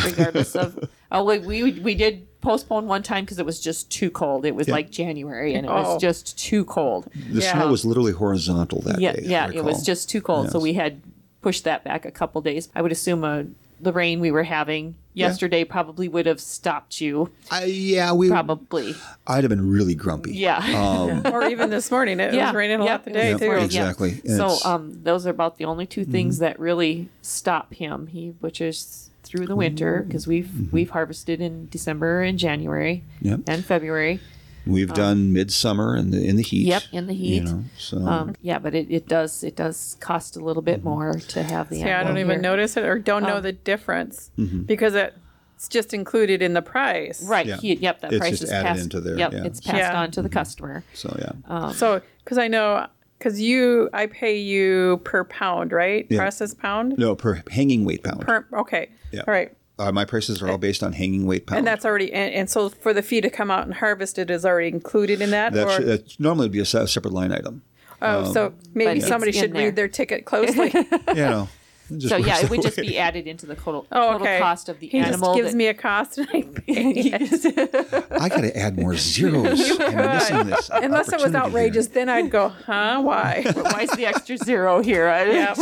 regardless 0.04 0.54
of. 0.56 0.78
Oh, 1.16 1.22
we 1.22 1.38
we, 1.38 1.70
we 1.78 1.94
did 1.94 2.26
postpone 2.40 2.86
one 2.88 3.04
time 3.04 3.24
because 3.24 3.38
it 3.38 3.46
was 3.46 3.60
just 3.60 3.88
too 3.88 4.10
cold. 4.10 4.44
It 4.44 4.56
was 4.56 4.66
Yeah. 4.66 4.74
like 4.74 4.90
January, 4.90 5.54
and 5.54 5.64
it 5.64 5.70
Oh. 5.70 5.74
was 5.94 6.00
just 6.00 6.36
too 6.36 6.64
cold. 6.64 7.08
The 7.30 7.40
Yeah. 7.40 7.52
snow 7.52 7.68
was 7.70 7.84
literally 7.84 8.10
horizontal 8.10 8.80
that 8.80 9.00
Yeah, 9.00 9.12
day. 9.12 9.22
Yeah, 9.22 9.48
it 9.54 9.62
was 9.62 9.84
just 9.86 10.10
too 10.10 10.20
cold, 10.20 10.50
so 10.50 10.58
we 10.58 10.72
had 10.72 11.02
pushed 11.40 11.62
that 11.64 11.84
back 11.84 12.04
a 12.04 12.10
couple 12.10 12.40
days. 12.40 12.68
I 12.74 12.82
would 12.82 12.90
assume 12.90 13.22
uh, 13.22 13.44
the 13.80 13.92
rain 13.92 14.18
we 14.18 14.32
were 14.32 14.42
having 14.42 14.96
yesterday 15.14 15.64
probably 15.64 16.08
would 16.08 16.26
have 16.26 16.40
stopped 16.40 17.00
you. 17.00 17.30
I, 17.50 17.64
yeah, 17.64 18.12
we. 18.12 18.28
Probably, 18.28 18.94
I'd 19.26 19.44
have 19.44 19.48
been 19.48 19.70
really 19.70 19.94
grumpy. 19.94 20.36
yeah. 20.36 20.58
Um, 20.58 21.22
or 21.32 21.44
even 21.44 21.70
this 21.70 21.90
morning. 21.90 22.20
It 22.20 22.34
Yeah, 22.34 22.46
was 22.48 22.54
raining 22.54 22.80
a 22.80 22.84
yep, 22.84 23.00
lot 23.00 23.04
today 23.04 23.32
was 23.32 23.40
too. 23.40 23.52
Exactly. 23.52 24.20
Yeah. 24.24 24.36
So 24.36 24.44
It's- 24.46 24.62
Mm-hmm. 24.64 24.68
um, 24.68 25.00
those 25.02 25.26
are 25.26 25.30
about 25.30 25.56
the 25.58 25.64
only 25.64 25.86
two 25.86 26.04
things 26.04 26.38
that 26.38 26.58
really 26.60 27.08
stop 27.22 27.72
him. 27.74 28.08
He 28.08 28.30
butchers 28.30 29.10
through 29.22 29.46
the 29.46 29.56
winter 29.56 30.04
because 30.06 30.26
we've 30.26 30.70
we've 30.72 30.90
harvested 30.90 31.40
in 31.40 31.68
December 31.70 32.22
and 32.22 32.38
January 32.38 33.02
Mm-hmm. 33.16 33.28
Yep. 33.28 33.40
and 33.48 33.64
February. 33.64 34.20
We've 34.66 34.92
done 34.92 35.32
midsummer 35.32 35.94
in 35.96 36.10
the 36.10 36.24
in 36.24 36.36
the 36.36 36.42
heat. 36.42 36.64
Um, 36.66 36.70
Yep, 36.70 36.82
in 36.92 37.06
the 37.06 37.12
heat. 37.14 37.34
You 37.34 37.44
know, 37.44 37.64
so 37.78 37.98
Um, 37.98 38.34
yeah, 38.42 38.58
but 38.58 38.74
it, 38.74 38.90
it 38.90 39.06
does 39.08 39.44
it 39.44 39.56
does 39.56 39.96
cost 40.00 40.36
a 40.36 40.40
little 40.40 40.62
bit 40.62 40.78
Mm-hmm. 40.80 40.88
more 40.88 41.12
to 41.14 41.42
have 41.42 41.68
the 41.68 41.78
Yeah, 41.78 42.00
I 42.00 42.04
don't 42.04 42.18
even 42.18 42.40
notice 42.40 42.76
it 42.76 42.84
or 42.84 42.98
don't 42.98 43.24
Oh. 43.24 43.28
know 43.28 43.40
the 43.40 43.52
difference 43.52 44.30
Mm-hmm. 44.38 44.62
because 44.62 44.94
it's 44.94 45.68
just 45.68 45.92
included 45.94 46.42
in 46.42 46.54
the 46.54 46.62
price. 46.62 47.22
Right. 47.22 47.46
Yeah. 47.46 47.56
He, 47.58 47.74
yep. 47.76 48.00
That 48.00 48.12
It's 48.12 48.20
price 48.20 48.30
just 48.32 48.42
is 48.44 48.50
added 48.52 48.66
passed 48.68 48.82
into 48.84 49.00
there, 49.00 49.18
Yep. 49.18 49.32
yeah. 49.32 49.44
It's 49.44 49.60
passed 49.60 49.76
Yeah. 49.78 50.00
on 50.00 50.10
to 50.12 50.22
the 50.22 50.28
customer. 50.28 50.82
so 50.94 51.14
yeah. 51.18 51.32
Um, 51.46 51.72
So, 51.72 52.00
because 52.24 52.38
I 52.38 52.48
know, 52.48 52.86
because 53.18 53.40
you, 53.40 53.88
I 53.92 54.06
pay 54.06 54.38
you 54.38 55.00
per 55.04 55.24
pound, 55.24 55.72
right? 55.72 56.06
Yeah. 56.10 56.18
Processed 56.18 56.58
pound. 56.58 56.98
no, 56.98 57.14
per 57.14 57.42
hanging 57.50 57.84
weight 57.84 58.02
pound. 58.02 58.20
Per. 58.22 58.46
Okay. 58.52 58.88
Yeah. 59.12 59.22
All 59.28 59.32
right. 59.34 59.54
Uh, 59.78 59.92
my 59.92 60.04
prices 60.04 60.40
are 60.42 60.48
all 60.48 60.58
based 60.58 60.82
on 60.82 60.92
hanging 60.92 61.26
weight 61.26 61.46
pound. 61.46 61.58
And 61.58 61.66
that's 61.66 61.84
already, 61.84 62.12
and, 62.12 62.32
and 62.32 62.50
so 62.50 62.68
for 62.68 62.92
the 62.92 63.02
fee 63.02 63.20
to 63.20 63.30
come 63.30 63.50
out 63.50 63.64
and 63.64 63.74
harvest 63.74 64.18
it 64.18 64.30
is 64.30 64.44
already 64.44 64.68
included 64.68 65.20
in 65.20 65.30
that, 65.30 65.52
that 65.52 65.66
or 65.66 65.70
should, 65.70 65.86
that 65.86 66.20
normally 66.20 66.46
would 66.46 66.52
be 66.52 66.60
a 66.60 66.64
separate 66.64 67.12
line 67.12 67.32
item. 67.32 67.62
oh, 68.02 68.32
so 68.32 68.54
maybe 68.72 69.00
somebody 69.00 69.32
should 69.32 69.52
there. 69.52 69.66
read 69.66 69.76
their 69.76 69.88
ticket 69.88 70.24
closely. 70.24 70.72
You 71.08 71.14
know. 71.14 71.48
It 71.90 71.98
just 71.98 72.08
so 72.08 72.16
yeah, 72.16 72.40
it 72.40 72.48
would 72.50 72.60
that 72.60 72.74
just 72.74 72.76
be 72.78 72.98
added 72.98 73.26
into 73.26 73.46
the 73.46 73.54
total, 73.54 73.86
oh, 73.92 74.12
total 74.12 74.20
okay. 74.22 74.38
cost 74.38 74.68
of 74.68 74.80
the 74.80 74.88
he 74.88 74.98
animal. 74.98 75.28
just 75.34 75.36
gives 75.36 75.50
that- 75.52 75.56
me 75.56 75.66
a 75.66 75.74
cost, 75.74 76.18
and 76.18 76.28
I 76.32 76.42
pay 76.42 76.62
it. 76.66 78.06
I 78.10 78.28
got 78.28 78.40
to 78.42 78.56
add 78.56 78.78
more 78.78 78.96
zeros. 78.96 79.58
This. 79.58 79.78
Unless 79.78 80.28
it 80.28 80.72
was 80.72 80.72
opportunity 81.04 81.30
here. 81.32 81.36
outrageous, 81.42 81.86
then 81.88 82.08
I'd 82.08 82.30
go, 82.30 82.48
huh? 82.48 83.00
Why? 83.02 83.44
Why 83.54 83.82
is 83.82 83.90
the 83.90 84.06
extra 84.06 84.36
zero 84.38 84.80
here? 84.82 85.06
Yeah. 85.08 85.54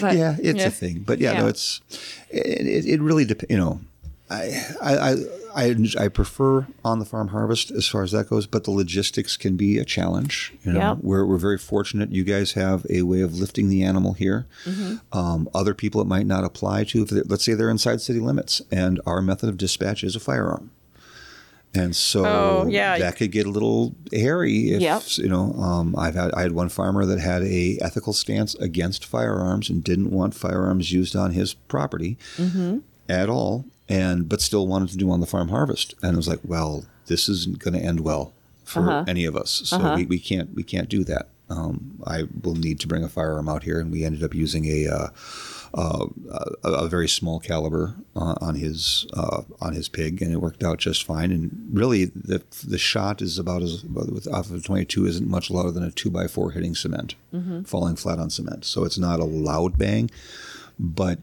but- 0.00 0.16
yeah, 0.16 0.36
it's 0.40 0.58
Yeah. 0.60 0.66
a 0.66 0.70
thing. 0.70 1.00
But 1.06 1.18
yeah, 1.18 1.32
Yeah. 1.32 1.40
no, 1.42 1.46
it's 1.48 1.80
it, 2.30 2.66
it, 2.66 2.86
it 2.86 3.00
really 3.00 3.24
depends. 3.24 3.50
You 3.50 3.58
know, 3.58 3.80
I, 4.30 4.64
I 4.80 4.96
I 5.12 5.16
I 5.54 5.74
I 5.98 6.08
prefer 6.08 6.66
on 6.84 6.98
the 6.98 7.04
farm 7.04 7.28
harvest 7.28 7.70
as 7.70 7.86
far 7.86 8.02
as 8.02 8.12
that 8.12 8.28
goes, 8.28 8.46
but 8.46 8.64
the 8.64 8.70
logistics 8.70 9.36
can 9.36 9.56
be 9.56 9.78
a 9.78 9.84
challenge. 9.84 10.52
You 10.64 10.72
know, 10.72 10.78
Yep. 10.80 10.98
we're 11.02 11.24
we're 11.26 11.38
very 11.38 11.58
fortunate. 11.58 12.10
You 12.12 12.24
guys 12.24 12.52
have 12.52 12.86
a 12.90 13.02
way 13.02 13.20
of 13.20 13.38
lifting 13.38 13.68
the 13.68 13.82
animal 13.82 14.12
here. 14.14 14.46
Mm-hmm. 14.64 14.96
Um, 15.18 15.48
other 15.54 15.74
people 15.74 16.00
it 16.00 16.06
might 16.06 16.26
not 16.26 16.44
apply 16.44 16.84
to. 16.84 17.02
If 17.02 17.10
let's 17.28 17.44
say 17.44 17.54
they're 17.54 17.70
inside 17.70 18.00
city 18.00 18.20
limits, 18.20 18.62
and 18.70 19.00
our 19.06 19.20
method 19.22 19.48
of 19.48 19.56
dispatch 19.56 20.04
is 20.04 20.14
a 20.16 20.20
firearm. 20.20 20.70
And 21.72 21.94
so 21.94 22.24
Oh, 22.26 22.66
yeah. 22.68 22.98
that 22.98 23.16
could 23.16 23.30
get 23.30 23.46
a 23.46 23.50
little 23.50 23.94
hairy 24.12 24.72
if 24.72 24.80
Yep. 24.82 25.02
you 25.18 25.28
know. 25.28 25.52
Um, 25.54 25.94
I've 25.96 26.16
had 26.16 26.32
I 26.32 26.42
had 26.42 26.52
one 26.52 26.68
farmer 26.68 27.06
that 27.06 27.20
had 27.20 27.42
a 27.42 27.78
ethical 27.80 28.12
stance 28.12 28.56
against 28.56 29.04
firearms 29.04 29.70
and 29.70 29.84
didn't 29.84 30.10
want 30.10 30.34
firearms 30.34 30.90
used 30.90 31.14
on 31.14 31.30
his 31.32 31.54
property 31.54 32.18
at 33.08 33.28
all, 33.28 33.64
and 33.90 34.26
but 34.28 34.40
still 34.40 34.66
wanted 34.66 34.88
to 34.90 34.96
do 34.96 35.10
on 35.10 35.20
the 35.20 35.26
farm 35.26 35.48
harvest. 35.48 35.94
And 36.02 36.12
I 36.12 36.16
was 36.16 36.28
like, 36.28 36.40
well, 36.44 36.84
this 37.06 37.28
isn't 37.28 37.58
going 37.58 37.74
to 37.74 37.80
end 37.80 38.00
well 38.00 38.32
for 38.64 38.80
Uh-huh. 38.88 39.04
any 39.06 39.24
of 39.26 39.36
us. 39.36 39.62
So 39.66 39.76
we, 39.96 40.06
we 40.06 40.18
can't 40.18 40.54
we 40.54 40.62
can't 40.62 40.88
do 40.88 41.04
that. 41.04 41.28
Um, 41.50 41.98
I 42.06 42.24
will 42.42 42.54
need 42.54 42.78
to 42.80 42.86
bring 42.86 43.02
a 43.02 43.08
firearm 43.08 43.48
out 43.48 43.64
here, 43.64 43.80
and 43.80 43.90
we 43.90 44.04
ended 44.04 44.22
up 44.24 44.34
using 44.34 44.64
a. 44.66 44.86
Uh, 44.88 45.08
uh, 45.72 46.06
a, 46.64 46.68
a 46.68 46.88
very 46.88 47.08
small 47.08 47.38
caliber 47.38 47.94
uh, 48.16 48.34
on 48.40 48.56
his 48.56 49.06
uh, 49.14 49.42
on 49.60 49.72
his 49.72 49.88
pig, 49.88 50.20
and 50.20 50.32
it 50.32 50.38
worked 50.38 50.64
out 50.64 50.78
just 50.78 51.04
fine. 51.04 51.30
And 51.30 51.68
really, 51.72 52.06
the 52.06 52.42
the 52.66 52.76
shot 52.76 53.22
is 53.22 53.38
about 53.38 53.62
as 53.62 53.84
with 53.84 54.26
off 54.26 54.50
of 54.50 54.64
22 54.64 55.06
isn't 55.06 55.28
much 55.28 55.48
louder 55.48 55.70
than 55.70 55.84
a 55.84 55.92
two 55.92 56.10
by 56.10 56.26
four 56.26 56.50
hitting 56.50 56.74
cement, 56.74 57.14
falling 57.64 57.94
flat 57.94 58.18
on 58.18 58.30
cement. 58.30 58.64
So 58.64 58.82
it's 58.84 58.98
not 58.98 59.20
a 59.20 59.24
loud 59.24 59.78
bang, 59.78 60.10
but 60.76 61.20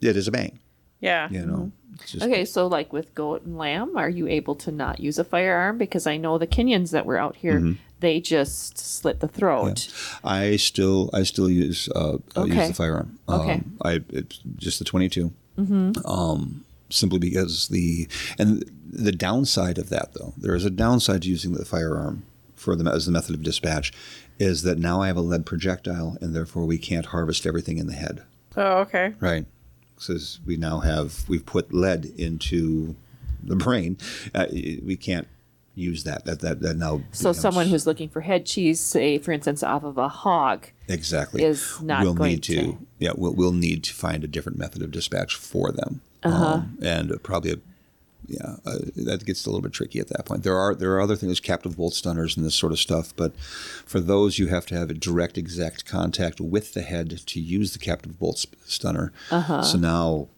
it 0.00 0.16
is 0.16 0.26
a 0.26 0.32
bang. 0.32 0.58
Yeah. 0.98 1.28
You 1.30 1.46
know. 1.46 1.70
It's 1.83 1.83
just- 2.06 2.24
Okay, 2.24 2.44
so 2.44 2.66
like 2.66 2.92
with 2.92 3.14
goat 3.14 3.42
and 3.44 3.56
lamb, 3.58 3.96
are 3.96 4.08
you 4.08 4.26
able 4.28 4.54
to 4.56 4.70
not 4.72 5.00
use 5.00 5.18
a 5.18 5.24
firearm? 5.24 5.78
Because 5.78 6.06
I 6.06 6.16
know 6.16 6.38
the 6.38 6.46
Kenyans 6.46 6.90
that 6.92 7.06
were 7.06 7.16
out 7.18 7.36
here, 7.36 7.60
Mm-hmm. 7.60 7.72
they 8.00 8.20
just 8.20 8.78
slit 8.78 9.20
the 9.20 9.28
throat. 9.28 9.88
I 10.22 10.56
still 10.56 11.10
I 11.12 11.22
still 11.22 11.48
use 11.50 11.88
uh, 11.94 12.18
uh, 12.36 12.44
use 12.44 12.54
Okay. 12.56 12.68
the 12.68 12.74
firearm. 12.74 13.18
Okay. 13.28 13.52
Um, 13.54 13.78
I 13.82 14.00
it's 14.10 14.40
just 14.56 14.78
the 14.78 14.84
22. 14.84 15.32
Mm-hmm. 15.58 16.06
Um, 16.06 16.64
simply 16.90 17.18
because 17.18 17.68
the 17.68 18.08
and 18.38 18.64
the 18.90 19.10
downside 19.12 19.78
of 19.78 19.88
that 19.88 20.12
though 20.14 20.32
there 20.36 20.54
is 20.54 20.64
a 20.64 20.70
downside 20.70 21.22
to 21.22 21.28
using 21.28 21.52
the 21.52 21.64
firearm 21.64 22.24
for 22.54 22.76
the 22.76 22.88
as 22.90 23.06
the 23.06 23.12
method 23.12 23.34
of 23.34 23.42
dispatch 23.42 23.92
is 24.38 24.62
that 24.62 24.78
now 24.78 25.00
I 25.00 25.06
have 25.08 25.16
a 25.16 25.20
lead 25.20 25.46
projectile 25.46 26.16
and 26.20 26.34
therefore 26.34 26.64
we 26.66 26.76
can't 26.78 27.06
harvest 27.06 27.46
everything 27.46 27.78
in 27.78 27.86
the 27.86 27.92
head. 27.94 28.22
Oh, 28.56 28.78
okay. 28.80 29.14
Right. 29.20 29.46
Says 29.98 30.40
we 30.44 30.56
now 30.56 30.80
have 30.80 31.28
we've 31.28 31.46
put 31.46 31.72
lead 31.72 32.04
into 32.16 32.96
the 33.42 33.56
brain. 33.56 33.96
Uh, 34.34 34.46
we 34.50 34.96
can't 34.96 35.28
use 35.76 36.04
that. 36.04 36.24
That 36.24 36.40
that, 36.40 36.60
that 36.60 36.76
now. 36.76 37.02
So 37.12 37.24
becomes- 37.30 37.40
someone 37.40 37.66
who's 37.68 37.86
looking 37.86 38.08
for 38.08 38.20
head 38.20 38.44
cheese, 38.46 38.80
say 38.80 39.18
for 39.18 39.32
instance, 39.32 39.62
off 39.62 39.84
of 39.84 39.96
a 39.98 40.08
hog, 40.08 40.66
exactly 40.88 41.42
is 41.44 41.80
not 41.80 42.02
we'll 42.02 42.14
going 42.14 42.32
need 42.32 42.42
to, 42.44 42.54
to- 42.56 42.78
yeah 42.98 43.12
we'll, 43.16 43.32
we'll 43.34 43.52
need 43.52 43.82
to 43.84 43.94
find 43.94 44.24
a 44.24 44.26
different 44.28 44.58
method 44.58 44.82
of 44.82 44.90
dispatch 44.90 45.34
for 45.34 45.72
them 45.72 46.00
Uh-huh. 46.22 46.44
um, 46.54 46.78
and 46.82 47.22
probably 47.22 47.52
a, 47.52 47.56
yeah 48.26 48.56
uh, 48.64 48.78
that 48.96 49.24
gets 49.26 49.44
a 49.44 49.50
little 49.50 49.60
bit 49.62 49.72
tricky 49.72 49.98
at 50.00 50.08
that 50.08 50.24
point 50.24 50.42
there 50.42 50.56
are 50.56 50.74
there 50.74 50.92
are 50.92 51.00
other 51.00 51.16
things 51.16 51.40
captive 51.40 51.76
bolt 51.76 51.94
stunners 51.94 52.36
and 52.36 52.44
this 52.46 52.54
sort 52.54 52.72
of 52.72 52.78
stuff 52.78 53.12
but 53.16 53.36
for 53.84 54.00
those 54.00 54.38
you 54.38 54.46
have 54.48 54.64
to 54.66 54.74
have 54.74 54.90
a 54.90 54.94
direct 54.94 55.36
exact 55.36 55.84
contact 55.86 56.40
with 56.40 56.74
the 56.74 56.82
head 56.82 57.10
to 57.26 57.40
use 57.40 57.72
the 57.72 57.78
captive 57.78 58.18
bolt 58.18 58.44
stunner 58.64 59.12
Uh-huh. 59.30 59.62
so 59.62 59.76
now 59.78 60.28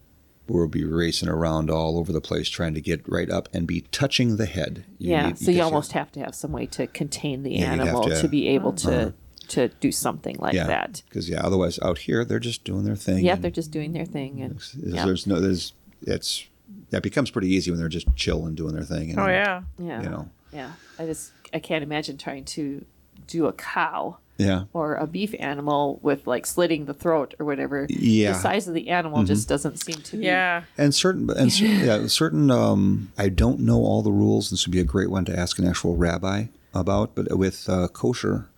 we'll 0.48 0.68
be 0.68 0.84
racing 0.84 1.28
around 1.28 1.70
all 1.70 1.98
over 1.98 2.12
the 2.12 2.20
place 2.20 2.48
trying 2.48 2.72
to 2.74 2.80
get 2.80 3.02
right 3.08 3.30
up 3.30 3.48
and 3.52 3.66
be 3.66 3.80
touching 3.92 4.36
the 4.36 4.46
head 4.46 4.84
You 4.98 5.10
yeah. 5.10 5.26
need- 5.28 5.38
so 5.38 5.50
you 5.50 5.62
almost 5.62 5.92
have 5.92 6.10
to 6.12 6.20
have 6.20 6.34
some 6.34 6.52
way 6.52 6.66
to 6.66 6.86
contain 6.86 7.42
the 7.42 7.52
Yeah, 7.52 7.72
animal 7.72 8.02
to- 8.04 8.12
uh-huh. 8.12 8.22
to, 8.22 8.28
be 8.28 8.48
able 8.48 8.72
to 8.74 9.12
to 9.48 9.68
do 9.80 9.92
something 9.92 10.34
like 10.40 10.54
yeah 10.54 10.66
that. 10.66 11.02
because 11.08 11.28
yeah 11.28 11.40
otherwise 11.40 11.78
out 11.80 11.98
here 11.98 12.24
they're 12.24 12.40
just 12.40 12.64
doing 12.64 12.82
their 12.84 12.96
thing 12.96 13.24
Yeah, 13.24 13.36
they're 13.36 13.50
just 13.50 13.70
doing 13.70 13.92
their 13.92 14.04
thing, 14.04 14.40
and 14.40 14.60
yeah. 14.76 15.04
There's 15.04 15.24
no, 15.24 15.38
there's, 15.40 15.72
it's, 16.02 16.46
that 16.90 17.02
becomes 17.02 17.30
pretty 17.30 17.48
easy 17.48 17.70
when 17.70 17.78
they're 17.80 17.88
just 17.88 18.14
chill 18.16 18.46
and 18.46 18.56
doing 18.56 18.74
their 18.74 18.84
thing. 18.84 19.10
And, 19.10 19.18
Oh 19.18 19.26
yeah. 19.26 19.62
yeah, 19.78 20.02
You 20.02 20.08
know, 20.08 20.30
yeah. 20.52 20.72
I 20.98 21.06
just 21.06 21.32
I 21.52 21.58
can't 21.58 21.82
imagine 21.82 22.18
trying 22.18 22.44
to 22.44 22.84
do 23.26 23.46
a 23.46 23.52
cow 23.52 24.18
yeah. 24.38 24.64
or 24.72 24.94
a 24.94 25.06
beef 25.06 25.34
animal 25.38 25.98
with 26.02 26.26
like 26.26 26.46
slitting 26.46 26.84
the 26.84 26.94
throat 26.94 27.34
or 27.38 27.46
whatever. 27.46 27.86
Yeah. 27.88 28.32
the 28.32 28.38
size 28.38 28.68
of 28.68 28.74
the 28.74 28.88
animal 28.88 29.24
just 29.24 29.48
doesn't 29.48 29.78
seem 29.78 29.96
to 29.96 30.16
be. 30.16 30.24
Yeah. 30.24 30.64
And 30.76 30.94
certain, 30.94 31.30
and 31.30 31.58
yeah, 31.60 32.06
certain, 32.06 32.50
um, 32.50 33.12
I 33.16 33.28
don't 33.28 33.60
know 33.60 33.78
all 33.78 34.02
the 34.02 34.12
rules. 34.12 34.50
This 34.50 34.66
would 34.66 34.72
be 34.72 34.80
a 34.80 34.84
great 34.84 35.10
one 35.10 35.24
to 35.26 35.38
ask 35.38 35.58
an 35.58 35.66
actual 35.66 35.96
rabbi 35.96 36.46
about, 36.74 37.14
but 37.14 37.36
with 37.36 37.68
uh, 37.68 37.88
kosher, 37.88 38.48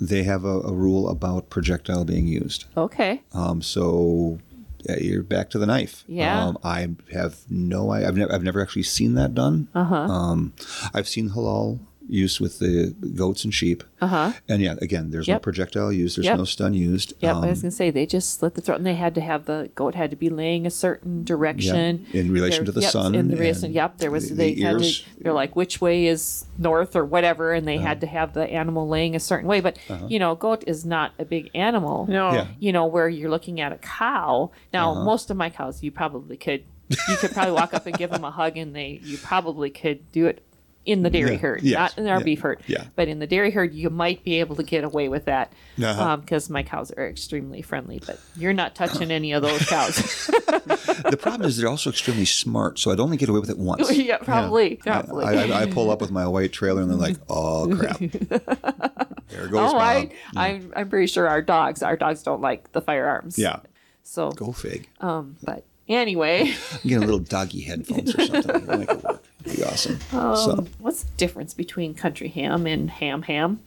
they 0.00 0.24
have 0.24 0.44
a, 0.44 0.60
a 0.60 0.72
rule 0.72 1.08
about 1.08 1.50
projectile 1.50 2.04
being 2.04 2.26
used. 2.26 2.64
Okay. 2.76 3.22
Um, 3.32 3.62
so 3.62 4.38
yeah, 4.50 4.53
you're 5.00 5.22
back 5.22 5.50
to 5.50 5.58
the 5.58 5.66
knife. 5.66 6.04
Yeah. 6.06 6.46
Um, 6.46 6.58
I 6.62 6.88
have 7.12 7.38
no. 7.48 7.90
I've 7.90 8.16
never. 8.16 8.32
I've 8.32 8.42
never 8.42 8.62
actually 8.62 8.82
seen 8.84 9.14
that 9.14 9.34
done. 9.34 9.68
Uh-huh. 9.74 9.94
Um, 9.94 10.52
I've 10.92 11.08
seen 11.08 11.30
halal 11.30 11.80
use 12.06 12.38
with 12.40 12.58
the 12.58 12.94
goats 13.14 13.44
and 13.44 13.54
sheep. 13.54 13.82
Uh-huh. 14.00 14.32
And 14.48 14.60
yeah, 14.60 14.74
again, 14.82 15.10
there's 15.10 15.26
no 15.26 15.38
projectile 15.38 15.90
used. 15.92 16.18
There's 16.18 16.26
Yep. 16.26 16.38
no 16.38 16.44
stun 16.44 16.74
used. 16.74 17.14
Yeah, 17.20 17.32
Um, 17.36 17.44
I 17.44 17.48
was 17.48 17.62
gonna 17.62 17.70
say 17.70 17.90
they 17.90 18.04
just 18.04 18.38
slit 18.38 18.54
the 18.54 18.60
throat, 18.60 18.76
and 18.76 18.86
they 18.86 18.94
had 18.94 19.14
to 19.14 19.20
have 19.22 19.46
the 19.46 19.70
goat 19.74 19.94
had 19.94 20.10
to 20.10 20.16
be 20.16 20.28
laying 20.28 20.66
a 20.66 20.70
certain 20.70 21.24
direction 21.24 22.04
in 22.12 22.30
relation 22.30 22.64
to 22.66 22.72
the 22.72 22.82
yep, 22.82 22.90
sun 22.90 23.14
In 23.14 23.28
the 23.28 23.36
relation, 23.36 23.66
and 23.66 23.74
yep, 23.74 23.98
there 23.98 24.10
was 24.10 24.28
the- 24.28 24.34
they 24.34 24.54
the 24.54 24.62
had 24.62 24.72
ears. 24.74 25.00
to. 25.00 25.22
They're 25.24 25.32
like 25.32 25.56
which 25.56 25.80
way 25.80 26.06
is 26.06 26.44
north 26.58 26.94
or 26.94 27.04
whatever, 27.04 27.52
and 27.52 27.66
they 27.66 27.76
Uh-huh. 27.78 27.86
had 27.86 28.00
to 28.02 28.06
have 28.06 28.34
the 28.34 28.44
animal 28.52 28.86
laying 28.86 29.16
a 29.16 29.20
certain 29.20 29.48
way. 29.48 29.60
But 29.60 29.78
you 30.08 30.18
know, 30.18 30.34
goat 30.34 30.62
is 30.66 30.84
not 30.84 31.12
a 31.18 31.24
big 31.24 31.50
animal. 31.54 32.06
No. 32.08 32.32
Yeah. 32.32 32.46
You 32.60 32.72
know, 32.72 32.84
where 32.86 33.08
you're 33.08 33.30
looking 33.30 33.60
at 33.60 33.72
a 33.72 33.78
cow. 33.78 34.50
Now, 34.72 34.92
Uh-huh. 34.92 35.04
most 35.04 35.30
of 35.30 35.36
my 35.36 35.48
cows, 35.50 35.82
you 35.82 35.90
probably 35.90 36.36
could. 36.36 36.64
You 36.90 37.16
could 37.16 37.30
probably 37.32 37.52
walk 37.54 37.72
up 37.72 37.86
and 37.86 37.96
give 37.96 38.10
them 38.10 38.24
a 38.24 38.30
hug, 38.30 38.58
and 38.58 38.76
they 38.76 39.00
you 39.02 39.16
probably 39.16 39.70
could 39.70 40.12
do 40.12 40.26
it 40.26 40.42
in 40.86 41.02
the 41.02 41.10
dairy 41.10 41.32
Yeah. 41.32 41.38
herd, 41.38 41.62
Yes. 41.62 41.78
not 41.78 41.98
in 41.98 42.06
our 42.10 42.18
Yeah. 42.18 42.24
beef 42.24 42.40
herd. 42.40 42.60
Yeah. 42.66 42.84
But 42.94 43.08
in 43.08 43.18
the 43.18 43.26
dairy 43.26 43.50
herd, 43.50 43.72
you 43.74 43.88
might 43.90 44.22
be 44.22 44.40
able 44.40 44.54
to 44.56 44.62
get 44.62 44.84
away 44.84 45.08
with 45.08 45.24
that 45.24 45.52
Uh-huh. 45.82 46.16
because 46.18 46.50
my 46.50 46.62
cows 46.62 46.90
are 46.92 47.08
extremely 47.08 47.62
friendly. 47.62 48.00
But 48.06 48.18
you're 48.36 48.52
not 48.52 48.74
touching 48.74 49.10
any 49.10 49.32
of 49.32 49.42
those 49.42 49.64
cows. 49.66 49.96
the 50.26 51.18
problem 51.20 51.48
is 51.48 51.56
they're 51.56 51.68
also 51.70 51.90
extremely 51.90 52.26
smart, 52.26 52.78
so 52.78 52.90
I'd 52.90 53.00
only 53.00 53.16
get 53.16 53.28
away 53.28 53.40
with 53.40 53.50
it 53.50 53.58
once. 53.58 53.90
yeah, 53.96 54.18
probably, 54.18 54.76
probably. 54.76 55.24
I, 55.24 55.46
I, 55.46 55.62
I 55.62 55.66
pull 55.70 55.90
up 55.90 56.00
with 56.00 56.10
my 56.10 56.26
white 56.26 56.52
trailer 56.52 56.82
and 56.82 56.90
they're 56.90 56.98
like, 56.98 57.16
"Oh 57.30 57.66
crap, 57.78 57.98
there 57.98 59.48
goes 59.48 59.72
oh, 59.72 59.78
I, 59.78 60.04
Bob." 60.04 60.12
I'm, 60.36 60.72
I'm 60.76 60.88
pretty 60.88 61.06
sure 61.06 61.26
our 61.28 61.42
dogs, 61.42 61.82
our 61.82 61.96
dogs 61.96 62.22
don't 62.22 62.40
like 62.40 62.72
the 62.72 62.80
firearms. 62.80 63.38
Yeah, 63.38 63.60
So, 64.02 64.30
go 64.32 64.52
fig. 64.52 64.88
um, 65.00 65.36
but 65.42 65.64
anyway, 65.88 66.54
Get 66.86 66.96
a 66.98 67.00
little 67.00 67.18
doggy 67.18 67.60
headphones 67.62 68.14
or 68.14 68.24
something. 68.26 68.54
It'll 68.62 68.78
make 68.78 68.90
it 68.90 69.04
work. 69.04 69.22
It'd 69.44 69.58
be 69.58 69.64
awesome. 69.64 69.98
Um, 70.12 70.36
so 70.36 70.66
what's 70.78 71.02
the 71.04 71.12
difference 71.16 71.54
between 71.54 71.94
country 71.94 72.28
ham 72.28 72.66
and 72.66 72.90
ham 72.90 73.22
ham? 73.22 73.60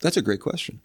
that's 0.00 0.16
a 0.16 0.22
great 0.22 0.40
question. 0.40 0.80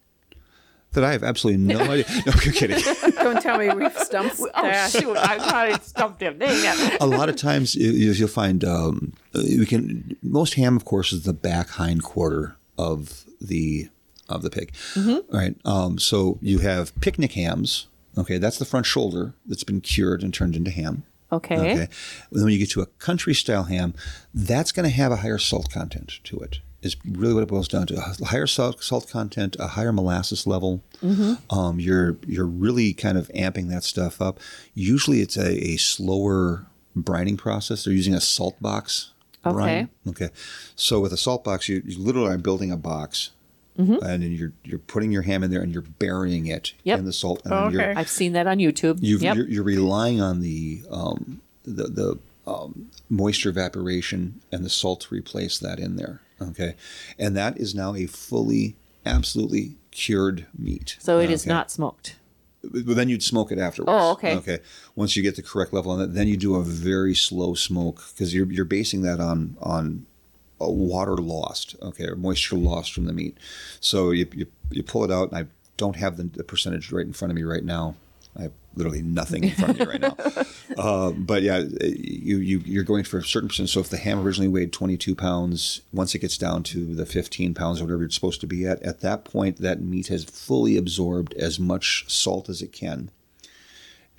That 0.93 1.03
I 1.03 1.11
have 1.11 1.23
absolutely 1.23 1.61
no 1.63 1.79
idea. 1.81 2.05
No, 2.25 2.33
you're 2.43 2.53
kidding. 2.53 2.79
Don't 3.15 3.41
tell 3.41 3.57
me 3.57 3.69
we've 3.73 3.97
stumped 3.97 4.39
Oh 4.39 4.49
that. 4.61 4.89
shoot! 4.91 5.17
I 5.17 5.37
thought 5.37 5.53
I 5.53 5.77
stumped 5.79 6.21
him. 6.21 6.37
Dang 6.39 6.49
it. 6.53 7.01
a 7.01 7.05
lot 7.05 7.27
of 7.29 7.35
times 7.35 7.75
you, 7.75 7.91
you'll 7.91 8.27
find 8.29 8.63
um, 8.63 9.13
we 9.33 9.65
can 9.65 10.15
most 10.23 10.53
ham, 10.53 10.77
of 10.77 10.85
course, 10.85 11.11
is 11.11 11.23
the 11.23 11.33
back 11.33 11.69
hind 11.71 12.03
quarter 12.03 12.55
of 12.77 13.25
the 13.41 13.89
of 14.29 14.43
the 14.43 14.49
pig. 14.49 14.71
Mm-hmm. 14.93 15.09
All 15.35 15.39
right. 15.39 15.55
Um, 15.65 15.99
so 15.99 16.37
you 16.41 16.59
have 16.59 16.97
picnic 17.01 17.33
hams. 17.33 17.87
Okay, 18.17 18.37
that's 18.37 18.57
the 18.57 18.65
front 18.65 18.85
shoulder 18.85 19.33
that's 19.45 19.63
been 19.63 19.81
cured 19.81 20.23
and 20.23 20.33
turned 20.33 20.55
into 20.55 20.71
ham. 20.71 21.03
Okay. 21.31 21.57
Okay. 21.57 21.71
And 21.71 21.89
then 22.31 22.43
when 22.45 22.53
you 22.53 22.59
get 22.59 22.71
to 22.71 22.81
a 22.81 22.85
country 22.85 23.33
style 23.33 23.65
ham, 23.65 23.93
that's 24.33 24.71
going 24.71 24.89
to 24.89 24.95
have 24.95 25.11
a 25.11 25.17
higher 25.17 25.37
salt 25.37 25.69
content 25.71 26.19
to 26.23 26.39
it. 26.39 26.59
Is 26.81 26.95
really 27.05 27.33
what 27.33 27.43
it 27.43 27.49
boils 27.49 27.67
down 27.67 27.87
to. 27.87 27.95
A 27.95 28.25
higher 28.25 28.47
salt, 28.47 28.83
salt 28.83 29.09
content, 29.09 29.55
a 29.59 29.67
higher 29.67 29.91
molasses 29.91 30.45
level. 30.45 30.83
Mm-hmm. 31.03 31.33
Um, 31.57 31.79
you're 31.79 32.17
you're 32.25 32.45
really 32.45 32.93
kind 32.93 33.17
of 33.17 33.27
amping 33.29 33.69
that 33.69 33.83
stuff 33.83 34.21
up. 34.21 34.39
Usually, 34.73 35.21
it's 35.21 35.37
a, 35.37 35.71
a 35.71 35.77
slower 35.77 36.67
brining 36.95 37.37
process. 37.37 37.83
They're 37.83 37.93
using 37.93 38.13
a 38.13 38.21
salt 38.21 38.61
box. 38.61 39.11
brine. 39.43 39.89
Okay. 40.07 40.29
So 40.75 40.99
with 40.99 41.13
a 41.13 41.17
salt 41.17 41.43
box, 41.43 41.67
you, 41.67 41.81
you 41.85 41.99
literally 41.99 42.29
are 42.29 42.37
building 42.37 42.71
a 42.71 42.77
box. 42.77 43.31
And 43.77 43.99
then 44.23 44.31
you're 44.31 44.53
you're 44.63 44.79
putting 44.79 45.11
your 45.11 45.21
ham 45.21 45.43
in 45.43 45.51
there 45.51 45.61
and 45.61 45.71
you're 45.71 45.83
burying 45.83 46.47
it 46.47 46.73
Yep. 46.83 46.99
in 46.99 47.05
the 47.05 47.13
salt. 47.13 47.41
And 47.45 47.53
then 47.53 47.71
you're, 47.71 47.81
Okay. 47.91 47.99
I've 47.99 48.09
seen 48.09 48.33
that 48.33 48.47
on 48.47 48.57
YouTube. 48.57 48.99
You've, 49.01 49.21
yep. 49.21 49.35
you're, 49.35 49.47
you're 49.47 49.63
relying 49.63 50.19
on 50.21 50.41
the 50.41 50.81
um, 50.89 51.41
the, 51.63 51.83
the 51.83 52.19
um, 52.51 52.89
moisture 53.09 53.49
evaporation 53.49 54.41
and 54.51 54.63
the 54.65 54.69
salt 54.69 55.01
to 55.01 55.15
replace 55.15 55.59
that 55.59 55.79
in 55.79 55.95
there. 55.95 56.21
Okay, 56.41 56.75
and 57.19 57.35
that 57.35 57.57
is 57.57 57.73
now 57.75 57.93
a 57.95 58.05
fully, 58.05 58.75
absolutely 59.05 59.75
cured 59.91 60.45
meat. 60.57 60.95
So 60.99 61.19
it 61.19 61.29
is 61.31 61.43
Okay. 61.43 61.49
not 61.49 61.71
smoked. 61.71 62.15
But 62.63 62.95
then 62.95 63.07
you'd 63.09 63.23
smoke 63.23 63.51
it 63.51 63.59
afterwards. 63.59 63.91
Oh, 63.93 64.11
okay. 64.13 64.35
Okay. 64.35 64.59
Once 64.95 65.15
you 65.15 65.23
get 65.23 65.35
the 65.35 65.41
correct 65.41 65.71
level 65.73 65.91
on 65.91 65.99
that, 65.99 66.13
then 66.13 66.27
you 66.27 66.35
do 66.37 66.55
a 66.55 66.63
very 66.63 67.15
slow 67.15 67.53
smoke 67.53 68.03
because 68.13 68.33
you're 68.33 68.51
you're 68.51 68.65
basing 68.65 69.01
that 69.03 69.19
on 69.19 69.55
on 69.61 70.05
a 70.16 70.16
water 70.59 71.15
lost, 71.15 71.75
okay, 71.81 72.05
or 72.05 72.15
moisture 72.15 72.55
lost 72.55 72.93
from 72.93 73.05
the 73.05 73.13
meat. 73.13 73.37
So 73.79 74.11
you 74.11 74.27
you, 74.33 74.47
you 74.71 74.83
pull 74.83 75.03
it 75.03 75.11
out, 75.11 75.31
and 75.31 75.37
I 75.37 75.47
don't 75.77 75.95
have 75.95 76.17
the, 76.17 76.23
the 76.23 76.43
percentage 76.43 76.91
right 76.91 77.05
in 77.05 77.13
front 77.13 77.31
of 77.31 77.35
me 77.35 77.43
right 77.43 77.63
now. 77.63 77.95
I 78.35 78.43
have 78.43 78.51
literally 78.75 79.01
nothing 79.01 79.45
in 79.45 79.51
front 79.51 79.71
of 79.71 79.79
me 79.79 79.85
right 79.85 80.01
now. 80.01 80.17
Uh, 80.77 81.09
but 81.09 81.41
yeah, 81.41 81.63
you, 81.81 82.37
you 82.37 82.61
you're 82.63 82.83
going 82.83 83.03
for 83.03 83.17
a 83.17 83.23
certain 83.23 83.49
percent. 83.49 83.67
So 83.67 83.79
if 83.79 83.89
the 83.89 83.97
ham 83.97 84.19
originally 84.19 84.47
weighed 84.47 84.71
22 84.71 85.15
pounds, 85.15 85.81
once 85.91 86.13
it 86.13 86.19
gets 86.19 86.37
down 86.37 86.61
to 86.63 86.93
the 86.93 87.05
15 87.07 87.55
pounds 87.55 87.81
or 87.81 87.85
whatever 87.85 88.03
it's 88.03 88.13
supposed 88.13 88.41
to 88.41 88.47
be 88.47 88.67
at, 88.67 88.79
at 88.83 88.99
that 88.99 89.25
point 89.25 89.57
that 89.57 89.81
meat 89.81 90.07
has 90.09 90.23
fully 90.23 90.77
absorbed 90.77 91.33
as 91.33 91.59
much 91.59 92.05
salt 92.07 92.47
as 92.47 92.61
it 92.61 92.71
can. 92.71 93.09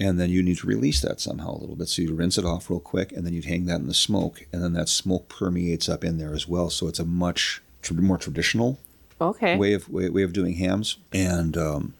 And 0.00 0.20
then 0.20 0.30
you 0.30 0.42
need 0.44 0.58
to 0.58 0.66
release 0.66 1.00
that 1.00 1.20
somehow 1.20 1.50
a 1.56 1.58
little 1.58 1.74
bit. 1.74 1.88
So 1.88 2.02
you 2.02 2.14
rinse 2.14 2.38
it 2.38 2.44
off 2.44 2.70
real 2.70 2.78
quick, 2.78 3.10
and 3.12 3.26
then 3.26 3.34
you'd 3.34 3.46
hang 3.46 3.66
that 3.66 3.80
in 3.80 3.88
the 3.88 3.94
smoke, 3.94 4.46
and 4.52 4.62
then 4.62 4.72
that 4.74 4.88
smoke 4.88 5.28
permeates 5.28 5.88
up 5.88 6.04
in 6.04 6.18
there 6.18 6.32
as 6.34 6.46
well. 6.46 6.70
So 6.70 6.86
it's 6.86 7.00
a 7.00 7.04
much 7.04 7.60
tr- 7.82 7.94
more 7.94 8.16
traditional 8.18 8.78
Okay. 9.20 9.56
way 9.56 9.72
of 9.72 9.88
way, 9.88 10.08
way 10.08 10.22
of 10.22 10.32
doing 10.32 10.54
hams, 10.54 10.98
and 11.12 11.56
um, 11.56 11.94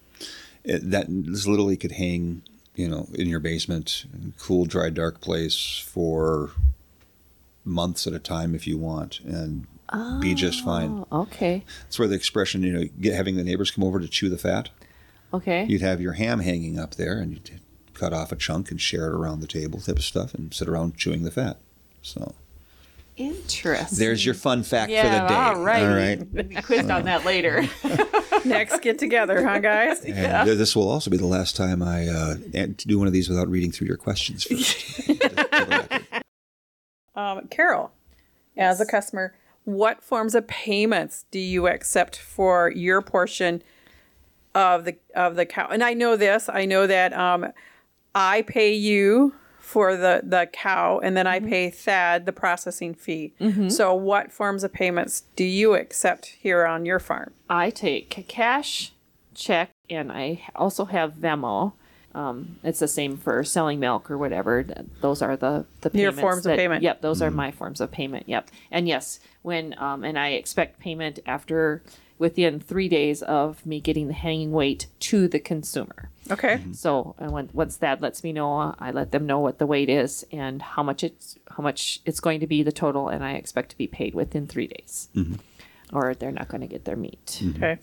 it, 0.62 0.89
that 0.93 1.07
this 1.09 1.49
literally 1.49 1.77
could 1.77 1.91
hang, 1.93 2.43
you 2.77 2.89
know, 2.89 3.09
in 3.15 3.27
your 3.27 3.41
basement, 3.41 4.05
cool, 4.39 4.65
dry, 4.65 4.91
dark 4.91 5.20
place 5.20 5.83
for 5.85 6.53
months 7.65 8.07
at 8.07 8.12
a 8.12 8.19
time 8.20 8.55
if 8.55 8.66
you 8.69 8.79
want, 8.79 9.19
and 9.20 9.66
be 10.20 10.35
just 10.35 10.62
fine. 10.65 11.05
Oh, 11.11 11.23
okay. 11.23 11.65
That's 11.83 11.99
where 11.99 12.07
the 12.07 12.15
expression, 12.15 12.62
you 12.62 12.73
know, 12.73 12.85
get, 13.01 13.15
having 13.15 13.37
the 13.37 13.43
neighbors 13.43 13.73
come 13.73 13.83
over 13.83 13.99
to 13.99 14.07
chew 14.07 14.29
the 14.29 14.39
fat. 14.39 14.69
Okay. 15.35 15.65
You'd 15.65 15.81
have 15.83 16.01
your 16.01 16.12
ham 16.12 16.39
hanging 16.41 16.79
up 16.79 16.95
there, 16.95 17.19
and 17.19 17.33
you'd 17.33 17.61
cut 17.99 18.12
off 18.12 18.33
a 18.33 18.37
chunk 18.37 18.70
and 18.70 18.81
share 18.81 19.07
it 19.07 19.12
around 19.12 19.41
the 19.41 19.47
table, 19.47 19.81
type 19.81 19.97
of 19.97 20.05
stuff, 20.05 20.35
and 20.35 20.53
sit 20.55 20.69
around 20.69 20.97
chewing 20.97 21.23
the 21.25 21.31
fat. 21.31 21.59
So 22.03 22.35
Interesting. 23.16 23.99
there's 23.99 24.25
your 24.25 24.35
fun 24.35 24.62
fact 24.62 24.91
yeah, 24.91 25.03
for 25.03 25.09
the 25.09 25.29
day. 25.29 25.35
all 25.35 25.61
right. 25.62 25.83
All 25.83 25.89
right. 25.89 26.33
We'll 26.33 26.45
be 26.45 26.55
quizzed 26.57 26.91
on 26.91 27.05
that 27.05 27.25
later. 27.25 27.69
Next 28.45 28.81
get 28.81 28.99
together, 28.99 29.45
huh, 29.45 29.59
guys? 29.59 30.05
And 30.05 30.47
th- 30.47 30.57
this 30.57 30.77
will 30.77 30.89
also 30.89 31.11
be 31.11 31.16
the 31.16 31.27
last 31.27 31.57
time 31.57 31.83
I 31.83 32.07
uh, 32.07 32.35
do 32.77 32.99
one 32.99 33.09
of 33.09 33.12
these 33.12 33.29
without 33.29 33.49
reading 33.49 33.73
through 33.73 33.89
your 33.89 33.97
questions 33.97 34.45
first. 34.45 35.11
Um, 37.19 37.49
Carol, 37.49 37.91
as 38.57 38.81
a 38.81 38.87
customer, 38.87 39.35
what 39.65 40.05
forms 40.05 40.37
of 40.37 40.47
payments 40.47 41.25
do 41.33 41.41
you 41.41 41.66
accept 41.66 42.16
for 42.16 42.70
your 42.70 43.03
portion 43.03 43.61
of 44.55 44.85
the 44.85 44.97
of 45.16 45.35
the 45.35 45.45
cow? 45.45 45.66
And 45.66 45.83
I 45.83 45.95
know 45.95 46.15
this. 46.15 46.49
I 46.49 46.65
know 46.65 46.87
that 46.87 47.12
um, 47.12 47.53
I 48.14 48.43
pay 48.43 48.72
you 48.74 49.35
for 49.60 49.97
the 49.97 50.22
the 50.24 50.48
cow, 50.52 50.98
and 50.98 51.16
then 51.16 51.26
I 51.26 51.40
pay 51.40 51.68
Thad 51.70 52.24
the 52.24 52.32
processing 52.32 52.94
fee. 52.94 53.35
So, 53.68 53.94
what 53.94 54.32
forms 54.32 54.64
of 54.64 54.72
payments 54.72 55.24
do 55.36 55.44
you 55.44 55.74
accept 55.74 56.26
here 56.40 56.64
on 56.64 56.86
your 56.86 56.98
farm? 56.98 57.32
I 57.51 57.70
take 57.70 58.26
cash, 58.28 58.93
check, 59.35 59.70
and 59.90 60.10
I 60.10 60.43
also 60.56 60.86
have 60.86 61.14
Venmo. 61.14 61.74
Um, 62.14 62.59
it's 62.64 62.78
the 62.80 62.89
same 62.89 63.18
for 63.18 63.44
selling 63.44 63.78
milk 63.78 64.10
or 64.10 64.16
whatever. 64.16 64.64
Those 65.02 65.20
are 65.20 65.36
the 65.36 65.66
the 65.82 65.90
Your 65.93 66.10
payments 66.12 66.20
forms 66.20 66.47
of 66.47 66.56
payment. 66.56 66.82
Yep, 66.82 67.02
those 67.02 67.20
are 67.20 67.30
my 67.30 67.51
forms 67.51 67.80
of 67.82 67.90
payment. 67.90 68.26
Yep, 68.26 68.51
and 68.70 68.89
yes, 68.89 69.20
when 69.43 69.74
um, 69.78 70.02
and 70.02 70.18
I 70.18 70.28
expect 70.30 70.80
payment 70.80 71.18
after 71.26 71.82
within 72.19 72.61
three 72.61 72.89
days 72.89 73.23
of 73.23 73.65
me 73.65 73.81
getting 73.81 74.09
the 74.09 74.15
hanging 74.15 74.53
weight 74.53 74.86
to 75.01 75.28
the 75.28 75.39
consumer. 75.39 76.11
Okay. 76.31 76.57
Mm-hmm. 76.57 76.73
So 76.73 77.15
and 77.19 77.32
when, 77.32 77.51
once 77.53 77.77
that 77.77 78.01
lets 78.01 78.23
me 78.23 78.32
know, 78.32 78.74
I 78.78 78.90
let 78.90 79.12
them 79.12 79.27
know 79.27 79.39
what 79.39 79.59
the 79.59 79.66
weight 79.66 79.89
is 79.89 80.27
and 80.32 80.61
how 80.61 80.82
much 80.82 81.05
it's 81.05 81.39
how 81.57 81.62
much 81.62 82.01
it's 82.05 82.20
going 82.20 82.40
to 82.40 82.47
be 82.47 82.62
the 82.62 82.73
total, 82.73 83.09
and 83.09 83.24
I 83.24 83.32
expect 83.32 83.70
to 83.70 83.78
be 83.78 83.86
paid 83.86 84.15
within 84.15 84.47
three 84.47 84.66
days, 84.66 85.09
mm-hmm. 85.15 85.36
or 85.97 86.15
they're 86.15 86.32
not 86.32 86.49
going 86.49 86.61
to 86.61 86.66
get 86.66 86.85
their 86.85 86.97
meat. 86.97 87.40
Mm-hmm. 87.43 87.65
Okay. 87.65 87.78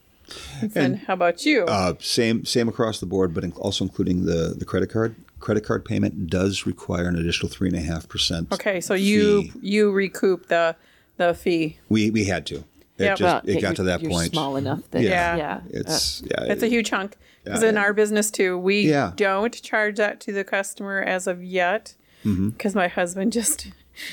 And 0.75 0.97
how 0.99 1.13
about 1.13 1.45
you? 1.45 1.65
Uh, 1.65 1.93
same 1.99 2.45
same 2.45 2.67
across 2.67 2.99
the 2.99 3.05
board, 3.05 3.33
but 3.33 3.43
in- 3.43 3.51
also 3.53 3.83
including 3.83 4.25
the 4.25 4.55
the 4.57 4.65
credit 4.65 4.89
card. 4.89 5.15
Credit 5.39 5.63
card 5.63 5.85
payment 5.85 6.27
does 6.27 6.65
require 6.65 7.07
an 7.07 7.15
additional 7.15 7.51
three 7.51 7.67
and 7.67 7.77
a 7.77 7.81
half 7.81 8.07
percent. 8.07 8.51
okay, 8.51 8.81
so 8.81 8.93
you 8.93 9.49
you 9.61 9.91
recoup 9.91 10.47
the 10.47 10.75
the 11.17 11.33
fee. 11.33 11.77
We 11.89 12.09
we 12.09 12.25
had 12.25 12.45
to. 12.47 12.63
It 12.97 13.03
Yep. 13.03 13.17
just 13.17 13.45
Well, 13.45 13.55
it 13.57 13.61
got 13.61 13.75
to 13.77 13.83
that 13.83 14.01
you're 14.01 14.11
point. 14.11 14.31
small 14.31 14.55
enough 14.55 14.89
that 14.91 15.01
Yeah. 15.03 15.35
yeah, 15.35 15.59
It's 15.69 16.23
yeah. 16.25 16.43
It's 16.43 16.63
a 16.63 16.67
huge 16.67 16.87
chunk 16.89 17.17
because 17.43 17.61
Yeah. 17.63 17.69
in 17.69 17.77
our 17.77 17.93
business 17.93 18.31
too, 18.31 18.57
we 18.57 18.81
Yeah. 18.89 19.11
don't 19.15 19.53
charge 19.61 19.97
that 19.97 20.19
to 20.21 20.31
the 20.31 20.43
customer 20.43 21.01
as 21.01 21.27
of 21.27 21.43
yet. 21.43 21.95
Mm-hmm. 22.23 22.49
Because 22.49 22.73
my 22.73 22.87
husband 22.87 23.33
just, 23.33 23.67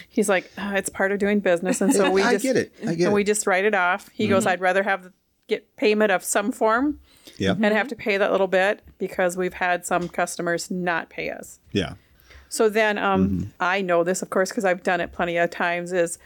he's 0.08 0.28
like, 0.28 0.50
"Ah, 0.58 0.74
it's 0.74 0.90
part 0.90 1.12
of 1.12 1.18
doing 1.18 1.40
business, 1.40 1.80
and 1.80 1.94
so 1.94 2.10
we 2.16 2.22
I 2.22 2.32
just 2.32 2.42
get 2.42 2.56
it. 2.56 2.72
I 2.76 2.80
get 2.80 2.88
and 2.88 3.00
it. 3.00 3.04
Mm-hmm. 3.04 3.12
we 3.14 3.24
just 3.24 3.46
write 3.46 3.64
it 3.64 3.74
off. 3.74 4.10
He 4.12 4.26
goes, 4.28 4.46
I'd 4.46 4.60
rather 4.60 4.82
have 4.82 5.10
get 5.48 5.76
payment 5.76 6.10
of 6.12 6.22
some 6.24 6.50
form 6.52 6.98
yeah 7.36 7.50
and 7.52 7.64
have 7.64 7.88
to 7.88 7.96
pay 7.96 8.16
that 8.16 8.30
little 8.32 8.46
bit 8.46 8.80
because 8.98 9.36
we've 9.36 9.54
had 9.54 9.84
some 9.84 10.08
customers 10.08 10.70
not 10.70 11.08
pay 11.10 11.30
us. 11.30 11.58
yeah. 11.72 11.94
So 12.48 12.68
then, 12.68 12.98
um, 12.98 13.28
Mm-hmm. 13.28 13.50
I 13.60 13.80
know 13.80 14.04
this, 14.04 14.20
of 14.22 14.28
course, 14.30 14.50
because 14.50 14.64
I've 14.66 14.82
done 14.82 15.00
it 15.00 15.10
plenty 15.12 15.36
of 15.38 15.48
times. 15.50 15.90
Is 15.92 16.18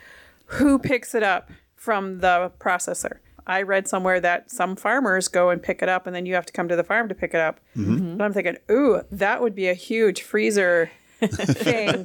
who 0.46 0.78
picks 0.78 1.14
it 1.14 1.22
up 1.22 1.50
from 1.86 2.18
the 2.18 2.50
processor? 2.58 3.18
I 3.46 3.62
read 3.62 3.86
somewhere 3.86 4.18
that 4.20 4.50
some 4.50 4.74
farmers 4.74 5.28
go 5.28 5.50
and 5.50 5.62
pick 5.62 5.80
it 5.80 5.88
up, 5.88 6.04
and 6.08 6.14
then 6.16 6.26
you 6.26 6.34
have 6.34 6.44
to 6.46 6.52
come 6.52 6.66
to 6.68 6.74
the 6.74 6.82
farm 6.82 7.08
to 7.08 7.14
pick 7.14 7.32
it 7.32 7.40
up. 7.40 7.60
Mm-hmm. 7.76 8.16
But 8.16 8.24
I'm 8.24 8.32
thinking, 8.32 8.56
ooh, 8.68 9.02
that 9.12 9.40
would 9.40 9.54
be 9.54 9.68
a 9.68 9.74
huge 9.74 10.22
freezer 10.22 10.90
thing 11.22 12.04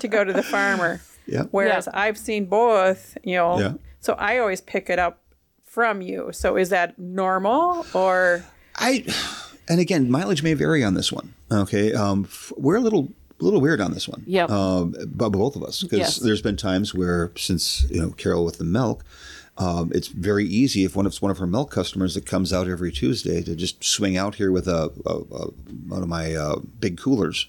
to 0.00 0.06
go 0.06 0.22
to 0.22 0.32
the 0.34 0.42
farmer. 0.42 1.00
Yeah. 1.26 1.44
Whereas 1.50 1.88
Yeah. 1.90 1.98
I've 1.98 2.18
seen 2.18 2.44
both, 2.44 3.16
you 3.24 3.36
know. 3.36 3.58
Yeah. 3.58 3.72
So 4.00 4.12
I 4.18 4.36
always 4.38 4.60
pick 4.60 4.90
it 4.90 4.98
up 4.98 5.22
from 5.64 6.02
you. 6.02 6.28
So 6.32 6.56
is 6.58 6.68
that 6.68 6.98
normal 6.98 7.86
or? 7.94 8.44
I 8.76 9.06
and 9.68 9.80
again, 9.80 10.10
mileage 10.10 10.42
may 10.42 10.52
vary 10.52 10.84
on 10.84 10.92
this 10.92 11.10
one. 11.10 11.32
Okay, 11.50 11.94
um, 11.94 12.24
f- 12.28 12.52
we're 12.58 12.76
a 12.76 12.80
little 12.80 13.08
little 13.44 13.60
weird 13.60 13.80
on 13.80 13.92
this 13.92 14.08
one. 14.08 14.22
Yep. 14.26 14.50
Um, 14.50 14.94
but 15.06 15.30
both 15.30 15.56
of 15.56 15.62
us, 15.62 15.82
because 15.82 15.98
Yes. 15.98 16.16
there's 16.16 16.42
been 16.42 16.56
times 16.56 16.94
where 16.94 17.32
since 17.36 17.84
you 17.90 18.00
know 18.00 18.10
Carol 18.10 18.44
with 18.44 18.58
the 18.58 18.64
milk. 18.64 19.04
Um, 19.58 19.92
it's 19.94 20.08
very 20.08 20.46
easy 20.46 20.84
if 20.84 20.96
one 20.96 21.04
of 21.04 21.14
one 21.18 21.30
of 21.30 21.36
her 21.36 21.46
milk 21.46 21.70
customers 21.70 22.14
that 22.14 22.24
comes 22.24 22.54
out 22.54 22.68
every 22.68 22.90
Tuesday 22.90 23.42
to 23.42 23.54
just 23.54 23.84
swing 23.84 24.16
out 24.16 24.36
here 24.36 24.50
with 24.50 24.66
a, 24.66 24.90
a, 25.04 25.10
a 25.10 25.46
one 25.88 26.02
of 26.02 26.08
my 26.08 26.34
uh, 26.34 26.56
big 26.80 26.96
coolers, 26.96 27.48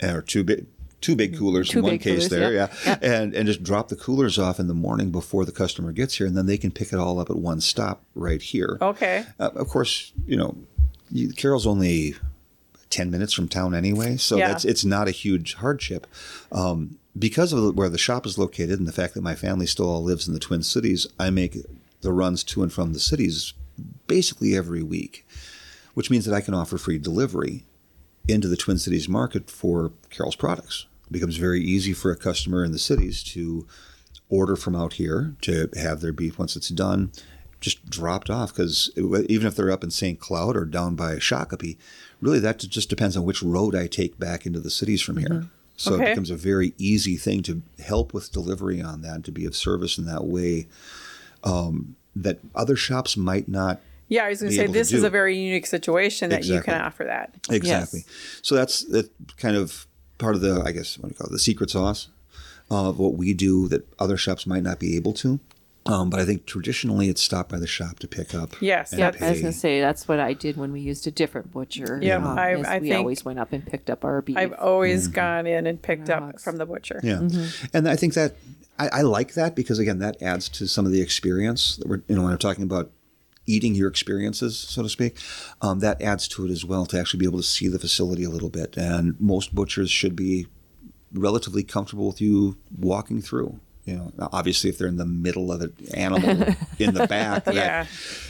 or 0.00 0.22
two 0.22 0.44
big 0.44 0.66
two 1.00 1.16
big 1.16 1.36
coolers 1.36 1.68
Two 1.68 1.80
in 1.80 1.84
one 1.84 1.98
case 1.98 2.28
coolers, 2.28 2.28
there, 2.28 2.52
yeah. 2.52 2.68
yeah, 2.86 2.98
and 3.02 3.34
and 3.34 3.46
just 3.48 3.64
drop 3.64 3.88
the 3.88 3.96
coolers 3.96 4.38
off 4.38 4.60
in 4.60 4.68
the 4.68 4.74
morning 4.74 5.10
before 5.10 5.44
the 5.44 5.50
customer 5.52 5.90
gets 5.90 6.14
here, 6.18 6.26
and 6.28 6.36
then 6.36 6.46
they 6.46 6.56
can 6.56 6.70
pick 6.70 6.92
it 6.92 7.00
all 7.00 7.18
up 7.18 7.28
at 7.30 7.36
one 7.36 7.60
stop 7.60 8.04
right 8.14 8.40
here. 8.40 8.78
Okay. 8.80 9.26
Uh, 9.40 9.50
of 9.56 9.66
course, 9.68 10.12
you 10.26 10.36
know, 10.36 10.56
Carol's 11.36 11.66
only 11.66 12.14
ten 12.94 13.10
minutes 13.10 13.32
from 13.32 13.48
town 13.48 13.74
anyway, 13.74 14.16
so 14.16 14.36
Yeah. 14.36 14.48
that's 14.48 14.64
it's 14.64 14.84
not 14.84 15.08
a 15.08 15.10
huge 15.10 15.54
hardship. 15.54 16.06
Um, 16.52 16.98
because 17.18 17.52
of 17.52 17.74
where 17.76 17.88
the 17.88 17.98
shop 17.98 18.24
is 18.26 18.38
located 18.38 18.78
and 18.78 18.88
the 18.88 18.92
fact 18.92 19.14
that 19.14 19.22
my 19.22 19.34
family 19.34 19.66
still 19.66 19.88
all 19.88 20.02
lives 20.02 20.26
in 20.26 20.34
the 20.34 20.40
Twin 20.40 20.62
Cities, 20.62 21.06
I 21.18 21.30
make 21.30 21.56
the 22.00 22.12
runs 22.12 22.42
to 22.44 22.62
and 22.62 22.72
from 22.72 22.92
the 22.92 23.00
cities 23.00 23.52
basically 24.06 24.56
every 24.56 24.82
week, 24.82 25.26
which 25.94 26.10
means 26.10 26.24
that 26.24 26.34
I 26.34 26.40
can 26.40 26.54
offer 26.54 26.76
free 26.78 26.98
delivery 26.98 27.64
into 28.28 28.48
the 28.48 28.56
Twin 28.56 28.78
Cities 28.78 29.08
market 29.08 29.50
for 29.50 29.92
Carol's 30.10 30.36
products. 30.36 30.86
It 31.06 31.12
becomes 31.12 31.36
very 31.36 31.62
easy 31.62 31.92
for 31.92 32.10
a 32.10 32.16
customer 32.16 32.64
in 32.64 32.72
the 32.72 32.78
cities 32.78 33.22
to 33.34 33.66
order 34.28 34.56
from 34.56 34.74
out 34.74 34.94
here 34.94 35.34
to 35.42 35.68
have 35.76 36.00
their 36.00 36.12
beef 36.12 36.38
once 36.38 36.56
it's 36.56 36.68
done 36.70 37.12
just 37.64 37.88
dropped 37.88 38.28
off 38.28 38.52
because 38.54 38.90
even 38.96 39.46
if 39.46 39.56
they're 39.56 39.70
up 39.70 39.82
in 39.82 39.90
St. 39.90 40.20
Cloud 40.20 40.54
or 40.56 40.64
down 40.66 40.94
by 40.94 41.14
Shakopee, 41.16 41.76
really 42.20 42.38
that 42.38 42.58
just 42.58 42.90
depends 42.90 43.16
on 43.16 43.24
which 43.24 43.42
road 43.42 43.74
I 43.74 43.86
take 43.86 44.18
back 44.18 44.44
into 44.46 44.60
the 44.60 44.70
cities 44.70 45.00
from 45.02 45.16
here. 45.16 45.46
So 45.76 45.94
Okay. 45.94 46.04
it 46.04 46.08
becomes 46.10 46.30
a 46.30 46.36
very 46.36 46.74
easy 46.78 47.16
thing 47.16 47.42
to 47.44 47.62
help 47.82 48.12
with 48.14 48.30
delivery 48.30 48.80
on 48.82 49.00
that 49.02 49.14
and 49.16 49.24
to 49.24 49.32
be 49.32 49.46
of 49.46 49.56
service 49.56 49.98
in 49.98 50.04
that 50.04 50.24
way 50.24 50.68
um, 51.42 51.96
that 52.14 52.38
other 52.54 52.76
shops 52.76 53.16
might 53.16 53.48
not 53.48 53.80
Yeah, 54.08 54.24
I 54.24 54.28
was 54.28 54.40
going 54.40 54.50
to 54.52 54.56
say 54.56 54.66
to 54.66 54.72
this 54.72 54.92
is 54.92 55.02
a 55.02 55.10
very 55.10 55.36
unique 55.36 55.66
situation 55.66 56.28
that 56.30 56.44
you 56.44 56.60
can 56.60 56.80
offer 56.80 57.04
that. 57.04 57.34
Exactly. 57.50 58.04
So 58.42 58.54
that's 58.54 58.84
that 58.84 59.10
kind 59.38 59.56
of 59.56 59.86
part 60.18 60.34
of 60.34 60.42
the, 60.42 60.62
I 60.64 60.72
guess, 60.72 60.98
what 60.98 61.08
do 61.08 61.14
you 61.14 61.18
call 61.18 61.26
it, 61.28 61.32
the 61.32 61.38
secret 61.38 61.70
sauce 61.70 62.08
of 62.70 62.98
what 62.98 63.14
we 63.14 63.32
do 63.34 63.66
that 63.68 63.82
other 63.98 64.16
shops 64.16 64.46
might 64.46 64.62
not 64.62 64.78
be 64.78 64.94
able 64.96 65.12
to. 65.14 65.40
Um, 65.86 66.08
but 66.08 66.18
I 66.18 66.24
think 66.24 66.46
traditionally 66.46 67.08
it's 67.10 67.20
stopped 67.20 67.50
by 67.50 67.58
the 67.58 67.66
shop 67.66 67.98
to 67.98 68.08
pick 68.08 68.34
up. 68.34 68.56
Yes, 68.62 68.92
and 68.92 69.02
that's- 69.02 69.22
I 69.22 69.30
was 69.32 69.40
gonna 69.40 69.52
say 69.52 69.80
that's 69.80 70.08
what 70.08 70.18
I 70.18 70.32
did 70.32 70.56
when 70.56 70.72
we 70.72 70.80
used 70.80 71.06
a 71.06 71.10
different 71.10 71.52
butcher. 71.52 71.98
Yeah, 72.02 72.16
um, 72.16 72.38
I- 72.38 72.52
I 72.62 72.78
we 72.78 72.88
think- 72.88 72.98
always 72.98 73.24
went 73.24 73.38
up 73.38 73.52
and 73.52 73.66
picked 73.66 73.90
up 73.90 74.02
our 74.04 74.22
beef. 74.22 74.36
I've 74.36 74.54
always 74.54 75.08
gone 75.08 75.46
in 75.46 75.66
and 75.66 75.80
picked 75.82 76.08
up 76.08 76.20
Dogs. 76.20 76.42
from 76.42 76.56
the 76.56 76.64
butcher. 76.64 77.00
Yeah, 77.04 77.28
and 77.74 77.86
I 77.88 77.96
think 77.96 78.14
that 78.14 78.34
I, 78.78 78.88
I 78.88 79.02
like 79.02 79.34
that 79.34 79.54
because 79.54 79.78
again, 79.78 79.98
that 79.98 80.20
adds 80.22 80.48
to 80.50 80.66
some 80.66 80.86
of 80.86 80.92
the 80.92 81.00
experience 81.02 81.76
that 81.76 81.86
we're 81.86 82.02
you 82.08 82.16
know 82.16 82.22
when 82.22 82.32
I'm 82.32 82.38
talking 82.38 82.64
about 82.64 82.90
eating 83.46 83.74
your 83.74 83.88
experiences, 83.90 84.56
so 84.58 84.82
to 84.82 84.88
speak. 84.88 85.18
Um, 85.60 85.80
that 85.80 86.00
adds 86.00 86.26
to 86.28 86.46
it 86.46 86.50
as 86.50 86.64
well 86.64 86.86
to 86.86 86.98
actually 86.98 87.18
be 87.20 87.26
able 87.26 87.40
to 87.40 87.44
see 87.44 87.68
the 87.68 87.78
facility 87.78 88.24
a 88.24 88.30
little 88.30 88.48
bit. 88.48 88.74
And 88.78 89.20
most 89.20 89.54
butchers 89.54 89.90
should 89.90 90.16
be 90.16 90.46
relatively 91.12 91.62
comfortable 91.62 92.06
with 92.06 92.22
you 92.22 92.56
walking 92.76 93.20
through. 93.20 93.60
You 93.86 93.96
know, 93.96 94.12
obviously, 94.32 94.70
if 94.70 94.78
they're 94.78 94.88
in 94.88 94.96
the 94.96 95.04
middle 95.04 95.52
of 95.52 95.60
an 95.60 95.74
animal 95.94 96.30
in 96.78 96.94
the 96.94 97.06
back, 97.06 97.44
that 97.44 97.54
Yeah. 97.54 97.86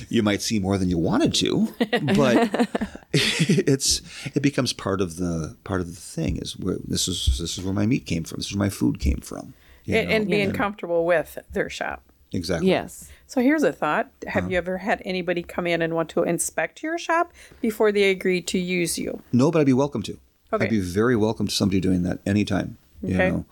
you 0.09 0.23
might 0.25 0.43
see 0.43 0.59
more 0.59 0.79
than 0.79 0.89
you 0.89 0.99
wanted 0.99 1.33
to, 1.35 1.69
but 2.17 2.69
it's 3.13 4.03
it 4.35 4.43
becomes 4.43 4.73
part 4.73 5.01
of 5.01 5.17
the 5.17 5.57
part 5.65 5.81
of 5.81 5.87
the 5.87 6.01
thing. 6.01 6.39
Is 6.39 6.57
where 6.57 6.77
this 6.85 7.07
is 7.09 7.39
this 7.39 7.57
is 7.57 7.65
where 7.65 7.75
my 7.75 7.87
meat 7.87 8.05
came 8.07 8.25
from. 8.25 8.39
This 8.39 8.47
is 8.47 8.55
where 8.57 8.67
my 8.67 8.71
food 8.71 8.99
came 8.99 9.19
from. 9.21 9.55
you 9.85 9.97
And, 9.97 10.09
know? 10.09 10.17
and 10.17 10.27
being 10.29 10.53
comfortable 10.53 11.05
with 11.07 11.39
their 11.53 11.71
shop. 11.71 12.03
exactly. 12.33 12.69
yes. 12.69 13.11
So 13.27 13.41
here's 13.41 13.63
a 13.63 13.73
thought. 13.73 14.11
Have 14.27 14.45
Uh-huh. 14.45 14.51
you 14.51 14.59
ever 14.59 14.79
had 14.79 15.03
anybody 15.05 15.43
come 15.43 15.67
in 15.67 15.83
and 15.83 15.95
want 15.95 16.09
to 16.11 16.23
inspect 16.25 16.83
your 16.83 16.99
shop 16.99 17.33
before 17.61 17.93
they 17.93 18.11
agree 18.11 18.43
to 18.43 18.59
use 18.59 18.99
you? 18.99 19.23
No, 19.33 19.51
but 19.51 19.61
I'd 19.61 19.67
be 19.67 19.73
welcome 19.73 20.03
to. 20.03 20.19
Okay. 20.53 20.65
I'd 20.65 20.71
be 20.71 20.81
very 20.81 21.17
welcome 21.17 21.47
to 21.47 21.55
somebody 21.55 21.81
doing 21.81 22.03
that 22.03 22.19
anytime. 22.27 22.77
You 23.03 23.15
Okay. 23.15 23.31
know, 23.31 23.45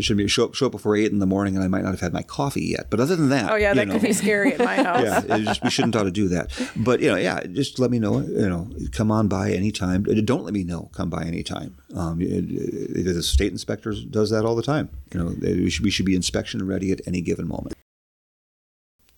it 0.00 0.04
should 0.04 0.16
be 0.16 0.26
show 0.26 0.46
up, 0.46 0.54
show 0.54 0.66
up 0.66 0.72
before 0.72 0.96
eight 0.96 1.12
in 1.12 1.18
the 1.20 1.26
morning, 1.26 1.54
and 1.54 1.62
I 1.64 1.68
might 1.68 1.82
not 1.84 1.90
have 1.92 2.00
had 2.00 2.12
my 2.12 2.22
coffee 2.22 2.64
yet. 2.64 2.86
But 2.90 2.98
other 3.00 3.14
than 3.14 3.28
that, 3.28 3.50
Oh 3.52 3.54
yeah, 3.54 3.74
that 3.74 3.86
know, 3.86 3.94
could 3.94 4.02
be 4.02 4.12
scary 4.12 4.54
at 4.54 4.58
my 4.58 4.76
house. 4.82 5.02
yeah, 5.02 5.36
it 5.36 5.44
just, 5.44 5.62
we 5.62 5.70
shouldn't 5.70 5.94
ought 5.94 6.04
to 6.04 6.10
do 6.10 6.28
that. 6.28 6.50
But 6.76 7.00
you 7.00 7.08
know, 7.08 7.16
yeah, 7.16 7.40
just 7.44 7.78
let 7.78 7.90
me 7.90 7.98
know. 7.98 8.20
You 8.20 8.48
know, 8.48 8.70
come 8.92 9.10
on 9.10 9.28
by 9.28 9.52
anytime. 9.52 10.02
Don't 10.02 10.44
let 10.44 10.54
me 10.54 10.64
know. 10.64 10.90
Come 10.92 11.10
by 11.10 11.24
anytime. 11.24 11.76
Um, 11.94 12.20
it, 12.20 12.26
it, 12.50 13.04
the 13.04 13.22
state 13.22 13.52
inspector 13.52 13.94
does 14.10 14.30
that 14.30 14.44
all 14.44 14.56
the 14.56 14.62
time. 14.62 14.88
You 15.12 15.20
know, 15.20 15.34
we 15.40 15.70
should 15.70 15.84
we 15.84 15.90
should 15.90 16.06
be 16.06 16.16
inspection 16.16 16.66
ready 16.66 16.90
at 16.92 17.00
any 17.06 17.20
given 17.20 17.46
moment. 17.46 17.74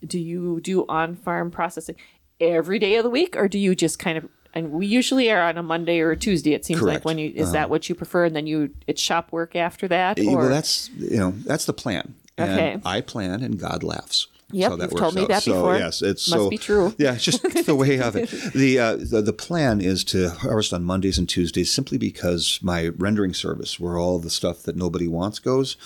Do 0.05 0.19
you 0.19 0.61
do 0.61 0.85
on 0.89 1.15
farm 1.15 1.51
processing 1.51 1.95
every 2.41 2.79
day 2.81 2.97
of 2.97 3.05
the 3.05 3.11
week, 3.11 3.37
or 3.37 3.47
do 3.49 3.59
you 3.59 3.75
just 3.75 3.99
kind 3.99 4.19
of? 4.19 4.29
And 4.55 4.71
we 4.73 4.87
usually 4.87 5.31
are 5.31 5.41
on 5.43 5.57
a 5.57 5.63
Monday 5.63 6.01
or 6.01 6.11
a 6.11 6.17
Tuesday. 6.17 6.53
It 6.55 6.65
seems 6.65 6.81
Correct. 6.81 7.01
like 7.01 7.05
when 7.05 7.19
you 7.19 7.33
is 7.35 7.53
that 7.53 7.71
what 7.71 7.89
you 7.89 7.95
prefer, 7.95 8.25
and 8.27 8.37
then 8.37 8.47
you 8.47 8.71
it's 8.87 9.01
shop 9.01 9.33
work 9.33 9.57
after 9.57 9.89
that. 9.89 10.19
Eh, 10.19 10.27
Or 10.27 10.37
well, 10.39 10.49
that's 10.49 10.91
you 10.97 11.17
know 11.19 11.31
that's 11.31 11.65
the 11.65 11.73
plan. 11.73 12.15
And 12.39 12.51
Okay. 12.53 12.81
I 12.85 13.01
plan, 13.01 13.43
and 13.43 13.59
God 13.59 13.83
laughs. 13.83 14.27
Yep, 14.55 14.71
So 14.71 14.77
that 14.77 14.91
you've 14.91 15.01
told 15.01 15.15
me 15.15 15.23
out. 15.23 15.29
that 15.29 15.43
so, 15.43 15.53
before. 15.55 15.79
Yes, 15.79 16.03
it's 16.03 16.29
Must 16.31 16.43
so, 16.43 16.51
be 16.51 16.59
true. 16.59 16.95
Yeah, 16.99 17.15
it's 17.15 17.25
just 17.25 17.43
the 17.67 17.75
way 17.75 17.99
of 18.01 18.15
it. 18.17 18.29
The, 18.55 18.79
uh, 18.79 18.97
the 18.97 19.23
the 19.23 19.33
plan 19.33 19.81
is 19.81 20.05
to 20.05 20.29
harvest 20.29 20.75
on 20.75 20.85
Mondays 20.85 21.17
and 21.17 21.27
Tuesdays 21.27 21.71
simply 21.73 21.97
because 21.97 22.59
my 22.63 22.89
rendering 22.89 23.33
service, 23.33 23.81
where 23.81 23.97
all 23.97 24.19
the 24.19 24.29
stuff 24.31 24.63
that 24.65 24.77
nobody 24.77 25.09
wants 25.09 25.39
goes, 25.39 25.77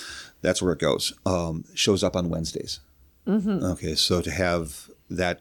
that's 0.42 0.60
where 0.60 0.72
it 0.72 0.80
goes. 0.80 1.12
Um, 1.24 1.64
shows 1.74 2.02
up 2.02 2.16
on 2.16 2.28
Wednesdays. 2.28 2.80
Mm-hmm. 3.28 3.64
Okay, 3.64 3.94
so 3.94 4.20
to 4.20 4.30
have 4.32 4.90
that 5.10 5.40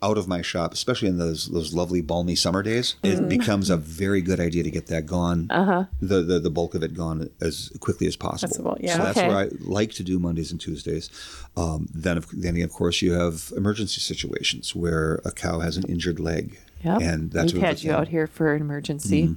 out 0.00 0.16
of 0.16 0.28
my 0.28 0.42
shop, 0.42 0.72
especially 0.72 1.08
in 1.08 1.18
those 1.18 1.48
those 1.48 1.74
lovely 1.74 2.00
balmy 2.00 2.36
summer 2.36 2.62
days, 2.62 2.94
it 3.02 3.28
becomes 3.28 3.68
a 3.68 3.76
very 3.76 4.22
good 4.22 4.38
idea 4.38 4.62
to 4.62 4.70
get 4.70 4.86
that 4.86 5.06
gone, 5.06 5.48
uh-huh. 5.50 5.84
the, 6.00 6.22
the 6.22 6.38
the 6.38 6.50
bulk 6.50 6.74
of 6.74 6.82
it 6.84 6.94
gone 6.94 7.30
as 7.40 7.72
quickly 7.80 8.06
as 8.06 8.16
possible. 8.16 8.48
Possible, 8.48 8.76
yeah. 8.80 8.96
So 8.96 9.02
that's 9.02 9.18
Okay. 9.18 9.28
where 9.28 9.36
I 9.36 9.48
like 9.60 9.92
to 9.92 10.02
do 10.04 10.18
Mondays 10.18 10.52
and 10.52 10.60
Tuesdays. 10.60 11.10
Um, 11.56 11.88
then, 11.92 12.16
of, 12.16 12.28
then 12.32 12.60
of 12.62 12.72
course, 12.72 13.02
you 13.02 13.12
have 13.12 13.52
emergency 13.56 14.00
situations 14.00 14.74
where 14.76 15.20
a 15.24 15.32
cow 15.32 15.58
has 15.60 15.76
an 15.76 15.84
injured 15.84 16.20
leg, 16.20 16.58
Yep. 16.84 17.00
and 17.00 17.30
that 17.32 17.52
We've 17.52 17.60
had 17.62 17.82
you 17.82 17.92
out 17.92 18.06
here 18.08 18.28
for 18.28 18.54
an 18.54 18.60
emergency. 18.62 19.34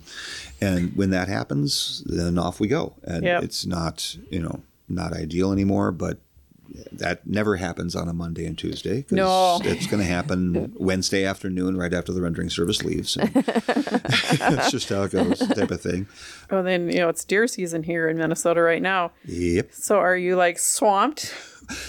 And 0.62 0.96
when 0.96 1.10
that 1.10 1.28
happens, 1.28 2.04
then 2.06 2.38
off 2.38 2.60
we 2.60 2.68
go. 2.68 2.94
And 3.04 3.24
Yep. 3.24 3.44
it's 3.44 3.66
not, 3.66 4.16
you 4.30 4.40
know, 4.40 4.62
not 4.88 5.14
ideal 5.14 5.52
anymore, 5.52 5.92
but 5.92 6.20
that 6.92 7.26
never 7.28 7.58
happens 7.58 7.96
on 7.96 8.08
a 8.08 8.14
Monday 8.14 8.46
and 8.46 8.58
Tuesday. 8.58 9.06
No. 9.12 9.60
It's 9.64 9.88
going 9.88 10.02
to 10.02 10.08
happen 10.10 10.74
Wednesday 10.80 11.26
afternoon, 11.26 11.78
right 11.78 11.94
after 11.94 12.12
the 12.14 12.22
rendering 12.22 12.50
service 12.50 12.84
leaves. 12.84 13.14
That's 13.34 14.72
just 14.72 14.90
how 14.90 15.04
it 15.04 15.12
goes, 15.12 15.40
type 15.40 15.72
of 15.72 15.82
thing. 15.82 16.08
Well, 16.50 16.64
then 16.64 16.90
you 16.90 17.00
know 17.00 17.10
it's 17.10 17.26
deer 17.26 17.48
season 17.48 17.84
here 17.84 18.10
in 18.10 18.18
Minnesota 18.18 18.62
right 18.62 18.82
now. 18.82 19.12
Yep. 19.26 19.70
So 19.72 19.98
are 19.98 20.18
you 20.18 20.36
like 20.36 20.60
swamped? 20.60 21.34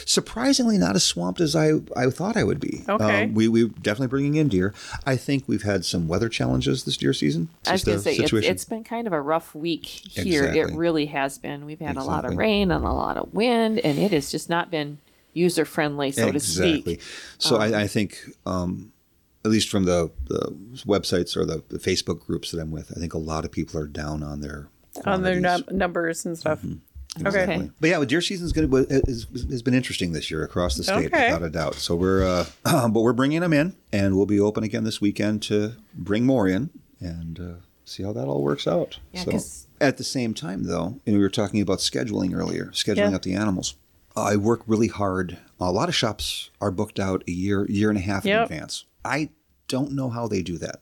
Surprisingly, 0.05 0.79
not 0.79 0.95
as 0.97 1.05
swamped 1.05 1.41
as 1.41 1.55
I, 1.55 1.73
I 1.97 2.11
thought 2.11 2.37
I 2.37 2.45
would 2.45 2.61
be. 2.61 2.85
Okay. 2.89 3.25
Um, 3.25 3.35
we, 3.35 3.49
we 3.49 3.69
definitely 3.69 4.09
bringing 4.09 4.35
in 4.37 4.49
deer. 4.49 4.75
I 5.07 5.17
think 5.17 5.45
we've 5.47 5.63
had 5.63 5.85
some 5.85 6.09
weather 6.09 6.29
challenges 6.29 6.85
this 6.85 6.97
deer 6.97 7.13
season. 7.13 7.49
I 7.67 7.73
was 7.73 7.85
going 7.85 7.99
to 7.99 8.03
say, 8.03 8.17
it's, 8.17 8.33
it's 8.33 8.65
been 8.65 8.85
kind 8.85 9.07
of 9.07 9.13
a 9.13 9.21
rough 9.21 9.55
week 9.55 9.87
here. 9.87 10.45
It 10.45 10.75
really 10.75 11.07
has 11.07 11.39
been. 11.39 11.65
We've 11.65 11.81
had 11.81 11.97
a 11.97 12.05
lot 12.05 12.25
of 12.25 12.37
rain 12.37 12.71
and 12.71 12.85
a 12.85 12.93
lot 12.93 13.17
of 13.17 13.33
wind, 13.35 13.79
and 13.81 13.99
it 13.99 14.13
has 14.13 14.31
just 14.31 14.49
not 14.49 14.71
been 14.71 14.99
user 15.33 15.65
friendly, 15.65 16.13
so 16.13 16.31
to 16.31 16.37
exactly. 16.37 16.81
speak. 16.81 17.03
So 17.39 17.57
I, 17.57 17.83
I 17.83 17.87
think, 17.87 18.19
um, 18.45 18.93
at 19.45 19.51
least 19.51 19.71
from 19.71 19.85
the, 19.85 20.11
the 20.29 20.55
websites 20.87 21.37
or 21.37 21.45
the, 21.45 21.63
the 21.69 21.79
Facebook 21.79 22.25
groups 22.25 22.51
that 22.51 22.61
I'm 22.61 22.71
with, 22.71 22.93
I 22.97 23.01
think 23.01 23.15
a 23.15 23.19
lot 23.19 23.45
of 23.45 23.51
people 23.51 23.81
are 23.81 23.87
down 23.87 24.23
on 24.23 24.41
their 24.41 24.69
on 25.07 25.23
their 25.23 25.41
num- 25.41 25.65
numbers 25.71 26.27
and 26.27 26.37
stuff. 26.37 26.59
Mm-hmm. 26.61 26.79
Okay. 27.21 27.43
Okay. 27.43 27.71
But 27.81 27.91
yeah, 27.91 28.05
deer 28.05 28.21
season's 28.23 28.53
going 28.53 28.71
to 28.71 28.77
has, 29.07 29.27
has 29.51 29.63
been 29.63 29.75
interesting 29.75 30.13
this 30.13 30.31
year 30.31 30.43
across 30.45 30.77
the 30.77 30.85
state, 30.85 31.07
Okay. 31.13 31.27
without 31.33 31.43
a 31.43 31.51
doubt. 31.51 31.75
So 31.75 31.95
we're 31.95 32.25
uh, 32.25 32.47
but 32.89 33.01
we're 33.01 33.13
bringing 33.13 33.41
them 33.41 33.53
in, 33.53 33.77
and 33.93 34.17
we'll 34.17 34.27
be 34.27 34.41
open 34.41 34.65
again 34.65 34.85
this 34.85 35.01
weekend 35.01 35.43
to 35.45 35.75
bring 35.95 36.25
more 36.25 36.49
in 36.49 36.71
and 37.01 37.39
uh, 37.41 37.53
see 37.85 38.03
how 38.03 38.13
that 38.13 38.27
all 38.27 38.43
works 38.43 38.67
out. 38.67 38.99
Yeah, 39.13 39.25
so 39.25 39.31
'cause- 39.33 39.67
at 39.81 39.97
the 39.97 40.05
same 40.05 40.33
time, 40.33 40.63
though, 40.65 41.01
and 41.07 41.17
we 41.17 41.19
were 41.19 41.29
talking 41.29 41.61
about 41.61 41.79
scheduling 41.79 42.35
earlier, 42.35 42.67
scheduling 42.67 43.11
Yeah. 43.11 43.17
up 43.17 43.23
the 43.23 43.35
animals. 43.35 43.75
I 44.15 44.37
work 44.37 44.61
really 44.69 44.87
hard. 44.89 45.39
A 45.59 45.73
lot 45.73 45.89
of 45.89 45.95
shops 45.97 46.51
are 46.61 46.71
booked 46.71 47.01
out 47.01 47.25
a 47.27 47.33
year, 47.33 47.67
year 47.69 47.89
and 47.89 47.99
a 47.99 48.03
half 48.03 48.25
in 48.25 48.31
advance. 48.33 48.85
I 49.05 49.31
don't 49.69 49.91
know 49.93 50.09
how 50.11 50.29
they 50.29 50.43
do 50.43 50.57
that. 50.59 50.82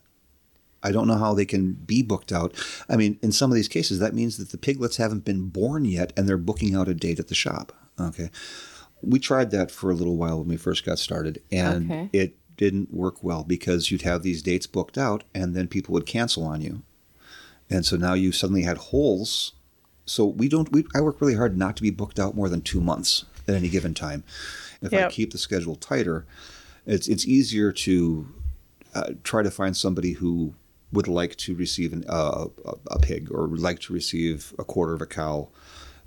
I 0.83 0.91
don't 0.91 1.07
know 1.07 1.17
how 1.17 1.33
they 1.33 1.45
can 1.45 1.73
be 1.73 2.01
booked 2.01 2.31
out. 2.31 2.53
I 2.89 2.95
mean, 2.95 3.19
in 3.21 3.31
some 3.31 3.51
of 3.51 3.55
these 3.55 3.67
cases, 3.67 3.99
that 3.99 4.13
means 4.15 4.37
that 4.37 4.49
the 4.51 4.57
piglets 4.57 4.97
haven't 4.97 5.25
been 5.25 5.49
born 5.49 5.85
yet 5.85 6.11
and 6.17 6.27
they're 6.27 6.37
booking 6.37 6.75
out 6.75 6.87
a 6.87 6.93
date 6.93 7.19
at 7.19 7.27
the 7.27 7.35
shop. 7.35 7.71
Okay. 7.99 8.29
We 9.01 9.19
tried 9.19 9.51
that 9.51 9.71
for 9.71 9.91
a 9.91 9.95
little 9.95 10.17
while 10.17 10.39
when 10.39 10.47
we 10.47 10.57
first 10.57 10.85
got 10.85 10.99
started, 10.99 11.41
and 11.51 11.91
Okay. 11.91 12.09
it 12.13 12.37
didn't 12.57 12.93
work 12.93 13.23
well 13.23 13.43
because 13.43 13.89
you'd 13.89 14.03
have 14.03 14.21
these 14.21 14.43
dates 14.43 14.67
booked 14.67 14.97
out 14.97 15.23
and 15.33 15.55
then 15.55 15.67
people 15.67 15.93
would 15.93 16.05
cancel 16.05 16.43
on 16.43 16.61
you. 16.61 16.83
And 17.69 17.85
so 17.85 17.95
now 17.95 18.13
you 18.13 18.31
suddenly 18.31 18.61
had 18.63 18.77
holes. 18.77 19.53
So 20.05 20.25
we 20.25 20.47
don't, 20.49 20.71
we, 20.71 20.85
I 20.93 21.01
work 21.01 21.21
really 21.21 21.35
hard 21.35 21.57
not 21.57 21.75
to 21.77 21.81
be 21.81 21.89
booked 21.89 22.19
out 22.19 22.35
more 22.35 22.49
than 22.49 22.61
two 22.61 22.81
months 22.81 23.25
at 23.47 23.55
any 23.55 23.69
given 23.69 23.93
time. 23.93 24.23
If 24.81 24.93
I 24.93 25.09
keep 25.09 25.31
the 25.31 25.37
schedule 25.37 25.75
tighter, 25.75 26.25
it's, 26.85 27.07
it's 27.07 27.25
easier 27.25 27.71
to 27.71 28.27
uh, 28.93 29.11
try 29.23 29.41
to 29.41 29.51
find 29.51 29.75
somebody 29.75 30.13
who 30.13 30.53
would 30.91 31.07
like 31.07 31.35
to 31.37 31.55
receive 31.55 31.93
an, 31.93 32.03
uh, 32.09 32.47
a, 32.65 32.73
a 32.91 32.99
pig 32.99 33.29
or 33.31 33.47
would 33.47 33.59
like 33.61 33.79
to 33.79 33.93
receive 33.93 34.53
a 34.59 34.63
quarter 34.63 34.93
of 34.93 35.01
a 35.01 35.05
cow 35.05 35.47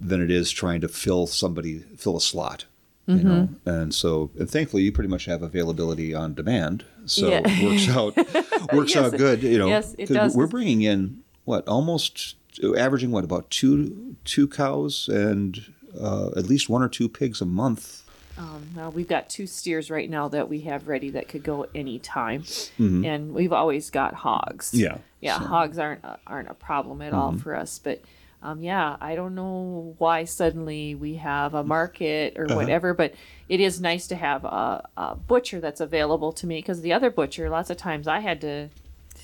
than 0.01 0.21
it 0.21 0.31
is 0.31 0.51
trying 0.51 0.81
to 0.81 0.89
fill 0.89 1.27
somebody 1.27 1.81
fill 1.97 2.17
a 2.17 2.21
slot 2.21 2.65
you 3.07 3.17
know 3.17 3.49
Mm-hmm. 3.49 3.69
and 3.69 3.95
so 3.95 4.31
and 4.39 4.49
thankfully 4.51 4.83
you 4.83 4.91
pretty 4.91 5.11
much 5.11 5.27
have 5.27 5.43
availability 5.43 6.15
on 6.15 6.33
demand 6.35 6.85
so 7.05 7.29
Yeah. 7.29 7.43
it 7.45 7.63
works 7.63 7.89
out 7.89 8.17
works 8.75 8.95
Yes, 8.95 9.13
out 9.13 9.19
good 9.19 9.43
you 9.43 9.59
know 9.59 9.67
yes, 9.67 9.95
it 9.99 10.09
does. 10.09 10.35
we're 10.35 10.47
bringing 10.47 10.81
in 10.83 11.23
what 11.45 11.69
almost 11.69 12.37
averaging 12.77 13.11
what 13.11 13.23
about 13.25 13.51
two 13.51 14.17
two 14.25 14.49
cows 14.49 15.09
and 15.09 15.71
uh, 16.01 16.29
at 16.37 16.47
least 16.47 16.71
one 16.71 16.83
or 16.83 16.89
two 16.89 17.09
pigs 17.09 17.41
a 17.43 17.45
month 17.47 18.04
Um, 18.37 18.69
now 18.75 18.91
we've 18.91 19.07
got 19.09 19.29
two 19.29 19.47
steers 19.47 19.91
right 19.91 20.11
now 20.11 20.29
that 20.29 20.49
we 20.49 20.61
have 20.63 20.89
ready 20.89 21.11
that 21.11 21.29
could 21.29 21.43
go 21.45 21.67
anytime, 21.75 22.45
and 22.79 23.33
we've 23.33 23.53
always 23.53 23.91
got 23.91 24.15
hogs. 24.15 24.71
Mm-hmm. 24.73 24.81
Yeah, 24.81 24.97
yeah, 25.21 25.39
so- 25.39 25.45
hogs 25.47 25.79
aren't 25.79 26.05
a, 26.05 26.19
aren't 26.27 26.49
a 26.51 26.55
problem 26.55 27.01
at 27.03 27.13
all 27.13 27.33
for 27.39 27.55
us. 27.55 27.79
But 27.79 28.03
um, 28.43 28.61
yeah, 28.63 28.97
I 29.01 29.15
don't 29.15 29.35
know 29.35 29.95
why 29.99 30.25
suddenly 30.25 30.95
we 30.95 31.15
have 31.15 31.55
a 31.55 31.63
market 31.65 32.35
or 32.37 32.47
whatever, 32.57 32.93
but 32.93 33.15
it 33.49 33.61
is 33.61 33.81
nice 33.81 34.07
to 34.09 34.17
have 34.17 34.45
a, 34.45 34.87
a 34.97 35.15
butcher 35.15 35.61
that's 35.61 35.81
available 35.81 36.33
to 36.33 36.47
me 36.47 36.59
because 36.59 36.81
the 36.83 36.93
other 36.93 37.11
butcher, 37.11 37.49
lots 37.49 37.71
of 37.71 37.77
times 37.77 38.07
I 38.09 38.19
had 38.21 38.41
to, 38.43 38.69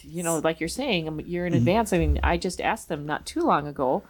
you 0.03 0.23
know, 0.23 0.39
like 0.39 0.61
you're 0.61 0.69
saying, 0.69 1.25
you're 1.27 1.47
in 1.47 1.53
advance. 1.55 1.93
I 1.93 1.99
mean, 1.99 2.21
I 2.23 2.37
just 2.39 2.61
asked 2.61 2.89
them 2.89 3.05
not 3.07 3.27
too 3.27 3.43
long 3.43 3.67
ago. 3.67 4.05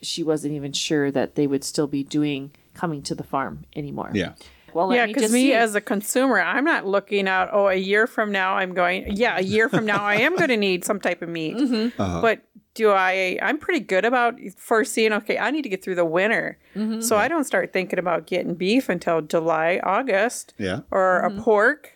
She 0.00 0.22
wasn't 0.22 0.54
even 0.54 0.72
sure 0.72 1.10
that 1.10 1.34
they 1.34 1.46
would 1.46 1.64
still 1.64 1.86
be 1.86 2.02
doing 2.04 2.52
coming 2.74 3.02
to 3.02 3.14
the 3.14 3.24
farm 3.24 3.64
anymore. 3.76 4.10
yeah 4.14 4.32
Well, 4.74 4.92
Yeah, 4.94 5.06
because 5.06 5.22
just 5.24 5.32
me 5.34 5.52
as 5.52 5.74
a 5.74 5.80
consumer, 5.80 6.40
I'm 6.40 6.64
not 6.64 6.86
looking 6.86 7.28
out. 7.28 7.48
Oh, 7.52 7.68
a 7.68 7.74
year 7.76 8.06
from 8.06 8.32
now, 8.32 8.56
I'm 8.56 8.74
going. 8.74 9.16
Yeah, 9.16 9.38
a 9.38 9.42
year 9.42 9.68
from 9.68 9.86
now, 9.86 10.02
I 10.04 10.16
am 10.16 10.34
going 10.36 10.48
to 10.48 10.56
need 10.56 10.84
some 10.84 10.98
type 11.00 11.22
of 11.22 11.28
meat. 11.28 11.56
Mm-hmm. 11.56 12.00
Uh-huh. 12.02 12.20
But 12.20 12.40
do 12.74 12.90
I? 12.90 13.38
I'm 13.40 13.58
pretty 13.58 13.78
good 13.78 14.04
about 14.04 14.34
foreseeing. 14.56 15.12
Okay, 15.12 15.38
I 15.38 15.52
need 15.52 15.62
to 15.62 15.68
get 15.68 15.84
through 15.84 15.94
the 15.94 16.04
winter, 16.04 16.58
Mm-hmm. 16.74 17.00
so 17.02 17.16
I 17.16 17.28
don't 17.28 17.44
start 17.44 17.72
thinking 17.72 18.00
about 18.00 18.26
getting 18.26 18.54
beef 18.56 18.88
until 18.88 19.20
July, 19.22 19.80
August, 19.84 20.54
yeah 20.58 20.80
or 20.90 21.22
Mm-hmm. 21.24 21.38
a 21.38 21.42
pork. 21.42 21.90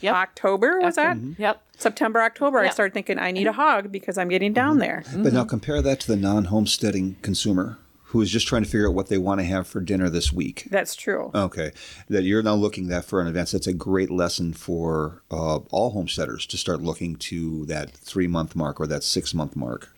Yep. 0.00 0.14
October 0.14 0.80
was 0.80 0.94
that? 0.96 1.16
Yep. 1.38 1.62
September, 1.76 2.20
October. 2.22 2.58
I 2.60 2.64
Yeah. 2.66 2.70
start 2.70 2.92
thinking 2.94 3.18
I 3.18 3.30
need 3.30 3.46
a 3.46 3.52
hog 3.52 3.92
because 3.92 4.18
I'm 4.18 4.28
getting 4.28 4.52
down 4.52 4.78
there. 4.78 5.02
But 5.16 5.32
now 5.32 5.44
compare 5.44 5.80
that 5.82 6.00
to 6.00 6.06
the 6.08 6.16
non-homesteading 6.16 7.16
consumer 7.22 7.78
who 8.08 8.22
is 8.22 8.30
just 8.30 8.48
trying 8.48 8.62
to 8.62 8.68
figure 8.68 8.88
out 8.88 8.94
what 8.94 9.08
they 9.08 9.18
want 9.18 9.38
to 9.38 9.44
have 9.44 9.66
for 9.66 9.80
dinner 9.80 10.08
this 10.08 10.32
week. 10.32 10.66
That's 10.70 10.96
true. 10.96 11.30
Okay, 11.34 11.72
that 12.08 12.22
you're 12.22 12.42
now 12.42 12.54
looking 12.54 12.88
that 12.88 13.04
for 13.04 13.20
an 13.20 13.26
advance. 13.26 13.52
That's 13.52 13.66
a 13.66 13.74
great 13.74 14.10
lesson 14.10 14.54
for 14.54 15.22
uh, 15.30 15.58
all 15.70 15.90
homesteaders 15.90 16.46
to 16.46 16.56
start 16.56 16.80
looking 16.80 17.16
to 17.16 17.66
that 17.66 17.90
three 17.92 18.26
month 18.26 18.56
mark 18.56 18.80
or 18.80 18.86
that 18.86 19.02
six 19.02 19.34
month 19.34 19.56
mark, 19.56 19.94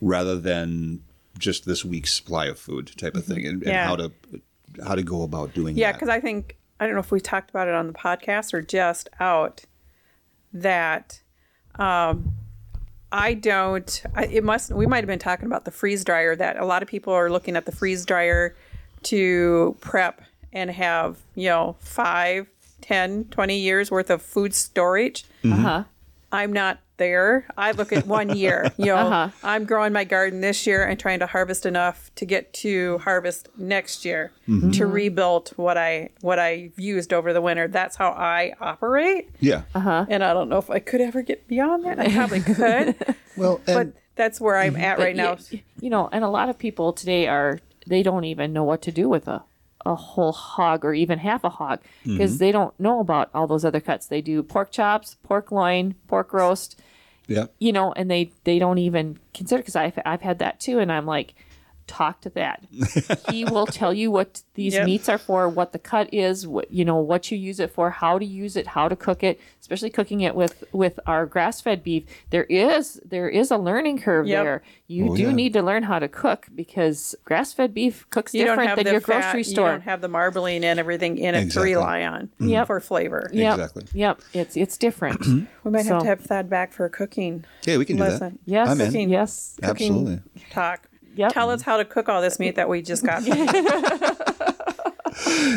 rather 0.00 0.36
than 0.36 1.02
just 1.38 1.64
this 1.64 1.84
week's 1.84 2.12
supply 2.12 2.46
of 2.46 2.58
food 2.58 2.92
type 2.96 3.16
of 3.16 3.24
thing, 3.24 3.44
and, 3.44 3.62
and 3.64 3.72
how 3.72 3.96
to 3.96 4.12
how 4.86 4.94
to 4.94 5.02
go 5.02 5.22
about 5.22 5.52
doing 5.52 5.76
Yeah, 5.76 5.90
because 5.90 6.08
I 6.08 6.20
think 6.20 6.56
I 6.78 6.86
don't 6.86 6.94
know 6.94 7.00
if 7.00 7.10
we 7.10 7.20
talked 7.20 7.50
about 7.50 7.66
it 7.66 7.74
on 7.74 7.88
the 7.88 7.92
podcast 7.92 8.54
or 8.54 8.62
just 8.62 9.08
out 9.18 9.64
that 10.52 11.20
um, 11.80 12.32
I 13.12 13.34
don't. 13.34 14.02
I, 14.14 14.26
it 14.26 14.44
must. 14.44 14.70
We 14.72 14.86
might 14.86 14.98
have 14.98 15.06
been 15.06 15.18
talking 15.18 15.46
about 15.46 15.64
the 15.64 15.70
freeze 15.70 16.04
dryer. 16.04 16.36
That 16.36 16.56
a 16.56 16.64
lot 16.64 16.82
of 16.82 16.88
people 16.88 17.12
are 17.12 17.30
looking 17.30 17.56
at 17.56 17.66
the 17.66 17.72
freeze 17.72 18.04
dryer 18.04 18.54
to 19.04 19.76
prep 19.80 20.22
and 20.52 20.70
have 20.70 21.18
you 21.34 21.48
know 21.48 21.76
five, 21.80 22.46
10, 22.82 23.24
20 23.26 23.58
years 23.58 23.90
worth 23.90 24.10
of 24.10 24.22
food 24.22 24.54
storage. 24.54 25.24
Uh 25.44 25.56
huh. 25.56 25.84
I'm 26.32 26.52
not 26.52 26.78
there. 26.96 27.46
I 27.56 27.72
look 27.72 27.92
at 27.92 28.06
one 28.06 28.36
year. 28.36 28.70
You 28.78 28.86
know, 28.86 28.96
Uh-huh. 28.96 29.28
I'm 29.42 29.64
growing 29.64 29.92
my 29.92 30.04
garden 30.04 30.40
this 30.42 30.66
year 30.66 30.84
and 30.84 30.98
trying 31.00 31.18
to 31.20 31.26
harvest 31.26 31.64
enough 31.66 32.10
to 32.16 32.24
get 32.26 32.52
to 32.54 32.98
harvest 32.98 33.48
next 33.56 34.04
year 34.04 34.32
Mm-hmm. 34.48 34.70
to 34.72 34.86
rebuild 34.86 35.48
what 35.56 35.78
I 35.78 36.10
what 36.20 36.38
I've 36.38 36.78
used 36.78 37.12
over 37.12 37.32
the 37.32 37.40
winter. 37.40 37.68
That's 37.68 37.96
how 37.96 38.10
I 38.10 38.52
operate. 38.60 39.30
yeah. 39.40 39.62
Uh-huh. 39.74 40.06
And 40.08 40.22
I 40.22 40.32
don't 40.34 40.48
know 40.48 40.58
if 40.58 40.70
I 40.70 40.78
could 40.78 41.00
ever 41.00 41.22
get 41.22 41.46
beyond 41.48 41.84
that. 41.84 41.98
I 41.98 42.12
probably 42.12 42.40
could, 42.54 42.96
Well, 43.36 43.60
but 43.66 43.88
that's 44.16 44.40
where 44.40 44.56
I'm 44.58 44.76
at 44.76 44.98
right 44.98 45.16
now. 45.16 45.38
You, 45.50 45.60
you 45.80 45.90
know, 45.90 46.08
and 46.12 46.22
a 46.24 46.28
lot 46.28 46.48
of 46.48 46.58
people 46.58 46.92
today 46.92 47.26
are 47.28 47.58
they 47.86 48.02
don't 48.02 48.24
even 48.24 48.52
know 48.52 48.64
what 48.64 48.82
to 48.82 48.92
do 48.92 49.08
with 49.08 49.26
a 49.26 49.42
a 49.86 49.94
whole 49.94 50.32
hog 50.32 50.84
or 50.84 50.92
even 50.92 51.18
half 51.18 51.44
a 51.44 51.48
hog 51.48 51.80
because 52.04 52.32
mm-hmm. 52.32 52.38
they 52.38 52.52
don't 52.52 52.78
know 52.78 53.00
about 53.00 53.30
all 53.34 53.46
those 53.46 53.64
other 53.64 53.80
cuts. 53.80 54.06
They 54.06 54.20
do 54.20 54.42
pork 54.42 54.70
chops, 54.70 55.16
pork 55.22 55.50
loin, 55.50 55.94
pork 56.06 56.32
roast, 56.32 56.80
yeah. 57.26 57.46
you 57.58 57.72
know, 57.72 57.92
and 57.92 58.10
they 58.10 58.32
they 58.44 58.58
don't 58.58 58.78
even 58.78 59.18
consider 59.32 59.62
because 59.62 59.76
I've 59.76 59.98
I've 60.04 60.22
had 60.22 60.38
that 60.40 60.60
too, 60.60 60.78
and 60.78 60.92
I'm 60.92 61.06
like, 61.06 61.34
talk 61.90 62.20
to 62.22 62.30
Thad. 62.30 62.66
he 63.30 63.44
will 63.44 63.66
tell 63.66 63.92
you 63.92 64.10
what 64.10 64.42
these 64.54 64.74
Yep. 64.74 64.86
meats 64.86 65.08
are 65.08 65.18
for, 65.18 65.48
what 65.48 65.72
the 65.72 65.78
cut 65.78 66.12
is, 66.14 66.46
what 66.46 66.70
you 66.70 66.84
know, 66.84 66.96
what 66.96 67.30
you 67.30 67.36
use 67.36 67.58
it 67.60 67.70
for, 67.72 67.90
how 67.90 68.18
to 68.18 68.24
use 68.24 68.54
it, 68.56 68.66
how 68.68 68.88
to 68.88 68.94
cook 68.96 69.22
it, 69.24 69.40
especially 69.60 69.90
cooking 69.90 70.20
it 70.20 70.34
with 70.34 70.62
with 70.72 71.00
our 71.06 71.26
grass-fed 71.26 71.82
beef. 71.82 72.04
There 72.30 72.44
is 72.44 73.00
there 73.04 73.28
is 73.28 73.50
a 73.50 73.56
learning 73.58 73.98
curve 74.00 74.26
Yep. 74.26 74.44
there. 74.44 74.62
You 74.86 75.10
Oh, 75.12 75.16
do 75.16 75.22
yeah. 75.24 75.32
need 75.32 75.52
to 75.54 75.62
learn 75.62 75.82
how 75.84 75.98
to 75.98 76.08
cook 76.08 76.46
because 76.54 77.14
grass-fed 77.24 77.72
beef 77.74 78.06
cooks 78.10 78.34
You 78.34 78.44
don't 78.44 78.52
different 78.52 78.68
have 78.70 78.76
than 78.78 78.84
the 78.86 78.92
your 78.92 79.00
fat, 79.00 79.22
grocery 79.22 79.40
You 79.40 79.44
store. 79.44 79.68
don't 79.70 79.82
have 79.82 80.00
the 80.00 80.08
marbling 80.08 80.64
and 80.64 80.78
everything 80.80 81.18
in 81.18 81.34
it 81.34 81.42
Exactly. 81.44 81.70
to 81.72 81.76
rely 81.78 82.02
on 82.04 82.22
mm-hmm. 82.26 82.48
Yep. 82.48 82.66
for 82.68 82.80
flavor. 82.80 83.30
Yep. 83.32 83.52
Exactly. 83.54 83.84
Yep. 83.94 84.20
It's 84.32 84.56
it's 84.56 84.76
different. 84.78 85.20
We 85.64 85.70
might 85.70 85.84
have 85.86 86.00
to 86.00 86.06
have 86.06 86.20
Thad 86.20 86.48
back 86.48 86.72
for 86.72 86.84
a 86.86 86.90
cooking 86.90 87.44
Yeah, 87.66 87.76
we 87.78 87.84
can 87.84 87.96
do 87.96 88.04
that. 88.04 88.32
yes. 88.46 88.68
I'm 88.68 88.80
in. 88.80 88.86
Cooking. 88.86 89.10
Yes. 89.10 89.58
Cooking 89.62 89.92
Absolutely. 89.92 90.20
talk. 90.50 90.88
Yep. 91.16 91.32
Tell 91.32 91.50
us 91.50 91.62
how 91.62 91.76
to 91.76 91.84
cook 91.84 92.08
all 92.08 92.22
this 92.22 92.38
meat 92.38 92.56
that 92.56 92.68
we 92.68 92.82
just 92.82 93.04
got. 93.04 93.22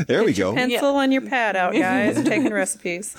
There 0.07 0.23
we 0.23 0.34
go. 0.34 0.53
Pencil 0.53 0.99
and 0.99 1.13
your 1.13 1.21
pad 1.21 1.55
out, 1.55 1.73
guys. 1.73 2.21
Taking 2.23 2.51
recipes. 2.51 3.15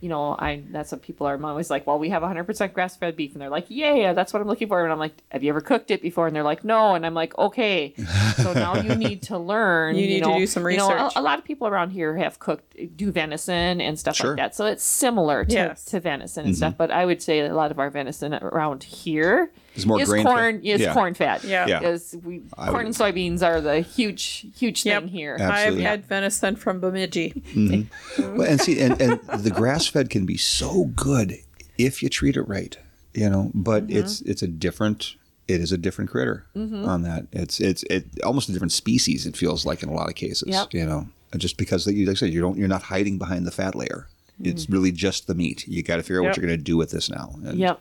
you 0.00 0.08
know, 0.08 0.36
I 0.38 0.62
that's 0.70 0.92
what 0.92 1.02
people 1.02 1.26
are 1.26 1.34
I'm 1.34 1.44
always 1.44 1.70
like, 1.70 1.86
well, 1.86 1.98
we 1.98 2.10
have 2.10 2.22
100% 2.22 2.72
grass 2.72 2.96
fed 2.96 3.16
beef, 3.16 3.32
and 3.32 3.40
they're 3.40 3.50
like, 3.50 3.66
yeah, 3.68 4.12
that's 4.12 4.32
what 4.32 4.42
I'm 4.42 4.48
looking 4.48 4.68
for, 4.68 4.82
and 4.82 4.92
I'm 4.92 4.98
like, 4.98 5.14
have 5.30 5.42
you 5.42 5.48
ever 5.50 5.60
cooked 5.60 5.90
it 5.90 6.02
before? 6.02 6.26
And 6.26 6.36
they're 6.36 6.42
like, 6.42 6.64
no, 6.64 6.94
and 6.94 7.06
I'm 7.06 7.14
like, 7.14 7.36
okay, 7.38 7.94
so 8.36 8.52
now 8.52 8.76
you 8.76 8.94
need 8.96 9.22
to 9.22 9.38
learn. 9.38 9.96
You 9.96 10.06
need 10.06 10.20
to 10.20 10.28
know, 10.28 10.38
do 10.38 10.46
some 10.46 10.64
research. 10.64 10.82
you 10.82 10.88
know, 10.88 10.94
a- 10.94 11.04
research. 11.04 11.16
a, 11.16 11.22
lot 11.22 11.38
of 11.38 11.44
people 11.44 11.66
around 11.66 11.90
here 11.90 12.16
have 12.16 12.38
cooked, 12.38 12.76
do 12.96 13.10
venison 13.10 13.80
and 13.80 13.98
stuff 13.98 14.16
Sure. 14.16 14.30
like 14.30 14.36
that, 14.36 14.54
so 14.54 14.66
it's 14.66 14.84
similar 14.84 15.44
to, 15.44 15.52
Yes. 15.54 15.84
to 15.86 16.00
venison 16.00 16.44
and 16.44 16.52
mm-hmm. 16.52 16.56
stuff. 16.58 16.74
But 16.76 16.90
I 16.90 17.04
would 17.06 17.22
say 17.22 17.40
a 17.40 17.54
lot 17.54 17.70
of 17.70 17.78
our 17.78 17.90
venison 17.90 18.34
around 18.34 18.82
here 18.84 19.50
Is 19.76 19.86
more 19.86 20.00
is 20.00 20.08
grain 20.08 20.24
fed. 20.24 20.32
corn 20.32 20.60
is 20.64 20.80
Yeah. 20.80 20.94
corn 20.94 21.14
fat. 21.14 21.44
Yeah. 21.44 21.66
Yeah. 21.66 21.80
Is 21.82 22.16
we 22.24 22.42
I 22.56 22.66
corn 22.70 22.76
would- 22.78 22.86
and 22.86 22.94
soybeans 22.94 23.42
are 23.42 23.60
the 23.60 23.80
huge 23.80 24.46
huge 24.56 24.84
Yep. 24.86 25.02
thing 25.02 25.08
here. 25.12 25.36
Absolutely. 25.38 25.84
I've 25.86 25.90
had 25.90 26.06
venison 26.06 26.56
from 26.56 26.80
Bemidji. 26.80 27.42
Mm-hmm. 27.54 28.36
Well, 28.38 28.48
and 28.50 28.60
see, 28.60 28.80
and, 28.80 29.00
and 29.00 29.20
the 29.38 29.50
grass 29.50 29.86
fed 29.86 30.10
can 30.10 30.24
be 30.26 30.36
so 30.36 30.86
good 30.96 31.36
if 31.78 32.02
you 32.02 32.08
treat 32.08 32.36
it 32.36 32.42
right, 32.42 32.76
you 33.14 33.28
know. 33.30 33.50
But 33.54 33.86
Mm-hmm. 33.86 33.98
it's 33.98 34.20
it's 34.22 34.42
a 34.42 34.46
different. 34.48 35.14
It 35.48 35.60
is 35.60 35.70
a 35.70 35.78
different 35.78 36.10
critter 36.10 36.44
mm-hmm. 36.56 36.84
on 36.86 37.02
that. 37.02 37.26
It's 37.32 37.60
it's 37.60 37.84
it 37.84 38.06
almost 38.24 38.48
a 38.48 38.52
different 38.52 38.72
species. 38.72 39.26
It 39.26 39.36
feels 39.36 39.64
like 39.64 39.82
in 39.82 39.88
a 39.88 39.94
lot 39.94 40.08
of 40.08 40.16
cases, 40.16 40.48
Yep. 40.48 40.74
you 40.74 40.84
know, 40.84 41.06
just 41.36 41.56
because 41.56 41.86
like 41.86 41.96
I 42.08 42.14
said, 42.14 42.32
you 42.32 42.40
don't 42.40 42.56
you're 42.58 42.66
not 42.66 42.82
hiding 42.82 43.16
behind 43.18 43.46
the 43.46 43.52
fat 43.52 43.74
layer. 43.76 44.08
It's 44.42 44.64
mm-hmm. 44.64 44.72
really 44.72 44.92
just 44.92 45.28
the 45.28 45.34
meat. 45.34 45.66
You 45.68 45.82
got 45.84 45.96
to 45.96 46.02
figure 46.02 46.20
out 46.20 46.26
what 46.26 46.36
you're 46.36 46.44
going 46.46 46.58
to 46.58 46.62
do 46.62 46.76
with 46.76 46.90
this 46.90 47.08
now. 47.08 47.34
And 47.44 47.58
Yep. 47.58 47.80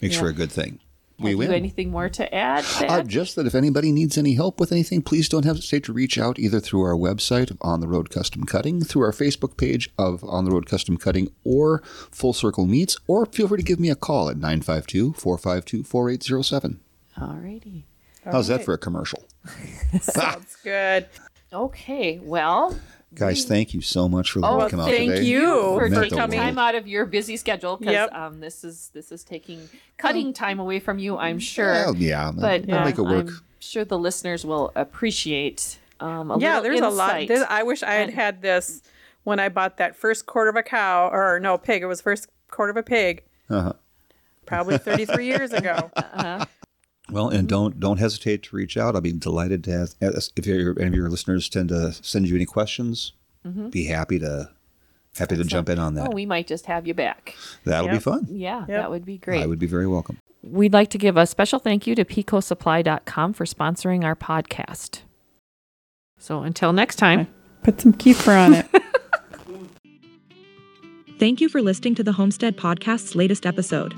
makes 0.00 0.16
for 0.16 0.26
Yep. 0.26 0.34
a 0.34 0.36
good 0.38 0.52
thing. 0.52 0.78
We 1.18 1.30
you 1.30 1.38
win. 1.38 1.52
anything 1.52 1.90
more 1.90 2.08
to 2.08 2.34
add? 2.34 2.64
Uh, 2.80 3.02
just 3.02 3.36
that 3.36 3.46
if 3.46 3.54
anybody 3.54 3.92
needs 3.92 4.18
any 4.18 4.34
help 4.34 4.58
with 4.58 4.72
anything, 4.72 5.02
please 5.02 5.28
don't 5.28 5.44
hesitate 5.44 5.84
to 5.84 5.92
reach 5.92 6.18
out 6.18 6.38
either 6.38 6.60
through 6.60 6.82
our 6.82 6.94
website 6.94 7.50
of 7.50 7.58
On 7.60 7.80
the 7.80 7.88
Road 7.88 8.10
Custom 8.10 8.44
Cutting, 8.44 8.82
through 8.82 9.02
our 9.02 9.12
Facebook 9.12 9.56
page 9.56 9.90
of 9.98 10.24
On 10.24 10.44
the 10.44 10.50
Road 10.50 10.66
Custom 10.66 10.96
Cutting, 10.96 11.30
or 11.44 11.82
Full 11.84 12.32
Circle 12.32 12.66
Meats, 12.66 12.96
or 13.06 13.26
feel 13.26 13.48
free 13.48 13.58
to 13.58 13.62
give 13.62 13.80
me 13.80 13.90
a 13.90 13.94
call 13.94 14.28
at 14.28 14.36
952 14.36 15.12
452 15.12 15.84
4807. 15.84 16.80
Alrighty. 17.18 17.84
How's 18.24 18.48
that 18.48 18.64
for 18.64 18.74
a 18.74 18.78
commercial? 18.78 19.24
Sounds 20.00 20.56
good. 20.62 21.08
Okay. 21.52 22.20
Well, 22.22 22.78
Guys, 23.14 23.44
thank 23.44 23.74
you 23.74 23.80
so 23.80 24.08
much 24.08 24.30
for 24.30 24.40
Oh, 24.44 24.56
letting 24.56 24.64
me 24.64 24.70
come 24.70 24.80
out 24.80 24.88
thank 24.88 25.22
you 25.22 25.46
for 25.46 25.84
It 25.86 25.90
meant 25.90 26.02
taking 26.04 26.18
time 26.18 26.30
world. 26.56 26.58
out 26.58 26.74
of 26.74 26.86
your 26.88 27.04
busy 27.06 27.36
schedule 27.36 27.76
because 27.76 27.92
Yep. 27.92 28.12
um, 28.14 28.40
this 28.40 28.64
is 28.64 28.90
this 28.94 29.12
is 29.12 29.22
taking 29.22 29.68
cutting 29.98 30.32
time 30.32 30.58
away 30.58 30.80
from 30.80 30.98
you, 30.98 31.16
I'm 31.18 31.38
sure. 31.38 31.66
Well, 31.72 31.96
yeah, 31.96 32.32
but 32.34 32.68
I'll 32.70 32.78
uh, 32.80 32.84
make 32.84 32.98
it 32.98 33.02
work. 33.02 33.28
I'm 33.28 33.40
sure 33.60 33.84
the 33.84 33.98
listeners 33.98 34.44
will 34.46 34.72
appreciate 34.74 35.78
um, 36.00 36.30
a 36.30 36.38
yeah, 36.38 36.54
little 36.60 36.62
there's 36.62 36.80
a 36.80 36.88
lot. 36.88 37.28
There's, 37.28 37.44
I 37.48 37.62
wish 37.62 37.82
I 37.82 37.92
had 37.92 38.08
And- 38.08 38.14
had 38.14 38.42
this 38.42 38.82
when 39.24 39.38
I 39.38 39.48
bought 39.50 39.76
that 39.76 39.94
first 39.94 40.26
quarter 40.26 40.50
of 40.50 40.56
a 40.56 40.62
cow, 40.62 41.08
or 41.12 41.38
no, 41.38 41.56
pig. 41.58 41.82
It 41.82 41.86
was 41.86 42.00
first 42.00 42.28
quarter 42.50 42.70
of 42.70 42.76
a 42.76 42.82
pig. 42.82 43.22
Uh-huh. 43.48 43.72
Probably 44.46 44.78
33 44.78 45.26
years 45.26 45.52
ago. 45.52 45.90
Well, 47.12 47.28
and 47.28 47.40
mm-hmm. 47.40 47.46
don't 47.46 47.80
don't 47.80 47.98
hesitate 47.98 48.42
to 48.44 48.56
reach 48.56 48.76
out. 48.76 48.94
I'll 48.94 49.00
be 49.00 49.12
delighted 49.12 49.64
to 49.64 49.70
have 49.72 49.94
if 50.00 50.48
any 50.48 50.88
of 50.88 50.94
your 50.94 51.10
listeners 51.10 51.48
tend 51.48 51.68
to 51.68 51.92
send 51.92 52.28
you 52.28 52.34
any 52.34 52.46
questions. 52.46 53.12
Mm-hmm. 53.46 53.68
Be 53.68 53.86
happy 53.86 54.18
to 54.18 54.50
happy 55.18 55.36
to 55.36 55.44
jump 55.44 55.68
in 55.68 55.78
on 55.78 55.94
that. 55.94 56.08
oh, 56.08 56.14
we 56.14 56.26
might 56.26 56.46
just 56.46 56.66
have 56.66 56.86
you 56.86 56.94
back. 56.94 57.36
That'll 57.64 57.90
be 57.90 57.98
fun. 57.98 58.26
Yeah, 58.30 58.60
Yep. 58.60 58.68
that 58.68 58.90
would 58.90 59.04
be 59.04 59.18
great. 59.18 59.42
I 59.42 59.46
would 59.46 59.58
be 59.58 59.66
very 59.66 59.86
welcome. 59.86 60.18
We'd 60.42 60.72
like 60.72 60.90
to 60.90 60.98
give 60.98 61.16
a 61.16 61.26
special 61.26 61.58
thank 61.58 61.86
you 61.86 61.94
to 61.94 62.04
PetecoSupply.com 62.04 63.32
for 63.34 63.44
sponsoring 63.44 64.04
our 64.04 64.16
podcast. 64.16 65.02
So 66.18 66.42
until 66.42 66.72
next 66.72 66.96
time. 66.96 67.28
Put 67.62 67.80
some 67.80 67.92
kefir 67.92 68.46
on 68.46 68.54
it. 68.54 68.66
Thank 71.18 71.40
you 71.40 71.48
for 71.48 71.62
listening 71.62 71.94
to 71.94 72.02
the 72.02 72.12
Homestead 72.12 72.56
Podcast's 72.56 73.14
latest 73.14 73.46
episode. 73.46 73.94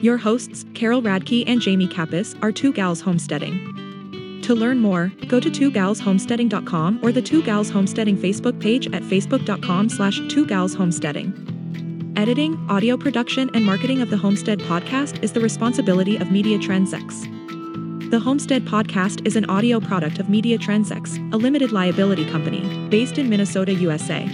Your 0.00 0.16
hosts, 0.16 0.64
Carol 0.74 1.02
Radke 1.02 1.44
and 1.46 1.60
Jamie 1.60 1.88
Kappas, 1.88 2.40
are 2.42 2.52
Two 2.52 2.72
Gals 2.72 3.00
Homesteading. 3.00 4.40
To 4.42 4.54
learn 4.54 4.78
more, 4.78 5.12
go 5.26 5.40
to 5.40 5.50
twogalshomesteading.com 5.50 7.00
or 7.02 7.10
the 7.10 7.20
Two 7.20 7.42
Gals 7.42 7.68
Homesteading 7.68 8.16
Facebook 8.16 8.60
page 8.60 8.86
at 8.86 9.02
facebook.com 9.02 9.88
slash 9.88 10.20
Two 10.28 10.46
Gals 10.46 10.74
Homesteading. 10.74 12.14
Editing, 12.16 12.56
audio 12.70 12.96
production, 12.96 13.50
and 13.54 13.64
marketing 13.64 14.00
of 14.00 14.10
the 14.10 14.16
Homestead 14.16 14.60
Podcast 14.60 15.22
is 15.22 15.32
the 15.32 15.40
responsibility 15.40 16.16
of 16.16 16.30
Media 16.30 16.58
Transx. 16.58 18.10
The 18.10 18.20
Homestead 18.20 18.64
Podcast 18.64 19.26
is 19.26 19.36
an 19.36 19.44
audio 19.50 19.80
product 19.80 20.18
of 20.18 20.28
Media 20.28 20.58
Transx, 20.58 21.18
a 21.34 21.36
limited 21.36 21.72
liability 21.72 22.24
company, 22.30 22.88
based 22.88 23.18
in 23.18 23.28
Minnesota, 23.28 23.74
USA. 23.74 24.26